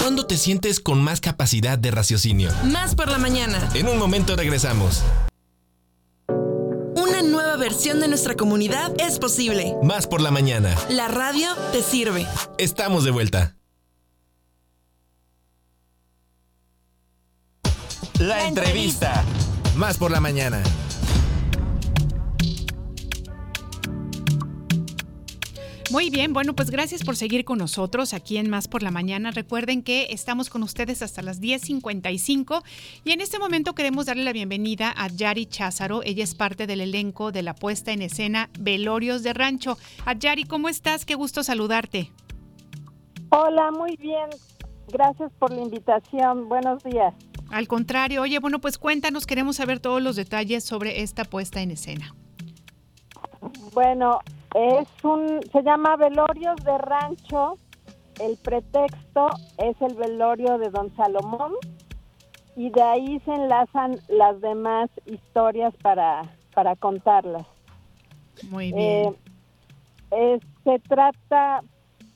¿Cuándo 0.00 0.26
te 0.26 0.36
sientes 0.36 0.80
con 0.80 1.02
más 1.02 1.20
capacidad 1.20 1.78
de 1.78 1.90
raciocinio? 1.90 2.50
Más 2.64 2.94
por 2.94 3.10
la 3.10 3.18
mañana. 3.18 3.68
En 3.74 3.88
un 3.88 3.98
momento 3.98 4.34
regresamos. 4.34 5.02
Una 6.28 7.22
nueva 7.22 7.56
versión 7.56 8.00
de 8.00 8.08
nuestra 8.08 8.34
comunidad 8.34 8.92
es 8.98 9.18
posible. 9.18 9.74
Más 9.82 10.06
por 10.06 10.20
la 10.20 10.30
mañana. 10.30 10.74
La 10.88 11.08
radio 11.08 11.54
te 11.72 11.82
sirve. 11.82 12.26
Estamos 12.58 13.04
de 13.04 13.10
vuelta. 13.12 13.59
La 18.20 18.46
entrevista. 18.46 19.24
Más 19.78 19.96
por 19.96 20.10
la 20.10 20.20
mañana. 20.20 20.62
Muy 25.90 26.10
bien, 26.10 26.34
bueno, 26.34 26.54
pues 26.54 26.70
gracias 26.70 27.02
por 27.02 27.16
seguir 27.16 27.46
con 27.46 27.56
nosotros 27.56 28.12
aquí 28.12 28.36
en 28.36 28.50
Más 28.50 28.68
por 28.68 28.82
la 28.82 28.90
Mañana. 28.90 29.30
Recuerden 29.30 29.82
que 29.82 30.08
estamos 30.10 30.50
con 30.50 30.62
ustedes 30.62 31.00
hasta 31.00 31.22
las 31.22 31.40
10.55 31.40 32.62
y 33.04 33.12
en 33.12 33.22
este 33.22 33.38
momento 33.38 33.74
queremos 33.74 34.04
darle 34.04 34.24
la 34.24 34.34
bienvenida 34.34 34.92
a 34.94 35.08
Yari 35.08 35.46
Cházaro. 35.46 36.02
Ella 36.04 36.22
es 36.22 36.34
parte 36.34 36.66
del 36.66 36.82
elenco 36.82 37.32
de 37.32 37.42
la 37.42 37.54
puesta 37.54 37.90
en 37.90 38.02
escena 38.02 38.50
Velorios 38.58 39.22
de 39.22 39.32
Rancho. 39.32 39.78
A 40.04 40.12
Yari, 40.12 40.44
¿cómo 40.44 40.68
estás? 40.68 41.06
Qué 41.06 41.14
gusto 41.14 41.42
saludarte. 41.42 42.12
Hola, 43.30 43.70
muy 43.70 43.96
bien. 43.96 44.28
Gracias 44.92 45.32
por 45.38 45.50
la 45.52 45.62
invitación. 45.62 46.50
Buenos 46.50 46.82
días. 46.84 47.14
Al 47.50 47.66
contrario, 47.66 48.22
oye, 48.22 48.38
bueno, 48.38 48.60
pues 48.60 48.78
cuéntanos, 48.78 49.26
queremos 49.26 49.56
saber 49.56 49.80
todos 49.80 50.00
los 50.00 50.16
detalles 50.16 50.64
sobre 50.64 51.02
esta 51.02 51.24
puesta 51.24 51.60
en 51.60 51.72
escena. 51.72 52.14
Bueno, 53.74 54.20
es 54.54 54.88
un 55.02 55.40
se 55.52 55.62
llama 55.62 55.96
Velorios 55.96 56.56
de 56.64 56.78
Rancho. 56.78 57.56
El 58.20 58.36
pretexto 58.36 59.30
es 59.58 59.80
el 59.80 59.94
velorio 59.94 60.58
de 60.58 60.68
Don 60.70 60.94
Salomón 60.94 61.54
y 62.54 62.70
de 62.70 62.82
ahí 62.82 63.20
se 63.24 63.32
enlazan 63.32 63.98
las 64.08 64.40
demás 64.40 64.90
historias 65.06 65.74
para 65.82 66.22
para 66.54 66.76
contarlas. 66.76 67.46
Muy 68.50 68.72
bien. 68.72 69.16
se 70.64 70.78
trata, 70.80 71.62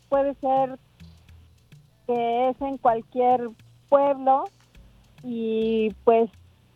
puede 0.09 0.35
ser 0.35 0.79
que 2.07 2.51
es 2.51 2.61
en 2.61 2.79
cualquier 2.79 3.49
pueblo 3.89 4.45
y 5.25 5.91
pues 6.05 6.31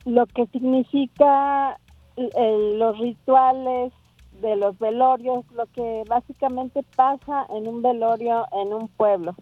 lo 0.04 0.26
que 0.26 0.46
significa 0.46 1.78
los 2.16 2.98
rituales 2.98 3.92
de 4.40 4.56
los 4.56 4.78
velorios, 4.78 5.44
lo 5.52 5.66
que 5.66 6.02
básicamente 6.08 6.82
pasa 6.96 7.46
en 7.50 7.68
un 7.68 7.82
velorio 7.82 8.46
en 8.52 8.72
un 8.72 8.88
pueblo. 8.88 9.34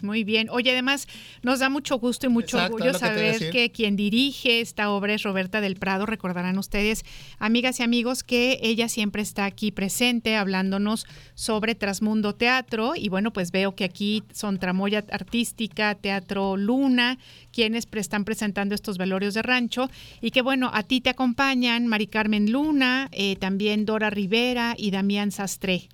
Muy 0.00 0.24
bien. 0.24 0.48
Oye, 0.50 0.70
además 0.70 1.06
nos 1.42 1.58
da 1.58 1.68
mucho 1.68 1.98
gusto 1.98 2.26
y 2.26 2.28
mucho 2.30 2.56
Exacto, 2.56 2.76
orgullo 2.76 2.98
saber 2.98 3.50
que 3.50 3.70
quien 3.70 3.94
dirige 3.94 4.60
esta 4.62 4.90
obra 4.90 5.12
es 5.12 5.22
Roberta 5.22 5.60
del 5.60 5.76
Prado. 5.76 6.06
Recordarán 6.06 6.56
ustedes, 6.56 7.04
amigas 7.38 7.78
y 7.80 7.82
amigos, 7.82 8.22
que 8.22 8.58
ella 8.62 8.88
siempre 8.88 9.20
está 9.20 9.44
aquí 9.44 9.70
presente 9.70 10.34
hablándonos 10.36 11.06
sobre 11.34 11.74
Trasmundo 11.74 12.34
Teatro. 12.34 12.94
Y 12.96 13.10
bueno, 13.10 13.30
pues 13.32 13.52
veo 13.52 13.74
que 13.74 13.84
aquí 13.84 14.22
son 14.32 14.58
Tramoya 14.58 15.04
Artística, 15.10 15.94
Teatro 15.94 16.56
Luna, 16.56 17.18
quienes 17.52 17.84
pre- 17.84 18.00
están 18.00 18.24
presentando 18.24 18.74
estos 18.74 18.96
velorios 18.96 19.34
de 19.34 19.42
rancho. 19.42 19.90
Y 20.22 20.30
que 20.30 20.40
bueno, 20.40 20.70
a 20.72 20.84
ti 20.84 21.02
te 21.02 21.10
acompañan 21.10 21.86
Mari 21.86 22.06
Carmen 22.06 22.50
Luna, 22.50 23.08
eh, 23.12 23.36
también 23.36 23.84
Dora 23.84 24.08
Rivera 24.08 24.74
y 24.78 24.90
Damián 24.90 25.32
Sastre. 25.32 25.88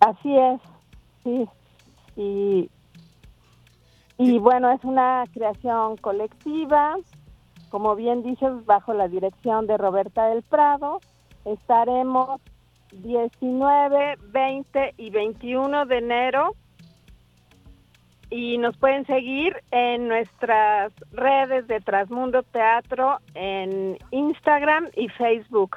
Así 0.00 0.30
es, 0.34 0.60
sí. 1.22 1.44
Y, 2.16 2.70
y 4.18 4.38
bueno, 4.38 4.70
es 4.70 4.82
una 4.84 5.24
creación 5.32 5.96
colectiva, 5.96 6.96
como 7.70 7.96
bien 7.96 8.22
dices, 8.22 8.64
bajo 8.64 8.94
la 8.94 9.08
dirección 9.08 9.66
de 9.66 9.76
Roberta 9.76 10.28
del 10.28 10.42
Prado. 10.42 11.00
Estaremos 11.44 12.40
19, 12.92 14.16
20 14.30 14.94
y 14.96 15.10
21 15.10 15.86
de 15.86 15.98
enero 15.98 16.54
y 18.30 18.58
nos 18.58 18.76
pueden 18.76 19.06
seguir 19.06 19.62
en 19.70 20.08
nuestras 20.08 20.92
redes 21.12 21.66
de 21.66 21.80
Trasmundo 21.80 22.42
Teatro 22.42 23.18
en 23.34 23.98
Instagram 24.10 24.88
y 24.96 25.08
Facebook. 25.08 25.76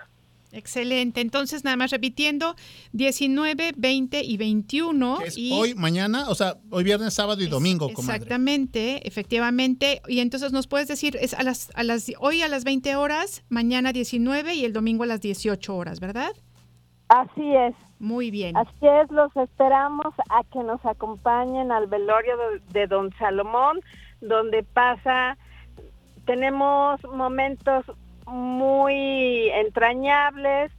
Excelente. 0.52 1.22
Entonces, 1.22 1.64
nada 1.64 1.76
más 1.76 1.92
repitiendo, 1.92 2.56
19, 2.94 3.74
20 3.76 4.24
y 4.24 4.38
21. 4.38 5.20
y 5.36 5.52
Hoy, 5.54 5.76
mañana, 5.76 6.30
o 6.30 6.36
sea, 6.36 6.58
hoy 6.70 6.84
viernes, 6.84 7.14
sábado 7.14 7.42
y 7.42 7.48
domingo, 7.48 7.92
comadre. 7.94 8.16
Exactamente, 8.16 9.08
efectivamente. 9.08 10.02
Y 10.08 10.20
entonces 10.20 10.54
nos 10.54 10.68
puedes 10.68 10.88
decir, 10.88 11.18
es 11.20 11.34
a 11.34 11.44
las, 11.44 11.70
a 11.76 11.84
las, 11.84 12.12
hoy 12.20 12.42
a 12.42 12.48
las 12.48 12.64
20 12.64 12.96
horas, 12.96 13.44
mañana 13.50 13.92
19 13.92 14.56
y 14.56 14.66
el 14.66 14.74
domingo 14.74 15.04
a 15.04 15.08
las 15.08 15.22
18 15.22 15.76
horas, 15.76 16.00
¿verdad? 16.00 16.32
Así 17.10 17.54
es. 17.56 17.76
Muy 18.00 18.32
bien. 18.32 18.56
Así 18.56 18.86
es, 19.02 19.12
los 19.12 19.36
esperamos 19.36 20.14
a 20.30 20.44
que 20.52 20.60
nos 20.60 20.84
acompañen 20.86 21.72
al 21.72 21.88
velorio 21.88 22.36
de, 22.38 22.80
de 22.80 22.88
Don 22.88 23.12
Salomón, 23.18 23.80
donde 24.22 24.64
pasa, 24.64 25.38
tenemos 26.26 27.02
momentos 27.04 27.86
muy 28.28 29.50
entrañables, 29.50 30.72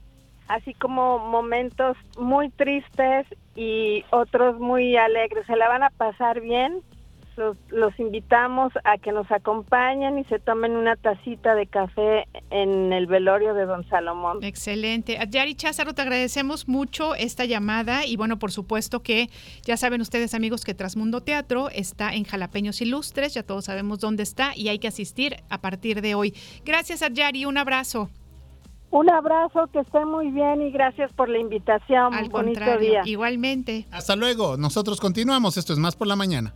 así 0.46 0.74
como 0.74 1.18
momentos 1.18 1.96
muy 2.18 2.50
tristes 2.50 3.26
y 3.54 4.04
otros 4.10 4.58
muy 4.60 4.96
alegres. 4.96 5.46
Se 5.46 5.56
la 5.56 5.68
van 5.68 5.82
a 5.82 5.90
pasar 5.90 6.40
bien. 6.40 6.82
Los, 7.38 7.56
los 7.68 7.96
invitamos 8.00 8.72
a 8.82 8.98
que 8.98 9.12
nos 9.12 9.30
acompañen 9.30 10.18
y 10.18 10.24
se 10.24 10.40
tomen 10.40 10.72
una 10.76 10.96
tacita 10.96 11.54
de 11.54 11.68
café 11.68 12.26
en 12.50 12.92
el 12.92 13.06
velorio 13.06 13.54
de 13.54 13.64
Don 13.64 13.88
Salomón. 13.88 14.42
Excelente. 14.42 15.18
A 15.18 15.24
Yari 15.24 15.54
Cházaro, 15.54 15.94
te 15.94 16.02
agradecemos 16.02 16.66
mucho 16.66 17.14
esta 17.14 17.44
llamada 17.44 18.04
y 18.04 18.16
bueno, 18.16 18.40
por 18.40 18.50
supuesto 18.50 19.04
que 19.04 19.28
ya 19.62 19.76
saben 19.76 20.00
ustedes 20.00 20.34
amigos 20.34 20.64
que 20.64 20.74
Trasmundo 20.74 21.20
Teatro 21.20 21.68
está 21.70 22.12
en 22.12 22.24
Jalapeños 22.24 22.80
Ilustres, 22.80 23.34
ya 23.34 23.44
todos 23.44 23.66
sabemos 23.66 24.00
dónde 24.00 24.24
está 24.24 24.50
y 24.56 24.66
hay 24.66 24.80
que 24.80 24.88
asistir 24.88 25.36
a 25.48 25.60
partir 25.60 26.02
de 26.02 26.16
hoy. 26.16 26.34
Gracias 26.64 27.02
a 27.02 27.08
Yari, 27.08 27.44
un 27.44 27.56
abrazo. 27.56 28.10
Un 28.90 29.10
abrazo, 29.10 29.68
que 29.72 29.80
estén 29.80 30.08
muy 30.08 30.30
bien 30.30 30.62
y 30.62 30.70
gracias 30.72 31.12
por 31.12 31.28
la 31.28 31.38
invitación. 31.38 32.14
Al 32.14 32.30
Bonito 32.30 32.58
contrario, 32.58 32.90
día. 32.90 33.02
igualmente. 33.04 33.86
Hasta 33.92 34.16
luego, 34.16 34.56
nosotros 34.56 34.98
continuamos. 34.98 35.56
Esto 35.56 35.72
es 35.72 35.78
más 35.78 35.94
por 35.94 36.08
la 36.08 36.16
mañana. 36.16 36.54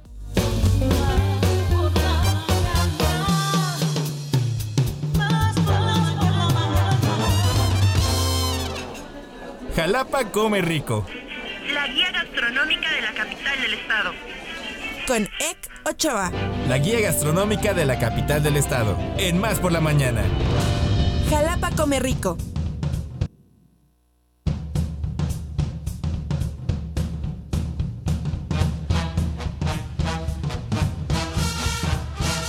Jalapa 9.75 10.31
come 10.31 10.61
rico. 10.61 11.07
La 11.73 11.87
guía 11.87 12.11
gastronómica 12.13 12.93
de 12.93 13.01
la 13.01 13.13
capital 13.13 13.63
del 13.63 13.75
estado. 13.75 14.13
Con 15.07 15.23
Ek 15.23 15.71
Ochoa. 15.85 16.31
La 16.69 16.77
guía 16.77 17.01
gastronómica 17.01 17.73
de 17.73 17.87
la 17.87 17.99
capital 17.99 18.43
del 18.43 18.57
estado. 18.59 18.99
En 19.17 19.39
Más 19.39 19.61
por 19.61 19.73
la 19.73 19.81
mañana. 19.81 20.25
Jalapa 21.31 21.71
come 21.71 22.01
rico. 22.01 22.37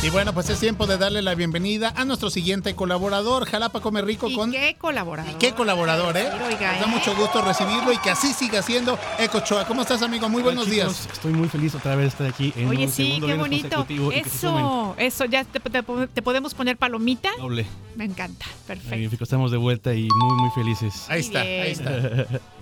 Y 0.05 0.09
bueno, 0.09 0.33
pues 0.33 0.49
es 0.49 0.59
tiempo 0.59 0.85
de 0.85 0.97
darle 0.97 1.21
la 1.21 1.33
bienvenida 1.33 1.93
a 1.95 2.03
nuestro 2.03 2.29
siguiente 2.29 2.75
colaborador, 2.75 3.45
Jalapa 3.45 3.79
Come 3.79 4.01
Rico, 4.01 4.27
¿Y 4.27 4.35
con... 4.35 4.51
qué 4.51 4.75
colaborador? 4.77 5.37
¿Qué 5.37 5.53
colaborador, 5.53 6.17
eh? 6.17 6.27
Oiga, 6.45 6.73
Nos 6.73 6.81
da 6.81 6.85
¿eh? 6.87 6.89
mucho 6.89 7.15
gusto 7.15 7.41
recibirlo 7.41 7.93
y 7.93 7.97
que 7.99 8.09
así 8.09 8.33
siga 8.33 8.61
siendo 8.61 8.99
Eco 9.17 9.39
Choa. 9.39 9.65
¿Cómo 9.65 9.81
estás, 9.83 10.01
amigo? 10.01 10.27
Muy 10.27 10.43
buenos 10.43 10.65
Hola, 10.65 10.73
días. 10.73 11.07
Estoy 11.13 11.31
muy 11.31 11.47
feliz 11.47 11.73
otra 11.73 11.95
vez 11.95 12.03
de 12.03 12.09
estar 12.09 12.27
aquí 12.27 12.51
en 12.57 12.67
Oye, 12.67 12.85
un 12.85 12.91
sí, 12.91 13.17
qué 13.25 13.33
bonito. 13.35 13.87
Eso, 14.13 14.93
eso, 14.97 15.23
ya 15.23 15.45
te, 15.45 15.61
te- 15.61 15.83
te 16.13 16.21
podemos 16.21 16.53
poner 16.53 16.75
palomita. 16.75 17.29
doble. 17.39 17.65
Me 17.95 18.05
encanta, 18.05 18.45
perfecto. 18.67 18.89
Magnífico, 18.89 19.23
estamos 19.23 19.51
de 19.51 19.57
vuelta 19.57 19.93
y 19.93 20.07
muy, 20.09 20.41
muy 20.41 20.49
felices. 20.49 21.05
Ahí 21.09 21.19
está, 21.21 21.43
bien. 21.43 21.61
ahí 21.61 21.71
está. 21.71 21.91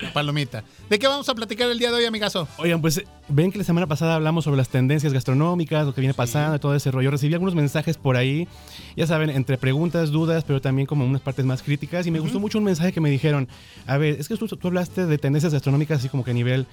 La 0.01 0.13
palomita. 0.13 0.63
¿De 0.89 0.99
qué 0.99 1.07
vamos 1.07 1.27
a 1.30 1.34
platicar 1.34 1.72
el 1.72 1.80
día 1.80 1.89
de 1.89 1.95
hoy, 1.97 2.05
amigazo? 2.05 2.47
Oigan, 2.57 2.81
pues 2.81 3.01
ven 3.30 3.49
que 3.49 3.57
la 3.57 3.63
semana 3.63 3.88
pasada 3.88 4.15
hablamos 4.15 4.43
sobre 4.43 4.57
las 4.57 4.68
tendencias 4.68 5.13
gastronómicas, 5.13 5.85
lo 5.85 5.93
que 5.95 6.01
viene 6.01 6.13
pasando 6.13 6.57
y 6.57 6.59
todo 6.59 6.76
ese 6.76 6.91
rollo. 6.91 7.09
Recibí 7.11 7.30
algunos 7.33 7.55
mensajes 7.55 7.97
por 7.97 8.17
ahí, 8.17 8.47
ya 8.95 9.07
saben, 9.07 9.29
entre 9.29 9.57
preguntas, 9.57 10.11
dudas, 10.11 10.43
pero 10.43 10.61
también 10.61 10.85
como 10.85 11.05
unas 11.05 11.21
partes 11.21 11.45
más 11.45 11.63
críticas. 11.63 12.07
Y 12.07 12.11
me 12.11 12.19
gustó 12.19 12.39
mucho 12.39 12.57
un 12.57 12.63
mensaje 12.63 12.91
que 12.91 13.01
me 13.01 13.09
dijeron, 13.09 13.47
a 13.87 13.97
ver, 13.97 14.19
es 14.19 14.27
que 14.27 14.35
tú, 14.35 14.47
tú 14.47 14.67
hablaste 14.67 15.05
de 15.05 15.17
tendencias 15.17 15.53
gastronómicas 15.53 15.99
así 15.99 16.09
como 16.09 16.23
que 16.23 16.31
a 16.31 16.33
nivel 16.33 16.65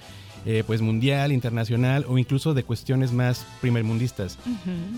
eh, 0.45 0.63
pues 0.65 0.81
mundial, 0.81 1.33
internacional 1.33 2.05
o 2.07 2.17
incluso 2.17 2.53
de 2.53 2.63
cuestiones 2.63 3.11
más 3.11 3.45
primermundistas. 3.59 4.37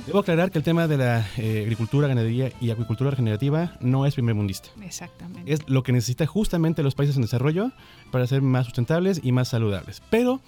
Debo 0.05 0.19
aclarar 0.19 0.51
que 0.51 0.59
el 0.59 0.63
tema 0.63 0.87
de 0.87 0.97
la 0.97 1.27
eh, 1.37 1.61
agricultura, 1.63 2.07
ganadería 2.07 2.51
y 2.61 2.69
acuicultura 2.69 3.09
regenerativa 3.09 3.73
no 3.79 4.05
es 4.05 4.13
primermundista. 4.13 4.69
Exactamente. 4.83 5.51
Es 5.51 5.67
lo 5.67 5.81
que 5.81 5.93
necesita 5.93 6.27
justamente 6.27 6.83
los 6.83 6.93
países 6.93 7.15
en 7.15 7.23
desarrollo 7.23 7.71
para 8.11 8.27
ser 8.27 8.43
más 8.43 8.65
sustentables 8.65 9.19
y 9.23 9.31
más 9.31 9.47
saludables. 9.47 10.01
Pero 10.11 10.41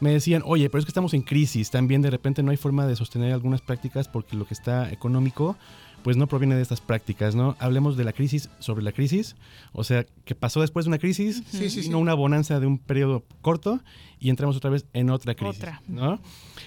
me 0.00 0.12
decían, 0.12 0.42
oye, 0.44 0.68
pero 0.70 0.78
es 0.80 0.84
que 0.84 0.90
estamos 0.90 1.14
en 1.14 1.22
crisis, 1.22 1.70
también 1.70 2.02
de 2.02 2.10
repente 2.10 2.42
no 2.42 2.50
hay 2.50 2.56
forma 2.56 2.86
de 2.86 2.96
sostener 2.96 3.32
algunas 3.32 3.60
prácticas 3.60 4.08
porque 4.08 4.36
lo 4.36 4.46
que 4.46 4.54
está 4.54 4.90
económico 4.92 5.56
pues 6.04 6.16
no 6.16 6.28
proviene 6.28 6.54
de 6.54 6.62
estas 6.62 6.80
prácticas, 6.80 7.34
¿no? 7.34 7.56
Hablemos 7.58 7.96
de 7.96 8.04
la 8.04 8.12
crisis 8.12 8.48
sobre 8.60 8.84
la 8.84 8.92
crisis, 8.92 9.34
o 9.72 9.82
sea, 9.82 10.06
que 10.24 10.36
pasó 10.36 10.60
después 10.60 10.84
de 10.86 10.90
una 10.90 10.98
crisis, 10.98 11.42
Sí, 11.48 11.58
sí, 11.58 11.70
sí. 11.70 11.80
vino 11.82 11.98
una 11.98 12.14
bonanza 12.14 12.60
de 12.60 12.66
un 12.66 12.78
periodo 12.78 13.24
corto 13.42 13.80
y 14.20 14.30
entramos 14.30 14.56
otra 14.56 14.70
vez 14.70 14.86
en 14.92 15.10
otra 15.10 15.34
crisis, 15.34 15.56
Otra. 15.58 15.82
¿no? 15.88 16.20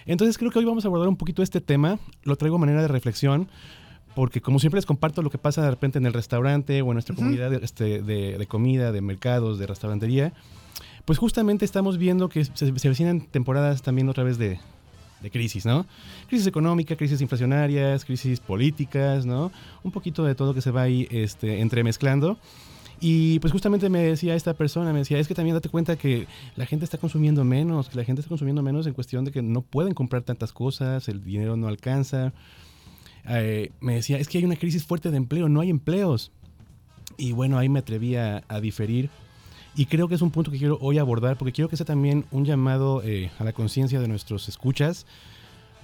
Entonces 0.06 0.38
creo 0.38 0.52
que 0.52 0.60
hoy 0.60 0.66
vamos 0.66 0.84
a 0.84 0.90
abordar 0.90 1.08
un 1.08 1.16
poquito 1.16 1.42
este 1.44 1.62
tema, 1.62 1.98
lo 2.24 2.36
traigo 2.36 2.58
a 2.58 2.60
manera 2.60 2.82
de 2.82 2.90
reflexión, 2.90 3.48
porque 4.16 4.42
como 4.42 4.60
siempre 4.60 4.80
les 4.80 4.86
comparto 4.86 5.22
lo 5.22 5.30
que 5.30 5.38
pasa 5.38 5.62
de 5.64 5.70
repente 5.70 5.98
en 5.98 6.06
el 6.06 6.12
restaurante 6.14 6.82
o 6.82 6.88
en 6.88 6.94
nuestra 6.94 7.16
comunidad 7.16 7.52
de, 7.52 7.64
este, 7.64 8.02
de, 8.02 8.38
de 8.38 8.48
comida, 8.48 8.92
de 8.92 9.00
mercados, 9.00 9.58
de 9.60 9.66
restaurantería, 9.66 10.34
pues 11.06 11.20
justamente 11.20 11.66
estamos 11.66 11.98
viendo 11.98 12.30
que 12.30 12.46
se, 12.46 12.78
se 12.78 12.88
avecinan 12.88 13.22
temporadas 13.22 13.82
también 13.82 14.10
otra 14.10 14.24
vez 14.24 14.38
de, 14.38 14.60
crisis, 15.32 15.66
¿no? 15.66 15.86
Crisis 16.28 16.48
económica, 16.48 16.96
crisis 16.96 17.22
inflacionarias, 17.22 18.06
crisis 18.06 18.40
políticas, 18.40 19.26
¿no? 19.26 19.52
Un 19.84 19.92
poquito 19.92 20.24
de 20.24 20.34
todo 20.34 20.54
que 20.54 20.62
se 20.62 20.72
va 20.72 20.82
ahí 20.82 21.08
este, 21.12 21.62
entremezclando. 21.62 22.38
Y 23.00 23.40
pues 23.40 23.52
justamente 23.52 23.90
me 23.90 24.00
decía 24.00 24.36
esta 24.36 24.54
persona, 24.54 24.94
me 24.94 25.00
decía, 25.00 25.20
es 25.20 25.28
que 25.28 25.34
también 25.34 25.56
date 25.56 25.70
cuenta 25.70 25.96
que 25.96 26.28
la 26.56 26.66
gente 26.66 26.86
está 26.86 26.98
consumiendo 26.98 27.44
menos, 27.44 27.90
que 27.90 27.98
la 27.98 28.04
gente 28.04 28.22
está 28.22 28.30
consumiendo 28.30 28.62
menos 28.62 28.86
en 28.88 28.94
cuestión 28.94 29.26
de 29.26 29.32
que 29.32 29.42
no 29.42 29.62
pueden 29.62 29.94
comprar 29.94 30.22
tantas 30.22 30.54
cosas, 30.54 31.08
el 31.08 31.24
dinero 31.24 31.56
no 31.56 31.68
alcanza. 31.68 32.34
Eh, 33.28 33.72
me 33.80 33.96
decía, 33.96 34.18
es 34.18 34.28
que 34.28 34.38
hay 34.38 34.46
una 34.46 34.56
crisis 34.56 34.86
fuerte 34.86 35.10
de 35.10 35.18
empleo, 35.18 35.50
no 35.50 35.62
hay 35.62 35.72
empleos. 35.72 36.32
Y 37.18 37.32
bueno, 37.32 37.58
ahí 37.58 37.70
me 37.70 37.80
atreví 37.80 38.16
a 38.16 38.42
diferir. 38.62 39.10
Y 39.76 39.86
creo 39.86 40.08
que 40.08 40.16
es 40.16 40.22
un 40.22 40.32
punto 40.32 40.52
que 40.52 40.58
quiero 40.58 40.78
hoy 40.82 40.98
abordar, 40.98 41.38
porque 41.38 41.54
quiero 41.54 41.70
que 41.70 41.78
sea 41.78 41.86
también 41.86 42.26
un 42.32 42.44
llamado 42.46 43.02
eh, 43.04 43.32
a 43.40 43.44
la 43.44 43.54
conciencia 43.54 44.00
de 44.02 44.08
nuestros 44.08 44.50
escuchas, 44.50 45.06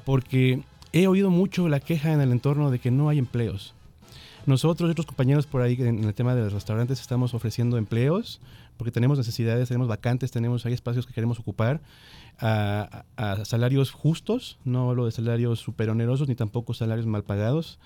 porque 0.05 0.61
he 0.91 1.07
oído 1.07 1.29
mucho 1.29 1.69
la 1.69 1.79
queja 1.79 2.11
en 2.11 2.19
el 2.21 2.31
entorno 2.31 2.69
de 2.69 2.79
que 2.79 2.91
no 2.91 3.07
hay 3.09 3.17
empleos. 3.17 3.73
Nosotros 4.45 4.87
y 4.89 4.91
otros 4.91 5.05
compañeros 5.05 5.45
por 5.45 5.61
ahí 5.61 5.75
en 5.79 6.03
el 6.03 6.13
tema 6.13 6.33
de 6.35 6.41
los 6.41 6.53
restaurantes 6.53 6.99
estamos 7.01 7.33
ofreciendo 7.33 7.77
empleos, 7.77 8.39
porque 8.77 8.91
tenemos 8.91 9.17
necesidades, 9.17 9.67
tenemos 9.69 9.87
vacantes, 9.87 10.31
tenemos 10.31 10.65
hay 10.65 10.73
espacios 10.73 11.05
que 11.07 11.13
queremos 11.13 11.39
ocupar 11.39 11.81
a, 12.39 13.03
a- 13.15 13.43
salarios 13.45 13.91
justos, 13.91 14.57
no 14.63 14.89
hablo 14.89 15.05
de 15.05 15.11
salarios 15.11 15.59
super 15.59 15.89
onerosos 15.89 16.27
ni 16.27 16.35
tampoco 16.35 16.73
salarios 16.73 17.05
mal 17.07 17.23
pagados. 17.23 17.79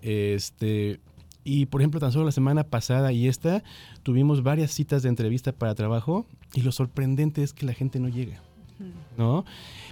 Este, 0.00 1.00
y 1.48 1.64
por 1.64 1.80
ejemplo, 1.80 1.98
tan 1.98 2.12
solo 2.12 2.26
la 2.26 2.32
semana 2.32 2.62
pasada 2.62 3.10
y 3.10 3.26
esta 3.26 3.62
tuvimos 4.02 4.42
varias 4.42 4.70
citas 4.70 5.02
de 5.02 5.08
entrevista 5.08 5.52
para 5.52 5.74
trabajo 5.74 6.26
y 6.52 6.60
lo 6.60 6.72
sorprendente 6.72 7.42
es 7.42 7.54
que 7.54 7.64
la 7.64 7.72
gente 7.72 7.98
no 7.98 8.08
llega. 8.08 8.42
¿No? 9.16 9.44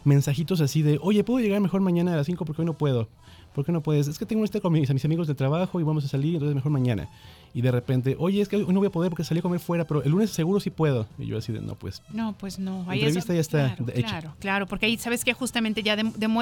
Mensajitos 0.04 0.60
así 0.60 0.82
de, 0.82 0.98
oye, 1.02 1.24
¿puedo 1.24 1.40
llegar 1.40 1.60
mejor 1.60 1.80
mañana 1.80 2.12
a 2.12 2.16
las 2.16 2.26
5 2.26 2.44
porque 2.44 2.62
hoy 2.62 2.66
no 2.66 2.74
puedo? 2.74 3.08
¿Por 3.54 3.64
qué 3.64 3.72
no 3.72 3.82
puedes? 3.82 4.06
Es 4.06 4.18
que 4.18 4.26
tengo 4.26 4.46
cita 4.46 4.60
con 4.60 4.70
mis, 4.70 4.92
mis 4.92 5.04
amigos 5.06 5.26
de 5.26 5.34
trabajo 5.34 5.80
y 5.80 5.82
vamos 5.82 6.04
a 6.04 6.08
salir, 6.08 6.34
entonces 6.34 6.54
mejor 6.54 6.70
mañana. 6.70 7.08
Y 7.54 7.62
de 7.62 7.72
repente, 7.72 8.16
oye, 8.18 8.42
es 8.42 8.48
que 8.48 8.56
hoy 8.56 8.66
no 8.66 8.80
voy 8.80 8.88
a 8.88 8.90
poder 8.90 9.08
porque 9.08 9.24
salí 9.24 9.38
a 9.38 9.42
comer 9.42 9.58
fuera, 9.58 9.86
pero 9.86 10.02
el 10.02 10.10
lunes 10.10 10.28
seguro 10.30 10.60
sí 10.60 10.68
puedo. 10.68 11.08
Y 11.18 11.24
yo 11.24 11.38
así 11.38 11.52
de, 11.54 11.62
no, 11.62 11.74
pues. 11.74 12.02
No, 12.12 12.34
pues 12.38 12.58
no. 12.58 12.84
La 12.84 12.92
ahí 12.92 13.00
entrevista 13.00 13.32
ya 13.32 13.40
está 13.40 13.74
claro, 13.74 13.92
hecha. 13.94 14.08
Claro, 14.08 14.34
claro, 14.38 14.66
porque 14.66 14.84
ahí 14.84 14.98
sabes 14.98 15.24
que 15.24 15.32
justamente 15.32 15.82
ya 15.82 15.96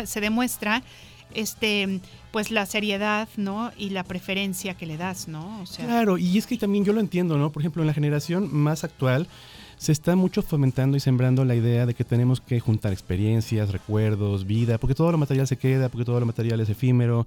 se 0.07 0.21
demuestra 0.21 0.83
este 1.33 2.01
pues 2.33 2.51
la 2.51 2.67
seriedad, 2.67 3.29
¿no? 3.37 3.71
Y 3.79 3.91
la 3.91 4.03
preferencia 4.03 4.75
que 4.75 4.87
le 4.87 4.97
das, 4.97 5.29
¿no? 5.29 5.63
O 5.63 5.67
sea, 5.67 5.87
Claro, 5.87 6.19
y 6.19 6.37
es 6.37 6.47
que 6.47 6.57
también 6.57 6.85
yo 6.85 6.93
lo 6.93 7.01
entiendo, 7.01 7.39
¿no? 7.39 7.53
Por 7.53 7.63
ejemplo, 7.63 7.83
en 7.83 7.87
la 7.87 7.95
generación 7.95 8.53
más 8.53 8.83
actual 8.83 9.29
se 9.77 9.93
está 9.93 10.17
mucho 10.17 10.43
fomentando 10.43 10.97
y 10.97 11.01
sembrando 11.01 11.45
la 11.45 11.55
idea 11.55 11.87
de 11.87 11.95
que 11.95 12.05
tenemos 12.05 12.41
que 12.41 12.59
juntar 12.61 12.93
experiencias, 12.93 13.71
recuerdos, 13.71 14.47
vida, 14.47 14.79
porque 14.79 14.95
todo 14.95 15.13
lo 15.13 15.19
material 15.19 15.47
se 15.47 15.57
queda, 15.57 15.89
porque 15.89 16.05
todo 16.05 16.21
lo 16.21 16.27
material 16.27 16.61
es 16.61 16.69
efímero. 16.69 17.27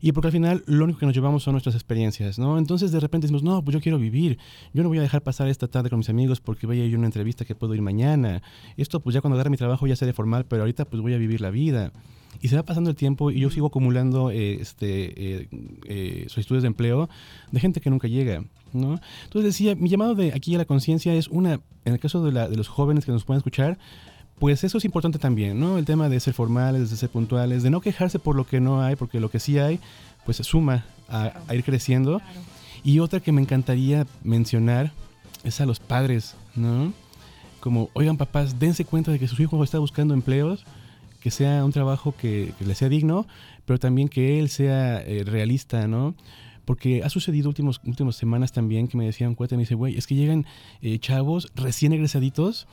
Y 0.00 0.10
porque 0.10 0.26
al 0.26 0.32
final 0.32 0.64
lo 0.66 0.84
único 0.84 0.98
que 0.98 1.06
nos 1.06 1.14
llevamos 1.14 1.44
son 1.44 1.52
nuestras 1.52 1.76
experiencias, 1.76 2.36
¿no? 2.36 2.58
Entonces 2.58 2.90
de 2.90 2.98
repente 2.98 3.26
decimos, 3.26 3.44
no, 3.44 3.62
pues 3.62 3.74
yo 3.74 3.80
quiero 3.80 3.98
vivir, 3.98 4.36
yo 4.74 4.82
no 4.82 4.88
voy 4.88 4.98
a 4.98 5.02
dejar 5.02 5.22
pasar 5.22 5.46
esta 5.46 5.68
tarde 5.68 5.90
con 5.90 6.00
mis 6.00 6.08
amigos 6.08 6.40
porque 6.40 6.66
vaya 6.66 6.84
yo 6.86 6.98
una 6.98 7.06
entrevista 7.06 7.44
que 7.44 7.54
puedo 7.54 7.72
ir 7.74 7.82
mañana. 7.82 8.42
Esto 8.76 8.98
pues 8.98 9.14
ya 9.14 9.20
cuando 9.20 9.36
agarre 9.36 9.50
mi 9.50 9.56
trabajo 9.56 9.86
ya 9.86 9.94
seré 9.94 10.12
formal, 10.12 10.44
pero 10.46 10.62
ahorita 10.62 10.86
pues 10.86 11.00
voy 11.00 11.14
a 11.14 11.18
vivir 11.18 11.40
la 11.40 11.50
vida. 11.50 11.92
Y 12.40 12.48
se 12.48 12.56
va 12.56 12.62
pasando 12.64 12.90
el 12.90 12.96
tiempo 12.96 13.30
y 13.30 13.40
yo 13.40 13.50
sigo 13.50 13.66
acumulando 13.68 14.30
eh, 14.30 14.54
este, 14.60 15.40
eh, 15.42 15.48
eh, 15.86 16.24
solicitudes 16.28 16.62
de 16.62 16.66
empleo 16.68 17.08
de 17.50 17.60
gente 17.60 17.80
que 17.80 17.90
nunca 17.90 18.08
llega, 18.08 18.42
¿no? 18.72 18.98
Entonces 19.24 19.52
decía, 19.52 19.74
mi 19.76 19.88
llamado 19.88 20.14
de 20.14 20.32
aquí 20.32 20.54
a 20.54 20.58
la 20.58 20.64
conciencia 20.64 21.14
es 21.14 21.28
una, 21.28 21.60
en 21.84 21.92
el 21.92 22.00
caso 22.00 22.24
de, 22.24 22.32
la- 22.32 22.48
de 22.48 22.56
los 22.56 22.68
jóvenes 22.68 23.04
que 23.04 23.12
nos 23.12 23.24
puedan 23.24 23.38
escuchar, 23.38 23.78
pues 24.38 24.64
eso 24.64 24.78
es 24.78 24.84
importante 24.84 25.18
también, 25.20 25.60
¿no? 25.60 25.78
El 25.78 25.84
tema 25.84 26.08
de 26.08 26.18
ser 26.18 26.34
formales, 26.34 26.90
de 26.90 26.96
ser 26.96 27.10
puntuales, 27.10 27.62
de 27.62 27.70
no 27.70 27.80
quejarse 27.80 28.18
por 28.18 28.34
lo 28.34 28.44
que 28.44 28.60
no 28.60 28.82
hay, 28.82 28.96
porque 28.96 29.20
lo 29.20 29.30
que 29.30 29.38
sí 29.38 29.58
hay, 29.58 29.78
pues 30.24 30.38
se 30.38 30.42
suma 30.44 30.84
a, 31.08 31.32
a 31.46 31.54
ir 31.54 31.62
creciendo. 31.62 32.20
Y 32.82 32.98
otra 32.98 33.20
que 33.20 33.30
me 33.30 33.40
encantaría 33.40 34.04
mencionar 34.24 34.90
es 35.44 35.60
a 35.60 35.66
los 35.66 35.78
padres, 35.78 36.34
¿no? 36.56 36.92
Como, 37.60 37.90
oigan 37.92 38.16
papás, 38.16 38.58
dense 38.58 38.84
cuenta 38.84 39.12
de 39.12 39.20
que 39.20 39.28
su 39.28 39.40
hijo 39.40 39.62
está 39.62 39.78
buscando 39.78 40.12
empleos, 40.14 40.64
que 41.22 41.30
sea 41.30 41.64
un 41.64 41.72
trabajo 41.72 42.14
que, 42.16 42.52
que 42.58 42.64
le 42.64 42.74
sea 42.74 42.88
digno, 42.88 43.26
pero 43.64 43.78
también 43.78 44.08
que 44.08 44.38
él 44.38 44.48
sea 44.48 45.00
eh, 45.02 45.22
realista, 45.24 45.86
¿no? 45.86 46.14
Porque 46.64 47.02
ha 47.02 47.08
sucedido 47.10 47.48
últimos, 47.48 47.80
últimas 47.84 48.16
semanas 48.16 48.52
también 48.52 48.88
que 48.88 48.96
me 48.96 49.04
decían 49.04 49.34
cuenta, 49.34 49.56
me 49.56 49.62
dice, 49.62 49.74
güey, 49.74 49.96
es 49.96 50.06
que 50.06 50.14
llegan 50.14 50.46
eh, 50.80 50.98
chavos 50.98 51.48
recién 51.56 51.92
egresaditos 51.92 52.66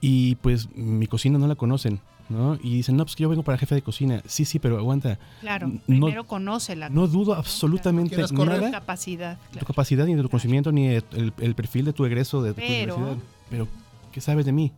y 0.00 0.36
pues 0.36 0.68
mi 0.76 1.06
cocina 1.06 1.38
no 1.38 1.46
la 1.46 1.54
conocen, 1.54 2.00
¿no? 2.30 2.58
Y 2.62 2.74
dicen, 2.76 2.96
no, 2.96 3.04
pues 3.04 3.16
que 3.16 3.22
yo 3.22 3.28
vengo 3.28 3.42
para 3.42 3.58
jefe 3.58 3.74
de 3.74 3.82
cocina. 3.82 4.22
Sí, 4.26 4.44
sí, 4.44 4.58
pero 4.58 4.78
aguanta. 4.78 5.18
claro, 5.40 5.68
No- 5.68 5.80
primero 5.86 6.24
conoce 6.24 6.74
la 6.76 6.88
No 6.88 7.06
dudo 7.06 7.34
absolutamente 7.34 8.16
tu 8.26 8.44
nada 8.44 8.70
capacidad. 8.70 9.38
de 9.52 9.60
tu 9.60 9.66
capacidad, 9.66 10.06
ni 10.06 10.14
de 10.14 10.22
tu 10.22 10.28
conocimiento, 10.28 10.72
ni 10.72 10.88
el, 10.88 11.32
el 11.38 11.54
perfil 11.54 11.84
de 11.86 11.92
tu 11.92 12.04
egreso 12.06 12.42
de, 12.42 12.48
de 12.50 12.54
tu 12.54 12.60
Pero- 12.60 12.96
universidad. 12.96 13.24
Pero, 13.50 13.68
¿qué 14.12 14.20
sabes 14.22 14.44
de 14.46 14.52
mí? 14.52 14.72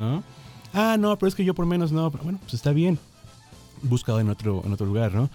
¿No? 0.00 0.22
Ah, 0.74 0.96
no, 0.98 1.16
pero 1.18 1.28
es 1.28 1.34
que 1.34 1.44
yo 1.44 1.54
por 1.54 1.66
menos 1.66 1.92
no. 1.92 2.10
Pero 2.10 2.24
bueno, 2.24 2.38
pues 2.42 2.54
está 2.54 2.72
bien. 2.72 2.98
Buscado 3.82 4.20
en 4.20 4.28
otro, 4.28 4.62
en 4.64 4.72
otro 4.72 4.86
lugar, 4.86 5.14
¿no? 5.14 5.30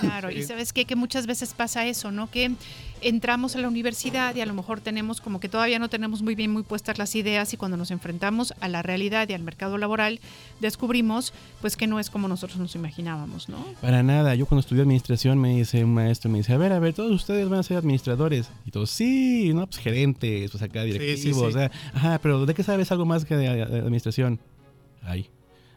Claro, 0.00 0.30
y 0.30 0.42
sabes 0.42 0.72
qué? 0.72 0.84
que 0.84 0.96
muchas 0.96 1.26
veces 1.26 1.54
pasa 1.54 1.86
eso, 1.86 2.10
¿no? 2.10 2.30
Que 2.30 2.52
entramos 3.00 3.56
a 3.56 3.60
la 3.60 3.68
universidad 3.68 4.34
y 4.34 4.40
a 4.40 4.46
lo 4.46 4.54
mejor 4.54 4.80
tenemos 4.80 5.20
como 5.20 5.40
que 5.40 5.48
todavía 5.48 5.78
no 5.78 5.88
tenemos 5.88 6.22
muy 6.22 6.34
bien 6.34 6.52
muy 6.52 6.62
puestas 6.62 6.98
las 6.98 7.14
ideas 7.14 7.52
y 7.52 7.56
cuando 7.56 7.76
nos 7.76 7.90
enfrentamos 7.90 8.54
a 8.60 8.68
la 8.68 8.82
realidad 8.82 9.28
y 9.28 9.32
al 9.32 9.42
mercado 9.42 9.76
laboral 9.78 10.20
descubrimos 10.60 11.32
pues 11.60 11.76
que 11.76 11.86
no 11.86 11.98
es 11.98 12.10
como 12.10 12.28
nosotros 12.28 12.58
nos 12.58 12.74
imaginábamos, 12.74 13.48
¿no? 13.48 13.64
Para 13.80 14.02
nada. 14.02 14.34
Yo 14.34 14.46
cuando 14.46 14.60
estudié 14.60 14.82
administración 14.82 15.38
me 15.38 15.56
dice 15.56 15.84
un 15.84 15.94
maestro, 15.94 16.30
me 16.30 16.38
dice, 16.38 16.52
a 16.52 16.56
ver, 16.56 16.72
a 16.72 16.78
ver, 16.78 16.94
todos 16.94 17.12
ustedes 17.12 17.48
van 17.48 17.60
a 17.60 17.62
ser 17.62 17.76
administradores. 17.76 18.48
Y 18.66 18.70
todos, 18.70 18.90
sí, 18.90 19.52
no, 19.54 19.66
pues 19.66 19.78
gerentes, 19.78 20.50
pues 20.50 20.62
acá 20.62 20.82
directivos. 20.84 21.20
sí, 21.20 21.32
sí. 21.32 21.40
o 21.40 21.50
sea, 21.50 21.70
ajá, 21.94 22.18
pero 22.20 22.46
¿de 22.46 22.54
qué 22.54 22.62
sabes 22.62 22.90
algo 22.92 23.04
más 23.04 23.24
que 23.24 23.36
de, 23.36 23.48
de 23.48 23.78
administración? 23.78 24.38
Ahí. 25.02 25.28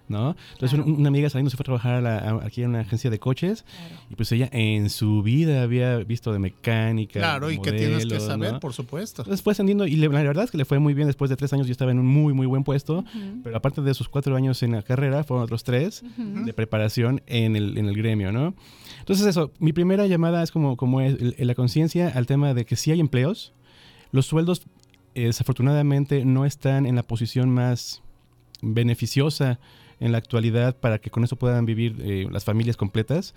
¿No? 0.07 0.35
Entonces 0.53 0.77
un- 0.77 0.91
una 0.99 1.07
amiga 1.07 1.27
saliendo 1.31 1.49
se 1.49 1.57
fue 1.57 1.63
a 1.63 1.65
trabajar 1.65 1.95
a 1.95 2.01
la- 2.01 2.17
a- 2.19 2.45
aquí 2.45 2.61
en 2.61 2.69
una 2.69 2.81
agencia 2.81 3.09
de 3.09 3.17
coches 3.17 3.65
y 4.11 4.15
pues 4.15 4.31
ella 4.31 4.47
en 4.51 4.91
su 4.91 5.23
vida 5.23 5.63
había 5.63 5.97
visto 5.97 6.31
de 6.31 6.37
mecánica. 6.37 7.19
Claro, 7.19 7.47
de 7.47 7.55
y 7.55 7.59
que 7.59 7.71
tienes 7.71 8.05
que 8.05 8.19
saber, 8.19 8.53
¿no? 8.53 8.59
por 8.59 8.73
supuesto. 8.73 9.23
Entonces 9.23 9.41
fue 9.41 9.53
ascendiendo 9.53 9.87
y 9.87 9.95
le- 9.95 10.07
la 10.09 10.21
verdad 10.21 10.43
es 10.43 10.51
que 10.51 10.57
le 10.59 10.65
fue 10.65 10.77
muy 10.77 10.93
bien. 10.93 11.07
Después 11.07 11.29
de 11.29 11.35
tres 11.35 11.53
años 11.53 11.65
yo 11.65 11.71
estaba 11.71 11.89
en 11.89 11.97
un 11.97 12.05
muy, 12.05 12.33
muy 12.33 12.45
buen 12.45 12.63
puesto. 12.63 13.03
Pero 13.43 13.57
aparte 13.57 13.81
de 13.81 13.89
esos 13.91 14.07
cuatro 14.07 14.35
años 14.35 14.61
en 14.61 14.73
la 14.73 14.83
carrera, 14.83 15.23
fueron 15.23 15.43
otros 15.43 15.63
tres 15.63 16.03
de 16.17 16.53
preparación 16.53 17.21
en 17.25 17.55
el, 17.55 17.75
en 17.79 17.87
el 17.87 17.95
gremio, 17.97 18.31
¿no? 18.31 18.53
Entonces 18.99 19.25
eso, 19.25 19.51
mi 19.59 19.73
primera 19.73 20.05
llamada 20.05 20.43
es 20.43 20.51
como, 20.51 20.77
como 20.77 21.01
es 21.01 21.15
el- 21.19 21.35
la 21.47 21.55
conciencia 21.55 22.09
al 22.13 22.27
tema 22.27 22.53
de 22.53 22.65
que 22.65 22.75
sí 22.75 22.91
hay 22.91 22.99
empleos. 22.99 23.53
Los 24.11 24.27
sueldos 24.27 24.61
eh, 25.15 25.27
desafortunadamente 25.27 26.25
no 26.25 26.45
están 26.45 26.85
en 26.85 26.95
la 26.95 27.01
posición 27.03 27.49
más 27.49 28.01
beneficiosa 28.61 29.59
en 30.05 30.11
la 30.11 30.19
actualidad 30.19 30.77
para 30.77 30.99
que 30.99 31.09
con 31.09 31.23
eso 31.23 31.35
puedan 31.35 31.65
vivir 31.65 31.97
eh, 31.99 32.27
las 32.31 32.45
familias 32.45 32.77
completas, 32.77 33.33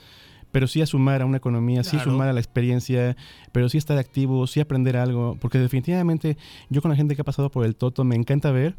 pero 0.53 0.66
sí 0.66 0.81
a 0.81 0.86
sumar 0.86 1.23
a 1.23 1.27
una 1.27 1.39
economía, 1.39 1.82
sí 1.85 1.99
sumar 1.99 2.28
a 2.28 2.32
la 2.32 2.40
experiencia, 2.40 3.16
pero 3.53 3.69
sí 3.69 3.78
estar 3.78 3.99
activo, 3.99 4.47
sí 4.47 4.61
aprender 4.61 4.97
algo, 4.97 5.36
porque 5.40 5.59
definitivamente 5.59 6.36
yo 6.70 6.81
con 6.82 6.90
la 6.90 6.97
gente 6.97 7.15
que 7.15 7.23
ha 7.23 7.24
pasado 7.24 7.51
por 7.51 7.66
el 7.66 7.77
Toto 7.77 8.05
me 8.05 8.16
encanta 8.16 8.51
ver 8.51 8.77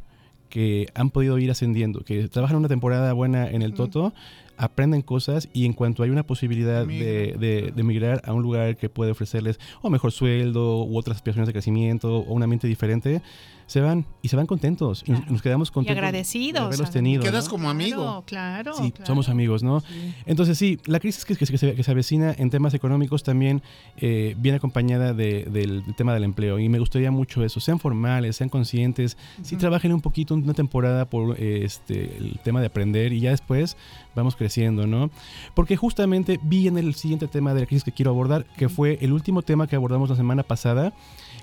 que 0.50 0.88
han 0.96 1.12
podido 1.12 1.38
ir 1.38 1.52
ascendiendo, 1.52 2.02
que 2.02 2.28
trabajan 2.28 2.58
una 2.58 2.68
temporada 2.68 3.14
buena 3.14 3.48
en 3.50 3.62
el 3.62 3.74
Toto, 3.74 4.14
aprenden 4.58 5.04
cosas 5.04 5.48
y 5.54 5.66
en 5.66 5.74
cuanto 5.74 6.04
hay 6.04 6.10
una 6.10 6.24
posibilidad 6.24 6.86
de, 6.86 7.36
de, 7.40 7.72
de 7.74 7.84
migrar 7.84 8.22
a 8.26 8.34
un 8.34 8.42
lugar 8.42 8.76
que 8.76 8.90
puede 8.90 9.12
ofrecerles 9.12 9.60
o 9.82 9.90
mejor 9.90 10.12
sueldo 10.12 10.84
u 10.84 10.98
otras 10.98 11.18
aspiraciones 11.18 11.48
de 11.48 11.54
crecimiento 11.54 12.18
o 12.18 12.34
un 12.34 12.44
ambiente 12.44 12.68
diferente, 12.68 13.22
se 13.70 13.82
van 13.82 14.06
y 14.24 14.30
se 14.30 14.36
van 14.36 14.48
contentos 14.48 15.04
y 15.06 15.12
nos- 15.12 15.28
nos 15.30 15.42
quedamos 15.44 15.70
Y 15.70 15.72
contentos 15.72 15.96
de 16.02 16.08
agradecidos. 16.08 16.60
haberlos 16.62 16.76
además. 16.80 16.92
tenido. 16.94 17.22
Quedas 17.24 17.46
¿no? 17.46 17.52
como 17.52 17.70
amigo. 17.70 18.24
Claro, 18.26 18.74
claro. 18.74 18.74
Sí, 18.84 18.92
claro. 18.92 19.06
somos 19.06 19.30
amigos, 19.30 19.62
¿no? 19.62 19.84
Entonces 20.26 20.58
sí, 20.58 20.80
la 20.86 21.00
crisis 21.00 21.24
que, 21.24 21.36
que 21.36 21.46
se- 21.46 21.52
que 21.52 21.58
se, 21.60 21.76
que 21.76 21.84
se 21.84 21.92
avecina 21.92 22.34
en 22.38 22.50
temas 22.50 22.74
económicos 22.74 23.22
también 23.24 23.62
eh, 23.98 24.36
viene 24.40 24.56
acompañada 24.58 25.14
de- 25.14 25.44
del 25.46 25.84
tema 25.96 26.14
del 26.16 26.24
empleo 26.24 26.58
y 26.58 26.68
me 26.68 26.80
gustaría 26.80 27.12
mucho 27.12 27.44
eso, 27.44 27.60
sean 27.60 27.80
formales, 27.80 28.36
sean 28.38 28.50
conscientes, 28.50 29.18
sí 29.44 29.56
trabajen 29.56 29.94
un 29.94 30.02
poquito 30.02 30.34
una 30.34 30.54
temporada 30.56 31.06
por 31.06 31.36
eh, 31.40 31.64
este, 31.64 32.18
el 32.18 32.40
tema 32.44 32.62
de 32.62 32.66
aprender 32.68 33.14
y 33.14 33.20
ya 33.20 33.30
después 33.30 33.78
vamos 34.16 34.36
creciendo, 34.36 34.88
¿no? 34.88 35.12
Porque 35.54 35.78
justamente 35.78 36.40
vi 36.42 36.68
en 36.68 36.78
el 36.80 36.96
siguiente 36.96 37.28
tema 37.28 37.54
de 37.54 37.62
la 37.62 37.66
crisis 37.68 37.84
que 37.84 37.92
quiero 37.92 38.10
abordar, 38.12 38.46
que 38.58 38.68
fue 38.68 38.98
el 39.02 39.14
último 39.14 39.44
tema 39.44 39.68
que 39.68 39.76
abordamos 39.76 40.10
la 40.10 40.16
semana 40.16 40.42
pasada, 40.44 40.92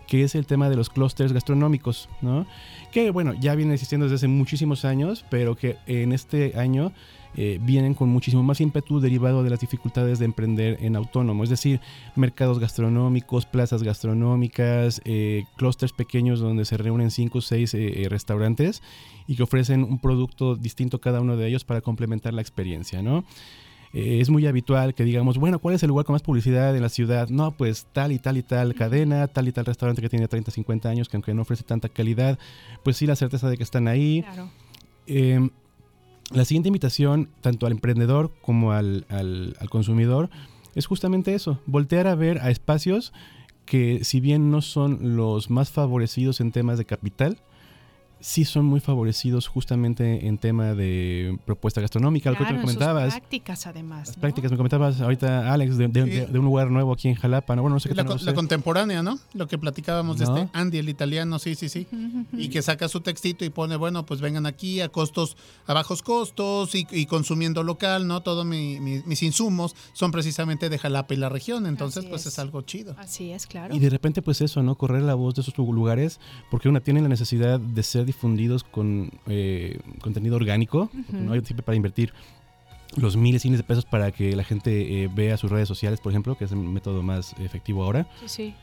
que 0.07 0.23
es 0.23 0.35
el 0.35 0.47
tema 0.47 0.69
de 0.71 0.77
los 0.77 0.91
clústeres 0.91 1.33
gastronómicos, 1.33 2.09
¿no? 2.21 2.47
Que 2.93 3.11
bueno, 3.11 3.35
ya 3.35 3.55
viene 3.55 3.75
existiendo 3.75 4.07
desde 4.07 4.17
hace 4.17 4.29
muchísimos 4.29 4.85
años, 4.85 5.25
pero 5.31 5.57
que 5.57 5.77
en 5.87 6.13
este 6.13 6.59
año 6.59 6.93
eh, 7.39 7.59
vienen 7.61 7.93
con 7.93 8.09
muchísimo 8.09 8.43
más 8.43 8.61
ímpetu 8.63 8.99
derivado 8.99 9.43
de 9.43 9.51
las 9.51 9.61
dificultades 9.61 10.19
de 10.19 10.25
emprender 10.25 10.79
en 10.81 10.97
autónomo, 10.97 11.45
es 11.45 11.51
decir, 11.51 11.81
mercados 12.15 12.59
gastronómicos, 12.59 13.45
plazas 13.45 13.83
gastronómicas, 13.83 15.03
eh, 15.05 15.45
clústeres 15.57 15.93
pequeños 15.93 16.41
donde 16.41 16.65
se 16.65 16.79
reúnen 16.79 17.11
cinco 17.11 17.39
o 17.39 17.43
seis 17.43 17.75
eh, 17.75 18.05
eh, 18.05 18.09
restaurantes 18.09 18.83
y 19.27 19.37
que 19.37 19.43
ofrecen 19.43 19.85
un 19.85 19.99
producto 19.99 20.57
distinto 20.57 21.01
cada 21.01 21.21
uno 21.21 21.37
de 21.37 21.49
ellos 21.49 21.65
para 21.65 21.83
complementar 21.83 22.33
la 22.33 22.41
experiencia, 22.41 23.03
¿no? 23.03 23.25
Eh, 23.99 24.21
es 24.21 24.29
muy 24.29 24.47
habitual 24.47 24.95
que 24.95 25.05
digamos, 25.05 25.39
bueno, 25.39 25.59
¿cuál 25.59 25.75
es 25.75 25.83
el 25.83 25.89
lugar 25.89 26.05
con 26.05 26.13
más 26.13 26.21
publicidad 26.23 26.77
en 26.77 26.83
la 26.83 26.91
ciudad? 26.91 27.31
No, 27.31 27.53
pues 27.53 27.87
tal 27.95 28.13
y 28.13 28.19
tal 28.19 28.37
y 28.37 28.43
tal 28.43 28.75
cadena, 28.75 29.27
tal 29.27 29.49
y 29.49 29.53
tal 29.53 29.65
restaurante 29.65 30.03
que 30.03 30.11
tiene 30.11 30.29
30, 30.29 30.51
50 30.51 30.89
años, 30.91 31.09
que 31.09 31.17
aunque 31.17 31.33
no 31.33 31.43
ofrece 31.43 31.63
tanta 31.65 31.89
calidad, 31.89 32.39
pues 32.83 32.99
sí 32.99 33.07
la 33.07 33.17
certeza 33.17 33.49
de 33.49 33.57
que 33.57 33.63
están 33.63 33.89
ahí. 33.89 34.23
Eh, 35.07 35.49
la 36.33 36.45
siguiente 36.45 36.69
invitación, 36.69 37.31
tanto 37.41 37.65
al 37.67 37.73
emprendedor 37.73 38.33
como 38.43 38.73
al, 38.73 39.07
al- 39.09 39.57
al 39.61 39.71
consumidor, 39.71 40.29
es 40.75 40.85
justamente 40.87 41.33
eso, 41.35 41.59
voltear 41.67 42.07
a 42.07 42.15
ver 42.17 42.39
a 42.41 42.51
espacios 42.51 43.13
que 43.65 44.05
si 44.05 44.21
bien 44.21 44.51
no 44.51 44.61
son 44.61 45.17
los 45.17 45.49
más 45.51 45.71
favorecidos 45.71 46.41
en 46.41 46.53
temas 46.53 46.77
de 46.79 46.85
capital, 46.85 47.39
sí 48.21 48.45
son 48.45 48.65
muy 48.65 48.81
favorecidos 48.81 49.47
justamente 49.47 50.27
en 50.27 50.39
tema 50.39 50.75
de 50.75 51.39
propuesta 51.45 51.81
gastronómica, 51.81 52.31
lo 52.31 52.39
que 52.39 52.45
tú 52.45 52.51
en 52.51 52.57
sus 52.57 52.61
comentabas. 52.73 53.13
prácticas 53.15 53.67
además. 53.67 54.13
¿no? 54.17 54.21
prácticas. 54.21 54.51
Me 54.51 54.57
comentabas 54.57 55.01
ahorita, 55.01 55.53
Alex, 55.53 55.77
de, 55.77 55.89
de- 55.89 56.05
Sí. 56.05 56.11
de- 56.11 56.27
de 56.27 56.39
un 56.39 56.45
lugar 56.45 56.71
nuevo 56.71 56.93
aquí 56.93 57.09
en 57.09 57.15
Jalapa. 57.15 57.55
¿no? 57.55 57.63
Bueno, 57.63 57.75
no 57.77 57.81
sé 57.81 57.89
qué 57.91 57.95
La, 57.95 58.03
tal, 58.03 58.09
co- 58.09 58.15
no 58.15 58.19
sé. 58.21 58.25
la 58.27 58.35
contemporánea, 58.35 59.03
¿no? 59.03 59.19
Lo 59.35 59.47
que 59.47 59.59
platicábamos 59.59 60.19
¿No? 60.19 60.35
de 60.35 60.41
este 60.43 60.51
Andy, 60.59 60.79
el 60.79 60.89
italiano, 60.89 61.39
sí, 61.39 61.55
sí, 61.55 61.69
sí. 61.69 61.87
Y 62.33 62.49
que 62.49 62.63
saca 62.63 62.89
su 62.89 63.01
textito 63.01 63.45
y 63.45 63.51
pone, 63.51 63.77
bueno, 63.77 64.07
pues 64.07 64.21
vengan 64.21 64.47
aquí 64.47 64.81
a 64.81 64.89
costos, 64.89 65.37
a 65.67 65.75
bajos 65.75 66.03
costos 66.03 66.75
y, 66.75 66.87
y 66.91 67.07
consumiendo 67.07 67.63
local, 67.63 68.07
¿no? 68.07 68.23
Todos 68.23 68.45
mi- 68.47 68.81
mi- 68.81 69.03
mis 69.05 69.23
insumos 69.23 69.77
son 69.93 70.11
precisamente 70.11 70.69
de 70.69 70.79
Jalapa 70.79 71.15
y 71.15 71.19
la 71.19 71.29
región, 71.29 71.67
entonces 71.67 71.99
Así 72.05 72.09
pues 72.09 72.23
es. 72.23 72.33
es 72.33 72.39
algo 72.39 72.63
chido. 72.63 72.95
Así 72.99 73.31
es, 73.31 73.47
claro. 73.47 73.75
Y 73.75 73.79
de 73.79 73.91
repente, 73.91 74.23
pues 74.23 74.41
eso, 74.41 74.63
¿no? 74.63 74.75
Correr 74.77 75.03
la 75.03 75.15
voz 75.15 75.35
de 75.35 75.43
esos 75.43 75.57
lugares, 75.59 76.19
porque 76.51 76.69
una 76.69 76.81
tiene 76.81 77.01
la 77.03 77.09
necesidad 77.09 77.61
de 77.61 77.83
ser 77.83 78.06
difundidos 78.07 78.65
con 78.65 79.11
eh, 79.27 79.79
contenido 80.01 80.37
orgánico, 80.37 80.91
no 81.11 81.33
siempre 81.33 81.63
para 81.63 81.77
invertir 81.77 82.13
los 82.97 83.17
miles 83.17 83.45
y 83.45 83.49
miles 83.49 83.59
de 83.59 83.65
pesos 83.65 83.85
para 83.85 84.13
que 84.13 84.37
la 84.37 84.45
gente 84.45 85.03
eh, 85.03 85.11
vea 85.13 85.37
sus 85.37 85.51
redes 85.51 85.69
sociales, 85.69 86.01
por 86.01 86.13
ejemplo, 86.13 86.37
que 86.37 86.45
es 86.45 86.53
el 86.53 86.59
método 86.59 87.03
más 87.03 87.35
efectivo 87.41 87.85
ahora. 87.85 88.09
Sí, 88.21 88.29
sí. 88.29 88.55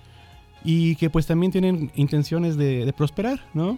Y 0.65 0.95
que 0.95 1.09
pues 1.09 1.27
también 1.27 1.51
tienen 1.51 1.91
intenciones 1.93 2.55
de, 2.55 2.85
de 2.85 2.93
prosperar, 2.93 3.41
¿no? 3.53 3.77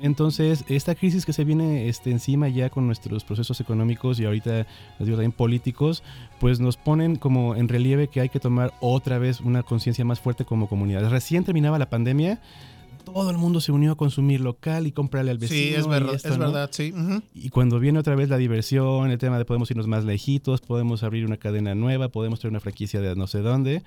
Entonces, 0.00 0.64
esta 0.68 0.94
crisis 0.94 1.26
que 1.26 1.32
se 1.32 1.42
viene 1.42 1.88
este, 1.88 2.12
encima 2.12 2.48
ya 2.48 2.70
con 2.70 2.86
nuestros 2.86 3.24
procesos 3.24 3.60
económicos 3.60 4.20
y 4.20 4.26
ahorita, 4.26 4.58
les 4.98 5.06
digo, 5.06 5.16
también 5.16 5.32
políticos, 5.32 6.04
pues 6.38 6.60
nos 6.60 6.76
ponen 6.76 7.16
como 7.16 7.56
en 7.56 7.66
relieve 7.66 8.06
que 8.06 8.20
hay 8.20 8.28
que 8.28 8.38
tomar 8.38 8.72
otra 8.78 9.18
vez 9.18 9.40
una 9.40 9.64
conciencia 9.64 10.04
más 10.04 10.20
fuerte 10.20 10.44
como 10.44 10.68
comunidad. 10.68 11.10
Recién 11.10 11.42
terminaba 11.42 11.80
la 11.80 11.90
pandemia, 11.90 12.40
todo 13.04 13.30
el 13.30 13.38
mundo 13.38 13.60
se 13.60 13.72
unió 13.72 13.92
a 13.92 13.96
consumir 13.96 14.40
local 14.40 14.86
y 14.86 14.92
comprarle 14.92 15.30
al 15.30 15.38
vecino. 15.38 15.58
Sí, 15.58 15.74
es 15.74 15.86
verdad, 15.86 16.14
esto, 16.14 16.28
es 16.28 16.38
¿no? 16.38 16.46
verdad, 16.46 16.70
sí. 16.72 16.92
Y 17.34 17.48
cuando 17.50 17.78
viene 17.78 17.98
otra 17.98 18.14
vez 18.14 18.28
la 18.28 18.36
diversión, 18.36 19.10
el 19.10 19.18
tema 19.18 19.38
de 19.38 19.44
podemos 19.44 19.70
irnos 19.70 19.86
más 19.86 20.04
lejitos, 20.04 20.60
podemos 20.60 21.02
abrir 21.02 21.26
una 21.26 21.36
cadena 21.36 21.74
nueva, 21.74 22.08
podemos 22.08 22.40
traer 22.40 22.50
una 22.52 22.60
franquicia 22.60 23.00
de 23.00 23.16
no 23.16 23.26
sé 23.26 23.40
dónde, 23.40 23.82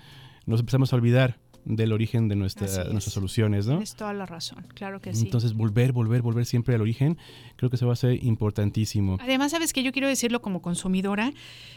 nos 0.45 0.59
empezamos 0.59 0.93
a 0.93 0.95
olvidar 0.95 1.37
del 1.65 1.93
origen 1.93 2.27
de 2.27 2.35
nuestra- 2.35 2.65
es. 2.67 2.91
nuestras 2.91 3.13
soluciones, 3.13 3.65
¿no? 3.65 3.73
Tienes 3.73 3.95
toda 3.95 4.13
la 4.13 4.25
razón, 4.25 4.65
claro 4.73 4.99
que 5.01 5.13
sí. 5.13 5.23
Entonces, 5.25 5.53
volver, 5.53 5.91
volver, 5.93 6.21
volver 6.21 6.45
siempre 6.45 6.75
al 6.75 6.81
origen, 6.81 7.17
creo 7.55 7.69
que 7.69 7.77
eso 7.77 7.87
va 7.87 7.93
a 7.93 7.95
ser 7.95 8.23
importantísimo. 8.23 9.17
Además, 9.21 9.51
sabes 9.51 9.73
que 9.73 9.83
yo 9.83 9.91
quiero 9.91 10.07
decirlo 10.07 10.41
como 10.41 10.61
consumidora, 10.61 11.31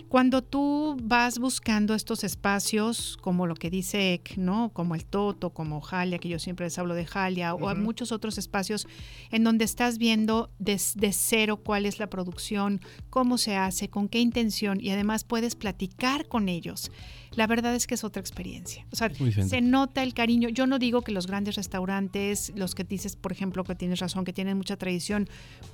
cuando 0.09 0.43
tú 0.43 0.97
vas 1.03 1.39
buscando 1.39 1.95
estos 1.95 2.25
espacios, 2.25 3.17
como 3.21 3.47
lo 3.47 3.55
que 3.55 3.71
dice 3.71 4.15
Ek, 4.15 4.37
¿no? 4.37 4.71
Como 4.73 4.95
el 4.95 5.05
Toto, 5.05 5.51
como 5.51 5.81
Jalia, 5.81 6.19
que 6.19 6.29
yo 6.29 6.39
siempre 6.39 6.67
les 6.67 6.79
hablo 6.79 6.95
de 6.95 7.07
Jalia, 7.07 7.55
o 7.55 7.69
hay 7.69 7.77
muchos 7.77 8.13
otros 8.13 8.39
espacios 8.39 8.87
en 9.31 9.45
donde 9.45 9.65
estás 9.65 9.99
viendo 9.99 10.51
des- 10.59 10.95
de, 10.97 11.13
cero 11.13 11.59
cuál 11.59 11.87
es 11.87 11.99
la 11.99 12.09
producción, 12.09 12.81
cómo 13.11 13.39
se 13.39 13.57
hace, 13.57 13.89
con 13.89 14.09
qué 14.09 14.21
intención, 14.21 14.81
y 14.81 14.91
además 14.91 15.25
puedes 15.25 15.55
platicar 15.57 16.27
con 16.29 16.49
ellos. 16.49 16.91
La 17.37 17.47
verdad 17.47 17.75
es 17.75 17.87
que 17.87 17.95
es 17.95 18.03
otra 18.05 18.21
experiencia. 18.21 18.87
O 18.93 18.97
sea, 18.97 19.09
se 19.49 19.61
nota 19.61 20.03
el 20.03 20.15
cariño. 20.15 20.49
Yo 20.49 20.67
no 20.67 20.79
digo 20.79 21.03
que 21.03 21.13
los 21.13 21.27
grandes 21.27 21.55
restaurantes, 21.57 22.53
los 22.57 22.75
que 22.75 22.83
dices, 22.85 23.15
por 23.15 23.31
ejemplo, 23.33 23.63
que 23.65 23.75
tienes 23.75 24.01
razón, 24.01 24.25
que 24.25 24.33
tienen 24.33 24.57
mucha 24.57 24.77
tradición, 24.77 25.29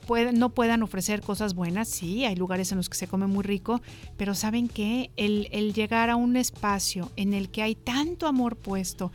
pueden- 0.07 0.39
no 0.39 0.51
puedan 0.51 0.83
ofrecer 0.83 1.23
cosas 1.23 1.55
buenas. 1.55 1.89
Sí, 1.89 2.25
hay 2.25 2.35
lugares 2.37 2.73
en 2.73 2.79
los 2.79 2.89
que 2.89 2.97
se 2.97 3.07
come 3.07 3.27
muy 3.27 3.45
rico, 3.45 3.81
pero 4.17 4.35
¿saben 4.35 4.69
qué? 4.69 5.11
El, 5.17 5.49
el 5.53 5.73
llegar 5.73 6.11
a 6.11 6.17
un 6.17 6.37
espacio 6.37 7.11
en 7.17 7.33
el 7.33 7.49
que 7.51 7.63
hay 7.63 7.75
tanto 7.77 8.27
amor 8.27 8.57
puesto, 8.57 9.13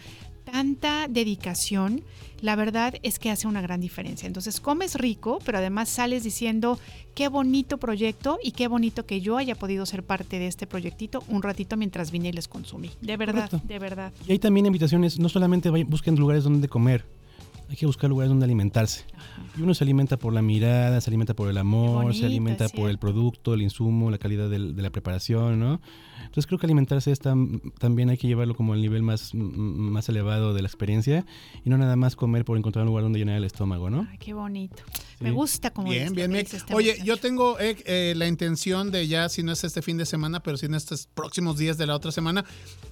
tanta 0.52 1.08
dedicación, 1.10 2.04
la 2.42 2.56
verdad 2.56 2.96
es 3.04 3.20
que 3.20 3.30
hace 3.30 3.48
una 3.48 3.62
gran 3.62 3.82
diferencia. 3.82 4.28
Entonces 4.28 4.62
comes 4.62 4.96
rico, 4.96 5.40
pero 5.44 5.58
además 5.58 5.90
sales 5.90 6.24
diciendo 6.24 6.80
qué 7.16 7.28
bonito 7.28 7.78
proyecto 7.78 8.40
y 8.42 8.52
qué 8.52 8.68
bonito 8.68 9.06
que 9.06 9.20
yo 9.20 9.38
haya 9.38 9.56
podido 9.56 9.86
ser 9.86 10.04
parte 10.04 10.40
de 10.40 10.48
este 10.48 10.66
proyectito 10.66 11.24
un 11.28 11.42
ratito 11.42 11.76
mientras 11.76 12.12
vine 12.12 12.30
y 12.30 12.32
les 12.32 12.48
consumí. 12.48 12.92
De 13.02 13.18
verdad, 13.18 13.50
Correcto. 13.50 13.68
de 13.68 13.80
verdad. 13.80 14.14
Y 14.26 14.32
hay 14.32 14.40
también 14.40 14.66
invitaciones, 14.66 15.20
no 15.20 15.28
solamente 15.28 15.70
busquen 15.70 16.16
lugares 16.16 16.46
donde 16.46 16.70
comer, 16.70 17.04
hay 17.70 17.76
que 17.76 17.86
buscar 17.86 18.10
lugares 18.10 18.30
donde 18.30 18.46
alimentarse. 18.46 19.04
Y 19.58 19.62
uno 19.62 19.74
se 19.74 19.84
alimenta 19.84 20.18
por 20.18 20.32
la 20.32 20.42
mirada, 20.42 21.02
se 21.02 21.10
alimenta 21.10 21.34
por 21.34 21.50
el 21.50 21.58
amor, 21.58 22.04
bonito, 22.04 22.20
se 22.20 22.26
alimenta 22.26 22.70
por 22.70 22.90
el 22.90 22.98
producto, 22.98 23.54
el 23.54 23.62
insumo, 23.62 24.10
la 24.10 24.18
calidad 24.18 24.50
de 24.50 24.60
la 24.60 24.90
preparación, 24.92 25.60
¿no? 25.60 25.82
Entonces 26.28 26.46
creo 26.48 26.60
que 26.60 26.66
alimentarse 26.68 27.12
es 27.12 27.22
tam- 27.22 27.60
también 27.80 28.10
hay 28.10 28.18
que 28.18 28.28
llevarlo 28.28 28.56
como 28.56 28.74
al 28.74 28.82
nivel 28.82 29.02
más, 29.02 29.34
más 29.34 30.08
elevado 30.08 30.54
de 30.54 30.62
la 30.62 30.68
experiencia 30.68 31.26
y 31.66 31.70
no 31.70 31.78
nada 31.78 31.96
más 31.96 32.16
comer 32.16 32.46
por 32.46 32.58
encontrar 32.58 32.84
un 32.84 32.90
lugar 32.90 33.04
donde 33.04 33.20
llenar 33.20 33.36
el 33.38 33.44
estómago, 33.44 33.90
¿no? 33.90 34.08
Ay, 34.12 34.18
qué 34.20 34.34
bonito. 34.34 34.84
Me 35.20 35.32
gusta 35.32 35.72
como 35.72 35.90
Bien, 35.90 36.14
bien, 36.14 36.32
bien. 36.32 36.46
este 36.52 36.76
Oye, 36.76 37.00
yo 37.04 37.18
tengo 37.18 37.60
eh, 37.60 37.76
eh, 37.86 38.14
la 38.16 38.28
intención 38.28 38.92
de 38.92 39.08
ya, 39.08 39.30
si 39.30 39.42
no 39.42 39.52
es 39.52 39.64
este 39.64 39.82
fin 39.82 39.98
de 39.98 40.06
semana, 40.06 40.42
pero 40.42 40.58
si 40.58 40.68
en 40.68 40.76
estos 40.76 41.08
próximos 41.08 41.58
días 41.58 41.78
de 41.80 41.88
la 41.88 41.96
otra 41.96 42.12
semana, 42.12 42.46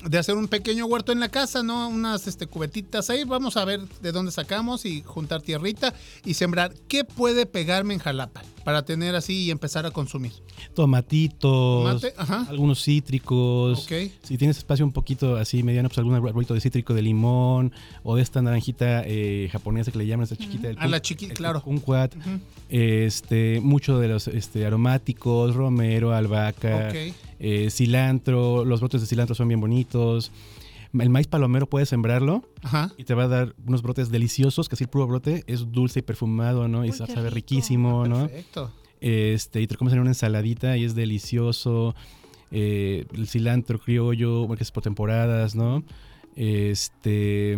de 0.03 0.17
hacer 0.17 0.35
un 0.35 0.47
pequeño 0.47 0.87
huerto 0.87 1.11
en 1.11 1.19
la 1.19 1.29
casa, 1.29 1.61
¿no? 1.61 1.87
Unas 1.87 2.25
este, 2.25 2.47
cubetitas 2.47 3.11
ahí. 3.11 3.25
Vamos 3.25 3.57
a 3.57 3.65
ver 3.65 3.81
de 4.01 4.11
dónde 4.11 4.31
sacamos 4.31 4.85
y 4.85 5.03
juntar 5.03 5.43
tierrita 5.43 5.93
y 6.25 6.33
sembrar. 6.33 6.73
¿Qué 6.87 7.03
puede 7.03 7.45
pegarme 7.45 7.93
en 7.93 7.99
Jalapa 7.99 8.41
para 8.65 8.83
tener 8.83 9.15
así 9.15 9.43
y 9.45 9.51
empezar 9.51 9.85
a 9.85 9.91
consumir? 9.91 10.33
Tomatitos, 10.73 12.01
Tomate, 12.01 12.13
ajá. 12.17 12.45
algunos 12.49 12.83
cítricos. 12.83 13.87
Si 14.23 14.37
tienes 14.37 14.57
espacio 14.57 14.83
un 14.85 14.91
poquito 14.91 15.37
así 15.37 15.63
mediano, 15.63 15.87
pues 15.87 15.97
algún 15.99 16.15
arbolito 16.15 16.53
de 16.53 16.59
cítrico 16.61 16.93
de 16.93 17.01
limón 17.01 17.71
o 18.03 18.15
de 18.15 18.21
esta 18.21 18.41
naranjita 18.41 19.03
eh, 19.05 19.49
japonesa 19.51 19.91
que 19.91 19.97
le 19.99 20.07
llaman 20.07 20.23
esta 20.23 20.35
chiquita. 20.35 20.69
el 20.69 20.77
A 20.79 20.87
la 20.87 20.97
kun- 20.97 21.01
chiqui, 21.01 21.25
el 21.25 21.33
claro. 21.33 21.61
kumquat. 21.61 22.15
Ujú. 22.17 22.39
Este, 22.69 23.59
mucho 23.61 23.99
de 23.99 24.07
los 24.07 24.27
este, 24.27 24.65
aromáticos, 24.65 25.55
romero, 25.55 26.13
albahaca, 26.13 26.91
eh, 27.39 27.69
cilantro. 27.71 28.65
Los 28.65 28.79
brotes 28.81 29.01
de 29.01 29.07
cilantro 29.07 29.35
son 29.35 29.47
bien 29.47 29.61
bonitos. 29.61 30.31
El 30.99 31.09
maíz 31.09 31.27
palomero 31.27 31.67
puedes 31.67 31.89
sembrarlo 31.89 32.43
Ajá. 32.63 32.91
y 32.97 33.03
te 33.03 33.13
va 33.13 33.23
a 33.23 33.27
dar 33.27 33.55
unos 33.67 33.81
brotes 33.81 34.09
deliciosos, 34.09 34.69
que 34.69 34.75
así 34.75 34.85
el 34.85 34.89
puro 34.89 35.07
brote 35.07 35.43
es 35.47 35.71
dulce 35.71 35.99
y 35.99 36.01
perfumado, 36.03 36.67
¿no? 36.67 36.85
Y 36.85 36.89
Uy, 36.89 36.93
sabe 36.93 37.29
riquísimo, 37.29 38.07
¿no? 38.07 38.27
Perfecto. 38.27 38.71
Este, 39.01 39.61
y 39.61 39.67
te 39.67 39.73
lo 39.73 39.77
comes 39.77 39.93
en 39.93 39.99
una 39.99 40.11
ensaladita 40.11 40.77
y 40.77 40.83
es 40.83 40.95
delicioso. 40.95 41.95
Eh, 42.51 43.05
el 43.13 43.27
cilantro 43.27 43.79
criollo, 43.79 44.47
que 44.55 44.63
es 44.63 44.71
por 44.71 44.83
temporadas, 44.83 45.55
¿no? 45.55 45.83
Este, 46.35 47.57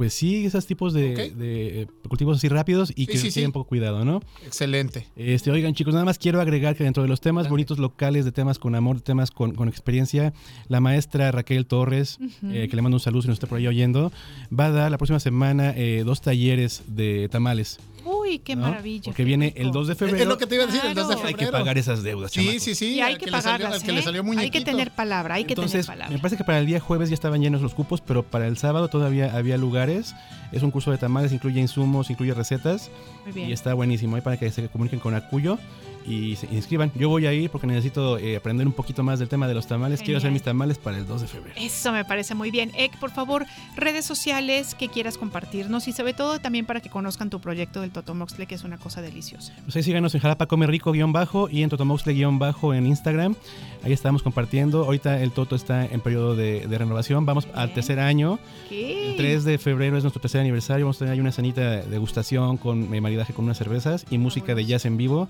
pues 0.00 0.14
sí, 0.14 0.46
esos 0.46 0.64
tipos 0.64 0.94
de, 0.94 1.34
eh, 1.38 1.86
cultivos 2.08 2.38
así 2.38 2.48
rápidos 2.48 2.90
y 2.96 3.04
Sí, 3.04 3.06
que 3.06 3.18
sí, 3.18 3.30
tienen 3.30 3.50
sí. 3.50 3.52
poco 3.52 3.68
cuidado, 3.68 4.02
¿no? 4.02 4.22
Excelente. 4.46 5.06
Este, 5.14 5.50
oigan 5.50 5.74
chicos, 5.74 5.92
nada 5.92 6.06
más 6.06 6.16
quiero 6.16 6.40
agregar 6.40 6.74
que 6.74 6.84
dentro 6.84 7.02
de 7.02 7.08
los 7.10 7.20
temas 7.20 7.50
bonitos 7.50 7.78
locales, 7.78 8.24
de 8.24 8.32
temas 8.32 8.58
con 8.58 8.74
amor, 8.74 8.96
de 8.96 9.02
temas 9.02 9.30
con, 9.30 9.54
con 9.54 9.68
experiencia, 9.68 10.32
la 10.68 10.80
maestra 10.80 11.30
Raquel 11.32 11.66
Torres, 11.66 12.18
eh, 12.44 12.68
que 12.70 12.76
le 12.76 12.80
mando 12.80 12.96
un 12.96 13.00
saludo 13.00 13.20
si 13.20 13.28
nos 13.28 13.34
está 13.34 13.46
por 13.46 13.58
ahí 13.58 13.66
oyendo, 13.66 14.10
va 14.58 14.68
a 14.68 14.70
dar 14.70 14.90
la 14.90 14.96
próxima 14.96 15.20
semana 15.20 15.74
eh, 15.76 16.02
dos 16.02 16.22
talleres 16.22 16.82
de 16.86 17.28
tamales. 17.30 17.78
Uy, 18.18 18.38
qué 18.40 18.56
¿no? 18.56 18.62
maravilla. 18.62 19.04
Porque 19.04 19.24
viene 19.24 19.52
el 19.56 19.70
2 19.70 19.88
de 19.88 19.94
febrero. 19.94 20.22
Es 20.22 20.26
lo 20.28 20.38
que 20.38 20.46
te 20.46 20.54
iba 20.56 20.64
a 20.64 20.66
decir, 20.66 20.80
el 20.84 20.94
2 20.94 21.08
de 21.08 21.14
Claro. 21.14 21.28
Hay 21.28 21.34
febrero. 21.34 21.52
que 21.52 21.58
pagar 21.58 21.78
esas 21.78 22.02
deudas. 22.02 22.32
Sí, 22.32 22.58
sí, 22.60 22.74
sí. 22.74 22.94
Y 22.94 23.00
hay 23.00 23.12
al 23.14 23.18
que 23.18 23.26
le 23.26 23.32
salió- 23.32 23.42
pagarlas, 23.42 23.74
al 23.80 23.82
que 23.86 23.92
le 23.92 24.00
¿eh? 24.00 24.02
salió 24.02 24.24
Hay 24.38 24.50
que 24.50 24.60
tener 24.62 24.90
palabra, 24.90 25.34
hay 25.36 25.44
que 25.44 25.52
Entonces, 25.52 25.86
tener 25.86 25.98
palabra. 25.98 26.14
me 26.16 26.18
parece 26.20 26.36
que 26.36 26.44
para 26.44 26.58
el 26.58 26.66
día 26.66 26.80
jueves 26.80 27.08
ya 27.08 27.14
estaban 27.14 27.40
llenos 27.40 27.62
los 27.62 27.74
cupos, 27.74 28.00
pero 28.00 28.22
para 28.22 28.46
el 28.46 28.56
sábado 28.58 28.88
todavía 28.88 29.36
había 29.36 29.56
lugares. 29.56 30.14
Es 30.52 30.62
un 30.62 30.70
curso 30.70 30.90
de 30.90 30.98
tamales, 30.98 31.32
incluye 31.32 31.60
insumos, 31.60 32.10
incluye 32.10 32.34
recetas. 32.34 32.90
Muy 33.24 33.32
bien. 33.32 33.48
Y 33.50 33.52
está 33.52 33.72
buenísimo. 33.74 34.16
Ahí 34.16 34.22
para 34.22 34.36
que 34.36 34.50
se 34.50 34.68
comuniquen 34.68 34.98
con 34.98 35.14
Acuyo 35.14 35.58
y 36.06 36.36
se 36.36 36.46
inscriban. 36.52 36.92
Yo 36.94 37.08
voy 37.08 37.26
a 37.26 37.32
ir 37.32 37.50
porque 37.50 37.66
necesito 37.66 38.18
eh, 38.18 38.36
aprender 38.36 38.66
un 38.66 38.72
poquito 38.72 39.02
más 39.02 39.18
del 39.18 39.28
tema 39.28 39.48
de 39.48 39.54
los 39.54 39.66
tamales. 39.66 40.00
Quiero 40.02 40.18
hacer 40.18 40.30
mis 40.30 40.42
tamales 40.42 40.78
para 40.78 40.98
el 40.98 41.06
2 41.06 41.22
de 41.22 41.26
febrero. 41.26 41.54
Eso 41.58 41.92
me 41.92 42.04
parece 42.04 42.34
muy 42.34 42.50
bien. 42.50 42.72
Ek, 42.76 42.98
por 42.98 43.10
favor, 43.10 43.46
redes 43.76 44.04
sociales 44.04 44.74
que 44.74 44.88
quieras 44.88 45.18
compartirnos 45.18 45.88
y 45.88 45.92
sobre 45.92 46.14
todo 46.14 46.40
también 46.40 46.66
para 46.66 46.80
que 46.80 46.90
conozcan 46.90 47.30
tu 47.30 47.40
proyecto 47.40 47.80
del 47.80 47.90
Totomoxle, 47.90 48.46
que 48.46 48.54
es 48.54 48.64
una 48.64 48.78
cosa 48.78 49.02
deliciosa. 49.02 49.54
Pues 49.64 49.76
ahí 49.76 49.82
síganos 49.82 50.14
en 50.14 50.20
Jalapa 50.20 50.46
Come 50.46 50.66
Rico 50.66 50.94
y 50.94 51.62
en 51.62 51.68
Totomoxle 51.68 52.12
guion 52.14 52.38
bajo 52.38 52.74
en 52.74 52.86
Instagram. 52.86 53.36
Ahí 53.82 53.92
estamos 53.92 54.22
compartiendo. 54.22 54.84
Ahorita 54.84 55.20
el 55.22 55.32
Toto 55.32 55.56
está 55.56 55.86
en 55.86 56.00
periodo 56.00 56.36
de, 56.36 56.66
de 56.66 56.78
renovación. 56.78 57.24
Vamos 57.24 57.48
al 57.54 57.72
tercer 57.72 57.98
año. 57.98 58.38
El 58.70 59.16
3 59.16 59.44
de 59.44 59.58
febrero 59.58 59.96
es 59.96 60.04
nuestro 60.04 60.20
tercer 60.20 60.40
aniversario. 60.40 60.84
Vamos 60.86 60.96
a 60.96 61.00
tener 61.00 61.14
ahí 61.14 61.20
una 61.20 61.32
cenita 61.32 61.60
de 61.60 61.82
degustación 61.82 62.56
con 62.56 62.92
eh, 62.92 63.00
maridaje 63.00 63.32
con 63.32 63.44
unas 63.46 63.58
cervezas 63.58 64.04
y 64.10 64.18
música 64.18 64.54
de 64.54 64.64
jazz 64.66 64.84
en 64.84 64.96
vivo 64.96 65.28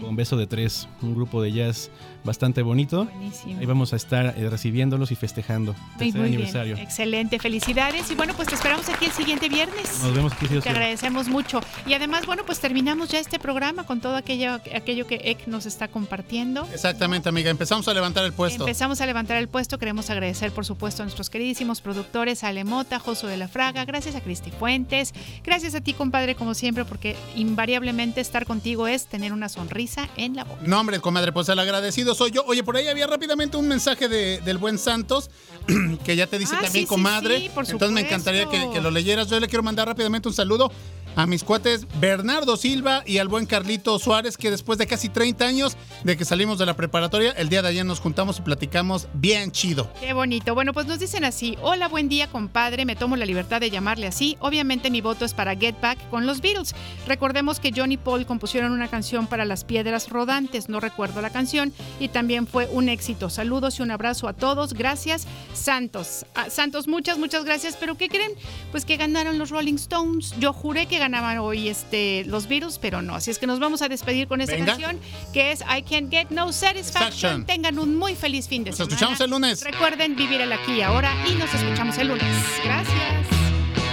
con 0.00 0.16
beso 0.16 0.36
de 0.36 0.46
tres. 0.46 0.88
Un 1.02 1.14
grupo 1.14 1.42
de 1.42 1.52
jazz 1.52 1.90
bastante 2.24 2.62
bonito. 2.62 3.04
Buenísimo. 3.06 3.58
Ahí 3.60 3.66
vamos 3.66 3.92
a 3.92 3.96
estar 3.96 4.34
eh, 4.36 4.48
recibiéndolos 4.50 5.10
y 5.12 5.16
festejando. 5.16 5.74
Muy, 5.98 6.12
muy 6.12 6.26
aniversario. 6.26 6.74
bien. 6.76 6.86
Excelente, 6.86 7.38
felicidades. 7.38 8.10
Y 8.10 8.14
bueno, 8.14 8.34
pues 8.34 8.48
te 8.48 8.54
esperamos 8.54 8.88
aquí 8.88 9.06
el 9.06 9.12
siguiente 9.12 9.48
viernes. 9.48 10.00
Nos 10.02 10.14
vemos 10.14 10.32
aquí, 10.32 10.46
si 10.46 10.52
Dios 10.52 10.64
Te 10.64 10.70
quiere. 10.70 10.78
agradecemos 10.84 11.28
mucho. 11.28 11.60
Y 11.86 11.94
además, 11.94 12.26
bueno, 12.26 12.42
pues 12.44 12.60
terminamos 12.60 13.08
ya 13.10 13.18
este 13.18 13.38
programa 13.38 13.84
con 13.84 14.00
todo 14.00 14.16
aquello, 14.16 14.54
aquello 14.74 15.06
que 15.06 15.20
Ek 15.24 15.46
nos 15.46 15.66
está 15.66 15.88
compartiendo. 15.88 16.68
Exactamente, 16.72 17.28
amiga. 17.28 17.50
Empezamos 17.50 17.86
a 17.88 17.94
levantar 17.94 18.24
el 18.24 18.32
puesto. 18.32 18.64
Empezamos 18.64 19.00
a 19.00 19.06
levantar 19.06 19.36
el 19.38 19.48
puesto. 19.48 19.78
Queremos 19.78 20.10
agradecer, 20.10 20.52
por 20.52 20.64
supuesto, 20.64 21.02
a 21.02 21.06
nuestros 21.06 21.30
queridísimos 21.30 21.80
productores, 21.80 22.44
a 22.44 22.48
Ale 22.48 22.64
Mota, 22.64 22.98
Josu 22.98 23.26
de 23.26 23.36
la 23.36 23.48
Fraga, 23.48 23.84
gracias 23.84 24.14
a 24.14 24.20
Cristi 24.20 24.50
Fuentes, 24.50 25.12
gracias 25.44 25.74
a 25.74 25.80
ti, 25.80 25.92
compadre, 25.94 26.34
como 26.34 26.54
siempre, 26.54 26.84
porque 26.84 27.16
invariablemente 27.36 28.20
estar 28.20 28.46
contigo 28.46 28.86
es 28.86 29.06
tener 29.06 29.32
una 29.32 29.48
sonrisa 29.48 30.08
en 30.16 30.36
la 30.36 30.44
boca. 30.44 30.60
No, 30.64 30.80
hombre, 30.80 31.00
comadre, 31.00 31.32
pues 31.32 31.48
el 31.48 31.58
agradecido 31.58 32.09
soy 32.14 32.30
yo. 32.30 32.44
Oye, 32.46 32.62
por 32.64 32.76
ahí 32.76 32.88
había 32.88 33.06
rápidamente 33.06 33.56
un 33.56 33.68
mensaje 33.68 34.08
de- 34.08 34.40
del 34.40 34.58
buen 34.58 34.78
Santos 34.78 35.30
que 36.04 36.16
ya 36.16 36.26
te 36.26 36.38
dice 36.38 36.54
Ah, 36.56 36.62
también 36.62 36.84
sí, 36.84 36.88
comadre. 36.88 37.38
sí, 37.40 37.48
por 37.54 37.64
Entonces 37.68 37.90
me 37.92 38.00
encantaría 38.00 38.46
que, 38.48 38.68
que 38.72 38.80
lo 38.80 38.90
leyeras. 38.90 39.28
Yo 39.28 39.38
le 39.40 39.48
quiero 39.48 39.62
mandar 39.62 39.86
rápidamente 39.88 40.28
un 40.28 40.34
saludo 40.34 40.70
a 41.16 41.26
mis 41.26 41.44
cuates 41.44 41.86
Bernardo 42.00 42.56
Silva 42.56 43.02
y 43.06 43.18
al 43.18 43.28
buen 43.28 43.46
Carlito 43.46 43.98
Suárez, 43.98 44.36
que 44.36 44.50
después 44.50 44.78
de 44.78 44.86
casi 44.86 45.08
30 45.08 45.44
años 45.44 45.76
de 46.04 46.16
que 46.16 46.24
salimos 46.24 46.58
de 46.58 46.66
la 46.66 46.74
preparatoria, 46.74 47.32
el 47.32 47.48
día 47.48 47.62
de 47.62 47.68
ayer 47.68 47.84
nos 47.84 48.00
juntamos 48.00 48.38
y 48.38 48.42
platicamos 48.42 49.08
bien 49.14 49.50
chido. 49.52 49.92
Qué 50.00 50.12
bonito. 50.12 50.54
Bueno, 50.54 50.72
pues 50.72 50.86
nos 50.86 50.98
dicen 50.98 51.24
así. 51.24 51.56
Hola, 51.62 51.88
buen 51.88 52.08
día, 52.08 52.28
compadre. 52.28 52.84
Me 52.84 52.96
tomo 52.96 53.16
la 53.16 53.26
libertad 53.26 53.60
de 53.60 53.70
llamarle 53.70 54.06
así. 54.06 54.36
Obviamente 54.40 54.90
mi 54.90 55.00
voto 55.00 55.24
es 55.24 55.34
para 55.34 55.56
Get 55.56 55.80
Back 55.80 55.98
con 56.10 56.26
los 56.26 56.40
Beatles. 56.40 56.74
Recordemos 57.06 57.60
que 57.60 57.72
John 57.74 57.92
y 57.92 57.96
Paul 57.96 58.26
compusieron 58.26 58.72
una 58.72 58.88
canción 58.88 59.26
para 59.26 59.44
las 59.44 59.64
piedras 59.64 60.08
rodantes. 60.08 60.68
No 60.68 60.80
recuerdo 60.80 61.20
la 61.20 61.30
canción. 61.30 61.72
Y 61.98 62.08
también 62.08 62.46
fue 62.46 62.68
un 62.72 62.88
éxito. 62.88 63.30
Saludos 63.30 63.78
y 63.78 63.82
un 63.82 63.90
abrazo 63.90 64.28
a 64.28 64.32
todos. 64.32 64.74
Gracias, 64.74 65.26
Santos. 65.54 66.24
Ah, 66.34 66.50
Santos, 66.50 66.88
muchas, 66.88 67.18
muchas 67.18 67.44
gracias. 67.44 67.76
¿Pero 67.76 67.96
qué 67.96 68.08
creen? 68.08 68.32
Pues 68.70 68.84
que 68.84 68.96
ganaron 68.96 69.38
los 69.38 69.50
Rolling 69.50 69.74
Stones. 69.74 70.34
Yo 70.38 70.52
juré 70.52 70.86
que 70.86 70.98
hoy 71.40 71.68
este, 71.68 72.24
los 72.26 72.48
Beatles, 72.48 72.78
pero 72.78 73.02
no. 73.02 73.14
Así 73.14 73.30
es 73.30 73.38
que 73.38 73.46
nos 73.46 73.60
vamos 73.60 73.82
a 73.82 73.88
despedir 73.88 74.28
con 74.28 74.40
esta 74.40 74.56
canción 74.56 74.98
que 75.32 75.52
es 75.52 75.60
I 75.60 75.82
Can't 75.82 76.10
Get 76.10 76.30
No 76.30 76.52
Satisfaction. 76.52 77.44
Tengan 77.46 77.78
un 77.78 77.96
muy 77.96 78.14
feliz 78.14 78.48
fin 78.48 78.64
de 78.64 78.72
semana. 78.72 78.84
Nos 78.84 78.92
escuchamos 78.92 79.20
el 79.20 79.30
lunes. 79.30 79.64
Recuerden 79.64 80.16
vivir 80.16 80.40
el 80.40 80.52
aquí 80.52 80.72
y 80.72 80.82
ahora 80.82 81.12
y 81.28 81.34
nos 81.34 81.52
escuchamos 81.52 81.98
el 81.98 82.08
lunes. 82.08 82.26
Gracias. 82.64 83.26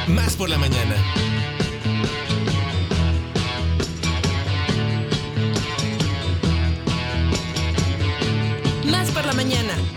Más 0.08 0.36
por 0.36 0.50
la 0.50 0.58
mañana. 0.58 0.96
Más 8.86 9.12
por 9.12 9.26
la 9.26 9.34
mañana. 9.34 9.97